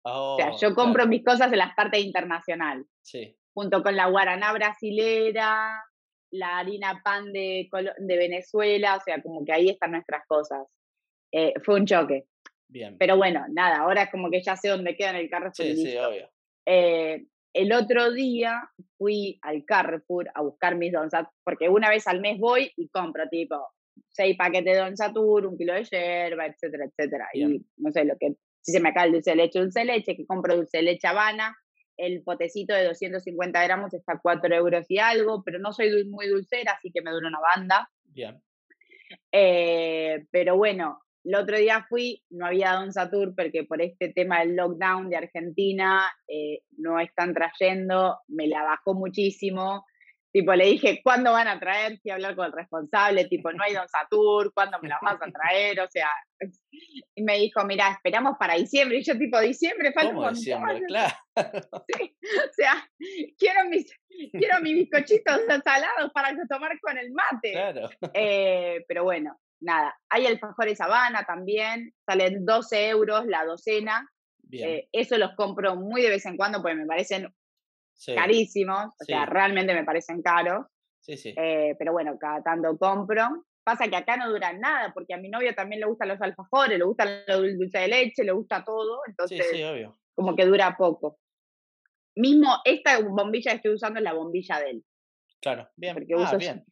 O 0.02 0.36
sea, 0.36 0.50
Oh, 0.50 0.58
yo 0.58 0.74
compro 0.74 1.02
claro, 1.02 1.08
mis 1.10 1.24
cosas 1.24 1.52
en 1.52 1.58
las 1.58 1.74
partes 1.74 2.02
internacional, 2.02 2.86
Sí, 3.02 3.36
junto 3.54 3.82
con 3.82 3.96
la 3.96 4.08
guaraná 4.08 4.52
brasilera, 4.52 5.82
la 6.30 6.58
harina 6.58 7.00
pan 7.02 7.32
de, 7.32 7.68
de 7.98 8.16
Venezuela, 8.16 8.96
o 8.96 9.00
sea, 9.00 9.22
como 9.22 9.44
que 9.44 9.52
ahí 9.52 9.68
están 9.68 9.92
nuestras 9.92 10.26
cosas. 10.26 10.66
Eh, 11.32 11.54
fue 11.64 11.76
un 11.76 11.86
choque. 11.86 12.26
Bien. 12.70 12.96
Pero 12.98 13.16
bueno, 13.16 13.44
nada, 13.50 13.78
ahora 13.78 14.04
es 14.04 14.10
como 14.10 14.30
que 14.30 14.42
ya 14.42 14.56
sé 14.56 14.68
dónde 14.68 14.96
queda 14.96 15.10
en 15.10 15.16
el 15.16 15.30
Carrefour. 15.30 15.66
y 15.66 15.76
Sí, 15.76 15.86
sí, 15.86 15.96
obvio. 15.96 16.30
Eh, 16.66 17.26
el 17.52 17.72
otro 17.72 18.12
día 18.12 18.62
fui 18.96 19.38
al 19.42 19.64
Carrefour 19.64 20.30
a 20.34 20.42
buscar 20.42 20.76
mis 20.76 20.92
Don 20.92 21.10
Satur, 21.10 21.32
porque 21.44 21.68
una 21.68 21.90
vez 21.90 22.06
al 22.06 22.20
mes 22.20 22.38
voy 22.38 22.72
y 22.76 22.88
compro 22.88 23.28
tipo 23.28 23.56
seis 24.08 24.36
paquetes 24.36 24.74
de 24.74 24.80
Don 24.80 24.96
Satur, 24.96 25.46
un 25.46 25.58
kilo 25.58 25.74
de 25.74 25.84
yerba, 25.84 26.46
etcétera, 26.46 26.84
etcétera. 26.84 27.28
Y 27.32 27.44
Bien. 27.44 27.66
no 27.76 27.90
sé, 27.90 28.04
lo 28.04 28.16
que 28.18 28.34
si 28.62 28.72
se 28.72 28.80
me 28.80 28.90
acaba 28.90 29.06
el 29.06 29.12
dulce 29.12 29.30
de 29.30 29.36
leche, 29.36 29.58
dulce 29.58 29.80
de 29.80 29.86
leche, 29.86 30.16
que 30.16 30.26
compro 30.26 30.56
dulce 30.56 30.78
de 30.78 30.82
leche 30.84 31.08
Habana, 31.08 31.56
el 31.96 32.22
potecito 32.22 32.74
de 32.74 32.84
250 32.84 33.62
gramos 33.62 33.92
está 33.94 34.14
a 34.14 34.20
4 34.20 34.54
euros 34.54 34.86
y 34.88 34.98
algo, 34.98 35.42
pero 35.44 35.58
no 35.58 35.72
soy 35.72 36.04
muy 36.04 36.28
dulcera, 36.28 36.72
así 36.72 36.90
que 36.92 37.02
me 37.02 37.10
dura 37.10 37.28
una 37.28 37.40
banda. 37.40 37.90
Bien. 38.04 38.42
Eh, 39.32 40.24
pero 40.30 40.56
bueno, 40.56 41.00
el 41.24 41.34
otro 41.34 41.58
día 41.58 41.84
fui, 41.88 42.22
no 42.30 42.46
había 42.46 42.72
Don 42.72 42.92
Satur 42.92 43.34
porque 43.34 43.64
por 43.64 43.82
este 43.82 44.12
tema 44.12 44.40
del 44.40 44.56
lockdown 44.56 45.10
de 45.10 45.16
Argentina 45.16 46.10
eh, 46.26 46.62
no 46.78 46.98
están 46.98 47.34
trayendo, 47.34 48.18
me 48.28 48.46
la 48.46 48.62
bajó 48.62 48.94
muchísimo. 48.94 49.84
Tipo, 50.32 50.54
le 50.54 50.66
dije, 50.66 51.00
¿cuándo 51.02 51.32
van 51.32 51.48
a 51.48 51.58
traer? 51.58 51.98
Fui 52.00 52.12
a 52.12 52.14
hablar 52.14 52.36
con 52.36 52.46
el 52.46 52.52
responsable, 52.52 53.24
tipo, 53.24 53.52
no 53.52 53.64
hay 53.64 53.74
Don 53.74 53.88
Satur, 53.88 54.52
¿cuándo 54.54 54.78
me 54.80 54.88
la 54.88 54.98
vas 55.02 55.20
a 55.20 55.30
traer? 55.30 55.80
O 55.80 55.90
sea, 55.90 56.08
y 57.16 57.22
me 57.22 57.36
dijo, 57.38 57.64
mira, 57.64 57.90
esperamos 57.90 58.36
para 58.38 58.54
diciembre. 58.54 58.98
Y 58.98 59.02
yo, 59.02 59.18
tipo, 59.18 59.40
diciembre, 59.40 59.92
falta 59.92 60.10
un 60.10 60.14
¿Cómo 60.14 60.26
montón. 60.26 60.38
diciembre? 60.38 60.82
Claro. 60.88 61.14
O 61.36 62.52
sea, 62.52 62.88
quiero 63.38 63.64
mis, 63.68 63.92
quiero 64.32 64.60
mis 64.60 64.74
bizcochitos 64.74 65.40
salados 65.64 66.12
para 66.12 66.36
tomar 66.48 66.78
con 66.80 66.96
el 66.96 67.12
mate. 67.12 67.52
Claro. 67.52 67.90
Eh, 68.14 68.84
pero 68.86 69.04
bueno, 69.04 69.36
nada. 69.60 69.94
Hay 70.08 70.26
alfajores 70.26 70.80
Habana 70.80 71.24
también, 71.24 71.94
salen 72.06 72.44
12 72.44 72.88
euros 72.88 73.26
la 73.26 73.44
docena. 73.44 74.08
Eh, 74.52 74.88
eso 74.92 75.16
los 75.16 75.34
compro 75.36 75.76
muy 75.76 76.02
de 76.02 76.10
vez 76.10 76.26
en 76.26 76.36
cuando 76.36 76.60
porque 76.60 76.74
me 76.76 76.86
parecen 76.86 77.32
Sí, 77.92 78.14
carísimos, 78.14 78.86
o 78.98 79.04
sea, 79.04 79.26
realmente 79.26 79.74
me 79.74 79.84
parecen 79.84 80.22
caros. 80.22 80.66
sí, 81.00 81.16
sí. 81.18 81.34
Eh, 81.36 81.76
pero 81.78 81.92
bueno, 81.92 82.16
cada 82.18 82.42
tanto 82.42 82.76
compro. 82.78 83.44
Pasa 83.62 83.88
que 83.88 83.96
acá 83.96 84.16
no 84.16 84.30
duran 84.30 84.58
nada, 84.58 84.90
porque 84.94 85.12
a 85.12 85.18
mi 85.18 85.28
novio 85.28 85.54
también 85.54 85.80
le 85.80 85.86
gustan 85.86 86.08
los 86.08 86.20
alfajores, 86.20 86.78
le 86.78 86.84
gusta 86.84 87.04
el 87.26 87.58
dulce 87.58 87.78
de 87.78 87.88
leche, 87.88 88.24
le 88.24 88.32
gusta 88.32 88.64
todo, 88.64 89.02
entonces 89.06 89.46
sí, 89.50 89.62
obvio. 89.62 89.98
como 90.14 90.34
que 90.34 90.46
dura 90.46 90.74
poco. 90.78 91.18
Mismo 92.16 92.56
esta 92.64 92.98
bombilla 93.00 93.50
que 93.52 93.56
estoy 93.58 93.74
usando 93.74 93.98
es 93.98 94.04
la 94.04 94.14
bombilla 94.14 94.58
de 94.60 94.70
él. 94.70 94.84
Claro, 95.40 95.68
bien. 95.76 95.94
Porque 95.94 96.14
ah, 96.14 96.22
uso- 96.22 96.38
bien. 96.38 96.64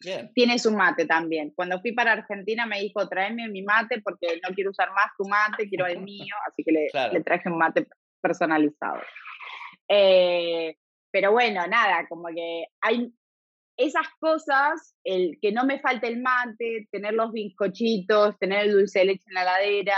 Bien. 0.00 0.30
Tiene 0.34 0.58
su 0.58 0.72
mate 0.72 1.06
también. 1.06 1.52
Cuando 1.54 1.80
fui 1.80 1.92
para 1.92 2.12
Argentina 2.12 2.66
me 2.66 2.80
dijo, 2.80 3.08
tráeme 3.08 3.48
mi 3.48 3.62
mate 3.62 4.00
porque 4.02 4.40
no 4.46 4.54
quiero 4.54 4.70
usar 4.70 4.90
más 4.92 5.06
tu 5.16 5.24
mate, 5.28 5.68
quiero 5.68 5.86
el 5.86 6.00
mío. 6.02 6.34
Así 6.48 6.62
que 6.64 6.72
le, 6.72 6.86
Claro. 6.88 7.12
le 7.12 7.22
traje 7.22 7.48
un 7.48 7.58
mate 7.58 7.86
personalizado. 8.20 9.00
Eh, 9.88 10.76
pero 11.10 11.32
bueno, 11.32 11.66
nada, 11.66 12.06
como 12.08 12.28
que 12.34 12.66
hay 12.80 13.12
esas 13.78 14.06
cosas, 14.18 14.94
el 15.04 15.38
que 15.40 15.52
no 15.52 15.64
me 15.64 15.80
falte 15.80 16.08
el 16.08 16.20
mate, 16.20 16.88
tener 16.90 17.14
los 17.14 17.32
bizcochitos, 17.32 18.38
tener 18.38 18.66
el 18.66 18.72
dulce 18.72 19.00
de 19.00 19.04
leche 19.06 19.24
en 19.26 19.34
la 19.34 19.44
ladera, 19.44 19.96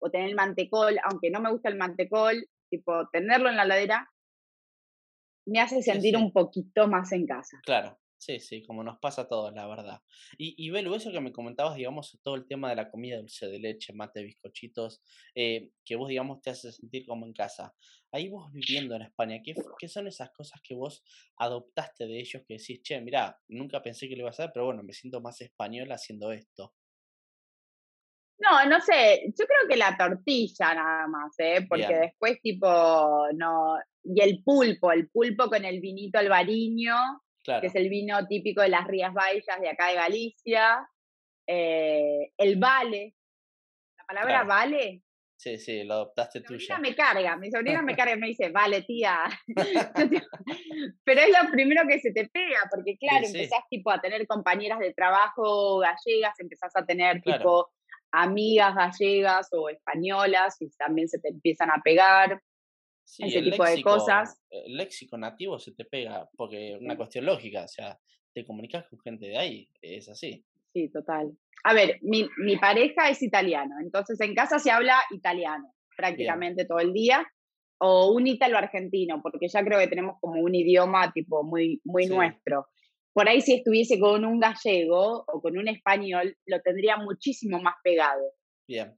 o 0.00 0.10
tener 0.10 0.28
el 0.28 0.36
mantecol, 0.36 0.96
aunque 1.04 1.30
no 1.30 1.40
me 1.40 1.50
gusta 1.50 1.68
el 1.68 1.76
mantecol, 1.76 2.46
tipo, 2.70 3.08
tenerlo 3.10 3.48
en 3.48 3.56
la 3.56 3.64
ladera, 3.64 4.08
me 5.46 5.60
hace 5.60 5.76
Sí, 5.82 5.90
sentir 5.90 6.14
sí. 6.16 6.22
un 6.22 6.32
poquito 6.32 6.86
más 6.88 7.10
en 7.12 7.26
casa. 7.26 7.58
Claro, 7.64 7.98
sí, 8.18 8.40
sí, 8.40 8.62
como 8.64 8.82
nos 8.84 8.98
pasa 8.98 9.22
a 9.22 9.28
todos, 9.28 9.52
la 9.54 9.66
verdad. 9.66 10.00
Y, 10.36 10.54
y 10.58 10.70
Belu, 10.70 10.94
eso 10.94 11.10
que 11.10 11.20
me 11.20 11.32
comentabas, 11.32 11.76
digamos, 11.76 12.18
todo 12.22 12.34
el 12.34 12.46
tema 12.46 12.70
de 12.70 12.76
la 12.76 12.90
comida 12.90 13.18
dulce 13.18 13.46
de 13.46 13.58
leche, 13.58 13.92
mate, 13.92 14.22
bizcochitos, 14.22 15.02
eh, 15.34 15.70
que 15.84 15.96
vos, 15.96 16.08
digamos, 16.08 16.42
te 16.42 16.50
hace 16.50 16.72
sentir 16.72 17.06
como 17.06 17.26
en 17.26 17.32
casa. 17.32 17.74
Ahí 18.12 18.28
vos 18.28 18.52
viviendo 18.52 18.96
en 18.96 19.02
España, 19.02 19.40
¿qué, 19.42 19.54
qué 19.78 19.88
son 19.88 20.06
esas 20.06 20.30
cosas 20.30 20.60
que 20.62 20.74
vos 20.74 21.04
adoptaste 21.36 22.06
de 22.06 22.20
ellos 22.20 22.42
que 22.46 22.54
decís, 22.58 22.82
che, 22.82 23.00
mirá, 23.00 23.38
nunca 23.48 23.82
pensé 23.82 24.08
que 24.08 24.14
lo 24.14 24.20
iba 24.20 24.28
a 24.28 24.30
hacer, 24.30 24.50
pero 24.52 24.66
bueno, 24.66 24.82
me 24.82 24.92
siento 24.92 25.20
más 25.20 25.40
español 25.40 25.90
haciendo 25.92 26.32
esto? 26.32 26.74
No, 28.38 28.64
no 28.66 28.80
sé, 28.80 29.24
yo 29.36 29.46
creo 29.46 29.68
que 29.68 29.76
la 29.76 29.96
tortilla 29.96 30.72
nada 30.72 31.08
más, 31.08 31.34
¿eh? 31.38 31.66
Porque 31.68 31.88
Bien. 31.88 32.00
después 32.02 32.40
tipo, 32.40 33.26
no, 33.34 33.76
y 34.04 34.20
el 34.20 34.42
pulpo, 34.44 34.92
el 34.92 35.08
pulpo 35.10 35.48
con 35.48 35.64
el 35.64 35.80
vinito 35.80 36.20
albariño, 36.20 36.94
Claro, 37.48 37.60
que 37.62 37.68
es 37.68 37.74
el 37.76 37.88
vino 37.88 38.26
típico 38.26 38.60
de 38.60 38.68
las 38.68 38.86
Rías 38.86 39.14
Baixas 39.14 39.58
de 39.58 39.70
acá 39.70 39.86
de 39.88 39.94
Galicia, 39.94 40.86
eh, 41.46 42.30
el 42.36 42.58
vale, 42.58 43.14
la 43.96 44.04
palabra 44.04 44.44
Claro. 44.44 44.48
vale, 44.48 45.02
sí, 45.38 45.56
sí, 45.56 45.82
lo 45.84 45.94
adoptaste 45.94 46.40
mi 46.40 46.44
sobrina 46.46 46.76
tuya. 46.76 46.78
me 46.78 46.94
carga, 46.94 47.36
mi 47.38 47.50
sobrina 47.50 47.80
me 47.80 47.96
carga 47.96 48.12
y 48.16 48.18
me 48.18 48.26
dice, 48.26 48.50
vale 48.50 48.82
tía, 48.82 49.18
pero 51.04 51.20
es 51.22 51.28
lo 51.30 51.50
primero 51.50 51.82
que 51.88 52.00
se 52.00 52.12
te 52.12 52.28
pega, 52.28 52.68
porque 52.70 52.98
claro, 52.98 53.24
sí. 53.24 53.38
empezás 53.38 53.64
tipo 53.70 53.90
a 53.90 53.98
tener 54.00 54.26
compañeras 54.26 54.78
de 54.80 54.92
trabajo 54.92 55.78
gallegas, 55.78 56.38
empezás 56.40 56.76
a 56.76 56.84
tener 56.84 57.22
Claro. 57.22 57.38
tipo 57.38 57.70
amigas 58.12 58.74
gallegas 58.74 59.48
o 59.52 59.70
españolas 59.70 60.60
y 60.60 60.68
también 60.76 61.08
se 61.08 61.18
te 61.18 61.28
empiezan 61.28 61.70
a 61.70 61.80
pegar. 61.82 62.42
Sí, 63.08 63.24
ese 63.24 63.40
tipo 63.40 63.64
de 63.64 63.70
léxico, 63.70 63.90
cosas. 63.90 64.38
El 64.50 64.76
léxico 64.76 65.16
nativo 65.16 65.58
se 65.58 65.72
te 65.72 65.86
pega, 65.86 66.28
porque 66.36 66.74
es 66.74 66.80
una 66.80 66.96
cuestión 66.96 67.24
lógica, 67.24 67.64
o 67.64 67.68
sea, 67.68 67.98
te 68.34 68.44
comunicas 68.44 68.86
con 68.86 69.00
gente 69.00 69.26
de 69.26 69.38
ahí, 69.38 69.68
es 69.80 70.10
así. 70.10 70.44
Sí, 70.74 70.90
total. 70.90 71.32
A 71.64 71.72
ver, 71.72 71.98
mi, 72.02 72.28
mi 72.36 72.58
pareja 72.58 73.08
es 73.08 73.22
italiano, 73.22 73.76
entonces 73.82 74.20
en 74.20 74.34
casa 74.34 74.58
se 74.58 74.70
habla 74.70 74.98
italiano 75.10 75.74
prácticamente 75.96 76.64
todo 76.66 76.78
el 76.80 76.92
día, 76.92 77.26
o 77.78 78.12
un 78.12 78.26
ítalo-argentino, 78.26 79.20
porque 79.22 79.48
ya 79.48 79.64
creo 79.64 79.78
que 79.78 79.88
tenemos 79.88 80.16
como 80.20 80.40
un 80.40 80.54
idioma 80.54 81.10
tipo 81.12 81.42
muy, 81.42 81.80
muy 81.84 82.04
Sí. 82.04 82.10
nuestro. 82.10 82.66
Por 83.12 83.28
ahí 83.28 83.40
si 83.40 83.54
estuviese 83.54 83.98
con 83.98 84.24
un 84.24 84.38
gallego 84.38 85.24
o 85.26 85.40
con 85.40 85.56
un 85.56 85.66
español, 85.66 86.36
lo 86.46 86.60
tendría 86.60 86.98
muchísimo 86.98 87.60
más 87.60 87.74
pegado. 87.82 88.34
Bien, 88.68 88.94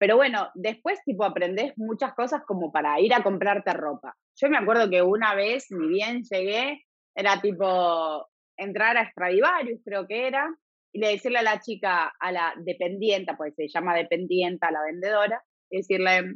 Pero 0.00 0.16
bueno, 0.16 0.50
después 0.54 0.98
tipo 1.04 1.24
aprendés 1.24 1.74
muchas 1.76 2.14
cosas 2.14 2.42
como 2.46 2.72
para 2.72 2.98
ir 3.00 3.12
a 3.12 3.22
comprarte 3.22 3.74
ropa. 3.74 4.16
Yo 4.34 4.48
me 4.48 4.56
acuerdo 4.56 4.88
que 4.88 5.02
una 5.02 5.34
vez, 5.34 5.66
ni 5.68 5.88
bien 5.88 6.22
llegué, 6.22 6.86
era 7.14 7.38
tipo 7.42 8.26
entrar 8.56 8.96
a 8.96 9.10
Stradivarius, 9.10 9.82
creo 9.84 10.06
que 10.06 10.26
era, 10.26 10.48
y 10.90 11.00
le 11.00 11.08
decirle 11.08 11.40
a 11.40 11.42
la 11.42 11.60
chica, 11.60 12.14
a 12.18 12.32
la 12.32 12.54
dependienta, 12.64 13.36
pues 13.36 13.54
se 13.54 13.68
llama 13.68 13.94
dependienta, 13.94 14.68
a 14.68 14.72
la 14.72 14.82
vendedora, 14.84 15.44
y 15.68 15.76
decirle, 15.76 16.34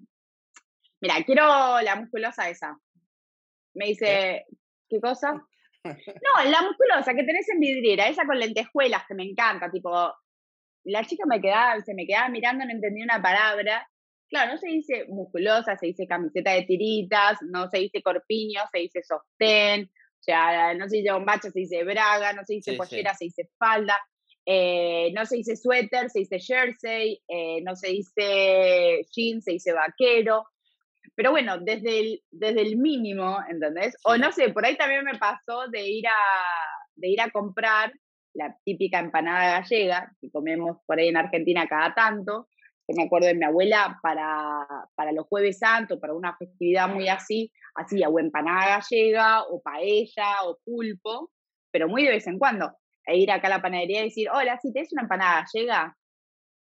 mira, 1.01 1.15
quiero 1.24 1.81
la 1.81 1.97
musculosa 1.97 2.51
esa. 2.51 2.78
Me 3.73 3.86
dice, 3.86 4.45
¿qué 4.91 5.01
cosa? 5.01 5.43
No, 5.85 6.51
la 6.51 6.62
musculosa 6.62 7.15
que 7.15 7.24
tenés 7.24 7.47
en 7.51 7.61
vidriera, 7.61 8.09
esa 8.09 8.24
con 8.24 8.39
lentejuelas 8.39 9.05
que 9.07 9.15
me 9.15 9.24
encanta, 9.24 9.70
tipo, 9.70 9.91
la 10.85 11.05
chica 11.05 11.24
me 11.27 11.40
quedaba, 11.40 11.81
se 11.82 11.94
me 11.94 12.06
quedaba 12.06 12.28
mirando, 12.28 12.65
no 12.65 12.70
entendía 12.73 13.05
una 13.05 13.23
palabra. 13.23 13.89
Claro, 14.28 14.52
no 14.52 14.59
se 14.59 14.69
dice 14.69 15.05
musculosa, 15.09 15.77
se 15.77 15.86
dice 15.86 16.06
camiseta 16.06 16.52
de 16.52 16.62
tiritas, 16.62 17.39
no 17.43 17.69
se 17.69 17.78
dice 17.78 18.02
corpiño, 18.02 18.61
se 18.73 18.78
dice 18.81 19.02
sostén, 19.02 19.85
o 19.85 20.23
sea, 20.23 20.74
no 20.74 20.89
se 20.89 20.97
dice 20.97 21.12
bombacha, 21.12 21.51
se 21.51 21.61
dice 21.61 21.85
braga, 21.85 22.32
no 22.32 22.43
se 22.44 22.55
dice 22.55 22.73
Sí, 22.73 22.77
sí. 22.77 22.78
pollera, 22.78 23.15
se 23.15 23.27
dice 23.27 23.48
falda, 23.59 23.98
eh, 24.47 25.12
no 25.15 25.24
se 25.27 25.36
dice 25.36 25.56
suéter, 25.56 26.11
se 26.11 26.20
dice 26.20 26.39
jersey, 26.39 27.20
eh, 27.28 27.61
no 27.62 27.77
se 27.77 27.89
dice 27.90 29.06
jean, 29.15 29.40
se 29.43 29.52
dice 29.52 29.73
vaquero. 29.73 30.47
Pero 31.15 31.31
bueno, 31.31 31.59
desde 31.61 32.01
el, 32.01 32.23
desde 32.31 32.62
el 32.62 32.77
mínimo, 32.77 33.39
¿entendés? 33.48 33.94
O 34.05 34.15
Sí. 34.15 34.20
no 34.20 34.32
sé, 34.32 34.48
por 34.48 34.65
ahí 34.65 34.77
también 34.77 35.05
me 35.05 35.19
pasó 35.19 35.69
de 35.69 35.86
ir 35.89 36.06
a, 36.09 36.12
de 36.97 37.09
ir 37.09 37.20
a 37.20 37.31
comprar 37.31 37.93
la 38.35 38.56
típica 38.65 38.98
empanada 38.98 39.61
gallega, 39.61 40.12
que 40.20 40.31
comemos 40.31 40.78
por 40.86 40.98
ahí 40.98 41.09
en 41.09 41.16
Argentina 41.16 41.66
cada 41.66 41.94
tanto, 41.94 42.48
que 42.86 42.94
me 42.94 43.05
acuerdo 43.05 43.28
de 43.28 43.35
mi 43.35 43.44
abuela 43.44 43.98
para, 44.02 44.66
para 44.94 45.12
los 45.12 45.27
jueves 45.27 45.59
santos, 45.59 45.98
para 45.98 46.15
una 46.15 46.36
festividad 46.36 46.89
muy 46.89 47.09
así, 47.09 47.51
hacía 47.74 48.09
o 48.09 48.19
empanada 48.19 48.78
gallega, 48.78 49.43
o 49.44 49.62
paella, 49.62 50.43
o 50.44 50.59
pulpo, 50.65 51.31
pero 51.70 51.89
muy 51.89 52.05
de 52.05 52.11
vez 52.11 52.27
en 52.27 52.39
cuando. 52.39 52.73
E 53.06 53.19
ir 53.19 53.31
acá 53.31 53.47
a 53.47 53.51
la 53.51 53.62
panadería 53.62 54.01
y 54.01 54.05
decir, 54.05 54.28
hola, 54.31 54.59
si 54.61 54.73
tenés 54.73 54.93
una 54.93 55.02
empanada 55.02 55.44
gallega, 55.44 55.97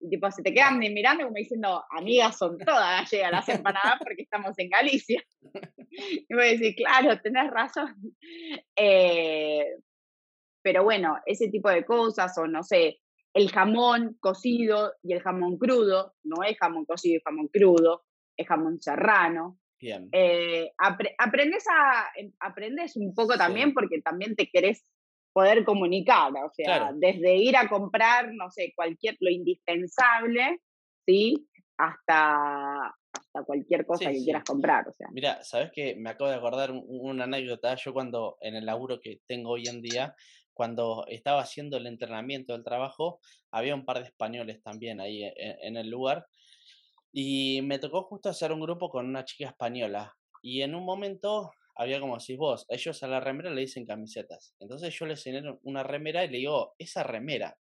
y 0.01 0.09
tipo, 0.09 0.31
se 0.31 0.41
te 0.41 0.53
quedan 0.53 0.79
mirando 0.79 1.25
como 1.25 1.35
diciendo, 1.35 1.83
amigas, 1.91 2.37
son 2.37 2.57
todas 2.57 3.01
gallegas 3.01 3.31
las 3.31 3.49
empanadas 3.49 3.97
porque 3.99 4.23
estamos 4.23 4.57
en 4.57 4.69
Galicia. 4.69 5.23
Y 5.91 6.33
voy 6.33 6.43
a 6.43 6.51
decir, 6.51 6.75
claro, 6.75 7.19
tenés 7.19 7.49
razón. 7.51 7.93
Eh, 8.75 9.65
pero 10.61 10.83
bueno, 10.83 11.17
ese 11.25 11.49
tipo 11.49 11.69
de 11.69 11.85
cosas, 11.85 12.37
o 12.37 12.47
no 12.47 12.63
sé, 12.63 12.99
el 13.33 13.51
jamón 13.51 14.17
cocido 14.19 14.93
y 15.03 15.13
el 15.13 15.21
jamón 15.21 15.57
crudo, 15.57 16.13
no 16.23 16.43
es 16.43 16.57
jamón 16.57 16.85
cocido 16.85 17.17
y 17.17 17.21
jamón 17.23 17.47
crudo, 17.47 18.03
es 18.37 18.47
jamón 18.47 18.81
serrano. 18.81 19.57
bien. 19.81 20.09
Eh, 20.11 20.71
apre- 20.77 21.15
aprendes, 21.17 21.63
a, 21.71 22.07
em- 22.17 22.33
aprendes 22.41 22.97
un 22.97 23.13
poco 23.15 23.33
Sí. 23.33 23.37
también 23.39 23.73
porque 23.73 24.01
también 24.01 24.35
te 24.35 24.49
querés 24.49 24.83
poder 25.31 25.63
comunicar, 25.63 26.31
o 26.33 26.51
sea, 26.51 26.65
Claro. 26.79 26.97
desde 26.99 27.35
ir 27.37 27.55
a 27.55 27.69
comprar, 27.69 28.33
no 28.33 28.49
sé, 28.51 28.73
cualquier, 28.75 29.15
lo 29.21 29.29
indispensable, 29.29 30.59
¿sí? 31.05 31.47
Hasta, 31.77 32.87
hasta 33.13 33.43
cualquier 33.45 33.85
cosa 33.85 34.05
Sí, 34.05 34.11
que 34.11 34.19
sí. 34.19 34.23
quieras 34.25 34.43
comprar, 34.43 34.87
o 34.89 34.93
sea. 34.93 35.07
Mira, 35.11 35.41
¿sabes 35.43 35.71
qué? 35.73 35.95
Me 35.95 36.09
acabo 36.09 36.29
de 36.29 36.35
acordar 36.35 36.71
un- 36.71 36.83
una 36.87 37.23
anécdota. 37.23 37.75
Yo 37.75 37.93
cuando, 37.93 38.37
en 38.41 38.55
el 38.55 38.65
laburo 38.65 38.99
que 39.01 39.21
tengo 39.27 39.51
hoy 39.51 39.63
en 39.67 39.81
día, 39.81 40.13
cuando 40.59 41.05
estaba 41.07 41.41
haciendo 41.41 41.77
el 41.77 41.87
entrenamiento 41.87 42.51
del 42.51 42.65
trabajo, 42.65 43.21
había 43.49 43.73
un 43.73 43.85
par 43.85 43.99
de 43.99 44.09
españoles 44.09 44.61
también 44.61 44.99
ahí 44.99 45.23
e- 45.23 45.33
e- 45.37 45.57
en, 45.61 45.77
el 45.77 45.89
lugar. 45.89 46.27
Y 47.13 47.61
me 47.61 47.79
tocó 47.79 48.03
justo 48.03 48.27
hacer 48.27 48.51
un 48.51 48.59
grupo 48.59 48.89
con 48.89 49.05
una 49.05 49.23
chica 49.23 49.47
española. 49.47 50.17
Y 50.41 50.61
en 50.61 50.75
un 50.75 50.83
momento 50.83 51.53
había 51.75 52.01
como 52.01 52.17
decís 52.17 52.35
vos, 52.35 52.65
ellos 52.67 53.01
a 53.03 53.07
la 53.07 53.21
remera 53.21 53.51
le 53.51 53.61
dicen 53.61 53.85
camisetas. 53.85 54.53
Entonces 54.59 54.93
yo 54.99 55.05
le 55.05 55.13
enseñé 55.13 55.41
una 55.63 55.81
remera 55.81 56.25
y 56.25 56.27
le 56.27 56.39
digo, 56.39 56.75
esa 56.77 57.03
remera. 57.03 57.57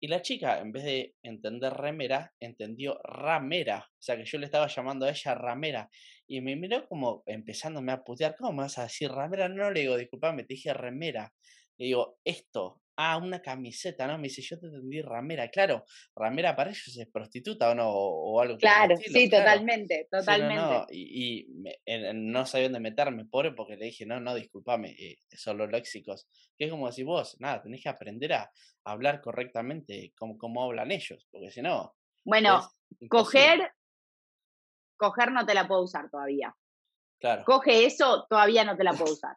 Y 0.00 0.08
la 0.08 0.20
chica, 0.20 0.58
en 0.58 0.72
vez 0.72 0.82
de 0.82 1.14
entender 1.22 1.74
remera, 1.74 2.34
entendió 2.40 2.98
ramera. 3.04 3.86
O 3.88 4.02
sea 4.02 4.16
que 4.16 4.24
yo 4.24 4.38
le 4.38 4.46
estaba 4.46 4.66
llamando 4.66 5.06
a 5.06 5.10
ella 5.10 5.36
ramera. 5.36 5.88
Y 6.26 6.40
me 6.40 6.56
miró 6.56 6.88
como 6.88 7.22
empezándome 7.26 7.92
a 7.92 8.02
putear. 8.02 8.34
¿Cómo 8.36 8.50
me 8.50 8.62
vas 8.64 8.78
a 8.78 8.82
decir 8.82 9.12
ramera? 9.12 9.48
No 9.48 9.70
le 9.70 9.82
digo, 9.82 9.96
disculpame, 9.96 10.42
te 10.42 10.54
dije 10.54 10.74
remera. 10.74 11.32
Le 11.78 11.86
digo, 11.86 12.18
esto. 12.24 12.80
Ah, 12.96 13.16
una 13.16 13.42
camiseta, 13.42 14.06
¿no? 14.06 14.16
Me 14.18 14.24
dice, 14.28 14.40
yo 14.42 14.58
te 14.60 14.66
entendí 14.66 15.02
ramera. 15.02 15.48
Claro, 15.50 15.84
ramera 16.14 16.54
para 16.54 16.70
ellos 16.70 16.96
es 16.96 17.08
prostituta 17.10 17.70
o 17.70 17.74
no, 17.74 17.88
o, 17.90 18.34
o 18.36 18.40
algo 18.40 18.56
Claro, 18.58 18.96
estilo, 18.96 19.20
sí, 19.20 19.28
claro. 19.30 19.30
totalmente, 19.38 20.08
Sí, 20.16 20.38
no, 20.38 20.50
totalmente. 20.50 20.74
no, 20.80 20.86
Y, 20.90 21.40
y 21.42 21.46
me- 21.54 21.80
en- 21.84 22.04
en- 22.04 22.32
no 22.32 22.46
sabía 22.46 22.66
dónde 22.68 22.80
meterme, 22.80 23.24
pobre, 23.26 23.52
porque 23.52 23.76
le 23.76 23.86
dije, 23.86 24.06
no, 24.06 24.20
no, 24.20 24.34
discúlpame, 24.34 24.90
eh, 24.98 25.16
son 25.36 25.58
los 25.58 25.70
léxicos. 25.70 26.28
Que 26.56 26.66
es 26.66 26.70
como 26.70 26.86
decir 26.86 27.04
vos, 27.04 27.36
nada, 27.40 27.62
tenés 27.62 27.82
que 27.82 27.88
aprender 27.88 28.32
a 28.34 28.50
hablar 28.84 29.20
correctamente 29.20 30.12
como, 30.16 30.38
como 30.38 30.62
hablan 30.62 30.92
ellos, 30.92 31.26
porque 31.32 31.50
si 31.50 31.62
no, 31.62 31.96
Bueno, 32.24 32.70
coger, 33.08 33.72
coger 34.96 35.30
no 35.32 35.46
te 35.46 35.54
la 35.54 35.66
puedo 35.68 35.82
usar 35.82 36.10
todavía. 36.10 36.54
Claro, 37.18 37.44
Coge 37.44 37.86
eso, 37.86 38.26
todavía 38.28 38.64
no 38.64 38.76
te 38.76 38.84
la 38.84 38.92
puedo 38.94 39.12
usar. 39.14 39.36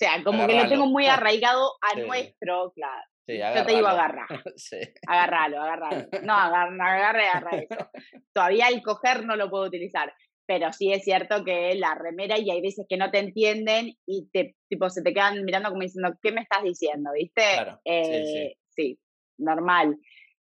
O 0.00 0.04
sea, 0.04 0.22
como 0.22 0.46
que 0.46 0.54
lo 0.54 0.68
tengo 0.68 0.86
muy 0.86 1.06
arraigado 1.06 1.72
a 1.82 1.94
Sí. 1.96 2.02
nuestro, 2.06 2.72
claro. 2.72 3.02
sí, 3.26 3.38
Yo 3.38 3.66
te 3.66 3.74
digo 3.74 3.88
agarrar. 3.88 4.28
Sí, 4.56 4.76
Agárralo, 5.08 5.60
agárralo. 5.60 6.06
No, 6.22 6.34
agarra, 6.34 6.70
agarra, 6.96 7.30
agarra 7.32 7.58
eso. 7.58 7.90
Todavía 8.32 8.68
el 8.68 8.80
coger 8.82 9.24
no 9.26 9.34
lo 9.36 9.50
puedo 9.50 9.64
utilizar. 9.64 10.12
pero 10.46 10.72
sí 10.72 10.90
es 10.92 11.02
cierto 11.04 11.44
que 11.44 11.74
la 11.74 11.94
remera 11.94 12.38
y 12.38 12.48
hay 12.50 12.62
veces 12.62 12.86
que 12.88 12.96
no 12.96 13.10
te 13.10 13.18
entienden 13.18 13.92
y 14.06 14.28
te, 14.32 14.54
tipo, 14.68 14.88
se 14.88 15.02
te 15.02 15.12
quedan 15.12 15.44
mirando 15.44 15.68
como 15.68 15.82
diciendo, 15.82 16.14
¿qué 16.22 16.32
me 16.32 16.40
estás 16.42 16.62
diciendo? 16.62 17.10
¿Viste? 17.12 17.42
Claro, 17.54 17.72
sí, 17.84 17.90
Eh, 17.92 18.56
sí, 18.70 18.98
normal. 19.38 19.98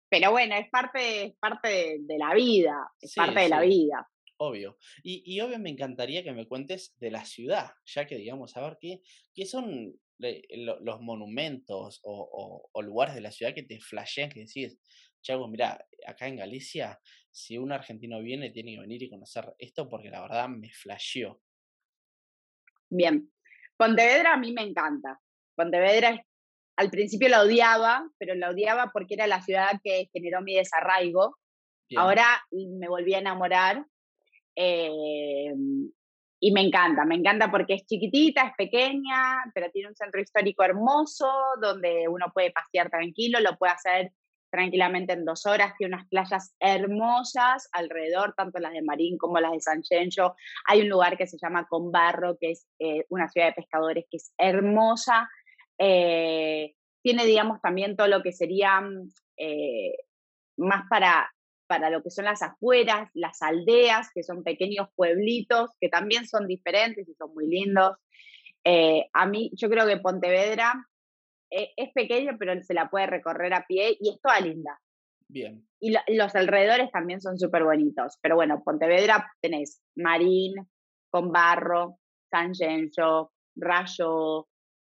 Pero 0.09 0.31
bueno, 0.31 0.55
es 0.55 0.69
parte, 0.69 1.25
es 1.25 1.35
parte 1.37 1.67
de, 1.67 1.97
de 2.01 2.17
la 2.17 2.33
vida, 2.33 2.89
es 3.01 3.13
parte 3.15 3.41
de 3.41 3.49
la 3.49 3.59
vida. 3.59 4.07
Obvio. 4.39 4.77
Y, 5.03 5.23
y 5.25 5.41
obvio 5.41 5.57
me 5.59 5.69
encantaría 5.71 6.23
que 6.23 6.31
me 6.31 6.47
cuentes 6.47 6.95
de 6.99 7.09
la 7.11 7.25
ciudad, 7.25 7.71
ya 7.85 8.05
que 8.05 8.17
digamos, 8.17 8.55
a 8.55 8.61
ver 8.61 8.77
qué, 8.79 9.01
qué 9.33 9.45
son 9.45 9.99
los 10.19 11.01
monumentos 11.01 11.99
o, 12.03 12.11
o- 12.31 12.69
o 12.71 12.81
lugares 12.81 13.15
de 13.15 13.21
la 13.21 13.31
ciudad 13.31 13.53
que 13.53 13.63
te 13.63 13.79
flashean, 13.79 14.29
que 14.29 14.41
decís, 14.41 14.79
Chago, 15.21 15.47
mira, 15.47 15.85
acá 16.05 16.27
en 16.27 16.37
Galicia, 16.37 16.99
si 17.31 17.57
un 17.57 17.71
argentino 17.71 18.21
viene, 18.21 18.51
tiene 18.51 18.75
que 18.75 18.81
venir 18.81 19.03
y 19.03 19.09
conocer 19.09 19.53
esto 19.57 19.89
porque 19.89 20.09
la 20.09 20.21
verdad 20.21 20.47
me 20.49 20.71
flasheó. 20.71 21.41
Bien. 22.89 23.31
Pontevedra 23.75 24.33
a 24.33 24.37
mí 24.37 24.53
me 24.53 24.61
encanta. 24.63 25.19
Pontevedra 25.55 26.23
al 26.77 26.89
principio 26.91 27.29
la 27.29 27.41
odiaba, 27.41 28.07
pero 28.17 28.35
la 28.35 28.51
odiaba 28.51 28.91
porque 28.93 29.15
era 29.15 29.27
la 29.27 29.41
ciudad 29.41 29.79
que 29.83 30.09
generó 30.13 30.41
mi 30.41 30.55
desarraigo. 30.55 31.35
Bien, 31.89 31.99
Ahora 32.01 32.41
me 32.51 32.87
volví 32.87 33.13
a 33.13 33.19
enamorar 33.19 33.85
eh, 34.59 35.53
y 36.39 36.51
me 36.51 36.61
encanta, 36.61 37.05
me 37.05 37.15
encanta 37.15 37.49
porque 37.49 37.75
es 37.75 37.85
chiquitita, 37.85 38.47
es 38.47 38.53
pequeña, 38.57 39.43
pero 39.53 39.69
tiene 39.71 39.89
un 39.89 39.95
centro 39.95 40.19
histórico 40.19 40.63
hermoso 40.63 41.31
donde 41.61 42.07
uno 42.07 42.31
puede 42.33 42.51
pasear 42.51 42.89
tranquilo, 42.89 43.39
lo 43.39 43.57
puede 43.57 43.73
hacer 43.73 44.11
tranquilamente 44.49 45.13
en 45.13 45.25
dos 45.25 45.45
horas, 45.45 45.73
tiene 45.77 45.95
unas 45.95 46.07
playas 46.07 46.55
hermosas 46.59 47.69
alrededor, 47.71 48.33
tanto 48.35 48.59
las 48.59 48.73
de 48.73 48.81
Marín 48.81 49.17
como 49.17 49.39
las 49.39 49.51
de 49.51 49.61
San 49.61 49.83
Gencho. 49.83 50.35
Hay 50.67 50.81
un 50.81 50.89
lugar 50.89 51.17
que 51.17 51.27
se 51.27 51.37
llama 51.37 51.67
Conbarro, 51.67 52.37
que 52.39 52.51
es 52.51 52.67
eh, 52.79 53.05
una 53.09 53.27
ciudad 53.29 53.47
de 53.47 53.53
pescadores 53.53 54.05
que 54.09 54.17
es 54.17 54.33
hermosa. 54.37 55.29
Eh, 55.77 56.73
tiene, 57.03 57.25
digamos, 57.25 57.61
también 57.61 57.95
todo 57.95 58.07
lo 58.07 58.23
que 58.23 58.31
sería 58.31 58.81
mm, 58.81 59.09
eh, 59.37 59.95
más 60.57 60.83
para, 60.89 61.29
para 61.67 61.89
lo 61.89 62.01
que 62.01 62.09
son 62.09 62.25
las 62.25 62.41
afueras, 62.41 63.09
las 63.13 63.41
aldeas, 63.41 64.09
que 64.13 64.23
son 64.23 64.43
pequeños 64.43 64.87
pueblitos, 64.95 65.69
que 65.79 65.89
también 65.89 66.25
son 66.27 66.47
diferentes 66.47 67.07
y 67.07 67.13
son 67.15 67.33
muy 67.33 67.47
lindos. 67.47 67.97
Eh, 68.63 69.05
a 69.13 69.25
mí, 69.25 69.51
yo 69.53 69.69
creo 69.69 69.85
que 69.85 69.97
Pontevedra 69.97 70.73
eh, 71.51 71.71
es 71.77 71.91
pequeña, 71.93 72.35
pero 72.39 72.61
se 72.63 72.73
la 72.73 72.89
puede 72.89 73.07
recorrer 73.07 73.53
a 73.53 73.65
pie 73.67 73.97
y 73.99 74.09
es 74.09 74.19
toda 74.21 74.39
linda. 74.39 74.79
bien, 75.29 75.67
Y 75.79 75.91
lo- 75.91 75.99
los 76.07 76.35
alrededores 76.35 76.89
también 76.91 77.21
son 77.21 77.37
súper 77.37 77.63
bonitos. 77.63 78.17
Pero 78.21 78.35
bueno, 78.35 78.63
Pontevedra 78.63 79.31
tenés 79.41 79.81
Marín, 79.95 80.55
Conbarro, 81.09 81.99
San 82.29 82.53
Gencho, 82.53 83.31
Rayo, 83.55 84.47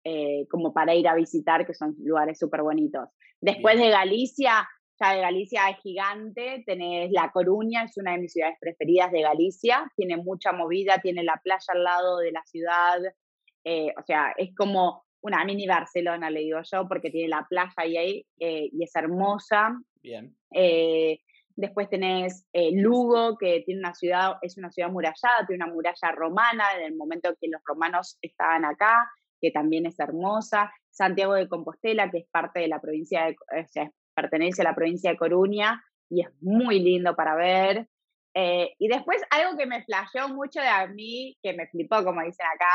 eh, 0.04 0.46
como 0.50 0.72
para 0.72 0.94
ir 0.94 1.08
a 1.08 1.14
visitar, 1.14 1.66
que 1.66 1.74
son 1.74 1.94
lugares 1.98 2.38
súper 2.38 2.62
bonitos. 2.62 3.08
Después 3.40 3.76
Bien. 3.76 3.86
de 3.88 3.92
Galicia, 3.92 4.68
ya 5.00 5.14
de 5.14 5.20
Galicia 5.20 5.68
es 5.70 5.78
gigante, 5.78 6.62
tenés 6.66 7.10
La 7.10 7.30
Coruña, 7.32 7.84
es 7.84 7.96
una 7.96 8.12
de 8.12 8.18
mis 8.18 8.32
ciudades 8.32 8.56
preferidas 8.60 9.10
de 9.10 9.22
Galicia, 9.22 9.90
tiene 9.96 10.16
mucha 10.16 10.52
movida, 10.52 10.98
tiene 10.98 11.24
la 11.24 11.40
playa 11.42 11.66
al 11.68 11.84
lado 11.84 12.18
de 12.18 12.32
la 12.32 12.42
ciudad, 12.44 13.00
eh, 13.64 13.92
o 13.98 14.02
sea, 14.04 14.34
es 14.36 14.54
como 14.54 15.04
una 15.22 15.44
mini 15.44 15.66
Barcelona, 15.66 16.30
le 16.30 16.40
digo 16.40 16.60
yo, 16.70 16.86
porque 16.86 17.10
tiene 17.10 17.28
la 17.28 17.46
playa 17.48 17.72
ahí, 17.78 17.96
ahí 17.96 18.26
eh, 18.38 18.68
y 18.70 18.84
es 18.84 18.94
hermosa. 18.94 19.80
bien, 20.02 20.36
Eh, 20.52 21.18
después 21.56 21.88
tenés 21.88 22.46
Lugo, 22.72 23.38
que 23.38 23.62
tiene 23.64 23.80
una 23.80 23.94
ciudad, 23.94 24.36
es 24.42 24.58
una 24.58 24.70
ciudad 24.70 24.90
murallada, 24.90 25.46
tiene 25.46 25.64
una 25.64 25.72
muralla 25.72 26.12
romana 26.12 26.64
en 26.76 26.84
el 26.84 26.96
momento 26.96 27.34
que 27.40 27.48
los 27.48 27.62
romanos 27.64 28.18
estaban 28.20 28.64
acá, 28.64 29.08
que 29.40 29.50
también 29.50 29.86
es 29.86 29.98
hermosa. 29.98 30.70
Santiago 30.90 31.34
de 31.34 31.48
Compostela, 31.48 32.10
que 32.10 32.18
es 32.18 32.26
parte 32.30 32.60
de 32.60 32.68
la 32.68 32.80
provincia 32.80 33.24
de, 33.26 33.32
o 33.32 33.66
sea, 33.66 33.90
pertenece 34.14 34.62
a 34.62 34.64
la 34.64 34.74
provincia 34.74 35.10
de 35.10 35.16
Coruña 35.16 35.84
y 36.08 36.22
es 36.22 36.28
muy 36.40 36.80
lindo 36.80 37.14
para 37.14 37.34
ver. 37.34 37.88
Eh, 38.34 38.74
y 38.78 38.88
después 38.88 39.22
algo 39.30 39.56
que 39.56 39.66
me 39.66 39.84
flasheó 39.84 40.28
mucho 40.28 40.60
de 40.60 40.68
a 40.68 40.86
mí, 40.86 41.36
que 41.42 41.52
me 41.52 41.68
flipó, 41.68 42.02
como 42.04 42.22
dicen 42.22 42.46
acá, 42.46 42.70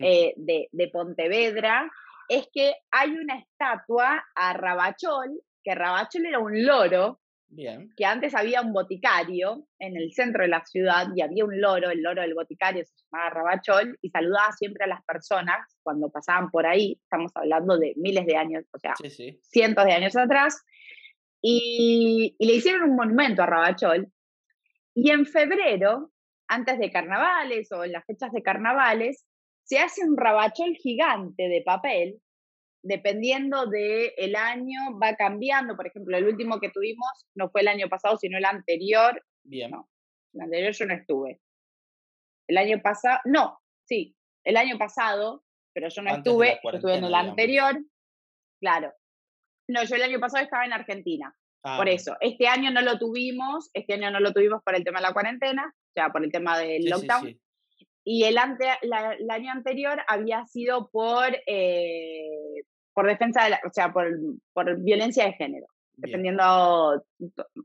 eh, 0.00 0.34
de, 0.36 0.68
de 0.72 0.88
Pontevedra, 0.88 1.90
es 2.28 2.48
que 2.52 2.74
hay 2.90 3.10
una 3.10 3.38
estatua 3.38 4.24
a 4.34 4.52
Rabachol, 4.54 5.40
que 5.62 5.74
Rabachol 5.74 6.26
era 6.26 6.38
un 6.38 6.64
loro, 6.64 7.20
bien, 7.54 7.90
que 7.96 8.04
antes 8.04 8.34
había 8.34 8.60
un 8.60 8.72
boticario 8.72 9.66
en 9.78 9.96
el 9.96 10.12
centro 10.12 10.42
de 10.42 10.48
la 10.48 10.64
ciudad 10.64 11.08
y 11.14 11.22
había 11.22 11.44
un 11.44 11.60
loro, 11.60 11.90
el 11.90 12.02
loro 12.02 12.22
del 12.22 12.34
boticario 12.34 12.84
se 12.84 12.94
llamaba 13.10 13.30
Rabachol 13.30 13.98
y 14.00 14.10
saludaba 14.10 14.52
siempre 14.52 14.84
a 14.84 14.88
las 14.88 15.04
personas 15.04 15.76
cuando 15.82 16.10
pasaban 16.10 16.50
por 16.50 16.66
ahí, 16.66 16.98
estamos 17.02 17.32
hablando 17.34 17.78
de 17.78 17.94
miles 17.96 18.26
de 18.26 18.36
años, 18.36 18.64
o 18.72 18.78
sea, 18.78 18.94
sí, 18.96 19.10
sí, 19.10 19.40
cientos 19.42 19.84
de 19.84 19.92
años 19.92 20.16
atrás, 20.16 20.62
y, 21.40 22.36
y 22.38 22.46
le 22.46 22.54
hicieron 22.54 22.90
un 22.90 22.96
monumento 22.96 23.42
a 23.42 23.46
Rabachol. 23.46 24.10
Y 24.94 25.10
en 25.10 25.26
febrero, 25.26 26.12
antes 26.48 26.78
de 26.78 26.90
carnavales 26.90 27.70
o 27.72 27.84
en 27.84 27.92
las 27.92 28.04
fechas 28.06 28.32
de 28.32 28.42
carnavales, 28.42 29.26
se 29.64 29.78
hace 29.78 30.04
un 30.04 30.16
Rabachol 30.16 30.74
gigante 30.76 31.48
de 31.48 31.62
papel, 31.62 32.20
dependiendo 32.84 33.66
del 33.66 34.36
año, 34.36 34.98
va 35.02 35.16
cambiando. 35.16 35.74
Por 35.74 35.86
ejemplo, 35.88 36.16
el 36.16 36.26
último 36.28 36.60
que 36.60 36.70
tuvimos 36.70 37.08
no 37.34 37.50
fue 37.50 37.62
el 37.62 37.68
año 37.68 37.88
pasado, 37.88 38.16
sino 38.18 38.38
el 38.38 38.44
anterior. 38.44 39.20
bien, 39.42 39.70
No. 39.72 39.88
El 40.34 40.40
anterior 40.42 40.72
yo 40.72 40.86
no 40.86 40.94
estuve. 40.94 41.40
El 42.48 42.58
año 42.58 42.80
pasado, 42.82 43.18
no, 43.24 43.58
sí, 43.88 44.14
el 44.44 44.56
año 44.56 44.76
pasado, 44.78 45.44
pero 45.72 45.88
yo 45.88 46.02
no 46.02 46.10
Antes 46.10 46.24
de 46.24 46.30
estuve, 46.30 46.60
yo 46.62 46.70
estuve 46.76 46.92
en 46.96 47.04
el 47.04 47.08
digamos. 47.08 47.30
anterior, 47.30 47.78
claro. 48.60 48.92
No, 49.68 49.82
yo 49.84 49.96
el 49.96 50.02
año 50.02 50.20
pasado 50.20 50.44
estaba 50.44 50.64
en 50.66 50.72
Argentina, 50.74 51.34
Ah, 51.66 51.78
por 51.78 51.88
eso. 51.88 52.14
Este 52.20 52.46
año 52.46 52.70
no 52.70 52.82
lo 52.82 52.98
tuvimos, 52.98 53.70
este 53.72 53.94
año 53.94 54.10
no 54.10 54.20
lo 54.20 54.34
tuvimos 54.34 54.62
por 54.62 54.74
el 54.74 54.84
tema 54.84 54.98
de 55.00 55.06
la 55.06 55.12
cuarentena, 55.14 55.72
o 55.74 55.92
sea, 55.94 56.10
por 56.10 56.22
el 56.22 56.30
tema 56.30 56.58
del 56.58 56.82
sí, 56.82 56.88
sí, 56.88 56.90
lockdown. 56.90 57.26
sí, 57.28 57.40
Y 58.04 58.24
el, 58.24 58.36
ante, 58.36 58.66
la- 58.82 59.14
el 59.14 59.30
año 59.30 59.50
anterior 59.52 60.02
había 60.06 60.44
sido 60.46 60.90
por, 60.90 61.34
eh, 61.46 62.64
por 62.94 63.06
defensa, 63.06 63.44
de 63.44 63.50
la- 63.50 63.60
o 63.66 63.70
sea, 63.72 63.92
por, 63.92 64.06
por 64.52 64.76
violencia 64.80 65.24
de 65.26 65.32
género, 65.34 65.66
bien, 65.96 66.10
dependiendo, 66.12 67.04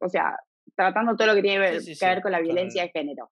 o 0.01 0.09
sea, 0.09 0.37
tratando 0.75 1.15
todo 1.15 1.27
lo 1.27 1.35
que 1.35 1.41
tiene 1.41 1.79
Sí, 1.79 1.93
sí, 1.95 1.99
que 1.99 2.05
ver 2.05 2.21
con 2.21 2.31
la 2.31 2.39
violencia 2.41 2.83
de 2.83 2.89
género. 2.89 3.31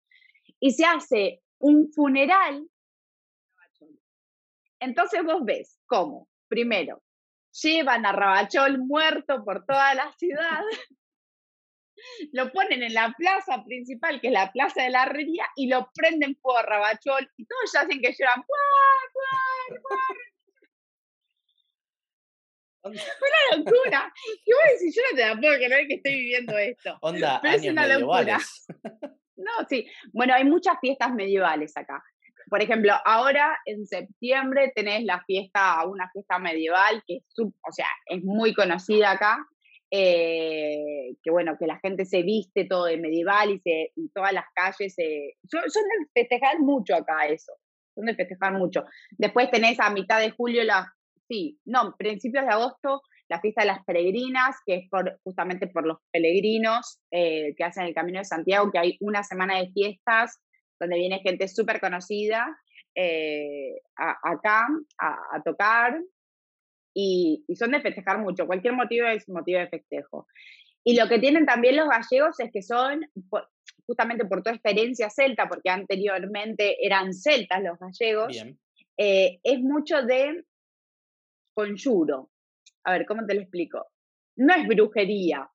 Y 0.61 0.73
se 0.73 0.85
hace 0.85 1.43
un 1.59 1.91
funeral. 1.93 2.69
Entonces 4.81 5.23
vos 5.25 5.45
ves 5.45 5.79
cómo, 5.87 6.29
primero, 6.49 7.03
llevan 7.62 8.05
a 8.05 8.12
Rabachol 8.12 8.79
muerto 8.79 9.45
por 9.45 9.65
toda 9.65 9.95
la 9.95 10.12
ciudad, 10.19 10.61
lo 12.33 12.51
ponen 12.53 12.83
en 12.83 12.93
la 12.93 13.15
plaza 13.16 13.65
principal, 13.65 14.21
que 14.21 14.27
es 14.27 14.33
la 14.33 14.53
plaza 14.53 14.83
de 14.83 14.91
la 14.91 15.05
herrería, 15.05 15.47
y 15.57 15.69
lo 15.69 15.91
prenden 15.95 16.37
fuego 16.37 16.59
a 16.59 16.62
Rabachol, 16.62 17.31
y 17.37 17.47
todos 17.47 17.73
ya 17.73 17.81
hacen 17.83 18.01
que 18.01 18.12
lloran, 18.12 18.43
¡Guau, 18.47 19.79
guau! 19.79 19.99
Onda, 19.99 20.34
¡Una 22.85 23.56
locura! 23.56 24.12
Y 24.44 24.52
vos 24.52 24.62
decís, 24.78 24.94
yo 24.94 25.02
no 25.11 25.16
te 25.16 25.27
la 25.27 25.40
puedo 25.40 25.56
creer 25.56 25.89
que 25.89 25.94
estoy 25.94 26.15
viviendo 26.15 26.59
esto. 26.59 26.98
onda 27.01 27.40
Pero 27.43 27.55
es 27.55 27.62
años 27.62 27.73
una 27.73 27.86
locura. 27.98 28.39
No, 29.36 29.51
sí. 29.69 29.86
Bueno, 30.12 30.35
hay 30.35 30.44
muchas 30.44 30.77
fiestas 30.81 31.12
medievales 31.12 31.77
acá. 31.77 32.02
Por 32.48 32.62
ejemplo, 32.62 32.93
ahora 33.05 33.59
en 33.65 33.86
septiembre 33.86 34.70
tenés 34.74 35.05
la 35.05 35.23
fiesta, 35.24 35.85
una 35.86 36.09
fiesta 36.11 36.39
medieval 36.39 37.02
que 37.06 37.16
es, 37.16 37.24
o 37.39 37.73
sea, 37.73 37.89
es 38.06 38.23
muy 38.23 38.55
conocida 38.55 39.12
acá. 39.12 39.39
eh, 39.97 41.15
que 41.23 41.31
bueno, 41.31 41.56
que 41.56 41.66
la 41.66 41.78
gente 41.78 42.05
se 42.05 42.23
viste 42.23 42.65
todo 42.65 42.86
de 42.86 42.97
medieval 42.97 43.51
y, 43.51 43.61
se, 43.61 43.93
y 43.94 44.09
todas 44.09 44.32
las 44.32 44.47
calles 44.52 44.93
se, 44.93 45.36
son, 45.48 45.62
son 45.70 45.82
de 45.85 46.20
festejar 46.20 46.59
mucho 46.59 46.97
acá 46.97 47.27
eso, 47.27 47.52
son 47.94 48.06
de 48.06 48.16
festejar 48.16 48.52
mucho. 48.55 48.85
Después 49.12 49.51
tenés 49.52 49.78
a 49.78 49.90
mitad 49.90 50.19
de 50.19 50.31
julio 50.31 50.65
la, 50.65 50.93
sí, 51.29 51.59
no, 51.65 51.95
principios 51.97 52.45
de 52.45 52.51
agosto 52.53 53.03
la 53.29 53.41
fiesta 53.41 53.63
de 53.63 53.69
las 53.69 53.85
peregrinas, 53.85 54.57
que 54.67 54.75
es 54.75 54.89
por, 54.91 55.19
justamente 55.25 55.67
por 55.67 55.87
los 55.87 55.97
peregrinos 56.13 57.01
eh, 57.11 57.55
que 57.57 57.65
hacen 57.65 57.85
el 57.87 57.95
Camino 57.95 58.19
de 58.19 58.25
Santiago, 58.27 58.71
que 58.71 58.79
hay 58.79 58.97
una 59.01 59.23
semana 59.25 59.59
de 59.59 59.71
fiestas 59.73 60.41
donde 60.79 60.97
viene 60.99 61.21
gente 61.21 61.49
súper 61.49 61.81
conocida 61.81 62.55
eh, 62.95 63.81
a- 63.97 64.19
acá 64.31 64.67
a, 64.99 65.37
a 65.37 65.43
tocar 65.43 65.99
y, 66.93 67.45
y 67.49 67.57
son 67.57 67.71
de 67.73 67.81
festejar 67.81 68.19
mucho. 68.19 68.47
Cualquier 68.47 68.75
motivo 68.75 69.07
es 69.07 69.29
motivo 69.29 69.59
de 69.59 69.69
festejo. 69.69 70.27
Y 70.85 70.97
lo 70.99 71.09
que 71.09 71.19
tienen 71.19 71.47
también 71.47 71.77
los 71.77 71.89
gallegos 71.89 72.39
es 72.41 72.51
que 72.53 72.63
son, 72.63 73.07
por- 73.31 73.49
justamente 73.87 74.27
por 74.27 74.43
toda 74.43 74.55
esta 74.57 74.71
herencia 74.71 75.09
celta, 75.11 75.49
porque 75.49 75.71
anteriormente 75.71 76.85
eran 76.85 77.15
celtas 77.15 77.63
los 77.63 77.79
gallegos, 77.79 78.37
eh, 78.99 79.41
es 79.43 79.61
mucho 79.61 80.03
de 80.03 80.45
conjuro. 81.55 82.31
A 82.85 82.93
ver, 82.93 83.07
¿cómo 83.07 83.25
te 83.27 83.35
lo 83.35 83.41
explico? 83.41 83.87
No 84.37 84.55
es 84.55 84.67
brujería, 84.67 85.49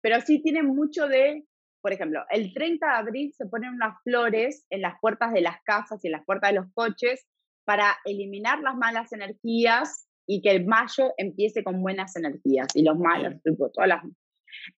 pero 0.00 0.20
sí 0.20 0.42
tiene 0.42 0.62
mucho 0.62 1.06
de 1.06 1.46
por 1.82 1.92
ejemplo, 1.92 2.24
el 2.30 2.54
30 2.54 2.86
de 2.86 2.92
abril 2.92 3.32
se 3.36 3.46
ponen 3.46 3.74
unas 3.74 4.00
flores 4.04 4.64
en 4.70 4.82
las 4.82 4.94
puertas 5.00 5.32
de 5.32 5.40
las 5.40 5.60
casas 5.64 6.02
y 6.02 6.08
en 6.08 6.12
las 6.12 6.24
puertas 6.24 6.50
de 6.50 6.60
los 6.60 6.72
coches 6.74 7.26
para 7.64 7.96
eliminar 8.04 8.60
las 8.60 8.76
malas 8.76 9.12
energías 9.12 10.08
y 10.26 10.40
que 10.40 10.52
el 10.52 10.64
mayo 10.64 11.12
empiece 11.16 11.64
con 11.64 11.82
buenas 11.82 12.14
energías 12.14 12.68
y 12.74 12.82
los 12.82 12.96
malos, 12.96 13.34
todas 13.74 13.88
las... 13.88 14.04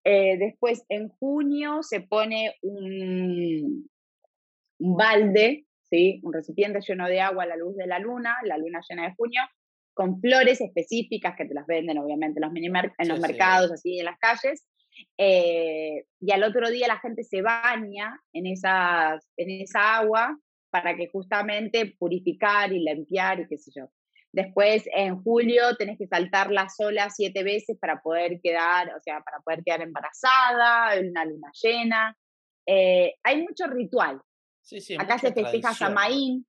Eh, 0.02 0.38
después, 0.38 0.84
en 0.88 1.08
junio 1.08 1.82
se 1.82 2.00
pone 2.00 2.54
un, 2.62 3.90
un 4.78 4.96
balde, 4.96 5.66
¿sí? 5.94 6.20
un 6.24 6.32
recipiente 6.32 6.80
lleno 6.80 7.06
de 7.06 7.20
agua 7.20 7.44
a 7.44 7.46
la 7.46 7.56
luz 7.56 7.76
de 7.76 7.86
la 7.86 7.98
luna, 8.00 8.36
la 8.42 8.58
luna 8.58 8.80
llena 8.88 9.04
de 9.04 9.14
junio, 9.14 9.42
con 9.94 10.20
flores 10.20 10.60
específicas 10.60 11.36
que 11.36 11.44
te 11.44 11.54
las 11.54 11.66
venden 11.66 11.98
obviamente 11.98 12.40
en 12.40 12.72
los, 12.72 12.92
en 12.98 13.08
los 13.08 13.20
mercados, 13.20 13.70
así 13.70 14.00
en 14.00 14.06
las 14.06 14.18
calles. 14.18 14.66
Eh, 15.18 16.04
y 16.20 16.32
al 16.32 16.42
otro 16.42 16.68
día 16.70 16.88
la 16.88 16.98
gente 16.98 17.22
se 17.22 17.42
baña 17.42 18.20
en, 18.32 18.46
esas, 18.46 19.24
en 19.36 19.62
esa 19.62 19.96
agua 19.98 20.36
para 20.70 20.96
que 20.96 21.08
justamente 21.12 21.94
purificar 21.96 22.72
y 22.72 22.80
limpiar 22.80 23.40
y 23.40 23.46
qué 23.46 23.56
sé 23.56 23.70
yo. 23.74 23.88
Después, 24.32 24.82
en 24.92 25.22
julio, 25.22 25.76
tenés 25.76 25.96
que 25.96 26.08
saltar 26.08 26.50
la 26.50 26.68
sola 26.68 27.08
siete 27.08 27.44
veces 27.44 27.78
para 27.80 28.00
poder 28.02 28.40
quedar, 28.42 28.88
o 28.96 29.00
sea, 29.00 29.20
para 29.20 29.38
poder 29.44 29.62
quedar 29.64 29.82
embarazada, 29.82 30.98
una 31.00 31.24
luna 31.24 31.52
llena. 31.62 32.16
Eh, 32.66 33.14
hay 33.22 33.42
mucho 33.42 33.68
ritual. 33.68 34.20
Sí, 34.64 34.80
sí, 34.80 34.96
Acá 34.98 35.18
se 35.18 35.32
festeja 35.32 35.74
Samaín. 35.74 36.46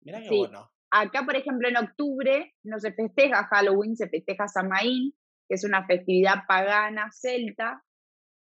Mira 0.00 0.20
qué 0.20 0.36
bueno. 0.36 0.70
Acá, 0.90 1.24
por 1.24 1.36
ejemplo, 1.36 1.68
en 1.68 1.76
octubre 1.76 2.54
no 2.64 2.78
se 2.78 2.92
festeja 2.92 3.44
Halloween, 3.44 3.96
se 3.96 4.08
festeja 4.08 4.48
Samaín, 4.48 5.14
que 5.48 5.54
es 5.54 5.64
una 5.64 5.86
festividad 5.86 6.44
pagana 6.46 7.10
celta. 7.12 7.82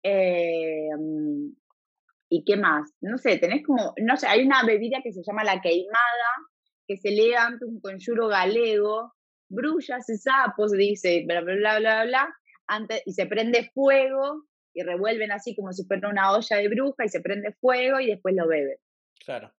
Eh, 0.03 0.89
¿Y 2.29 2.43
qué 2.45 2.57
más? 2.57 2.91
No 3.01 3.17
sé, 3.17 3.37
tenés 3.37 3.65
como, 3.65 3.93
no 3.97 4.17
sé, 4.17 4.27
hay 4.27 4.45
una 4.45 4.63
bebida 4.63 4.99
que 5.03 5.11
se 5.11 5.23
llama 5.23 5.43
la 5.43 5.61
queimada, 5.61 6.31
que 6.87 6.97
se 6.97 7.09
lee 7.09 7.33
ante 7.33 7.65
un 7.65 7.79
conjuro 7.81 8.27
galego, 8.27 9.13
brullas 9.49 10.07
y 10.09 10.17
sapos, 10.17 10.71
dice, 10.73 11.23
bla, 11.25 11.41
bla, 11.41 11.55
bla, 11.55 11.79
bla, 11.79 12.05
bla, 12.05 12.35
antes, 12.67 13.01
y 13.05 13.13
se 13.13 13.25
prende 13.25 13.71
fuego 13.73 14.43
y 14.73 14.83
revuelven 14.83 15.31
así 15.31 15.55
como 15.55 15.73
si 15.73 15.85
fuera 15.85 16.09
una 16.09 16.31
olla 16.31 16.57
de 16.57 16.67
bruja 16.67 17.05
y 17.05 17.09
se 17.09 17.21
prende 17.21 17.53
fuego 17.59 17.99
y 17.99 18.07
después 18.07 18.35
lo 18.35 18.47
beben. 18.47 18.77
Claro. 19.27 19.53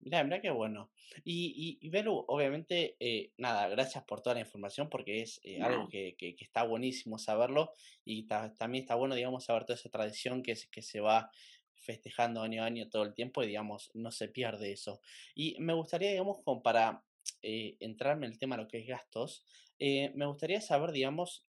Mira, 0.00 0.22
mira 0.22 0.42
qué 0.42 0.50
bueno. 0.50 0.90
Y, 1.24 1.78
y, 1.80 1.88
Belu, 1.88 2.26
obviamente, 2.28 2.94
eh, 3.00 3.32
nada, 3.38 3.66
gracias 3.66 4.04
por 4.04 4.20
toda 4.20 4.34
la 4.34 4.42
información 4.42 4.90
porque 4.90 5.22
es 5.22 5.40
eh, 5.44 5.62
algo 5.62 5.88
que, 5.88 6.14
que, 6.18 6.36
está 6.38 6.62
buenísimo 6.62 7.18
saberlo 7.18 7.72
y 8.04 8.26
también 8.26 8.82
está 8.82 8.96
bueno, 8.96 9.14
digamos, 9.14 9.46
saber 9.46 9.64
toda 9.64 9.78
esa 9.78 9.88
tradición 9.88 10.42
que, 10.42 10.54
que 10.70 10.82
se 10.82 11.00
va 11.00 11.30
festejando 11.74 12.42
año 12.42 12.62
a 12.62 12.66
año 12.66 12.90
todo 12.90 13.02
el 13.02 13.14
tiempo 13.14 13.42
y, 13.42 13.46
digamos, 13.46 13.90
no 13.94 14.10
se 14.10 14.28
pierde 14.28 14.72
eso. 14.72 15.00
Y 15.34 15.56
me 15.58 15.72
gustaría, 15.72 16.10
digamos, 16.10 16.42
como 16.44 16.62
para 16.62 17.02
eh, 17.40 17.78
entrarme 17.80 18.26
en 18.26 18.32
el 18.32 18.38
tema 18.38 18.58
de 18.58 18.64
lo 18.64 18.68
que 18.68 18.80
es 18.80 18.86
gastos, 18.86 19.42
me 19.78 20.26
gustaría 20.26 20.60
saber, 20.60 20.92
digamos, 20.92 21.46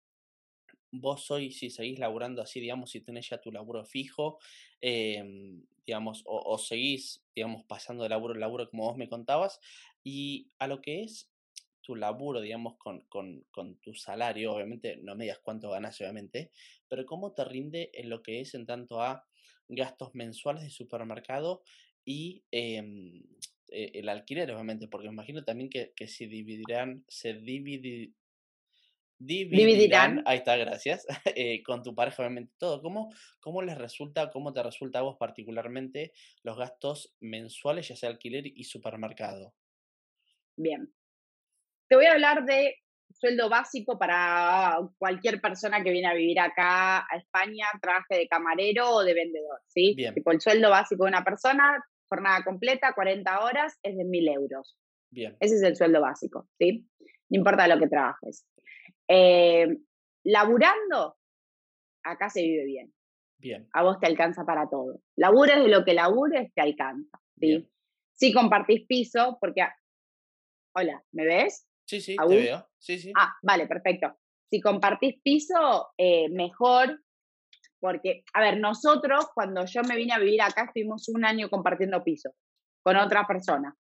vos 0.90 1.30
hoy, 1.30 1.52
si 1.52 1.70
seguís 1.70 1.98
laburando 1.98 2.42
así, 2.42 2.60
digamos, 2.60 2.90
si 2.90 3.00
tenés 3.00 3.30
ya 3.30 3.40
tu 3.40 3.50
laburo 3.50 3.82
fijo, 3.86 4.38
em, 4.82 5.64
digamos, 5.86 6.22
o, 6.26 6.58
seguís, 6.58 7.24
digamos, 7.34 7.64
pasando 7.64 8.02
de 8.02 8.08
laburo 8.08 8.34
en 8.34 8.40
laburo 8.40 8.68
como 8.68 8.84
vos 8.84 8.96
me 8.96 9.08
contabas, 9.08 9.60
y 10.02 10.50
a 10.58 10.66
lo 10.66 10.80
que 10.80 11.02
es 11.02 11.30
tu 11.80 11.94
laburo, 11.94 12.40
digamos, 12.40 12.76
con, 12.78 13.02
con, 13.02 13.44
con, 13.52 13.76
tu 13.76 13.94
salario, 13.94 14.54
obviamente, 14.54 14.96
no 14.96 15.14
me 15.14 15.24
digas 15.24 15.40
cuánto 15.42 15.70
ganas, 15.70 16.00
obviamente, 16.00 16.50
pero 16.88 17.06
cómo 17.06 17.32
te 17.32 17.44
rinde 17.44 17.90
en 17.94 18.10
lo 18.10 18.22
que 18.22 18.40
es 18.40 18.54
en 18.54 18.66
tanto 18.66 19.00
a 19.00 19.24
gastos 19.68 20.14
mensuales 20.14 20.64
de 20.64 20.70
supermercado 20.70 21.62
y 22.04 22.44
em, 22.50 23.22
e, 23.68 23.92
el 23.94 24.08
alquiler, 24.08 24.50
obviamente, 24.50 24.88
porque 24.88 25.06
me 25.06 25.14
imagino 25.14 25.44
también 25.44 25.70
que, 25.70 25.92
que 25.94 26.08
se 26.08 26.26
dividirán, 26.26 27.04
se 27.08 27.34
dividir, 27.34 28.14
dividirán, 29.18 30.22
ahí 30.26 30.38
está, 30.38 30.56
gracias, 30.56 31.06
eh, 31.36 31.62
con 31.62 31.82
tu 31.82 31.94
pareja, 31.94 32.22
obviamente, 32.22 32.52
todo. 32.58 32.82
¿Cómo, 32.82 33.12
¿Cómo 33.40 33.62
les 33.62 33.78
resulta, 33.78 34.30
cómo 34.30 34.52
te 34.52 34.62
resulta 34.62 34.98
a 34.98 35.02
vos 35.02 35.16
particularmente 35.18 36.12
los 36.42 36.56
gastos 36.56 37.14
mensuales, 37.20 37.88
ya 37.88 37.96
sea 37.96 38.10
alquiler 38.10 38.46
y 38.46 38.64
supermercado? 38.64 39.54
Bien. 40.56 40.92
Te 41.88 41.96
voy 41.96 42.06
a 42.06 42.12
hablar 42.12 42.44
de 42.44 42.76
sueldo 43.12 43.48
básico 43.48 43.98
para 43.98 44.78
cualquier 44.98 45.40
persona 45.40 45.82
que 45.82 45.90
viene 45.90 46.08
a 46.08 46.14
vivir 46.14 46.40
acá 46.40 46.98
a 46.98 47.16
España, 47.16 47.66
trabaje 47.80 48.16
de 48.16 48.28
camarero 48.28 48.90
o 48.90 49.04
de 49.04 49.14
vendedor, 49.14 49.60
¿sí? 49.66 49.94
Bien. 49.96 50.14
Tipo, 50.14 50.32
el 50.32 50.40
sueldo 50.40 50.70
básico 50.70 51.04
de 51.04 51.08
una 51.08 51.24
persona, 51.24 51.82
jornada 52.08 52.44
completa, 52.44 52.92
40 52.94 53.44
horas, 53.44 53.78
es 53.82 53.96
de 53.96 54.04
1.000 54.04 54.34
euros. 54.34 54.76
Bien. 55.10 55.36
Ese 55.40 55.56
es 55.56 55.62
el 55.62 55.76
sueldo 55.76 56.00
básico, 56.00 56.48
¿sí? 56.58 56.86
No 57.28 57.38
importa 57.38 57.66
lo 57.68 57.78
que 57.78 57.88
trabajes. 57.88 58.46
Eh, 59.08 59.66
laburando, 60.24 61.16
acá 62.04 62.30
se 62.30 62.42
vive 62.42 62.64
bien. 62.64 62.94
Bien. 63.38 63.68
A 63.72 63.82
vos 63.82 64.00
te 64.00 64.06
alcanza 64.06 64.44
para 64.44 64.68
todo. 64.68 65.00
Labures 65.16 65.58
de 65.58 65.68
lo 65.68 65.84
que 65.84 65.94
labures, 65.94 66.52
te 66.54 66.62
alcanza. 66.62 67.20
¿sí? 67.38 67.68
Si 68.14 68.32
compartís 68.32 68.86
piso, 68.86 69.38
porque. 69.40 69.66
Hola, 70.74 71.02
¿me 71.12 71.24
ves? 71.24 71.66
Sí, 71.86 72.00
sí, 72.00 72.16
te 72.16 72.36
veo. 72.36 72.68
Sí, 72.78 72.98
sí. 72.98 73.12
Ah, 73.16 73.34
vale, 73.42 73.66
perfecto. 73.66 74.18
Si 74.50 74.60
compartís 74.60 75.20
piso, 75.22 75.88
eh, 75.96 76.28
mejor, 76.30 77.00
porque, 77.78 78.24
a 78.32 78.40
ver, 78.40 78.58
nosotros, 78.58 79.28
cuando 79.34 79.64
yo 79.66 79.82
me 79.82 79.96
vine 79.96 80.12
a 80.12 80.18
vivir 80.18 80.42
acá, 80.42 80.64
estuvimos 80.64 81.08
un 81.08 81.24
año 81.24 81.48
compartiendo 81.48 82.02
piso 82.02 82.34
con 82.82 82.96
otra 82.96 83.26
persona 83.26 83.76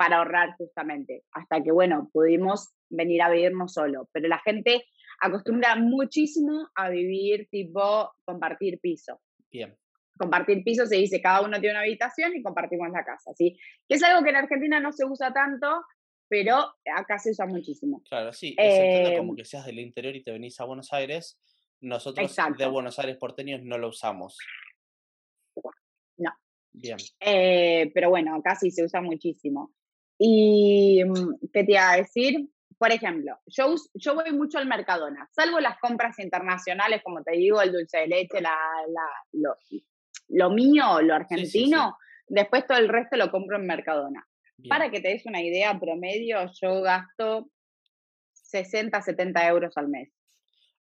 para 0.00 0.16
ahorrar 0.16 0.56
justamente, 0.56 1.24
hasta 1.32 1.62
que, 1.62 1.70
bueno, 1.70 2.08
pudimos 2.10 2.70
venir 2.88 3.20
a 3.20 3.28
vivirnos 3.28 3.74
solo, 3.74 4.08
pero 4.12 4.28
la 4.28 4.38
gente 4.38 4.86
acostumbra 5.20 5.76
muchísimo 5.76 6.70
a 6.74 6.88
vivir 6.88 7.48
tipo 7.50 8.10
compartir 8.24 8.80
piso. 8.80 9.20
Bien. 9.50 9.76
Compartir 10.18 10.64
piso 10.64 10.86
se 10.86 10.96
dice 10.96 11.20
cada 11.20 11.42
uno 11.42 11.60
tiene 11.60 11.74
una 11.74 11.82
habitación 11.82 12.34
y 12.34 12.42
compartimos 12.42 12.88
la 12.90 13.04
casa, 13.04 13.32
¿sí? 13.34 13.58
Que 13.86 13.96
es 13.96 14.02
algo 14.02 14.24
que 14.24 14.30
en 14.30 14.36
Argentina 14.36 14.80
no 14.80 14.90
se 14.90 15.04
usa 15.04 15.34
tanto, 15.34 15.82
pero 16.28 16.56
acá 16.96 17.18
se 17.18 17.32
usa 17.32 17.44
muchísimo. 17.44 18.02
Claro, 18.08 18.32
sí, 18.32 18.54
es 18.56 19.18
como 19.18 19.32
em 19.32 19.36
que 19.36 19.44
seas 19.44 19.66
del 19.66 19.80
interior 19.80 20.16
y 20.16 20.24
te 20.24 20.32
venís 20.32 20.58
a 20.60 20.64
Buenos 20.64 20.94
Aires, 20.94 21.38
nosotros 21.82 22.34
de 22.56 22.66
Buenos 22.68 22.98
Aires 22.98 23.18
porteños 23.18 23.62
no 23.62 23.76
lo 23.76 23.88
usamos. 23.88 24.38
No. 26.16 26.30
Bien. 26.72 26.96
Eh, 27.20 27.90
pero 27.92 28.08
bueno, 28.08 28.34
acá 28.34 28.54
sí 28.54 28.70
se 28.70 28.82
usa 28.82 29.02
muchísimo. 29.02 29.74
Y, 30.22 31.02
mm, 31.02 31.48
¿qué 31.50 31.64
te 31.64 31.72
iba 31.72 31.90
a 31.90 31.96
decir? 31.96 32.46
Por 32.76 32.92
ejemplo, 32.92 33.38
yo, 33.46 33.74
yo 33.94 34.14
voy 34.14 34.32
mucho 34.32 34.58
al 34.58 34.66
Mercadona, 34.66 35.26
salvo 35.32 35.60
las 35.60 35.78
compras 35.78 36.18
internacionales, 36.18 37.00
como 37.02 37.22
te 37.22 37.32
digo, 37.32 37.62
el 37.62 37.72
dulce 37.72 38.00
de 38.00 38.08
leche, 38.08 38.40
la, 38.42 38.54
la, 38.88 39.56
lo, 40.28 40.50
mío, 40.50 41.00
lo 41.00 41.14
argentino, 41.14 41.96
después 42.26 42.66
todo 42.66 42.76
el 42.76 42.90
resto 42.90 43.16
lo 43.16 43.30
compro 43.30 43.56
en 43.56 43.66
Mercadona. 43.66 44.26
Para 44.68 44.90
que 44.90 45.00
te 45.00 45.08
des 45.08 45.24
una 45.24 45.40
idea, 45.40 45.80
promedio, 45.80 46.50
yo 46.60 46.82
gasto 46.82 47.50
60, 48.34 49.00
70 49.00 49.48
euros 49.48 49.76
al 49.78 49.88
mes. 49.88 50.10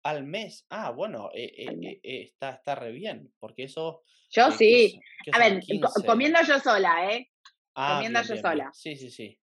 Al 0.01 0.23
mes, 0.23 0.65
ah, 0.71 0.89
bueno, 0.89 1.29
eh, 1.35 1.53
eh, 1.57 1.99
eh, 2.01 2.21
está, 2.23 2.51
está 2.51 2.73
re 2.73 2.91
bien, 2.91 3.31
porque 3.39 3.65
eso... 3.65 4.01
Yo 4.31 4.51
sí. 4.51 4.99
a 5.31 5.37
ver, 5.37 5.61
comiendo 6.07 6.39
yo 6.41 6.59
sola, 6.59 7.13
¿eh? 7.13 7.29
Ah, 7.79 7.93
comiendo 7.95 8.21
yo 8.23 8.37
sola. 8.37 8.71
Sí, 8.73 8.95
sí, 8.95 9.11
sí. 9.11 9.39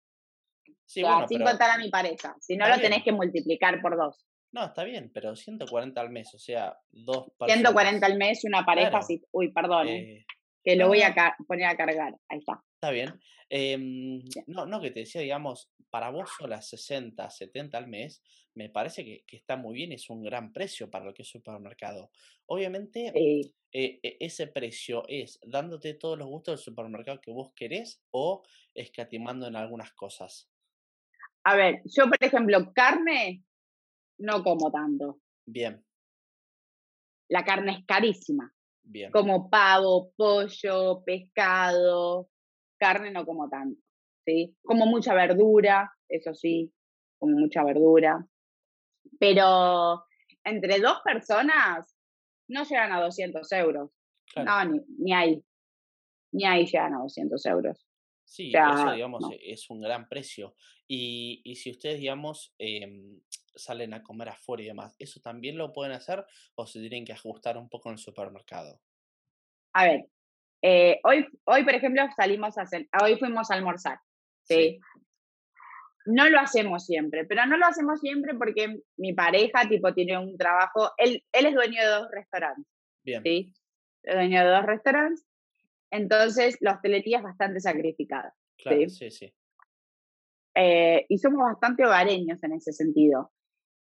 sí 0.86 1.02
sin 1.28 1.42
contar 1.42 1.70
a 1.70 1.78
mi 1.78 1.90
pareja. 1.90 2.34
Si 2.40 2.56
no, 2.56 2.66
lo 2.66 2.80
tenés 2.80 3.04
que 3.04 3.12
multiplicar 3.12 3.82
por 3.82 3.96
dos. 3.96 4.26
No, 4.52 4.64
está 4.64 4.84
bien, 4.84 5.10
pero 5.12 5.36
140 5.36 6.00
al 6.00 6.10
mes, 6.10 6.34
o 6.34 6.38
sea, 6.38 6.74
dos 6.90 7.30
personas. 7.38 7.60
140 7.60 8.06
al 8.06 8.16
mes, 8.16 8.44
una 8.44 8.64
pareja, 8.64 9.00
uy, 9.32 9.52
perdón, 9.52 9.88
eh, 9.88 10.24
que 10.64 10.76
lo 10.76 10.88
voy 10.88 11.02
a 11.02 11.14
poner 11.46 11.66
a 11.66 11.76
cargar, 11.76 12.14
ahí 12.28 12.38
está. 12.38 12.62
Está 12.82 12.90
bien. 12.90 13.20
Em, 13.48 14.24
no, 14.48 14.66
no, 14.66 14.80
que 14.80 14.90
te 14.90 15.00
decía, 15.00 15.20
digamos, 15.20 15.70
para 15.88 16.10
vos 16.10 16.28
las 16.48 16.68
60, 16.68 17.30
70 17.30 17.78
al 17.78 17.86
mes, 17.86 18.24
me 18.54 18.70
parece 18.70 19.04
que, 19.04 19.24
está 19.28 19.56
muy 19.56 19.74
bien, 19.74 19.92
es 19.92 20.10
un 20.10 20.20
gran 20.20 20.52
precio 20.52 20.90
para 20.90 21.04
lo 21.04 21.14
que 21.14 21.22
es 21.22 21.28
supermercado. 21.28 22.10
Obviamente, 22.46 23.12
eh, 23.14 23.52
e, 23.72 24.16
ese 24.18 24.48
precio 24.48 25.04
es 25.06 25.38
dándote 25.46 25.94
todos 25.94 26.18
los 26.18 26.26
gustos 26.26 26.58
del 26.58 26.64
supermercado 26.64 27.20
que 27.20 27.30
vos 27.30 27.52
querés 27.54 28.02
o 28.10 28.42
escatimando 28.74 29.46
en 29.46 29.54
algunas 29.54 29.92
cosas. 29.92 30.50
A 31.44 31.54
ver, 31.54 31.82
yo 31.84 32.06
por 32.06 32.18
ejemplo, 32.20 32.72
carne 32.74 33.44
no 34.18 34.42
como 34.42 34.72
tanto. 34.72 35.20
Bien. 35.46 35.86
La 37.28 37.44
carne 37.44 37.78
es 37.78 37.86
carísima. 37.86 38.52
Bien. 38.82 39.12
Como 39.12 39.48
pavo, 39.48 40.10
pollo, 40.16 41.04
pescado, 41.04 42.28
carne 42.82 43.12
no 43.12 43.24
como 43.24 43.48
tanto, 43.48 43.80
¿sí? 44.24 44.56
Como 44.64 44.86
mucha 44.86 45.14
verdura, 45.14 45.92
eso 46.08 46.34
sí, 46.34 46.72
como 47.20 47.38
mucha 47.38 47.62
verdura. 47.62 48.26
Pero 49.20 50.04
entre 50.42 50.80
dos 50.80 50.98
personas 51.04 51.96
no 52.48 52.64
llegan 52.64 52.90
a 52.90 53.00
200 53.00 53.52
euros. 53.52 53.90
No, 54.34 54.64
ni, 54.64 54.80
ni 54.98 55.12
ahí. 55.12 55.44
Ni 56.32 56.44
ahí 56.44 56.66
llegan 56.66 56.94
a 56.94 57.02
200 57.02 57.46
euros. 57.46 57.86
Sí, 58.24 58.48
O 58.48 58.50
sea, 58.50 58.74
eso, 58.74 58.92
digamos, 58.92 59.20
no. 59.20 59.30
es 59.40 59.70
un 59.70 59.80
gran 59.80 60.08
precio. 60.08 60.56
Y, 60.88 61.40
y 61.44 61.54
si 61.54 61.70
ustedes, 61.70 62.00
digamos, 62.00 62.52
em, 62.58 63.20
salen 63.54 63.94
a 63.94 64.02
comer 64.02 64.30
afuera 64.30 64.62
y 64.64 64.66
demás, 64.66 64.96
¿eso 64.98 65.20
también 65.20 65.56
lo 65.56 65.72
pueden 65.72 65.92
hacer 65.92 66.24
o 66.56 66.66
se 66.66 66.80
tienen 66.80 67.04
que 67.04 67.12
ajustar 67.12 67.56
un 67.58 67.68
poco 67.68 67.90
en 67.90 67.94
el 67.94 67.98
supermercado? 67.98 68.80
A 69.74 69.84
ver, 69.84 70.08
eh, 70.62 71.00
hoy, 71.04 71.26
hoy, 71.44 71.64
por 71.64 71.74
ejemplo, 71.74 72.02
salimos 72.16 72.56
a 72.56 72.64
cen- 72.64 72.88
hoy 73.02 73.18
fuimos 73.18 73.50
a 73.50 73.54
almorzar. 73.54 73.98
¿sí? 74.44 74.80
No 76.06 76.28
lo 76.28 76.40
hacemos 76.40 76.84
siempre, 76.84 77.24
pero 77.24 77.46
no 77.46 77.56
lo 77.56 77.66
hacemos 77.66 78.00
siempre 78.00 78.34
porque 78.34 78.80
mi 78.96 79.12
pareja, 79.12 79.68
tipo, 79.68 79.92
tiene 79.94 80.18
un 80.18 80.36
trabajo, 80.36 80.90
él, 80.98 81.22
él 81.32 81.46
es 81.46 81.54
dueño 81.54 81.80
de 81.80 81.88
dos 81.88 82.08
restaurantes, 82.10 82.66
Bien, 83.04 83.22
¿sí? 83.22 83.52
Es 84.02 84.14
dueño 84.14 84.40
de 84.44 84.50
dos 84.50 84.66
restaurantes, 84.66 85.24
entonces 85.90 86.56
la 86.60 86.72
hostelería 86.72 87.18
es 87.18 87.22
bastante 87.22 87.60
sacrificada. 87.60 88.34
claro, 88.56 88.78
sí. 88.88 88.88
sí, 88.90 89.10
sí. 89.10 89.34
eh, 90.56 91.06
y 91.08 91.18
somos 91.18 91.40
bastante 91.52 91.84
hogareños 91.86 92.42
en 92.42 92.52
ese 92.54 92.72
sentido. 92.72 93.32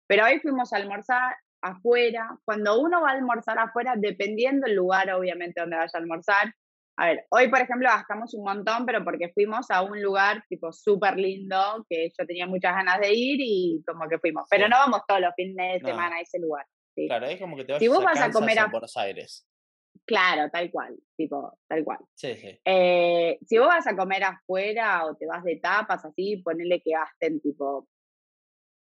Pero 0.09 0.25
hoy 0.25 0.41
fuimos 0.41 0.73
a 0.73 0.77
almorzar 0.79 1.37
afuera. 1.61 2.39
Cuando 2.45 2.81
uno 2.81 3.03
va 3.03 3.11
a 3.11 3.13
almorzar 3.13 3.59
afuera, 3.59 3.95
dependiendo 3.97 4.67
el 4.67 4.75
lugar, 4.75 5.11
obviamente, 5.13 5.61
donde 5.61 5.77
vaya 5.77 5.91
a 5.93 5.99
almorzar. 5.99 6.55
A 7.01 7.07
ver, 7.07 7.25
hoy, 7.31 7.49
por 7.49 7.61
ejemplo, 7.61 7.89
gastamos 7.89 8.35
un 8.35 8.43
montón, 8.45 8.85
pero 8.85 9.05
porque 9.05 9.31
fuimos 9.33 9.71
a 9.71 9.83
un 9.83 10.03
lugar 10.03 10.45
tipo 10.49 10.73
súper 10.73 11.17
lindo, 11.17 11.87
que 11.89 12.09
yo 12.19 12.27
tenía 12.27 12.47
muchas 12.49 12.75
ganas 12.75 12.99
de 13.01 13.15
ir 13.15 13.39
y 13.41 13.83
como 13.87 14.09
que 14.09 14.19
fuimos. 14.19 14.49
Pero 14.51 14.65
Sí. 14.65 14.71
no 14.71 14.77
vamos 14.79 15.03
todos 15.07 15.21
los 15.21 15.33
fines 15.37 15.57
de 15.75 15.79
No. 15.81 15.89
semana 15.89 16.17
a 16.17 16.21
ese 16.21 16.41
lugar. 16.41 16.67
¿sí? 16.97 17.07
Claro, 17.07 17.27
es 17.27 17.41
como 17.41 17.57
que 17.57 17.65
te 17.65 17.73
vas 17.73 17.79
Si 17.81 17.87
vos 17.87 18.01
a 18.01 18.05
vas 18.05 18.21
a 18.21 18.31
comer 18.33 18.59
a- 18.59 18.67
Buenos 18.67 18.97
Aires. 18.97 19.47
Claro, 20.05 20.51
tal 20.51 20.71
cual, 20.73 20.97
tipo, 21.17 21.57
tal 21.69 21.85
cual. 21.85 21.99
Sí, 22.15 22.35
sí. 22.35 22.59
Eh, 22.65 23.39
si 23.47 23.59
vos 23.59 23.69
vas 23.69 23.87
a 23.87 23.95
comer 23.97 24.25
afuera 24.25 25.05
o 25.07 25.15
te 25.17 25.27
vas 25.27 25.45
de 25.45 25.57
tapas, 25.57 26.05
así, 26.05 26.39
ponele 26.43 26.81
que 26.83 26.91
gasten 26.93 27.41
tipo 27.41 27.87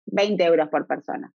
20 0.06 0.44
euros 0.44 0.68
por 0.68 0.86
persona. 0.86 1.32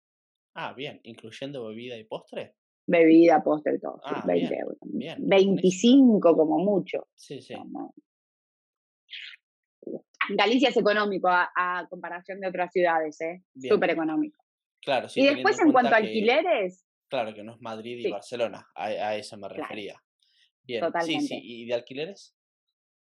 Ah, 0.56 0.74
bien, 0.74 1.00
incluyendo 1.04 1.66
bebida 1.68 1.98
y 1.98 2.04
postre. 2.04 2.56
Bebida, 2.90 3.44
postre, 3.44 3.78
todo. 3.80 4.00
sí, 4.06 4.14
Ah, 4.16 4.24
20 4.26 4.48
bien, 4.50 4.62
euros. 4.62 4.78
bien, 4.82 5.18
25 5.28 6.36
como 6.36 6.58
mucho. 6.60 7.08
Sí, 7.16 7.42
sí. 7.42 7.54
Galicia 10.30 10.70
es 10.70 10.78
económico 10.78 11.28
a, 11.30 11.50
a 11.56 11.88
comparación 11.90 12.40
de 12.42 12.48
otras 12.48 12.72
ciudades, 12.72 13.20
¿eh? 13.22 13.44
Súper 13.68 13.92
económico. 13.92 14.42
Claro, 14.82 15.08
sí. 15.10 15.22
y 15.22 15.26
después, 15.26 15.60
en 15.60 15.72
cuanto 15.72 15.94
a 15.96 16.00
que- 16.00 16.08
alquileres, 16.08 16.84
Claro, 17.10 17.34
que 17.34 17.42
no 17.44 17.54
es 17.54 17.62
Madrid 17.62 17.98
y 18.00 18.04
Sí. 18.04 18.12
Barcelona, 18.12 18.68
a, 18.76 18.86
a 18.88 19.16
eso 19.16 19.38
me 19.38 19.48
Claro. 19.48 19.62
refería. 19.64 20.02
Bien, 20.64 20.82
sí, 20.82 20.86
Totalmente. 20.88 21.28
sí. 21.28 21.40
¿Y 21.44 21.66
de 21.68 21.74
alquileres? 21.74 22.34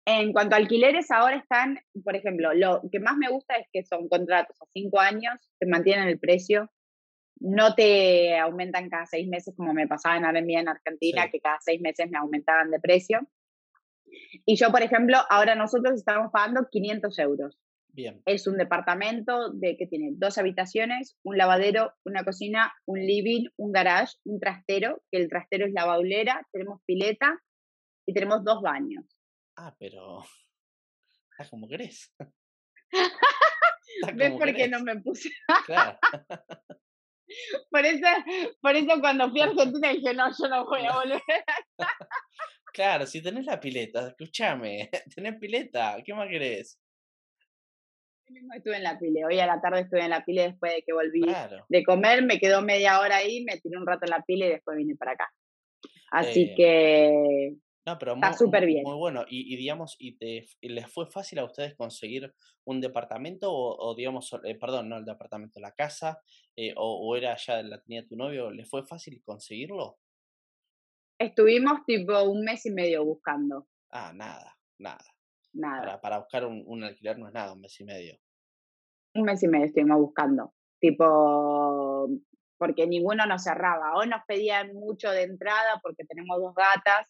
en 0.06 0.34
cuanto 0.34 0.55
a 0.55 0.59
alquileres, 0.59 1.10
ahora 1.10 1.36
están, 1.36 1.78
por 2.05 2.14
ejemplo, 2.14 2.52
lo 2.52 2.82
que 2.92 3.01
más 3.01 3.16
me 3.16 3.30
gusta 3.30 3.55
es 3.56 3.66
que 3.72 3.82
son 3.84 4.06
contratos 4.10 4.60
a 4.60 4.66
cinco 4.70 5.01
años, 5.01 5.40
te 5.59 5.66
mantienen 5.66 6.09
el 6.09 6.18
precio, 6.18 6.70
no 7.40 7.74
te 7.74 8.39
aumentan 8.39 8.89
cada 8.89 9.06
seis 9.06 9.28
meses 9.28 9.55
como 9.56 9.73
me 9.74 9.86
pasaba 9.89 10.16
en 10.16 10.24
Airbnb 10.24 10.59
en 10.59 10.69
Argentina, 10.69 11.24
Sí. 11.24 11.31
que 11.32 11.40
cada 11.40 11.59
seis 11.61 11.81
meses 11.81 12.11
me 12.11 12.19
aumentaban 12.19 12.70
de 12.70 12.81
precio. 12.81 13.28
Y 14.47 14.56
yo, 14.56 14.70
por 14.70 14.82
ejemplo, 14.82 15.19
ahora 15.28 15.55
nosotros 15.55 15.94
estamos 15.94 16.31
pagando 16.32 16.69
500 16.70 17.19
euros. 17.19 17.59
Bien, 17.89 18.23
Es 18.27 18.48
un 18.48 18.56
departamento 18.56 19.52
de 19.52 19.77
que 19.77 19.86
tiene 19.86 20.11
dos 20.15 20.36
habitaciones, 20.39 21.16
un 21.23 21.39
lavadero, 21.39 21.93
una 22.05 22.24
cocina, 22.24 22.73
un 22.86 22.98
living, 22.98 23.47
un 23.56 23.70
garage, 23.70 24.15
un 24.24 24.40
trastero, 24.40 25.01
que 25.12 25.19
el 25.19 25.28
trastero 25.28 25.65
es 25.66 25.73
la 25.73 25.85
baulera, 25.85 26.44
tenemos 26.52 26.81
pileta 26.86 27.40
y 28.05 28.12
tenemos 28.12 28.43
dos 28.44 28.62
baños. 28.62 29.05
Ah, 29.56 29.74
pero. 29.78 30.24
Ah, 31.36 31.44
como 31.51 31.66
querés. 31.66 32.15
¿Ves 34.15 34.32
por 34.32 34.55
qué 34.55 34.69
no 34.69 34.78
me 34.85 35.01
puse? 35.01 35.31
Claro. 35.66 35.98
Por 37.70 37.84
eso, 37.86 38.06
por 38.60 38.76
eso 38.76 39.01
cuando 39.01 39.30
fui 39.30 39.40
a 39.40 39.44
Argentina 39.44 39.88
dije, 39.92 40.14
no, 40.14 40.28
yo 40.38 40.48
no 40.48 40.64
voy 40.66 40.84
a 40.86 40.92
volver. 40.94 41.22
Claro, 42.72 43.06
si 43.06 43.22
tenés 43.22 43.46
la 43.46 43.60
pileta, 43.60 44.09
escúchame, 44.09 44.90
tenés 45.14 45.38
pileta, 45.38 45.96
¿qué 46.05 46.12
más 46.12 46.28
querés? 46.28 46.80
Hoy 48.26 48.34
mismo 48.34 48.55
estuve 48.55 48.76
en 48.78 48.82
la 48.82 48.98
pile, 48.98 49.24
hoy 49.24 49.38
a 49.38 49.46
la 49.46 49.60
tarde 49.60 49.82
estuve 49.82 50.02
en 50.02 50.10
la 50.10 50.24
pile 50.24 50.42
después 50.48 50.72
de 50.74 50.82
que 50.82 50.92
volví 50.92 51.20
Claro. 51.20 51.64
de 51.68 51.84
comer, 51.84 52.24
me 52.24 52.38
quedó 52.40 52.62
media 52.62 52.98
hora 52.98 53.16
ahí, 53.18 53.44
me 53.44 53.59
tiré 53.60 53.76
un 53.78 53.86
rato 53.86 54.06
en 54.06 54.10
la 54.10 54.22
pile 54.22 54.46
y 54.46 54.51
después 54.51 54.76
vine 54.76 54.96
para 54.96 55.12
acá. 55.12 55.30
Así 56.10 56.44
Eh, 56.44 56.55
que 56.56 57.55
No, 57.86 57.98
pero 57.98 58.15
Está 58.15 58.28
muy, 58.31 58.39
súper 58.39 58.65
bien. 58.66 58.82
muy 58.82 58.97
bueno. 58.97 59.24
Y, 59.28 59.52
y 59.52 59.56
digamos, 59.59 59.97
y 59.98 60.16
te, 60.16 60.47
y 60.61 60.69
¿les 60.70 60.90
fue 60.90 61.06
fácil 61.06 61.39
a 61.39 61.44
ustedes 61.44 61.74
conseguir 61.77 62.32
un 62.65 62.81
departamento 62.81 63.52
o, 63.52 63.77
o 63.90 63.94
digamos, 63.94 64.32
eh, 64.44 64.55
perdón, 64.55 64.89
no 64.89 64.97
el 64.97 65.05
departamento, 65.05 65.61
la 65.61 65.73
casa, 65.73 66.23
eh, 66.56 66.73
o, 66.77 67.06
o 67.09 67.16
era 67.16 67.36
ya 67.36 67.62
la 67.62 67.81
tenía 67.82 68.06
tu 68.06 68.16
novio, 68.16 68.51
¿les 68.51 68.69
fue 68.69 68.86
fácil 68.86 69.23
conseguirlo? 69.24 69.98
estuvimos 71.19 71.85
tipo 71.86 72.20
un 72.24 72.43
mes 72.44 72.66
y 72.66 72.70
medio 72.70 73.05
buscando, 73.05 73.69
Ah, 73.90 74.12
nada, 74.15 74.56
nada. 74.78 75.05
nada. 75.52 75.81
Para, 75.82 76.01
para 76.01 76.19
buscar 76.19 76.44
un, 76.47 76.62
un 76.66 76.82
alquiler 76.85 77.19
no 77.19 77.28
es 77.28 77.35
nada, 77.35 77.52
un 77.52 77.61
mes 77.61 77.78
y 77.81 77.85
medio. 77.85 78.19
un 79.15 79.23
mes 79.23 79.43
y 79.43 79.48
medio 79.48 79.66
estuvimos 79.66 79.98
buscando, 79.98 80.55
tipo, 80.81 82.09
porque 82.59 82.86
ninguno 82.86 83.24
nos 83.27 83.44
cerraba, 83.44 83.94
o 83.97 84.05
nos 84.06 84.23
pedían 84.27 84.73
mucho 84.74 85.11
de 85.11 85.23
entrada 85.23 85.78
porque 85.82 86.05
tenemos 86.05 86.39
dos 86.40 86.55
gatas, 86.55 87.06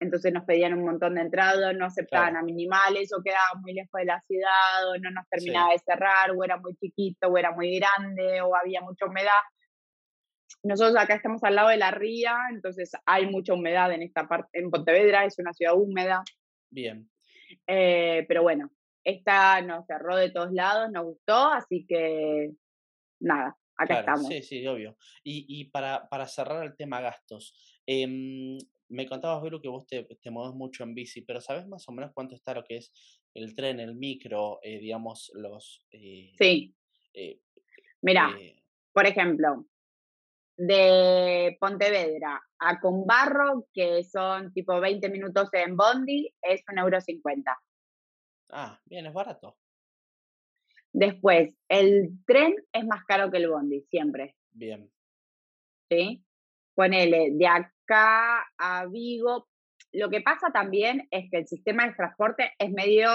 entonces 0.00 0.32
nos 0.32 0.44
pedían 0.44 0.74
un 0.74 0.84
montón 0.84 1.14
de 1.16 1.22
entradas, 1.22 1.74
no 1.76 1.86
aceptaban 1.86 2.30
Claro. 2.30 2.42
a 2.42 2.46
minimales, 2.46 3.12
o 3.12 3.22
quedaba 3.22 3.60
muy 3.60 3.74
lejos 3.74 3.98
de 3.98 4.04
la 4.04 4.20
ciudad, 4.26 4.88
o 4.88 4.98
no 4.98 5.10
nos 5.10 5.28
terminaba 5.28 5.72
de 5.72 5.78
cerrar, 5.78 6.30
o 6.30 6.44
era 6.44 6.56
muy 6.56 6.74
chiquito, 6.76 7.28
o 7.28 7.36
era 7.38 7.52
muy 7.52 7.78
grande, 7.78 8.40
o 8.42 8.54
había 8.54 8.80
mucha 8.80 9.06
humedad. 9.06 9.32
Nosotros 10.62 10.96
acá 10.96 11.14
estamos 11.14 11.42
al 11.44 11.54
lado 11.54 11.68
de 11.68 11.76
la 11.76 11.90
ría, 11.90 12.36
entonces 12.50 12.92
hay 13.06 13.26
mucha 13.26 13.54
humedad 13.54 13.92
en 13.92 14.02
esta 14.02 14.26
parte, 14.26 14.58
en 14.58 14.70
Pontevedra 14.70 15.24
es 15.24 15.38
una 15.38 15.52
ciudad 15.52 15.74
húmeda, 15.76 16.22
Bien, 16.70 17.08
eh, 17.66 18.24
pero 18.28 18.42
bueno, 18.42 18.70
esta 19.04 19.60
nos 19.62 19.86
cerró 19.86 20.16
de 20.16 20.30
todos 20.30 20.52
lados, 20.52 20.90
nos 20.90 21.04
gustó, 21.04 21.52
así 21.52 21.86
que 21.86 22.50
nada, 23.20 23.56
acá 23.76 23.86
claro, 23.86 24.00
estamos. 24.00 24.26
sí, 24.26 24.42
sí, 24.42 24.66
obvio. 24.66 24.96
Y, 25.22 25.46
y 25.48 25.64
para, 25.70 26.08
para 26.08 26.26
cerrar 26.26 26.64
el 26.64 26.76
tema 26.76 27.00
gastos, 27.00 27.80
em, 27.86 28.58
me 28.88 29.06
contabas, 29.06 29.42
Vero, 29.42 29.60
que 29.60 29.68
vos 29.68 29.86
te, 29.86 30.04
te 30.04 30.30
mueves 30.30 30.54
mucho 30.54 30.82
en 30.84 30.94
bici, 30.94 31.22
pero 31.22 31.40
¿sabes 31.40 31.66
más 31.68 31.88
o 31.88 31.92
menos 31.92 32.12
cuánto 32.14 32.34
está 32.34 32.54
lo 32.54 32.64
que 32.64 32.76
es 32.78 32.92
el 33.34 33.54
tren, 33.54 33.80
el 33.80 33.94
micro, 33.94 34.58
eh, 34.62 34.78
digamos, 34.78 35.30
los... 35.34 35.84
eh, 35.92 36.32
Sí, 36.38 36.74
eh, 37.14 37.40
mira, 38.02 38.30
por 38.92 39.06
ejemplo, 39.06 39.66
de 40.56 41.56
Pontevedra 41.60 42.40
a 42.58 42.80
Combarro, 42.80 43.68
que 43.72 44.02
son 44.04 44.52
tipo 44.52 44.80
20 44.80 45.08
minutos 45.08 45.48
en 45.52 45.76
Bondi, 45.76 46.34
es 46.42 46.62
un 46.70 46.78
euro 46.78 47.00
cincuenta. 47.00 47.56
ah, 48.50 48.80
bien, 48.84 49.06
es 49.06 49.12
barato. 49.12 49.56
Después, 50.92 51.54
el 51.68 52.18
tren 52.26 52.56
es 52.72 52.84
más 52.86 53.04
caro 53.04 53.30
que 53.30 53.36
el 53.36 53.48
Bondi, 53.48 53.82
siempre, 53.90 54.34
Bien, 54.50 54.90
¿sí? 55.90 56.24
Ponele 56.74 57.30
de 57.32 57.46
acá 57.88 58.44
a 58.58 58.86
Vigo. 58.86 59.48
Lo 59.92 60.10
que 60.10 60.20
pasa 60.20 60.50
también 60.52 61.08
es 61.10 61.30
que 61.30 61.38
el 61.38 61.46
sistema 61.46 61.86
de 61.86 61.94
transporte 61.94 62.52
es 62.58 62.70
medio 62.70 63.08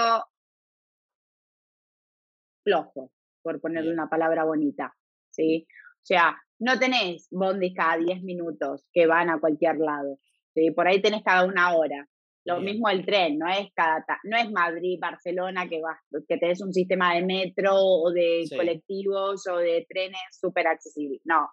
flojo, 2.64 3.10
por 3.42 3.60
ponerle 3.60 3.92
una 3.92 4.08
palabra 4.08 4.44
bonita, 4.44 4.94
¿sí? 5.30 5.66
O 5.70 6.06
sea, 6.06 6.36
no 6.58 6.78
tenés 6.78 7.28
bondis 7.30 7.74
cada 7.76 7.98
10 7.98 8.22
minutos 8.22 8.86
que 8.92 9.06
van 9.06 9.30
a 9.30 9.38
cualquier 9.38 9.76
lado, 9.76 10.18
¿sí? 10.54 10.70
Por 10.70 10.88
ahí 10.88 11.00
tenés 11.00 11.22
cada 11.22 11.44
una 11.44 11.74
hora. 11.76 12.06
Lo 12.46 12.56
Bien. 12.60 12.64
mismo 12.74 12.88
el 12.90 13.06
tren, 13.06 13.38
no 13.38 13.48
es 13.48 13.68
cada 13.74 14.04
ta- 14.04 14.20
no 14.24 14.36
es 14.36 14.50
Madrid, 14.50 14.98
Barcelona 15.00 15.66
que 15.68 15.80
vas, 15.80 15.98
que 16.28 16.36
tenés 16.38 16.60
un 16.60 16.72
sistema 16.74 17.14
de 17.14 17.24
metro 17.24 17.74
o 17.74 18.10
de 18.12 18.44
Sí. 18.48 18.56
colectivos 18.56 19.46
o 19.46 19.56
de 19.58 19.86
trenes 19.88 20.20
súper 20.30 20.66
accesible. 20.66 21.20
No. 21.24 21.48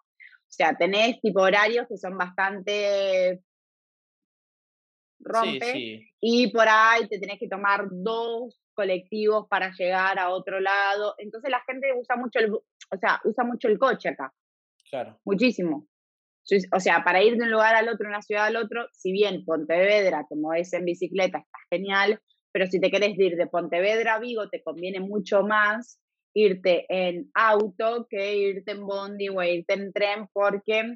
O 0.52 0.54
sea, 0.54 0.76
tenés 0.76 1.22
tipo 1.22 1.42
horarios 1.42 1.88
que 1.88 1.98
son 1.98 2.18
bastante 2.18 3.42
rompe 5.24 5.72
sí, 5.72 6.10
y 6.20 6.52
por 6.52 6.68
ahí 6.68 7.08
te 7.08 7.20
tenés 7.20 7.40
que 7.40 7.48
tomar 7.48 7.88
dos 7.90 8.60
colectivos 8.74 9.48
para 9.50 9.72
llegar 9.72 10.20
a 10.20 10.30
otro 10.30 10.60
lado. 10.60 11.16
Entonces 11.20 11.50
la 11.50 11.62
gente 11.66 11.88
usa 11.98 12.18
mucho 12.18 12.40
el, 12.40 12.52
o 12.52 12.98
sea, 13.00 13.22
usa 13.24 13.46
mucho 13.46 13.70
el 13.70 13.80
coche 13.80 14.10
acá, 14.10 14.34
claro, 14.90 15.22
muchísimo. 15.24 15.88
O 16.76 16.80
sea, 16.82 17.02
para 17.06 17.24
ir 17.24 17.38
de 17.38 17.44
un 17.44 17.52
lugar 17.52 17.76
al 17.76 17.88
otro, 17.88 18.08
de 18.08 18.10
una 18.10 18.22
ciudad 18.22 18.48
al 18.48 18.58
otro, 18.58 18.88
si 18.92 19.14
bien 19.14 19.46
Pontevedra, 19.46 20.26
te 20.28 20.36
mueves 20.36 20.74
en 20.74 20.84
bicicleta, 20.84 21.38
está 21.38 21.60
genial, 21.70 22.20
pero 22.52 22.66
si 22.66 22.82
te 22.82 22.92
querés 22.92 23.18
ir 23.18 23.38
de 23.38 23.48
Pontevedra 23.48 24.16
a 24.16 24.20
Vigo, 24.20 24.50
te 24.50 24.62
conviene 24.62 25.00
mucho 25.00 25.44
más 25.44 26.01
irte 26.34 26.86
en 26.90 27.30
auto 27.34 28.08
que 28.10 28.36
irte 28.36 28.72
en 28.72 28.86
bondi 28.86 29.30
o 29.30 29.42
irte 29.44 29.74
en 29.74 29.92
tren, 29.92 30.28
porque 30.34 30.96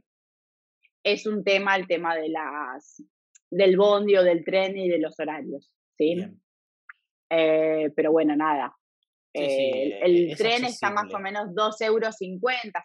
es 1.03 1.25
un 1.25 1.43
tema 1.43 1.75
el 1.75 1.87
tema 1.87 2.15
de 2.15 2.29
las 2.29 3.03
del 3.49 3.77
bondi 3.77 4.15
o 4.17 4.23
del 4.23 4.43
tren 4.43 4.77
y 4.77 4.89
de 4.89 4.99
los 4.99 5.19
horarios, 5.19 5.71
¿sí? 5.97 6.17
Eh, 7.29 7.91
pero 7.95 8.11
bueno, 8.11 8.35
nada. 8.35 8.75
Eh, 9.33 9.99
el, 10.01 10.37
tren 10.37 10.63
está 10.63 10.91
más 10.91 11.13
o 11.13 11.19
menos 11.19 11.49
2,50 11.49 11.85
euros, 11.85 12.15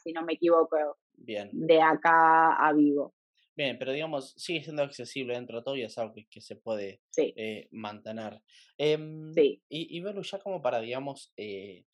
si 0.02 0.12
no 0.12 0.24
me 0.24 0.32
equivoco, 0.32 0.76
Bien. 1.14 1.48
de 1.52 1.80
acá 1.80 2.54
a 2.54 2.72
Vigo. 2.72 3.14
Bien, 3.56 3.78
pero 3.78 3.92
digamos, 3.92 4.32
sigue 4.36 4.62
siendo 4.62 4.82
accesible 4.82 5.34
dentro 5.34 5.58
de 5.58 5.64
todo 5.64 5.76
y 5.76 5.82
es 5.82 5.96
algo 5.98 6.14
que, 6.14 6.40
se 6.40 6.56
puede 6.56 7.02
eh, 7.16 7.68
mantener. 7.70 8.40
Em, 8.78 9.32
sí. 9.34 9.62
Y, 9.68 9.96
y 9.96 10.00
Belu, 10.00 10.22
ya 10.22 10.38
como 10.38 10.62
para, 10.62 10.80
digamos, 10.80 11.32
eh, 11.36 11.44
e, 11.46 11.84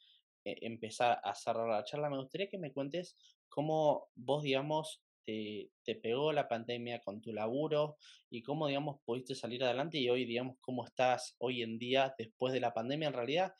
empezar 0.60 1.20
a 1.23 1.35
cerrar 1.35 1.68
la 1.68 1.85
charla, 1.85 2.10
me 2.10 2.18
gustaría 2.18 2.48
que 2.48 2.59
me 2.59 2.73
cuentes 2.73 3.16
cómo 3.48 4.09
vos, 4.14 4.43
digamos, 4.43 5.02
te, 5.24 5.70
te, 5.82 5.97
pegó 5.97 6.32
la 6.32 6.47
pandemia 6.47 7.01
con 7.01 7.20
tu 7.20 7.32
laburo 7.32 7.97
y 8.31 8.43
cómo, 8.43 8.68
digamos, 8.68 9.01
pudiste 9.05 9.35
salir 9.35 9.64
adelante 9.64 9.98
y 9.98 10.09
hoy, 10.09 10.24
digamos, 10.24 10.56
cómo 10.60 10.85
estás 10.85 11.35
hoy 11.39 11.62
en 11.62 11.78
día 11.78 12.14
después 12.16 12.52
de 12.52 12.60
la 12.60 12.73
pandemia, 12.73 13.09
en 13.09 13.14
realidad, 13.14 13.55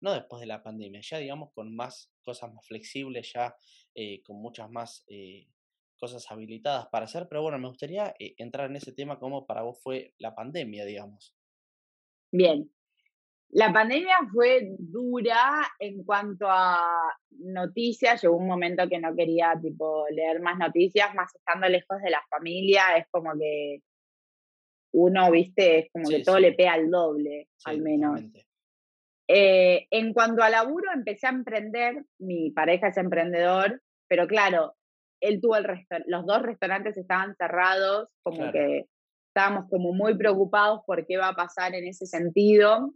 no 0.00 0.12
después 0.12 0.40
de 0.40 0.46
la 0.46 0.62
pandemia, 0.62 1.00
ya, 1.02 1.18
digamos, 1.18 1.52
con 1.52 1.74
más 1.74 2.12
cosas 2.24 2.52
más 2.52 2.66
flexibles, 2.66 3.32
ya 3.32 3.54
eh, 3.94 4.20
con 4.22 4.36
muchas 4.36 4.68
más 4.68 5.04
cosas 6.02 6.28
habilitadas 6.32 6.88
para 6.88 7.04
hacer, 7.04 7.28
pero 7.28 7.42
bueno, 7.42 7.60
me 7.60 7.68
gustaría 7.68 8.12
eh, 8.18 8.34
entrar 8.36 8.68
en 8.68 8.74
ese 8.74 8.92
tema 8.92 9.20
como 9.20 9.46
para 9.46 9.62
vos 9.62 9.78
fue 9.80 10.12
la 10.18 10.34
pandemia, 10.34 10.84
digamos. 10.84 11.36
Bien. 12.32 12.68
La 13.52 13.70
pandemia 13.70 14.16
fue 14.32 14.76
dura 14.78 15.62
en 15.78 16.04
cuanto 16.04 16.46
a 16.48 16.80
noticias. 17.30 18.22
Llegó 18.22 18.36
un 18.36 18.46
momento 18.46 18.88
que 18.88 18.98
no 18.98 19.14
quería 19.14 19.54
tipo 19.60 20.06
leer 20.10 20.40
más 20.40 20.58
noticias, 20.58 21.14
más 21.14 21.34
estando 21.34 21.68
lejos 21.68 22.00
de 22.02 22.10
la 22.10 22.22
familia, 22.30 22.96
es 22.96 23.06
como 23.10 23.32
que 23.38 23.80
uno, 24.94 25.30
viste, 25.30 25.80
es 25.80 25.88
como 25.92 26.08
que 26.08 26.22
todo 26.22 26.38
le 26.38 26.52
pega 26.52 26.72
al 26.74 26.90
doble, 26.90 27.48
al 27.64 27.82
menos. 27.82 28.22
Eh, 29.28 29.86
en 29.90 30.12
cuanto 30.14 30.42
a 30.42 30.50
laburo, 30.50 30.90
empecé 30.92 31.26
a 31.26 31.30
emprender, 31.30 32.04
mi 32.18 32.50
pareja 32.50 32.88
es 32.88 32.96
emprendedor, 32.96 33.82
pero 34.08 34.26
claro, 34.26 34.74
él 35.20 35.40
tuvo 35.40 35.56
el 35.56 35.66
los 36.06 36.26
dos 36.26 36.42
restaurantes 36.42 36.96
estaban 36.96 37.34
cerrados, 37.36 38.08
como 38.22 38.50
que 38.50 38.86
estábamos 39.28 39.68
como 39.70 39.92
muy 39.92 40.16
preocupados 40.16 40.80
por 40.86 41.06
qué 41.06 41.16
va 41.16 41.28
a 41.28 41.36
pasar 41.36 41.74
en 41.74 41.86
ese 41.86 42.06
sentido. 42.06 42.92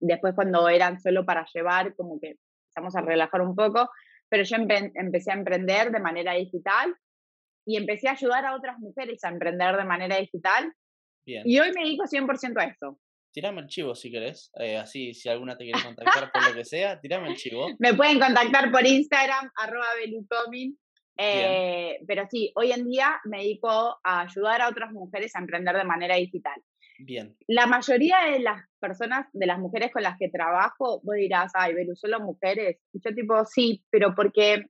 Después 0.00 0.34
cuando 0.34 0.68
eran 0.68 1.00
solo 1.00 1.24
para 1.24 1.46
llevar, 1.52 1.94
como 1.94 2.20
que 2.20 2.36
empezamos 2.68 2.96
a 2.96 3.00
relajar 3.00 3.40
un 3.40 3.54
poco, 3.54 3.90
pero 4.28 4.42
yo 4.42 4.56
empecé 4.56 5.30
a 5.30 5.34
emprender 5.34 5.90
de 5.90 6.00
manera 6.00 6.32
digital 6.32 6.94
y 7.66 7.76
empecé 7.76 8.08
a 8.08 8.12
ayudar 8.12 8.44
a 8.44 8.54
otras 8.54 8.78
mujeres 8.78 9.22
a 9.24 9.28
emprender 9.28 9.76
de 9.76 9.84
manera 9.84 10.18
digital. 10.18 10.72
Y 11.24 11.58
hoy 11.58 11.72
me 11.72 11.84
dedico 11.84 12.04
100% 12.04 12.60
a 12.60 12.64
eso. 12.64 12.98
Tirame 13.32 13.62
el 13.62 13.66
chivo 13.66 13.94
si 13.94 14.12
querés, 14.12 14.52
eh, 14.60 14.76
así 14.76 15.12
si 15.12 15.28
alguna 15.28 15.56
te 15.56 15.64
quiere 15.64 15.82
contactar 15.82 16.30
por 16.30 16.48
lo 16.48 16.54
que 16.54 16.64
sea, 16.64 17.00
tirame 17.00 17.30
el 17.30 17.36
chivo. 17.36 17.66
Me 17.80 17.94
pueden 17.94 18.20
contactar 18.20 18.70
por 18.70 18.86
Instagram, 18.86 19.50
arroba 19.56 19.86
belucomin, 19.98 20.78
eh, 21.16 21.98
pero 22.06 22.26
sí, 22.30 22.52
hoy 22.54 22.72
en 22.72 22.88
día 22.88 23.20
me 23.24 23.38
dedico 23.38 23.98
a 24.02 24.22
ayudar 24.22 24.60
a 24.60 24.68
otras 24.68 24.92
mujeres 24.92 25.34
a 25.34 25.40
emprender 25.40 25.76
de 25.76 25.84
manera 25.84 26.16
digital. 26.16 26.60
Bien. 26.98 27.36
La 27.48 27.66
mayoría 27.66 28.18
de 28.30 28.40
las 28.40 28.64
personas, 28.78 29.26
de 29.32 29.46
las 29.46 29.58
mujeres 29.58 29.92
con 29.92 30.02
las 30.02 30.16
que 30.18 30.28
trabajo, 30.28 31.00
vos 31.02 31.16
dirás, 31.16 31.52
ay, 31.54 31.74
Belu, 31.74 31.96
solo 31.96 32.20
mujeres. 32.20 32.78
Y 32.92 33.00
yo 33.04 33.14
tipo, 33.14 33.44
sí, 33.44 33.84
pero 33.90 34.14
porque 34.14 34.66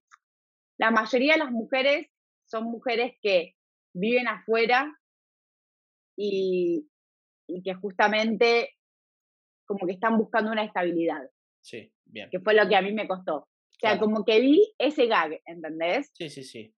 la 0.79 0.91
mayoría 0.91 1.35
de 1.35 1.41
las 1.41 1.51
mujeres 1.51 2.09
son 2.47 2.65
mujeres 2.65 3.15
que 3.21 3.55
viven 3.95 4.29
afuera 4.29 4.93
y, 6.17 6.89
y 7.47 7.63
que 7.63 7.75
justamente 7.75 8.71
como 9.67 9.87
que 9.87 9.95
están 9.95 10.17
buscando 10.17 10.51
una 10.51 10.65
estabilidad. 10.65 11.23
Sí, 11.63 11.93
bien. 12.05 12.29
Que 12.31 12.41
fue 12.41 12.55
lo 12.55 12.69
que 12.69 12.77
a 12.77 12.83
mí 12.83 12.93
me 12.93 13.09
costó. 13.09 13.37
O 13.37 13.79
sea, 13.81 13.99
como 13.99 14.25
que 14.25 14.41
vi 14.41 14.63
ese 14.79 15.07
gag, 15.07 15.41
¿entendés? 15.45 16.11
Sí, 16.15 16.31
sí, 16.31 16.43
sí. 16.43 16.75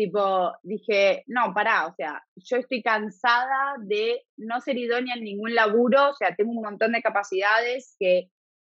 Tipo, 0.00 0.54
dije, 0.62 1.24
no, 1.26 1.52
pará, 1.52 1.86
o 1.86 1.94
sea, 1.94 2.24
yo 2.36 2.56
estoy 2.56 2.82
cansada 2.82 3.74
de 3.80 4.24
no 4.38 4.58
ser 4.62 4.78
idónea 4.78 5.14
en 5.14 5.24
ningún 5.24 5.54
laburo, 5.54 6.08
o 6.08 6.14
sea, 6.14 6.34
tengo 6.34 6.52
un 6.52 6.62
montón 6.62 6.92
de 6.92 7.02
capacidades 7.02 7.96
que 8.00 8.30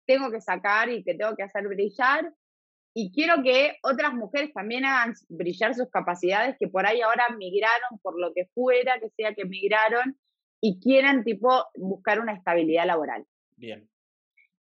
tengo 0.07 0.31
que 0.31 0.43
sacar 0.43 0.91
y 0.91 1.03
que 1.03 1.15
tengo 1.15 1.35
que 1.35 1.45
hacer 1.45 1.67
brillar. 1.67 2.31
Y 2.95 3.11
quiero 3.11 3.43
que 3.43 3.79
otras 3.83 4.13
mujeres 4.13 4.53
también 4.53 4.85
hagan 4.85 5.15
brillar 5.31 5.75
sus 5.75 5.89
capacidades, 5.89 6.57
que 6.61 6.69
por 6.69 6.85
ahí 6.85 7.01
ahora 7.01 7.31
migraron 7.39 7.99
por 8.03 8.21
lo 8.21 8.35
que 8.35 8.45
fuera, 8.53 9.01
que 9.01 9.09
sea 9.09 9.35
que 9.35 9.47
migraron, 9.47 10.19
y 10.61 10.79
quieran, 10.79 11.25
tipo, 11.25 11.65
buscar 11.75 12.21
una 12.21 12.35
estabilidad 12.35 12.85
laboral. 12.85 13.25
Bien. 13.57 13.89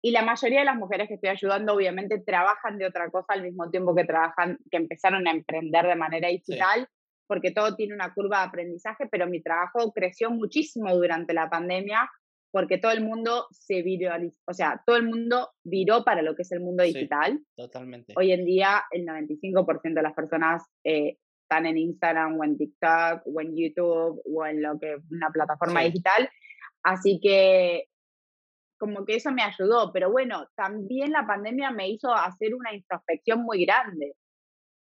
Y 0.04 0.10
la 0.10 0.22
mayoría 0.22 0.58
de 0.58 0.64
las 0.64 0.76
mujeres 0.76 1.06
que 1.06 1.14
estoy 1.14 1.30
ayudando, 1.30 1.74
obviamente, 1.74 2.18
trabajan 2.18 2.76
de 2.76 2.86
otra 2.86 3.08
cosa 3.10 3.34
al 3.34 3.42
mismo 3.42 3.70
tiempo 3.70 3.94
que 3.94 4.04
trabajan, 4.04 4.58
que 4.68 4.76
empezaron 4.78 5.28
a 5.28 5.30
emprender 5.30 5.86
de 5.86 5.94
manera 5.94 6.28
digital, 6.28 6.88
porque 7.28 7.52
todo 7.52 7.76
tiene 7.76 7.94
una 7.94 8.12
curva 8.12 8.40
de 8.40 8.48
aprendizaje, 8.48 9.06
pero 9.10 9.28
mi 9.28 9.40
trabajo 9.40 9.92
creció 9.92 10.32
muchísimo 10.32 10.92
durante 10.92 11.32
la 11.32 11.48
pandemia, 11.48 12.10
porque 12.50 12.78
todo 12.78 12.90
el 12.90 13.04
mundo 13.04 13.46
se 13.52 13.82
viralizó, 13.82 14.36
o 14.46 14.52
sea, 14.52 14.82
todo 14.84 14.96
el 14.96 15.04
mundo 15.04 15.50
viró 15.62 16.04
para 16.04 16.20
lo 16.20 16.34
que 16.34 16.42
es 16.42 16.50
el 16.50 16.60
mundo 16.60 16.82
digital. 16.82 17.40
totalmente. 17.56 18.12
Hoy 18.16 18.32
en 18.32 18.44
día, 18.44 18.82
el 18.90 19.06
95% 19.06 19.94
de 19.94 20.02
las 20.02 20.14
personas 20.14 20.64
eh, 20.82 21.18
están 21.44 21.66
en 21.66 21.78
Instagram 21.78 22.38
o 22.40 22.44
en 22.44 22.58
TikTok 22.58 23.22
o 23.24 23.40
en 23.40 23.56
YouTube 23.56 24.20
o 24.24 24.46
en 24.46 24.62
lo 24.62 24.78
que 24.80 24.96
una 25.10 25.30
plataforma 25.30 25.82
digital. 25.82 26.28
Así 26.82 27.20
que 27.22 27.84
como 28.82 29.04
que 29.04 29.14
eso 29.14 29.30
me 29.30 29.44
ayudó, 29.44 29.92
pero 29.92 30.10
bueno, 30.10 30.48
también 30.56 31.12
la 31.12 31.24
pandemia 31.24 31.70
me 31.70 31.88
hizo 31.88 32.12
hacer 32.12 32.52
una 32.52 32.74
introspección 32.74 33.44
muy 33.44 33.64
grande. 33.64 34.16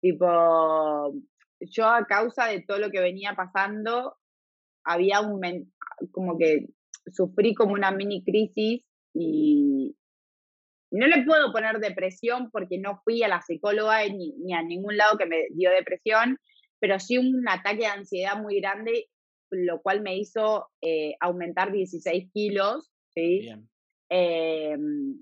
Tipo, 0.01 1.13
yo 1.61 1.87
a 1.87 2.05
causa 2.05 2.47
de 2.47 2.63
todo 2.63 2.79
lo 2.79 2.91
que 2.91 2.99
venía 2.99 3.33
pasando, 3.33 4.17
había 4.83 5.21
un, 5.21 5.39
como 6.11 6.37
que 6.37 6.67
sufrí 7.13 7.53
como 7.53 7.71
una 7.75 7.91
mini 7.91 8.25
crisis 8.25 8.83
y 9.13 9.95
no 10.91 11.07
le 11.07 11.23
puedo 11.23 11.53
poner 11.53 11.79
depresión 11.79 12.51
porque 12.51 12.79
no 12.79 12.99
fui 13.05 13.23
a 13.23 13.29
la 13.29 13.41
psicóloga 13.41 13.99
ni, 14.09 14.53
a 14.53 14.63
ningún 14.63 14.97
lado 14.97 15.17
que 15.17 15.27
me 15.27 15.45
dio 15.55 15.71
depresión, 15.71 16.37
pero 16.81 16.99
sí 16.99 17.17
un 17.17 17.47
ataque 17.47 17.83
de 17.83 17.85
ansiedad 17.85 18.35
muy 18.35 18.59
grande, 18.59 19.05
lo 19.49 19.81
cual 19.81 20.01
me 20.01 20.17
hizo 20.17 20.67
eh, 20.81 21.15
aumentar 21.21 21.71
16 21.71 22.29
kilos, 22.33 22.91
¿sí? 23.13 23.49
Em, 24.09 25.21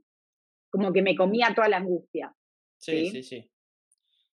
como 0.70 0.92
que 0.94 1.02
me 1.02 1.16
comía 1.16 1.54
toda 1.56 1.70
la 1.70 1.78
angustia. 1.78 2.34
Sí, 2.78 3.10
sí, 3.10 3.24
sí. 3.24 3.52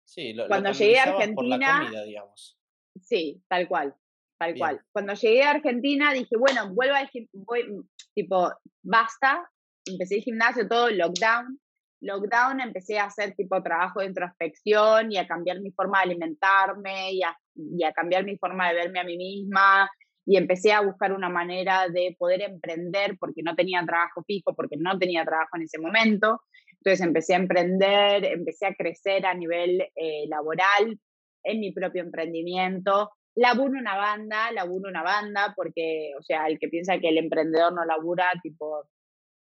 sí. 0.04 0.36
Cuando 0.46 0.72
llegué 0.72 0.98
a 0.98 1.04
Argentina, 1.04 2.04
digamos. 2.04 2.58
Sí, 3.02 3.42
tal 3.48 3.68
cual, 3.68 3.94
tal 4.38 4.56
cual. 4.56 4.80
Cuando 4.92 5.14
llegué 5.14 5.42
a 5.42 5.50
Argentina 5.50 6.12
dije, 6.12 6.36
bueno, 6.36 6.72
vuelvo 6.74 6.94
a 6.94 7.08
voy, 7.32 7.84
tipo, 8.14 8.52
basta, 8.82 9.50
empecé 9.84 10.16
el 10.16 10.22
gimnasio, 10.22 10.68
todo 10.68 10.90
lockdown. 10.90 11.58
Lockdown 12.02 12.60
empecé 12.60 12.98
a 12.98 13.06
hacer 13.06 13.34
tipo 13.34 13.62
trabajo 13.62 14.00
de 14.00 14.06
introspección 14.06 15.10
y 15.10 15.16
a 15.16 15.26
cambiar 15.26 15.60
mi 15.60 15.72
forma 15.72 15.98
de 15.98 16.10
alimentarme 16.10 17.12
y 17.12 17.22
a, 17.22 17.36
y 17.54 17.82
a 17.84 17.92
cambiar 17.92 18.24
mi 18.24 18.36
forma 18.36 18.68
de 18.68 18.74
verme 18.74 19.00
a 19.00 19.04
mí 19.04 19.16
misma 19.16 19.88
y 20.26 20.36
empecé 20.36 20.72
a 20.72 20.80
buscar 20.80 21.12
una 21.12 21.28
manera 21.28 21.88
de 21.88 22.16
poder 22.18 22.42
emprender 22.42 23.16
porque 23.18 23.42
no 23.44 23.54
tenía 23.54 23.82
trabajo 23.86 24.24
fijo, 24.26 24.54
porque 24.54 24.76
no 24.76 24.98
tenía 24.98 25.24
trabajo 25.24 25.56
en 25.56 25.62
ese 25.62 25.78
momento. 25.78 26.40
Entonces 26.72 27.06
empecé 27.06 27.34
a 27.34 27.38
emprender, 27.38 28.24
empecé 28.24 28.66
a 28.66 28.74
crecer 28.74 29.24
a 29.24 29.34
nivel 29.34 29.80
eh, 29.94 30.26
laboral 30.28 30.98
en 31.44 31.60
mi 31.60 31.72
propio 31.72 32.02
emprendimiento. 32.02 33.10
Laburo 33.36 33.78
una 33.78 33.96
banda, 33.96 34.50
laburo 34.50 34.88
una 34.88 35.04
banda, 35.04 35.52
porque, 35.54 36.10
o 36.18 36.22
sea, 36.22 36.48
el 36.48 36.58
que 36.58 36.68
piensa 36.68 36.98
que 36.98 37.08
el 37.08 37.18
emprendedor 37.18 37.72
no 37.72 37.84
labura, 37.84 38.26
tipo, 38.42 38.88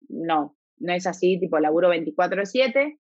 no, 0.10 0.56
no 0.78 0.94
es 0.94 1.08
así, 1.08 1.40
tipo, 1.40 1.60
laburo 1.60 1.90
24/7. 1.90 3.00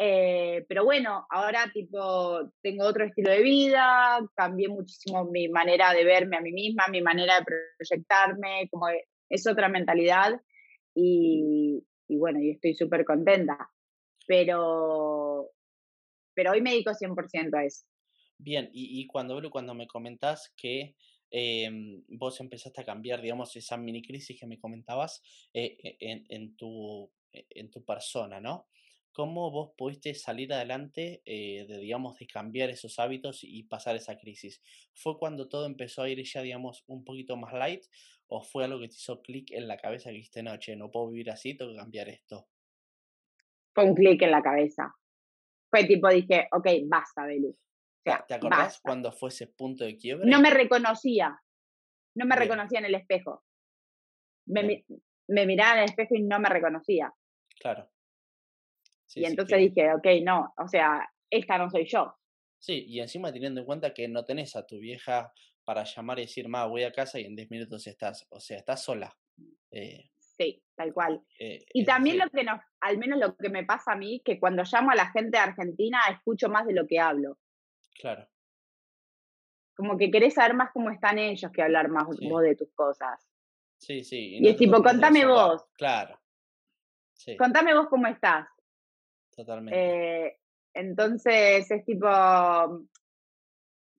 Eh, 0.00 0.64
pero 0.68 0.84
bueno, 0.84 1.26
ahora 1.28 1.70
tipo 1.72 2.52
tengo 2.62 2.84
otro 2.84 3.04
estilo 3.04 3.32
de 3.32 3.42
vida, 3.42 4.20
cambié 4.36 4.68
muchísimo 4.68 5.24
mi 5.24 5.48
manera 5.48 5.92
de 5.92 6.04
verme 6.04 6.36
a 6.36 6.40
mí 6.40 6.52
misma, 6.52 6.86
mi 6.88 7.02
manera 7.02 7.40
de 7.40 7.46
proyectarme, 7.78 8.68
como 8.70 8.86
es 9.28 9.46
otra 9.46 9.68
mentalidad 9.68 10.40
y, 10.94 11.84
bueno, 12.08 12.40
y 12.40 12.50
estoy 12.50 12.74
súper 12.74 13.04
contenta. 13.04 13.70
Pero, 14.26 15.50
pero 16.34 16.52
hoy 16.52 16.60
me 16.60 16.70
dedico 16.70 16.92
100% 16.92 17.54
a 17.56 17.64
eso. 17.64 17.84
Bien, 18.38 18.70
y, 18.72 19.00
y 19.00 19.06
cuando, 19.06 19.40
cuando 19.50 19.74
me 19.74 19.88
comentas 19.88 20.52
que 20.56 20.94
em, 21.30 22.04
vos 22.08 22.40
empezaste 22.40 22.82
a 22.82 22.84
cambiar, 22.84 23.20
digamos, 23.20 23.54
esa 23.56 23.76
mini 23.76 24.02
crisis 24.02 24.38
que 24.38 24.46
me 24.46 24.58
comentabas 24.58 25.22
eh, 25.52 25.76
e, 25.82 25.96
en, 26.00 26.24
en, 26.28 26.56
tu, 26.56 27.10
e, 27.32 27.46
en 27.50 27.70
tu 27.70 27.84
persona, 27.84 28.40
¿no? 28.40 28.68
Cómo 29.18 29.50
vos 29.50 29.72
pudiste 29.76 30.14
salir 30.14 30.52
adelante 30.52 31.22
eh, 31.24 31.66
de, 31.66 31.78
digamos, 31.78 32.16
de 32.20 32.28
cambiar 32.28 32.70
esos 32.70 33.00
hábitos 33.00 33.40
y 33.42 33.64
pasar 33.64 33.96
esa 33.96 34.16
crisis. 34.16 34.62
¿Fue 34.94 35.18
cuando 35.18 35.48
todo 35.48 35.66
empezó 35.66 36.02
a 36.02 36.08
ir 36.08 36.22
ya, 36.22 36.40
digamos, 36.40 36.84
un 36.86 37.02
poquito 37.02 37.36
más 37.36 37.52
light 37.52 37.82
o 38.28 38.44
fue 38.44 38.62
algo 38.62 38.78
que 38.78 38.86
te 38.86 38.94
hizo 38.94 39.20
clic 39.20 39.50
en 39.50 39.66
la 39.66 39.76
cabeza 39.76 40.10
que 40.10 40.18
dijiste, 40.18 40.44
no, 40.44 40.56
che, 40.58 40.76
no 40.76 40.92
puedo 40.92 41.10
vivir 41.10 41.32
así, 41.32 41.56
tengo 41.56 41.72
que 41.72 41.78
cambiar 41.78 42.08
esto? 42.08 42.46
Fue 43.74 43.86
un 43.86 43.96
clic 43.96 44.22
en 44.22 44.30
la 44.30 44.40
cabeza. 44.40 44.94
Fue 45.68 45.82
tipo, 45.82 46.08
dije, 46.10 46.46
ok, 46.52 46.68
basta, 46.86 47.26
Belu. 47.26 47.58
¿Te 48.04 48.34
acordás 48.34 48.78
cuando 48.80 49.10
fue 49.10 49.30
ese 49.30 49.48
punto 49.48 49.84
de 49.84 49.96
quiebre? 49.96 50.30
No 50.30 50.40
me 50.40 50.50
reconocía. 50.50 51.42
No 52.14 52.24
me 52.24 52.36
reconocía 52.36 52.78
en 52.78 52.84
el 52.84 52.94
espejo. 52.94 53.42
Me, 54.46 54.84
me 55.26 55.44
miraba 55.44 55.72
en 55.72 55.78
el 55.78 55.84
espejo 55.86 56.14
y 56.14 56.22
no 56.22 56.38
me 56.38 56.48
reconocía. 56.48 57.12
Claro. 57.58 57.90
Y 59.14 59.24
entonces 59.24 59.58
dije, 59.58 59.92
ok, 59.94 60.06
no, 60.22 60.52
o 60.56 60.68
sea, 60.68 61.08
esta 61.30 61.58
no 61.58 61.70
soy 61.70 61.86
yo. 61.86 62.14
Sí, 62.58 62.84
y 62.88 63.00
encima 63.00 63.32
teniendo 63.32 63.60
en 63.60 63.66
cuenta 63.66 63.94
que 63.94 64.08
no 64.08 64.24
tenés 64.24 64.56
a 64.56 64.66
tu 64.66 64.78
vieja 64.78 65.32
para 65.64 65.84
llamar 65.84 66.18
y 66.18 66.22
decir, 66.22 66.48
ma, 66.48 66.66
voy 66.66 66.84
a 66.84 66.92
casa 66.92 67.20
y 67.20 67.24
en 67.24 67.36
10 67.36 67.50
minutos 67.50 67.86
estás, 67.86 68.26
o 68.30 68.40
sea, 68.40 68.58
estás 68.58 68.82
sola. 68.82 69.14
Eh, 69.70 70.10
sí, 70.18 70.62
tal 70.74 70.92
cual. 70.92 71.22
Eh, 71.38 71.64
y 71.72 71.84
también 71.84 72.18
lo 72.18 72.28
que 72.30 72.42
nos, 72.42 72.60
al 72.80 72.98
menos 72.98 73.18
lo 73.18 73.36
que 73.36 73.50
me 73.50 73.64
pasa 73.64 73.92
a 73.92 73.96
mí, 73.96 74.20
que 74.24 74.40
cuando 74.40 74.62
llamo 74.64 74.90
a 74.90 74.96
la 74.96 75.10
gente 75.10 75.36
de 75.36 75.44
Argentina 75.44 76.00
escucho 76.10 76.48
más 76.48 76.66
de 76.66 76.74
lo 76.74 76.86
que 76.86 76.98
hablo. 76.98 77.38
Claro. 78.00 78.26
Como 79.76 79.96
que 79.96 80.10
querés 80.10 80.34
saber 80.34 80.54
más 80.54 80.70
cómo 80.72 80.90
están 80.90 81.18
ellos 81.18 81.52
que 81.52 81.62
hablar 81.62 81.88
más 81.88 82.06
vos 82.06 82.42
de 82.42 82.56
tus 82.56 82.72
cosas. 82.72 83.28
Sí, 83.78 84.02
sí. 84.02 84.38
Y, 84.40 84.48
es 84.48 84.56
tipo, 84.56 84.82
contame 84.82 85.24
vos. 85.24 85.64
Claro. 85.74 86.18
Contame 87.36 87.74
vos 87.74 87.86
cómo 87.88 88.06
estás. 88.08 88.48
Totalmente. 89.38 90.26
Eh, 90.26 90.36
entonces 90.74 91.70
es 91.70 91.84
tipo, 91.84 92.08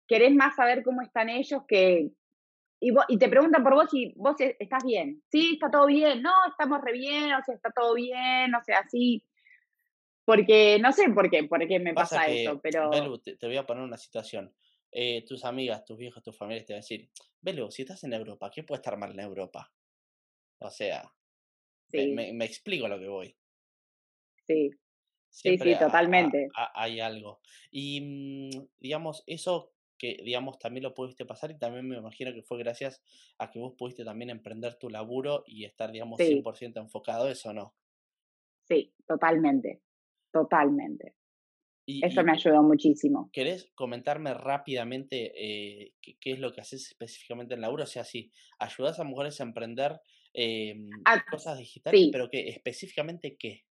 querés 0.05 0.33
más 0.33 0.53
saber 0.53 0.83
cómo 0.83 1.01
están 1.01 1.29
ellos 1.29 1.61
que... 1.65 2.09
Y, 2.81 2.93
y 3.07 3.17
te 3.17 3.29
preguntan 3.29 3.63
por 3.63 3.73
vos 3.73 3.93
y 3.93 4.13
vos 4.17 4.39
e, 4.41 4.57
estás 4.59 4.83
bien. 4.83 5.23
Sí, 5.31 5.53
está 5.53 5.71
todo 5.71 5.85
bien. 5.85 6.21
No, 6.21 6.31
estamos 6.49 6.81
re 6.81 6.91
bien, 6.91 7.31
o 7.31 7.41
sea, 7.41 7.55
está 7.55 7.71
todo 7.71 7.93
bien, 7.93 8.53
o 8.53 8.61
sea, 8.65 8.85
sí. 8.89 9.23
Porque 10.25 10.77
no 10.79 10.91
sé 10.91 11.09
por 11.09 11.29
qué, 11.29 11.45
por 11.45 11.65
qué 11.65 11.79
me 11.79 11.93
pasa, 11.93 12.25
eso, 12.25 12.59
pero... 12.61 12.89
te, 13.21 13.37
voy 13.41 13.57
a 13.57 13.65
poner 13.65 13.83
una 13.83 13.97
situación. 13.97 14.53
Eh, 14.91 15.23
tus 15.25 15.45
amigas, 15.45 15.85
tus 15.85 15.97
viejos, 15.97 16.21
tus 16.21 16.37
familiares 16.37 16.67
te 16.67 16.73
van 16.73 16.79
a 16.79 16.83
decir, 16.83 17.09
Belu, 17.39 17.71
si 17.71 17.83
estás 17.83 18.03
en 18.03 18.11
Europa, 18.11 18.51
¿qué 18.53 18.63
puede 18.63 18.79
estar 18.79 18.97
mal 18.97 19.11
en 19.11 19.21
Europa? 19.21 19.71
O 20.59 20.69
sea, 20.69 21.09
me, 21.93 22.33
me, 22.33 22.45
explico 22.45 22.89
lo 22.89 22.99
que 22.99 23.07
voy. 23.07 23.37
Sí, 24.45 24.71
sí, 25.29 25.57
sí, 25.57 25.75
totalmente. 25.79 26.49
hay 26.73 26.99
algo. 26.99 27.39
Y, 27.71 28.01
mm, 28.01 28.67
digamos, 28.79 29.23
eso 29.27 29.73
que, 29.97 30.17
digamos, 30.23 30.57
también 30.57 30.83
lo 30.83 30.95
pudiste 30.95 31.25
pasar 31.25 31.51
y 31.51 31.57
también 31.57 31.87
me 31.87 31.97
imagino 31.97 32.33
que 32.33 32.41
fue 32.41 32.57
gracias 32.57 33.03
a 33.37 33.51
que 33.51 33.59
vos 33.59 33.73
pudiste 33.77 34.05
también 34.05 34.29
emprender 34.29 34.75
tu 34.75 34.89
laburo 34.89 35.43
y 35.45 35.65
estar, 35.65 35.91
digamos, 35.91 36.19
100% 36.19 36.79
enfocado, 36.79 37.29
¿eso 37.29 37.53
no? 37.53 37.75
Sí, 38.67 38.93
totalmente, 39.05 39.81
totalmente. 40.31 41.15
Eso 42.01 42.23
me 42.23 42.33
ayudó 42.33 42.61
muchísimo. 42.61 43.29
¿Querés 43.33 43.71
comentarme 43.73 44.33
rápidamente 44.33 45.31
eh, 45.35 45.93
qué, 46.01 46.31
es 46.31 46.39
lo 46.39 46.53
que 46.53 46.61
haces 46.61 46.87
específicamente 46.87 47.55
en 47.55 47.61
laburo? 47.61 47.83
O 47.83 47.87
sea, 47.87 48.03
si 48.03 48.31
ayudas 48.59 48.99
a 48.99 49.03
mujeres 49.03 49.41
a 49.41 49.43
emprender 49.43 49.99
em, 50.33 50.89
ah, 51.05 51.23
cosas 51.29 51.57
digitales, 51.57 52.09
pero 52.11 52.29
que 52.29 52.47
específicamente 52.49 53.37
qué? 53.37 53.65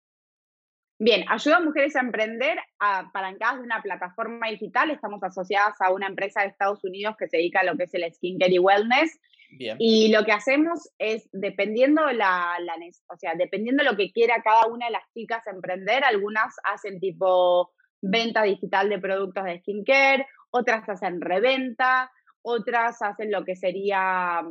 Bien, 1.00 1.26
ayuda 1.30 1.58
a 1.58 1.62
mujeres 1.62 1.96
a 1.96 2.00
emprender 2.00 2.58
apalancadas 2.80 3.58
de 3.58 3.64
una 3.64 3.82
plataforma 3.82 4.48
digital. 4.50 4.90
Estamos 4.90 5.24
asociadas 5.24 5.80
a 5.80 5.92
una 5.92 6.08
empresa 6.08 6.42
de 6.42 6.48
Estados 6.48 6.84
Unidos 6.84 7.16
que 7.18 7.28
se 7.28 7.38
dedica 7.38 7.60
a 7.60 7.64
lo 7.64 7.78
que 7.78 7.84
es 7.84 7.94
el 7.94 8.12
skincare 8.12 8.54
y 8.54 8.60
wellness. 8.60 9.20
Bien. 9.52 9.78
Y 9.80 10.12
lo 10.12 10.26
que 10.26 10.32
hacemos 10.32 10.90
es, 10.98 11.30
dependiendo 11.32 12.04
la, 12.12 12.58
la, 12.60 12.76
o 13.08 13.16
sea, 13.16 13.34
dependiendo 13.36 13.84
lo 13.84 13.96
que 13.96 14.12
quiera 14.12 14.42
cada 14.42 14.66
una 14.68 14.88
de 14.88 14.94
las 14.94 15.04
chicas 15.14 15.46
emprender, 15.48 16.04
algunas 16.04 16.56
hacen 16.64 17.00
tipo 17.00 17.72
venta 18.02 18.44
digital 18.44 18.90
de 18.90 19.00
productos 19.00 19.44
de 19.44 19.60
skincare, 19.60 20.26
otras 20.50 20.88
hacen 20.90 21.22
reventa, 21.22 22.12
otras 22.42 23.02
hacen 23.02 23.32
lo 23.32 23.46
que 23.46 23.56
sería, 23.56 24.42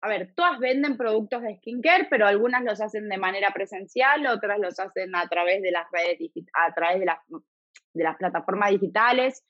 a 0.00 0.08
ver, 0.08 0.32
todas 0.34 0.58
venden 0.58 0.96
productos 0.96 1.42
de 1.42 1.56
skincare, 1.56 2.06
pero 2.10 2.26
algunas 2.26 2.62
los 2.62 2.80
hacen 2.80 3.08
de 3.08 3.18
manera 3.18 3.50
presencial, 3.52 4.26
otras 4.26 4.58
los 4.58 4.78
hacen 4.78 5.14
a 5.14 5.26
través 5.28 5.62
de 5.62 5.70
las 5.70 5.86
redes, 5.90 6.18
a 6.52 6.74
través 6.74 7.00
de 7.00 7.06
las, 7.06 7.18
de 7.28 8.04
las 8.04 8.16
plataformas 8.16 8.70
digitales. 8.70 9.44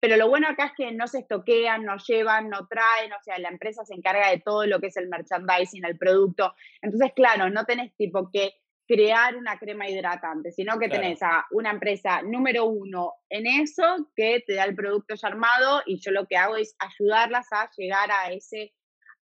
Pero 0.00 0.16
lo 0.16 0.28
bueno 0.28 0.48
acá 0.48 0.66
es 0.66 0.72
que 0.76 0.92
no 0.92 1.08
se 1.08 1.18
estoquean, 1.18 1.84
no 1.84 1.96
llevan, 1.96 2.48
no 2.48 2.68
traen, 2.68 3.12
o 3.12 3.22
sea, 3.22 3.38
la 3.38 3.48
empresa 3.48 3.84
se 3.84 3.94
encarga 3.94 4.30
de 4.30 4.38
todo 4.38 4.64
lo 4.66 4.80
que 4.80 4.86
es 4.86 4.96
el 4.96 5.08
merchandising, 5.08 5.84
el 5.84 5.98
producto. 5.98 6.54
Entonces, 6.80 7.12
claro, 7.16 7.50
no 7.50 7.64
tenés 7.64 7.94
tipo 7.96 8.30
que 8.32 8.52
crear 8.88 9.36
una 9.36 9.58
crema 9.58 9.88
hidratante, 9.88 10.50
sino 10.50 10.78
que 10.78 10.88
tenés 10.88 11.22
a 11.22 11.46
una 11.50 11.70
empresa 11.70 12.22
número 12.22 12.64
uno 12.64 13.12
en 13.28 13.46
eso 13.46 14.08
que 14.16 14.42
te 14.46 14.54
da 14.54 14.64
el 14.64 14.74
producto 14.74 15.14
ya 15.14 15.28
armado 15.28 15.82
y 15.84 16.00
yo 16.00 16.10
lo 16.10 16.26
que 16.26 16.38
hago 16.38 16.56
es 16.56 16.74
ayudarlas 16.78 17.46
a 17.52 17.68
llegar 17.76 18.10
a 18.10 18.32
ese, 18.32 18.72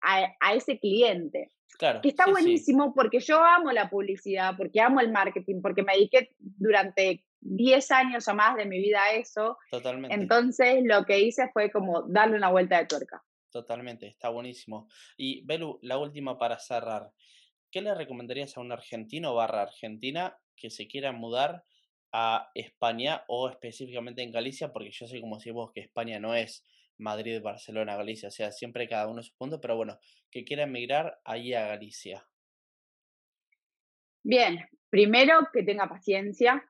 a, 0.05 0.55
ese 0.55 0.79
cliente. 0.79 1.51
Claro, 1.79 2.01
que 2.03 2.09
está 2.09 2.27
buenísimo 2.31 2.95
porque 2.95 3.19
yo 3.19 3.43
amo 3.43 3.73
la 3.73 3.91
publicidad, 3.91 4.57
porque 4.57 4.81
amo 4.81 5.01
el 5.01 5.11
marketing, 5.11 5.61
porque 5.61 5.83
me 5.83 5.95
dediqué 5.95 6.31
durante 6.39 7.25
10 7.41 7.91
años 7.91 8.29
o 8.29 8.35
más 8.35 8.57
de 8.57 8.65
mi 8.65 8.79
vida 8.79 9.03
a 9.03 9.15
eso. 9.15 9.59
Totalmente. 9.71 10.15
Entonces 10.15 10.83
lo 10.85 11.05
que 11.05 11.19
hice 11.19 11.51
fue 11.53 11.73
como 11.73 12.03
darle 12.03 12.37
una 12.37 12.51
vuelta 12.51 12.79
de 12.79 12.87
tuerca. 12.87 13.23
Totalmente, 13.51 14.07
está 14.07 14.29
buenísimo. 14.29 14.89
Y 15.17 15.45
Belu, 15.45 15.79
la 15.83 15.99
última 15.99 16.39
para 16.39 16.59
cerrar. 16.59 17.11
¿qué 17.75 17.83
le 17.83 17.93
recomendarías 17.93 18.57
a 18.57 18.61
un 18.61 18.71
argentino 18.71 19.35
barra 19.35 19.63
argentina 19.63 20.39
que 20.55 20.71
se 20.71 20.87
quiera 20.87 21.11
mudar 21.11 21.65
a 22.13 22.49
España 22.55 23.25
o 23.27 23.49
específicamente 23.49 24.23
en 24.23 24.31
Galicia? 24.31 24.73
Porque 24.73 24.93
yo 24.93 25.09
sé, 25.09 25.21
como 25.21 25.39
decís 25.39 25.53
vos, 25.53 25.73
que 25.73 25.81
España 25.81 26.21
no 26.21 26.37
es 26.37 26.65
Madrid, 26.99 27.43
Barcelona, 27.43 27.97
Galicia, 27.97 28.29
o 28.29 28.33
sea, 28.33 28.51
siempre 28.53 28.89
cada 28.89 29.09
uno 29.09 29.23
su 29.23 29.35
punto, 29.37 29.61
pero 29.61 29.77
bueno, 29.77 29.99
que 30.31 30.45
quiera 30.45 30.65
emigrar 30.65 31.21
ahí 31.25 31.55
a 31.55 31.67
Galicia. 31.67 32.27
Bien, 34.23 34.69
primero 34.91 35.49
que 35.53 35.63
tenga 35.63 35.89
paciencia, 35.89 36.65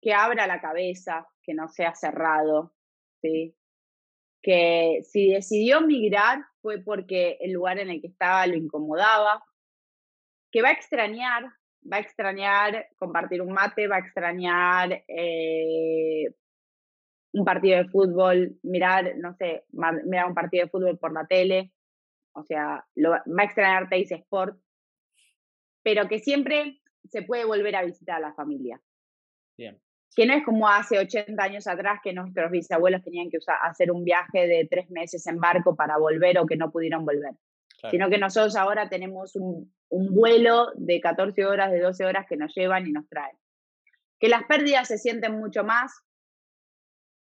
que 0.00 0.12
abra 0.12 0.46
la 0.46 0.60
cabeza, 0.60 1.26
que 1.42 1.54
no 1.54 1.68
sea 1.68 1.94
cerrado, 1.94 2.74
¿sí? 3.20 3.56
que 4.46 5.00
si 5.02 5.32
decidió 5.32 5.80
migrar 5.80 6.38
fue 6.62 6.78
porque 6.78 7.36
el 7.40 7.50
lugar 7.50 7.80
en 7.80 7.90
el 7.90 8.00
que 8.00 8.06
estaba 8.06 8.46
lo 8.46 8.54
incomodaba, 8.54 9.44
que 10.52 10.62
va 10.62 10.68
a 10.68 10.72
extrañar, 10.72 11.46
va 11.92 11.96
a 11.96 12.00
extrañar 12.00 12.86
compartir 12.96 13.42
un 13.42 13.52
mate, 13.52 13.88
va 13.88 13.96
a 13.96 13.98
extrañar 13.98 15.04
eh, 15.08 16.32
un 17.38 17.44
partido 17.44 17.78
de 17.78 17.88
fútbol, 17.88 18.58
mirar, 18.62 19.14
no 19.18 19.34
sé, 19.34 19.64
mirar 19.72 20.26
un 20.26 20.34
partido 20.34 20.64
de 20.64 20.70
fútbol 20.70 20.98
por 20.98 21.12
la 21.12 21.26
tele, 21.26 21.72
o 22.32 22.42
sea, 22.42 22.84
lo, 22.94 23.10
va 23.10 23.22
a 23.38 23.44
extrañar 23.44 23.88
Teis 23.88 24.10
Sport, 24.10 24.58
pero 25.82 26.08
que 26.08 26.18
siempre 26.18 26.80
se 27.04 27.22
puede 27.22 27.44
volver 27.44 27.76
a 27.76 27.84
visitar 27.84 28.16
a 28.16 28.28
la 28.28 28.34
familia. 28.34 28.80
Bien 29.56 29.80
que 30.16 30.24
no 30.24 30.32
es 30.32 30.44
como 30.44 30.66
hace 30.66 30.98
80 30.98 31.40
años 31.42 31.66
atrás 31.66 32.00
que 32.02 32.14
nuestros 32.14 32.50
bisabuelos 32.50 33.04
tenían 33.04 33.28
que 33.28 33.36
usar, 33.36 33.58
hacer 33.62 33.92
un 33.92 34.02
viaje 34.02 34.46
de 34.46 34.66
tres 34.68 34.90
meses 34.90 35.26
en 35.26 35.38
barco 35.38 35.76
para 35.76 35.98
volver 35.98 36.38
o 36.38 36.46
que 36.46 36.56
no 36.56 36.72
pudieron 36.72 37.04
volver, 37.04 37.34
sino 37.90 38.08
que 38.08 38.16
nosotros 38.16 38.56
ahora 38.56 38.88
tenemos 38.88 39.36
un, 39.36 39.70
un, 39.90 40.14
vuelo 40.14 40.68
de 40.74 41.02
14 41.02 41.44
horas, 41.44 41.70
de 41.70 41.80
12 41.80 42.06
horas 42.06 42.24
que 42.26 42.38
nos 42.38 42.54
llevan 42.54 42.86
y 42.86 42.92
nos 42.92 43.06
traen. 43.10 43.36
Que 44.18 44.28
las 44.28 44.44
pérdidas 44.44 44.88
se 44.88 44.96
sienten 44.96 45.38
mucho 45.38 45.64
más, 45.64 45.92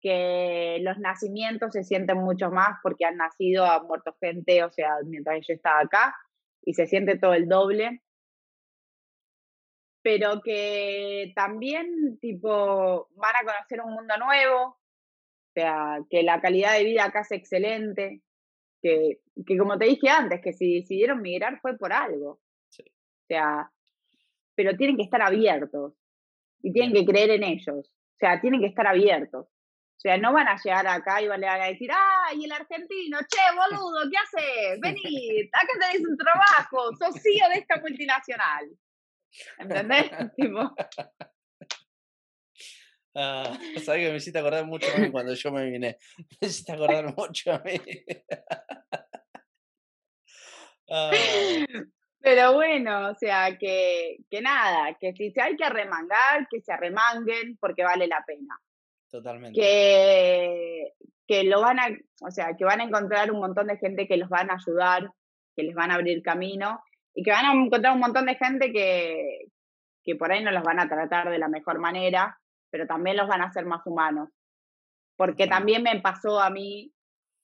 que 0.00 0.78
los 0.80 0.98
nacimientos 0.98 1.72
se 1.72 1.84
sienten 1.84 2.18
mucho 2.18 2.50
más 2.50 2.78
porque 2.82 3.04
han 3.04 3.16
nacido, 3.16 3.64
ha 3.64 3.82
muerto 3.82 4.16
gente, 4.20 4.64
o 4.64 4.70
sea, 4.70 4.96
mientras 5.06 5.46
yo 5.46 5.54
estaba 5.54 5.80
acá, 5.80 6.14
y 6.62 6.74
se 6.74 6.86
siente 6.86 7.18
todo 7.18 7.34
el 7.34 7.48
doble 7.48 8.02
pero 10.02 10.40
que 10.42 11.32
también 11.34 12.18
tipo 12.20 13.08
van 13.16 13.34
a 13.36 13.44
conocer 13.44 13.80
un 13.82 13.94
mundo 13.94 14.14
nuevo, 14.16 14.62
o 14.68 15.52
sea, 15.54 15.98
que 16.08 16.22
la 16.22 16.40
calidad 16.40 16.78
de 16.78 16.84
vida 16.84 17.04
acá 17.04 17.20
es 17.20 17.32
excelente, 17.32 18.22
que, 18.82 19.18
que 19.46 19.58
como 19.58 19.78
te 19.78 19.86
dije 19.86 20.08
antes, 20.08 20.40
que 20.42 20.52
si 20.52 20.80
decidieron 20.80 21.20
migrar 21.20 21.60
fue 21.60 21.76
por 21.76 21.92
algo. 21.92 22.30
O 22.30 23.26
sea, 23.28 23.70
pero 24.54 24.76
tienen 24.76 24.96
que 24.96 25.02
estar 25.02 25.22
abiertos 25.22 25.94
y 26.62 26.72
tienen 26.72 26.92
que 26.94 27.04
creer 27.04 27.30
en 27.30 27.44
ellos. 27.44 27.88
O 27.88 28.18
sea, 28.18 28.40
tienen 28.40 28.60
que 28.60 28.66
estar 28.66 28.86
abiertos. 28.86 29.46
O 30.00 30.02
sea, 30.02 30.16
no 30.16 30.32
van 30.32 30.48
a 30.48 30.56
llegar 30.56 30.86
acá 30.86 31.20
y 31.20 31.28
van 31.28 31.44
a 31.44 31.66
decir, 31.66 31.90
¡ay, 31.92 32.46
el 32.46 32.52
argentino! 32.52 33.18
¡Che, 33.28 33.38
boludo! 33.54 34.08
¿Qué 34.10 34.16
haces? 34.16 34.80
Vení, 34.80 35.42
acá 35.52 35.68
tenés 35.78 36.08
un 36.08 36.16
trabajo, 36.16 36.96
sos 36.96 37.20
CEO 37.22 37.50
de 37.50 37.56
esta 37.56 37.78
multinacional. 37.80 38.70
¿Entendés? 39.58 40.10
tipo, 40.36 40.74
Ah, 43.14 43.58
sabes 43.84 44.06
que 44.06 44.10
me 44.10 44.16
hiciste 44.16 44.38
acordar 44.38 44.64
mucho 44.64 44.86
a 44.96 45.00
mí 45.00 45.10
cuando 45.10 45.34
yo 45.34 45.52
me 45.52 45.68
vine. 45.70 45.98
Me 46.40 46.48
hiciste 46.48 46.72
acordar 46.72 47.14
mucho 47.14 47.52
a 47.52 47.58
mí. 47.58 47.78
Pero 52.20 52.54
bueno, 52.54 53.10
o 53.10 53.14
sea, 53.16 53.58
que, 53.58 54.16
que 54.30 54.40
nada, 54.40 54.96
que 54.98 55.12
si 55.12 55.30
hay 55.38 55.56
que 55.56 55.64
arremangar, 55.64 56.48
que 56.50 56.62
se 56.62 56.72
arremanguen 56.72 57.58
porque 57.58 57.84
vale 57.84 58.06
la 58.06 58.24
pena. 58.26 58.58
Totalmente. 59.10 59.60
Que, 59.60 60.92
que 61.26 61.44
lo 61.44 61.60
van 61.60 61.78
a, 61.78 61.88
o 62.22 62.30
sea, 62.30 62.56
que 62.56 62.64
van 62.64 62.80
a 62.80 62.84
encontrar 62.84 63.30
un 63.32 63.40
montón 63.40 63.66
de 63.66 63.78
gente 63.78 64.06
que 64.06 64.16
los 64.16 64.28
van 64.28 64.50
a 64.50 64.54
ayudar, 64.54 65.10
que 65.56 65.62
les 65.62 65.74
van 65.74 65.90
a 65.90 65.94
abrir 65.94 66.22
camino 66.22 66.82
y 67.14 67.22
que 67.22 67.30
van 67.30 67.44
a 67.44 67.52
encontrar 67.52 67.94
un 67.94 68.00
montón 68.00 68.26
de 68.26 68.36
gente 68.36 68.72
que, 68.72 69.48
que 70.04 70.16
por 70.16 70.32
ahí 70.32 70.42
no 70.42 70.50
los 70.52 70.62
van 70.62 70.80
a 70.80 70.88
tratar 70.88 71.30
de 71.30 71.38
la 71.38 71.48
mejor 71.48 71.78
manera, 71.78 72.38
pero 72.70 72.86
también 72.86 73.16
los 73.16 73.28
van 73.28 73.42
a 73.42 73.46
hacer 73.46 73.66
más 73.66 73.84
humanos. 73.86 74.30
Porque 75.16 75.46
también 75.46 75.82
me 75.82 76.00
pasó 76.00 76.40
a 76.40 76.50
mí 76.50 76.92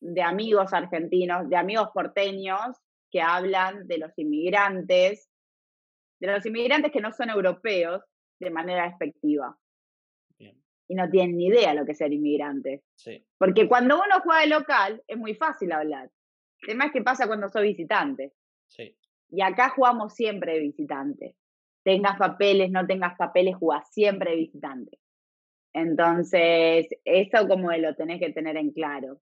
de 0.01 0.23
amigos 0.23 0.73
argentinos, 0.73 1.49
de 1.49 1.57
amigos 1.57 1.91
porteños, 1.93 2.77
que 3.11 3.21
hablan 3.21 3.87
de 3.87 3.99
los 3.99 4.13
inmigrantes, 4.17 5.29
de 6.21 6.27
los 6.29 6.47
inmigrantes 6.47 6.93
que 6.93 7.01
no 7.01 7.13
son 7.13 7.31
europeos 7.31 8.03
de 8.41 8.51
manera 8.51 8.85
despectiva. 8.85 9.57
Y 10.89 10.95
no 10.95 11.11
tienen 11.11 11.37
ni 11.37 11.47
idea 11.47 11.75
lo 11.75 11.85
que 11.85 11.93
es 11.93 11.99
ser 11.99 12.13
inmigrante. 12.13 12.83
Porque 13.39 13.69
cuando 13.69 13.97
uno 13.97 14.21
juega 14.23 14.41
de 14.43 14.47
local 14.47 15.03
es 15.07 15.17
muy 15.17 15.35
fácil 15.35 15.73
hablar. 15.73 16.11
El 16.63 16.69
tema 16.69 16.87
es 16.87 16.93
que 16.93 17.03
pasa 17.03 17.27
cuando 17.27 17.49
soy 17.49 17.69
visitante. 17.69 18.33
Y 19.31 19.43
acá 19.43 19.71
jugamos 19.71 20.15
siempre 20.15 20.55
de 20.55 20.61
visitante. 20.61 21.35
Tengas 21.83 22.17
papeles, 22.19 22.71
no 22.71 22.87
tengas 22.87 23.17
papeles, 23.17 23.57
jugás 23.57 23.93
siempre 23.93 24.31
de 24.31 24.37
visitante. 24.37 24.99
Entonces, 25.73 26.89
eso 27.05 27.49
como 27.49 27.71
lo 27.73 27.95
tenés 27.95 28.21
que 28.21 28.33
tener 28.33 28.57
en 28.57 28.71
claro. 28.71 29.21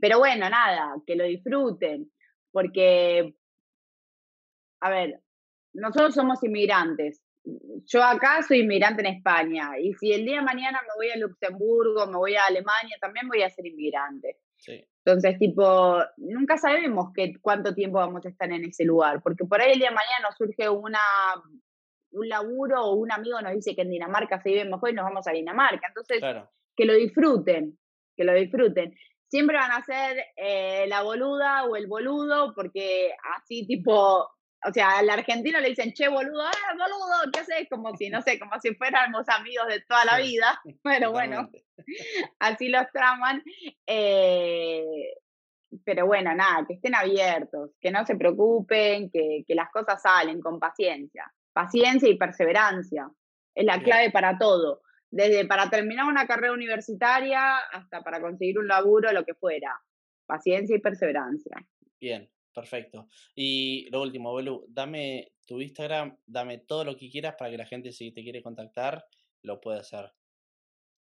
Pero 0.00 0.18
bueno, 0.18 0.48
nada, 0.50 0.94
que 1.06 1.16
lo 1.16 1.24
disfruten 1.24 2.10
porque, 2.50 3.34
a 4.80 4.90
ver, 4.90 5.20
nosotros 5.72 6.14
somos 6.14 6.42
inmigrantes. 6.42 7.22
Yo 7.44 8.02
acá 8.02 8.42
soy 8.42 8.60
inmigrante 8.60 9.00
en 9.00 9.16
España 9.16 9.78
y 9.78 9.94
si 9.94 10.12
el 10.12 10.24
día 10.24 10.36
de 10.36 10.42
mañana 10.42 10.80
me 10.82 10.94
voy 10.96 11.10
a 11.10 11.16
Luxemburgo, 11.16 12.06
me 12.06 12.18
voy 12.18 12.34
a 12.34 12.44
Alemania, 12.44 12.96
también 13.00 13.28
voy 13.28 13.42
a 13.42 13.50
ser 13.50 13.66
inmigrante. 13.66 14.36
Entonces, 15.04 15.38
tipo, 15.38 15.98
nunca 16.18 16.58
sabemos 16.58 17.06
qué, 17.14 17.32
cuánto 17.40 17.74
tiempo 17.74 17.98
vamos 17.98 18.26
a 18.26 18.28
estar 18.28 18.50
en 18.52 18.64
ese 18.64 18.84
lugar, 18.84 19.22
porque 19.22 19.44
por 19.44 19.60
ahí 19.60 19.72
el 19.72 19.78
día 19.78 19.88
de 19.88 19.94
mañana 19.94 20.28
nos 20.28 20.36
surge 20.36 20.68
una, 20.68 21.00
un 22.10 22.28
laburo 22.28 22.84
o 22.84 22.94
un 22.96 23.10
amigo 23.10 23.40
nos 23.40 23.54
dice 23.54 23.74
que 23.74 23.82
en 23.82 23.90
Dinamarca 23.90 24.42
se 24.42 24.50
vive 24.50 24.64
mejor 24.64 24.90
y 24.90 24.94
nos 24.94 25.04
vamos 25.04 25.26
a 25.26 25.32
Dinamarca. 25.32 25.86
Entonces, 25.88 26.20
que 26.76 26.84
lo 26.84 26.94
disfruten, 26.94 27.78
que 28.14 28.24
lo 28.24 28.34
disfruten 28.34 28.94
siempre 29.28 29.56
van 29.56 29.72
a 29.72 29.84
ser 29.84 30.24
eh, 30.36 30.86
la 30.88 31.02
boluda 31.02 31.64
o 31.64 31.76
el 31.76 31.86
boludo, 31.86 32.54
porque 32.54 33.12
así 33.36 33.66
tipo, 33.66 34.28
o 34.64 34.72
sea, 34.72 34.98
al 34.98 35.10
argentino 35.10 35.60
le 35.60 35.70
dicen, 35.70 35.92
che, 35.92 36.08
boludo, 36.08 36.42
¡ah, 36.42 36.72
boludo! 36.72 37.30
¿Qué 37.32 37.40
haces? 37.40 37.68
Como 37.70 37.96
si, 37.96 38.10
no 38.10 38.22
sé, 38.22 38.38
como 38.38 38.58
si 38.60 38.74
fuéramos 38.74 39.28
amigos 39.28 39.68
de 39.68 39.80
toda 39.82 40.04
la 40.04 40.18
vida. 40.18 40.60
Pero 40.82 41.12
bueno, 41.12 41.50
así 42.38 42.68
los 42.68 42.86
traman. 42.92 43.42
Eh, 43.86 45.14
pero 45.84 46.06
bueno, 46.06 46.34
nada, 46.34 46.64
que 46.66 46.74
estén 46.74 46.94
abiertos, 46.94 47.72
que 47.78 47.90
no 47.90 48.06
se 48.06 48.16
preocupen, 48.16 49.10
que, 49.10 49.44
que 49.46 49.54
las 49.54 49.68
cosas 49.70 50.00
salen 50.00 50.40
con 50.40 50.58
paciencia. 50.58 51.30
Paciencia 51.52 52.08
y 52.08 52.16
perseverancia. 52.16 53.10
Es 53.54 53.66
la 53.66 53.82
clave 53.82 54.10
para 54.10 54.38
todo 54.38 54.80
desde 55.10 55.46
para 55.46 55.70
terminar 55.70 56.06
una 56.06 56.26
carrera 56.26 56.52
universitaria 56.52 57.56
hasta 57.72 58.02
para 58.02 58.20
conseguir 58.20 58.58
un 58.58 58.68
laburo, 58.68 59.12
lo 59.12 59.24
que 59.24 59.34
fuera. 59.34 59.80
Paciencia 60.26 60.76
y 60.76 60.80
perseverancia. 60.80 61.56
Bien, 62.00 62.28
perfecto. 62.60 63.08
Y 63.34 63.88
lo 63.90 64.02
último, 64.02 64.34
Belu, 64.34 64.66
dame 64.68 65.32
tu 65.46 65.60
Instagram, 65.60 66.16
dame 66.26 66.58
todo 66.58 66.84
lo 66.84 66.96
que 66.96 67.10
quieras 67.10 67.34
para 67.38 67.50
que 67.50 67.56
la 67.56 67.66
gente, 67.66 67.92
si 67.92 68.12
te 68.12 68.22
quiere 68.22 68.42
contactar, 68.42 69.04
lo 69.42 69.60
pueda 69.60 69.80
hacer. 69.80 70.12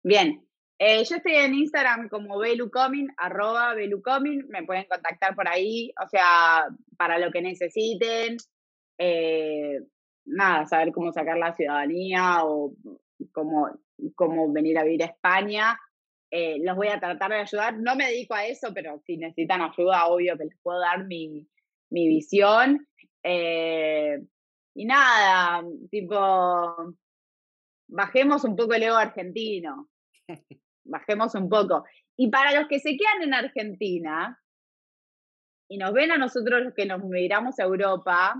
Bien, 0.02 0.46
eh, 0.78 1.04
yo 1.04 1.16
estoy 1.16 1.34
en 1.34 1.54
Instagram 1.54 2.08
como 2.08 2.38
Belucomin, 2.38 3.08
arroba 3.16 3.74
Belucomin, 3.74 4.46
me 4.48 4.62
pueden 4.64 4.84
contactar 4.84 5.34
por 5.34 5.48
ahí, 5.48 5.92
o 6.04 6.08
sea, 6.08 6.66
para 6.96 7.18
lo 7.18 7.30
que 7.30 7.42
necesiten, 7.42 8.36
eh, 8.98 9.80
nada, 10.24 10.66
saber 10.66 10.92
cómo 10.92 11.12
sacar 11.12 11.38
la 11.38 11.54
ciudadanía 11.54 12.44
o 12.44 12.74
cómo 13.32 13.70
cómo 14.14 14.52
venir 14.52 14.78
a 14.78 14.84
vivir 14.84 15.02
a 15.02 15.06
España. 15.06 15.78
Eh, 16.30 16.59
los 16.62 16.76
voy 16.76 16.88
a 16.88 17.00
tratar 17.00 17.30
de 17.30 17.38
ayudar. 17.38 17.78
No 17.78 17.96
me 17.96 18.06
dedico 18.06 18.34
a 18.34 18.46
eso, 18.46 18.72
pero 18.74 19.00
si 19.06 19.16
necesitan 19.16 19.62
ayuda, 19.62 20.06
obvio 20.06 20.36
que 20.36 20.44
les 20.44 20.59
puedo 20.62 20.80
dar 20.80 21.06
mi, 21.06 21.46
mi 21.90 22.09
visión. 22.09 22.86
Eh, 23.22 24.18
y 24.74 24.84
nada, 24.84 25.64
tipo, 25.90 26.94
bajemos 27.88 28.44
un 28.44 28.56
poco 28.56 28.74
el 28.74 28.82
ego 28.84 28.96
argentino. 28.96 29.88
Bajemos 30.84 31.34
un 31.34 31.50
poco. 31.50 31.84
Y 32.16 32.30
para 32.30 32.59
los 32.59 32.66
que 32.66 32.78
se 32.78 32.96
quedan 32.96 33.22
en 33.22 33.34
Argentina 33.34 34.40
y 35.68 35.76
nos 35.76 35.92
ven 35.92 36.10
a 36.10 36.16
nosotros 36.16 36.62
los 36.62 36.74
que 36.74 36.86
nos 36.86 37.05
migramos 37.05 37.59
a 37.59 37.64
Europa, 37.64 38.34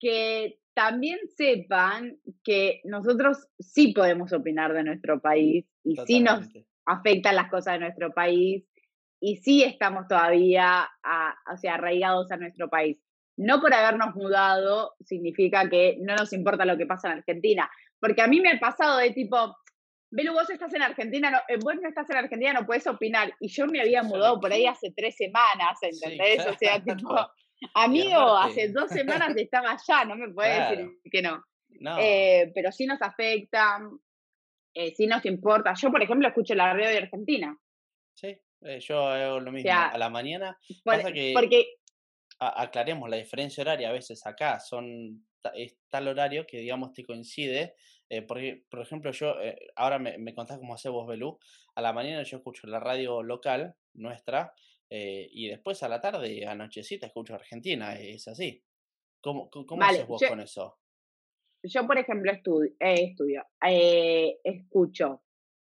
que 0.00 0.58
también 0.74 1.18
sepan 1.36 2.18
que 2.42 2.80
nosotros 2.84 3.46
sí 3.58 3.92
podemos 3.92 4.32
opinar 4.32 4.72
de 4.72 4.84
nuestro 4.84 5.20
país 5.20 5.64
y 5.84 5.96
sí 6.06 6.20
nos 6.20 6.48
afectan 6.84 7.36
las 7.36 7.50
cosas 7.50 7.74
de 7.74 7.80
nuestro 7.80 8.12
país 8.12 8.64
y 9.20 9.36
sí 9.36 9.62
estamos 9.62 10.06
todavía 10.08 10.88
o 11.52 11.56
sea, 11.56 11.74
arraigados 11.74 12.30
a 12.30 12.36
nuestro 12.36 12.68
país. 12.68 12.98
No 13.36 13.60
por 13.60 13.72
habernos 13.72 14.14
mudado 14.14 14.94
significa 15.04 15.68
que 15.68 15.96
no 16.00 16.14
nos 16.14 16.32
importa 16.32 16.64
lo 16.64 16.76
que 16.76 16.86
pasa 16.86 17.10
en 17.10 17.18
Argentina, 17.18 17.70
porque 18.00 18.22
a 18.22 18.26
mí 18.26 18.40
me 18.40 18.50
ha 18.50 18.60
pasado 18.60 18.98
de 18.98 19.10
tipo, 19.10 19.56
Belu, 20.10 20.32
vos 20.32 20.48
estás 20.50 20.72
en 20.74 20.82
Argentina, 20.82 21.30
no, 21.30 21.38
eh, 21.48 21.58
vos 21.60 21.74
no 21.80 21.88
estás 21.88 22.08
en 22.10 22.16
Argentina, 22.16 22.52
no 22.52 22.66
puedes 22.66 22.86
opinar. 22.86 23.32
Y 23.40 23.48
yo 23.48 23.66
me 23.66 23.80
había 23.80 24.02
mudado 24.02 24.38
por 24.38 24.52
ahí 24.52 24.66
hace 24.66 24.92
tres 24.94 25.16
semanas, 25.16 25.78
¿entendés? 25.82 26.46
O 26.46 26.54
sea, 26.56 26.80
tipo, 26.84 27.16
Amigo, 27.74 28.36
hace 28.36 28.68
dos 28.68 28.90
semanas 28.90 29.34
estaba 29.36 29.72
allá, 29.72 30.04
no 30.04 30.16
me 30.16 30.32
puede 30.32 30.60
decir 30.60 30.98
que 31.10 31.22
no. 31.22 31.44
Eh, 32.00 32.50
pero 32.54 32.70
sí 32.70 32.86
nos 32.86 33.00
afecta, 33.02 33.80
eh, 34.74 34.94
sí 34.94 35.06
nos 35.06 35.24
importa. 35.24 35.74
Yo, 35.74 35.90
por 35.90 36.02
ejemplo, 36.02 36.28
escucho 36.28 36.54
la 36.54 36.72
radio 36.72 36.88
de 36.88 36.98
Argentina. 36.98 37.56
Sí, 38.14 38.36
eh, 38.62 38.80
yo 38.80 39.08
hago 39.08 39.40
lo 39.40 39.52
mismo. 39.52 39.70
a 39.72 39.96
la 39.98 40.10
mañana. 40.10 40.58
porque. 40.84 41.76
aclaremos 42.38 43.08
la 43.08 43.16
diferencia 43.16 43.62
horaria. 43.62 43.88
A 43.88 43.92
veces 43.92 44.24
acá 44.26 44.60
son 44.60 45.26
es 45.54 45.76
tal 45.90 46.08
horario 46.08 46.46
que, 46.46 46.58
digamos, 46.58 46.92
te 46.92 47.04
coincide. 47.04 47.74
porque, 48.28 48.64
por 48.70 48.80
ejemplo, 48.80 49.10
yo, 49.10 49.34
ahora 49.76 49.98
me, 49.98 50.16
me 50.18 50.34
contás 50.34 50.58
cómo 50.58 50.74
hace 50.74 50.88
vos, 50.88 51.06
Belú. 51.06 51.38
A 51.74 51.82
la 51.82 51.92
mañana 51.92 52.22
yo 52.22 52.38
escucho 52.38 52.66
la 52.66 52.80
radio 52.80 53.22
local 53.22 53.74
nuestra 53.94 54.52
eh, 54.96 55.28
y 55.32 55.48
después 55.48 55.82
a 55.82 55.88
la 55.88 56.00
tarde, 56.00 56.46
anochecita, 56.46 57.08
escucho 57.08 57.34
Argentina, 57.34 57.94
es 57.94 58.28
así. 58.28 58.64
¿Cómo, 59.20 59.50
cómo 59.50 59.82
haces 59.82 60.06
vos 60.06 60.22
con 60.28 60.38
eso? 60.38 60.78
Yo, 61.64 61.84
por 61.84 61.98
ejemplo, 61.98 62.30
estudio, 62.30 62.70
eh, 62.78 63.10
estudio 63.10 63.44
eh, 63.66 64.38
escucho 64.44 65.24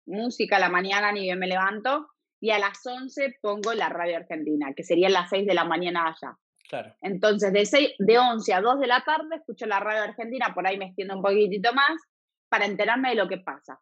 música 0.07 0.59
a 0.59 0.61
la 0.61 0.69
mañana, 0.69 1.11
ni 1.11 1.23
bien 1.23 1.41
me 1.41 1.49
levanto, 1.49 2.11
y 2.41 2.51
a 2.51 2.61
las 2.61 2.87
11 2.87 3.41
pongo 3.43 3.75
la 3.75 3.89
radio 3.89 4.19
argentina, 4.19 4.73
que 4.77 4.85
sería 4.85 5.09
las 5.09 5.31
6 5.31 5.49
de 5.49 5.55
la 5.55 5.65
mañana 5.65 6.07
allá. 6.07 6.39
Claro. 6.69 6.95
Entonces, 7.01 7.53
de, 7.53 7.67
6, 7.67 7.97
de 7.99 8.19
11 8.21 8.55
a 8.55 8.61
2 8.61 8.79
de 8.79 8.87
la 8.87 9.03
tarde 9.03 9.35
escucho 9.35 9.67
la 9.67 9.81
radio 9.81 10.03
argentina, 10.03 10.55
por 10.55 10.65
ahí 10.65 10.79
me 10.79 10.85
extiendo 10.85 11.17
un 11.17 11.23
poquitito 11.23 11.73
más, 11.73 12.01
para 12.49 12.67
enterarme 12.67 13.09
de 13.09 13.17
lo 13.17 13.27
que 13.27 13.39
pasa. 13.39 13.81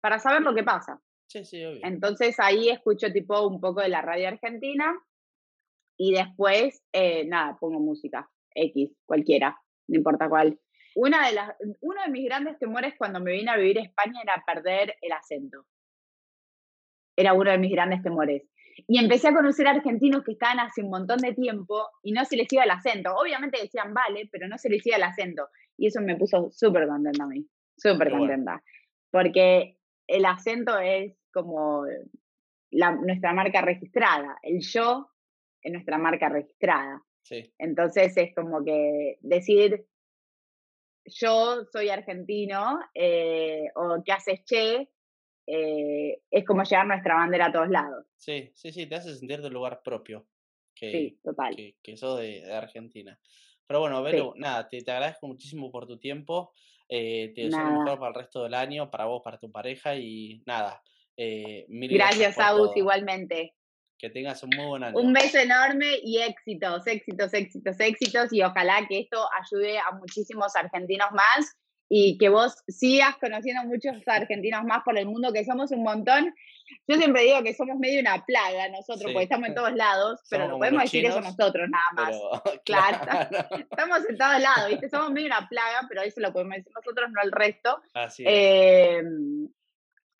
Para 0.00 0.20
saber 0.20 0.42
lo 0.42 0.54
que 0.54 0.62
pasa. 0.62 1.00
Entonces 1.82 2.36
ahí 2.38 2.68
escucho 2.68 3.12
tipo 3.12 3.46
un 3.46 3.60
poco 3.60 3.80
de 3.80 3.88
la 3.88 4.02
radio 4.02 4.28
argentina 4.28 4.94
y 5.96 6.12
después, 6.12 6.82
eh, 6.92 7.24
nada, 7.26 7.56
pongo 7.58 7.80
música, 7.80 8.30
X, 8.54 8.96
cualquiera, 9.06 9.56
no 9.88 9.96
importa 9.96 10.28
cuál. 10.28 10.58
Una 10.96 11.26
de 11.26 11.34
las, 11.34 11.56
uno 11.80 12.02
de 12.02 12.10
mis 12.10 12.24
grandes 12.24 12.58
temores 12.58 12.94
cuando 12.96 13.20
me 13.20 13.32
vine 13.32 13.50
a 13.50 13.56
vivir 13.56 13.78
a 13.78 13.82
España 13.82 14.20
era 14.22 14.42
perder 14.46 14.94
el 15.00 15.12
acento. 15.12 15.66
Era 17.16 17.32
uno 17.32 17.50
de 17.50 17.58
mis 17.58 17.72
grandes 17.72 18.02
temores. 18.02 18.42
Y 18.88 18.98
empecé 18.98 19.28
a 19.28 19.34
conocer 19.34 19.68
argentinos 19.68 20.24
que 20.24 20.32
estaban 20.32 20.58
hace 20.58 20.82
un 20.82 20.90
montón 20.90 21.18
de 21.18 21.32
tiempo 21.32 21.88
y 22.02 22.12
no 22.12 22.24
se 22.24 22.36
les 22.36 22.52
iba 22.52 22.64
el 22.64 22.70
acento. 22.70 23.14
Obviamente 23.14 23.60
decían 23.60 23.94
vale, 23.94 24.28
pero 24.30 24.48
no 24.48 24.58
se 24.58 24.68
les 24.68 24.84
iba 24.86 24.96
el 24.96 25.02
acento. 25.04 25.48
Y 25.76 25.86
eso 25.88 26.00
me 26.00 26.16
puso 26.16 26.50
súper 26.50 26.88
contenta 26.88 27.24
a 27.24 27.26
mí, 27.26 27.46
súper 27.76 28.10
contenta. 28.10 28.62
Porque 29.10 29.78
el 30.08 30.24
acento 30.24 30.78
es 30.78 31.16
como 31.34 31.84
nuestra 33.02 33.32
marca 33.34 33.60
registrada, 33.60 34.38
el 34.42 34.60
yo 34.60 35.10
es 35.60 35.72
nuestra 35.72 35.98
marca 35.98 36.28
registrada. 36.28 37.02
Entonces 37.58 38.16
es 38.16 38.34
como 38.34 38.64
que 38.64 39.18
decir, 39.20 39.86
yo 41.06 41.64
soy 41.72 41.88
argentino 41.90 42.80
eh, 42.94 43.66
o 43.74 44.02
qué 44.04 44.12
haces 44.12 44.44
che, 44.44 44.88
eh, 45.46 46.22
es 46.30 46.44
como 46.44 46.62
llevar 46.64 46.86
nuestra 46.86 47.14
bandera 47.16 47.46
a 47.46 47.52
todos 47.52 47.68
lados. 47.68 48.06
Sí, 48.16 48.50
sí, 48.54 48.72
sí, 48.72 48.86
te 48.86 48.94
hace 48.94 49.14
sentir 49.14 49.42
de 49.42 49.50
lugar 49.50 49.82
propio. 49.82 50.26
Que, 50.74 50.90
Sí, 50.90 51.20
total. 51.22 51.54
que, 51.54 51.76
que 51.82 51.96
sos 51.96 52.18
de, 52.18 52.40
de 52.40 52.52
Argentina. 52.52 53.18
Pero 53.66 53.80
bueno, 53.80 54.02
Belu, 54.02 54.34
nada, 54.36 54.68
te, 54.68 54.82
te 54.82 54.90
agradezco 54.90 55.26
muchísimo 55.26 55.70
por 55.70 55.86
tu 55.86 55.98
tiempo. 55.98 56.52
eh, 56.88 57.32
te 57.34 57.42
deseo 57.42 57.64
lo 57.64 57.78
mejor 57.78 57.98
para 57.98 58.08
el 58.10 58.14
resto 58.14 58.42
del 58.42 58.54
año, 58.54 58.90
para 58.90 59.06
vos, 59.06 59.22
para 59.24 59.38
tu 59.38 59.50
pareja 59.50 59.94
y 59.96 60.42
nada. 60.46 60.82
Eh, 61.16 61.66
Gracias, 61.68 62.38
Agus, 62.38 62.76
igualmente. 62.76 63.54
Que 63.98 64.10
tengas 64.10 64.42
un 64.42 64.50
muy 64.56 64.66
buen 64.66 64.84
año. 64.84 64.98
Un 64.98 65.12
beso 65.12 65.38
enorme 65.38 65.98
y 66.02 66.18
éxitos, 66.18 66.86
éxitos, 66.86 67.32
éxitos, 67.32 67.80
éxitos. 67.80 68.32
Y 68.32 68.42
ojalá 68.42 68.86
que 68.88 69.00
esto 69.00 69.26
ayude 69.40 69.78
a 69.78 69.92
muchísimos 69.92 70.54
argentinos 70.56 71.08
más 71.12 71.56
y 71.88 72.18
que 72.18 72.28
vos 72.28 72.56
sigas 72.66 73.16
conociendo 73.20 73.64
muchos 73.64 73.96
argentinos 74.06 74.64
más 74.64 74.82
por 74.84 74.98
el 74.98 75.06
mundo, 75.06 75.32
que 75.32 75.44
somos 75.44 75.70
un 75.70 75.82
montón. 75.82 76.34
Yo 76.88 76.96
siempre 76.96 77.22
digo 77.22 77.42
que 77.42 77.54
somos 77.54 77.78
medio 77.78 78.00
una 78.00 78.24
plaga 78.24 78.68
nosotros, 78.70 79.00
Sí. 79.06 79.12
porque 79.12 79.24
estamos 79.24 79.48
en 79.48 79.54
todos 79.54 79.72
lados, 79.74 80.20
pero 80.30 80.48
no 80.48 80.58
podemos 80.58 80.82
decir 80.82 81.04
eso 81.04 81.18
chinos, 81.18 81.36
nosotros 81.38 81.68
nada 81.68 81.84
más. 81.94 82.16
Pero, 82.42 82.62
Claro. 82.64 82.98
claro, 83.28 83.56
Estamos 83.70 83.98
en 84.08 84.16
todos 84.18 84.40
lados, 84.40 84.70
¿viste? 84.70 84.88
Somos 84.88 85.12
medio 85.12 85.26
una 85.26 85.46
plaga, 85.48 85.86
pero 85.88 86.02
eso 86.02 86.20
lo 86.20 86.32
podemos 86.32 86.56
decir 86.56 86.72
nosotros, 86.74 87.10
no 87.12 87.22
el 87.22 87.32
resto. 87.32 87.80
Así 87.92 88.24
es. 88.26 88.30
Eh, 88.32 89.02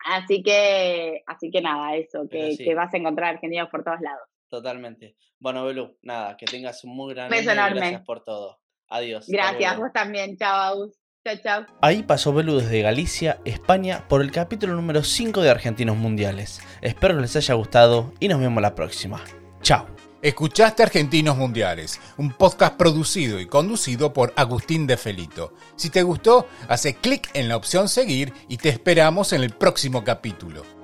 así 0.05 0.41
que, 0.43 1.23
así 1.27 1.51
que 1.51 1.61
nada, 1.61 1.95
eso, 1.95 2.27
que, 2.29 2.53
sí. 2.53 2.63
que 2.63 2.75
vas 2.75 2.93
a 2.93 2.97
encontrar 2.97 3.35
argentinos 3.35 3.69
por 3.69 3.83
todos 3.83 3.99
lados. 4.01 4.27
Totalmente. 4.49 5.15
Bueno, 5.39 5.65
Belu, 5.65 5.97
nada, 6.01 6.37
que 6.37 6.45
tengas 6.45 6.83
un 6.83 6.95
muy 6.95 7.13
gran 7.13 7.29
Beso 7.29 7.51
enorme. 7.51 7.77
gracias 7.79 8.01
por 8.03 8.23
todo. 8.23 8.59
Adiós. 8.87 9.25
Gracias, 9.27 9.77
vos 9.77 9.91
también. 9.93 10.37
Chao. 10.37 10.91
Chao, 11.25 11.35
chao. 11.43 11.65
Ahí 11.81 12.03
pasó 12.03 12.33
Belu 12.33 12.57
desde 12.59 12.81
Galicia, 12.81 13.39
España, 13.45 14.07
por 14.07 14.21
el 14.21 14.31
capítulo 14.31 14.75
número 14.75 15.03
5 15.03 15.41
de 15.41 15.49
Argentinos 15.49 15.97
Mundiales. 15.97 16.61
Espero 16.81 17.15
que 17.15 17.21
les 17.21 17.35
haya 17.35 17.55
gustado 17.55 18.13
y 18.19 18.27
nos 18.27 18.39
vemos 18.39 18.61
la 18.61 18.75
próxima. 18.75 19.21
Chao. 19.61 19.94
Escuchaste 20.25 20.81
Argentinos 20.81 21.37
Mundiales, 21.37 21.99
un 22.17 22.31
podcast 22.31 22.77
producido 22.77 23.39
y 23.39 23.45
conducido 23.45 24.11
por 24.11 24.33
Agustín 24.35 24.87
de 24.87 24.97
Felito. 24.97 25.53
Si 25.75 25.91
te 25.91 26.01
gustó, 26.01 26.47
hace 26.67 26.95
clic 26.95 27.29
en 27.35 27.47
la 27.47 27.55
opción 27.55 27.87
seguir 27.87 28.33
y 28.49 28.57
te 28.57 28.69
esperamos 28.69 29.33
en 29.33 29.43
el 29.43 29.51
próximo 29.51 30.03
capítulo. 30.03 30.74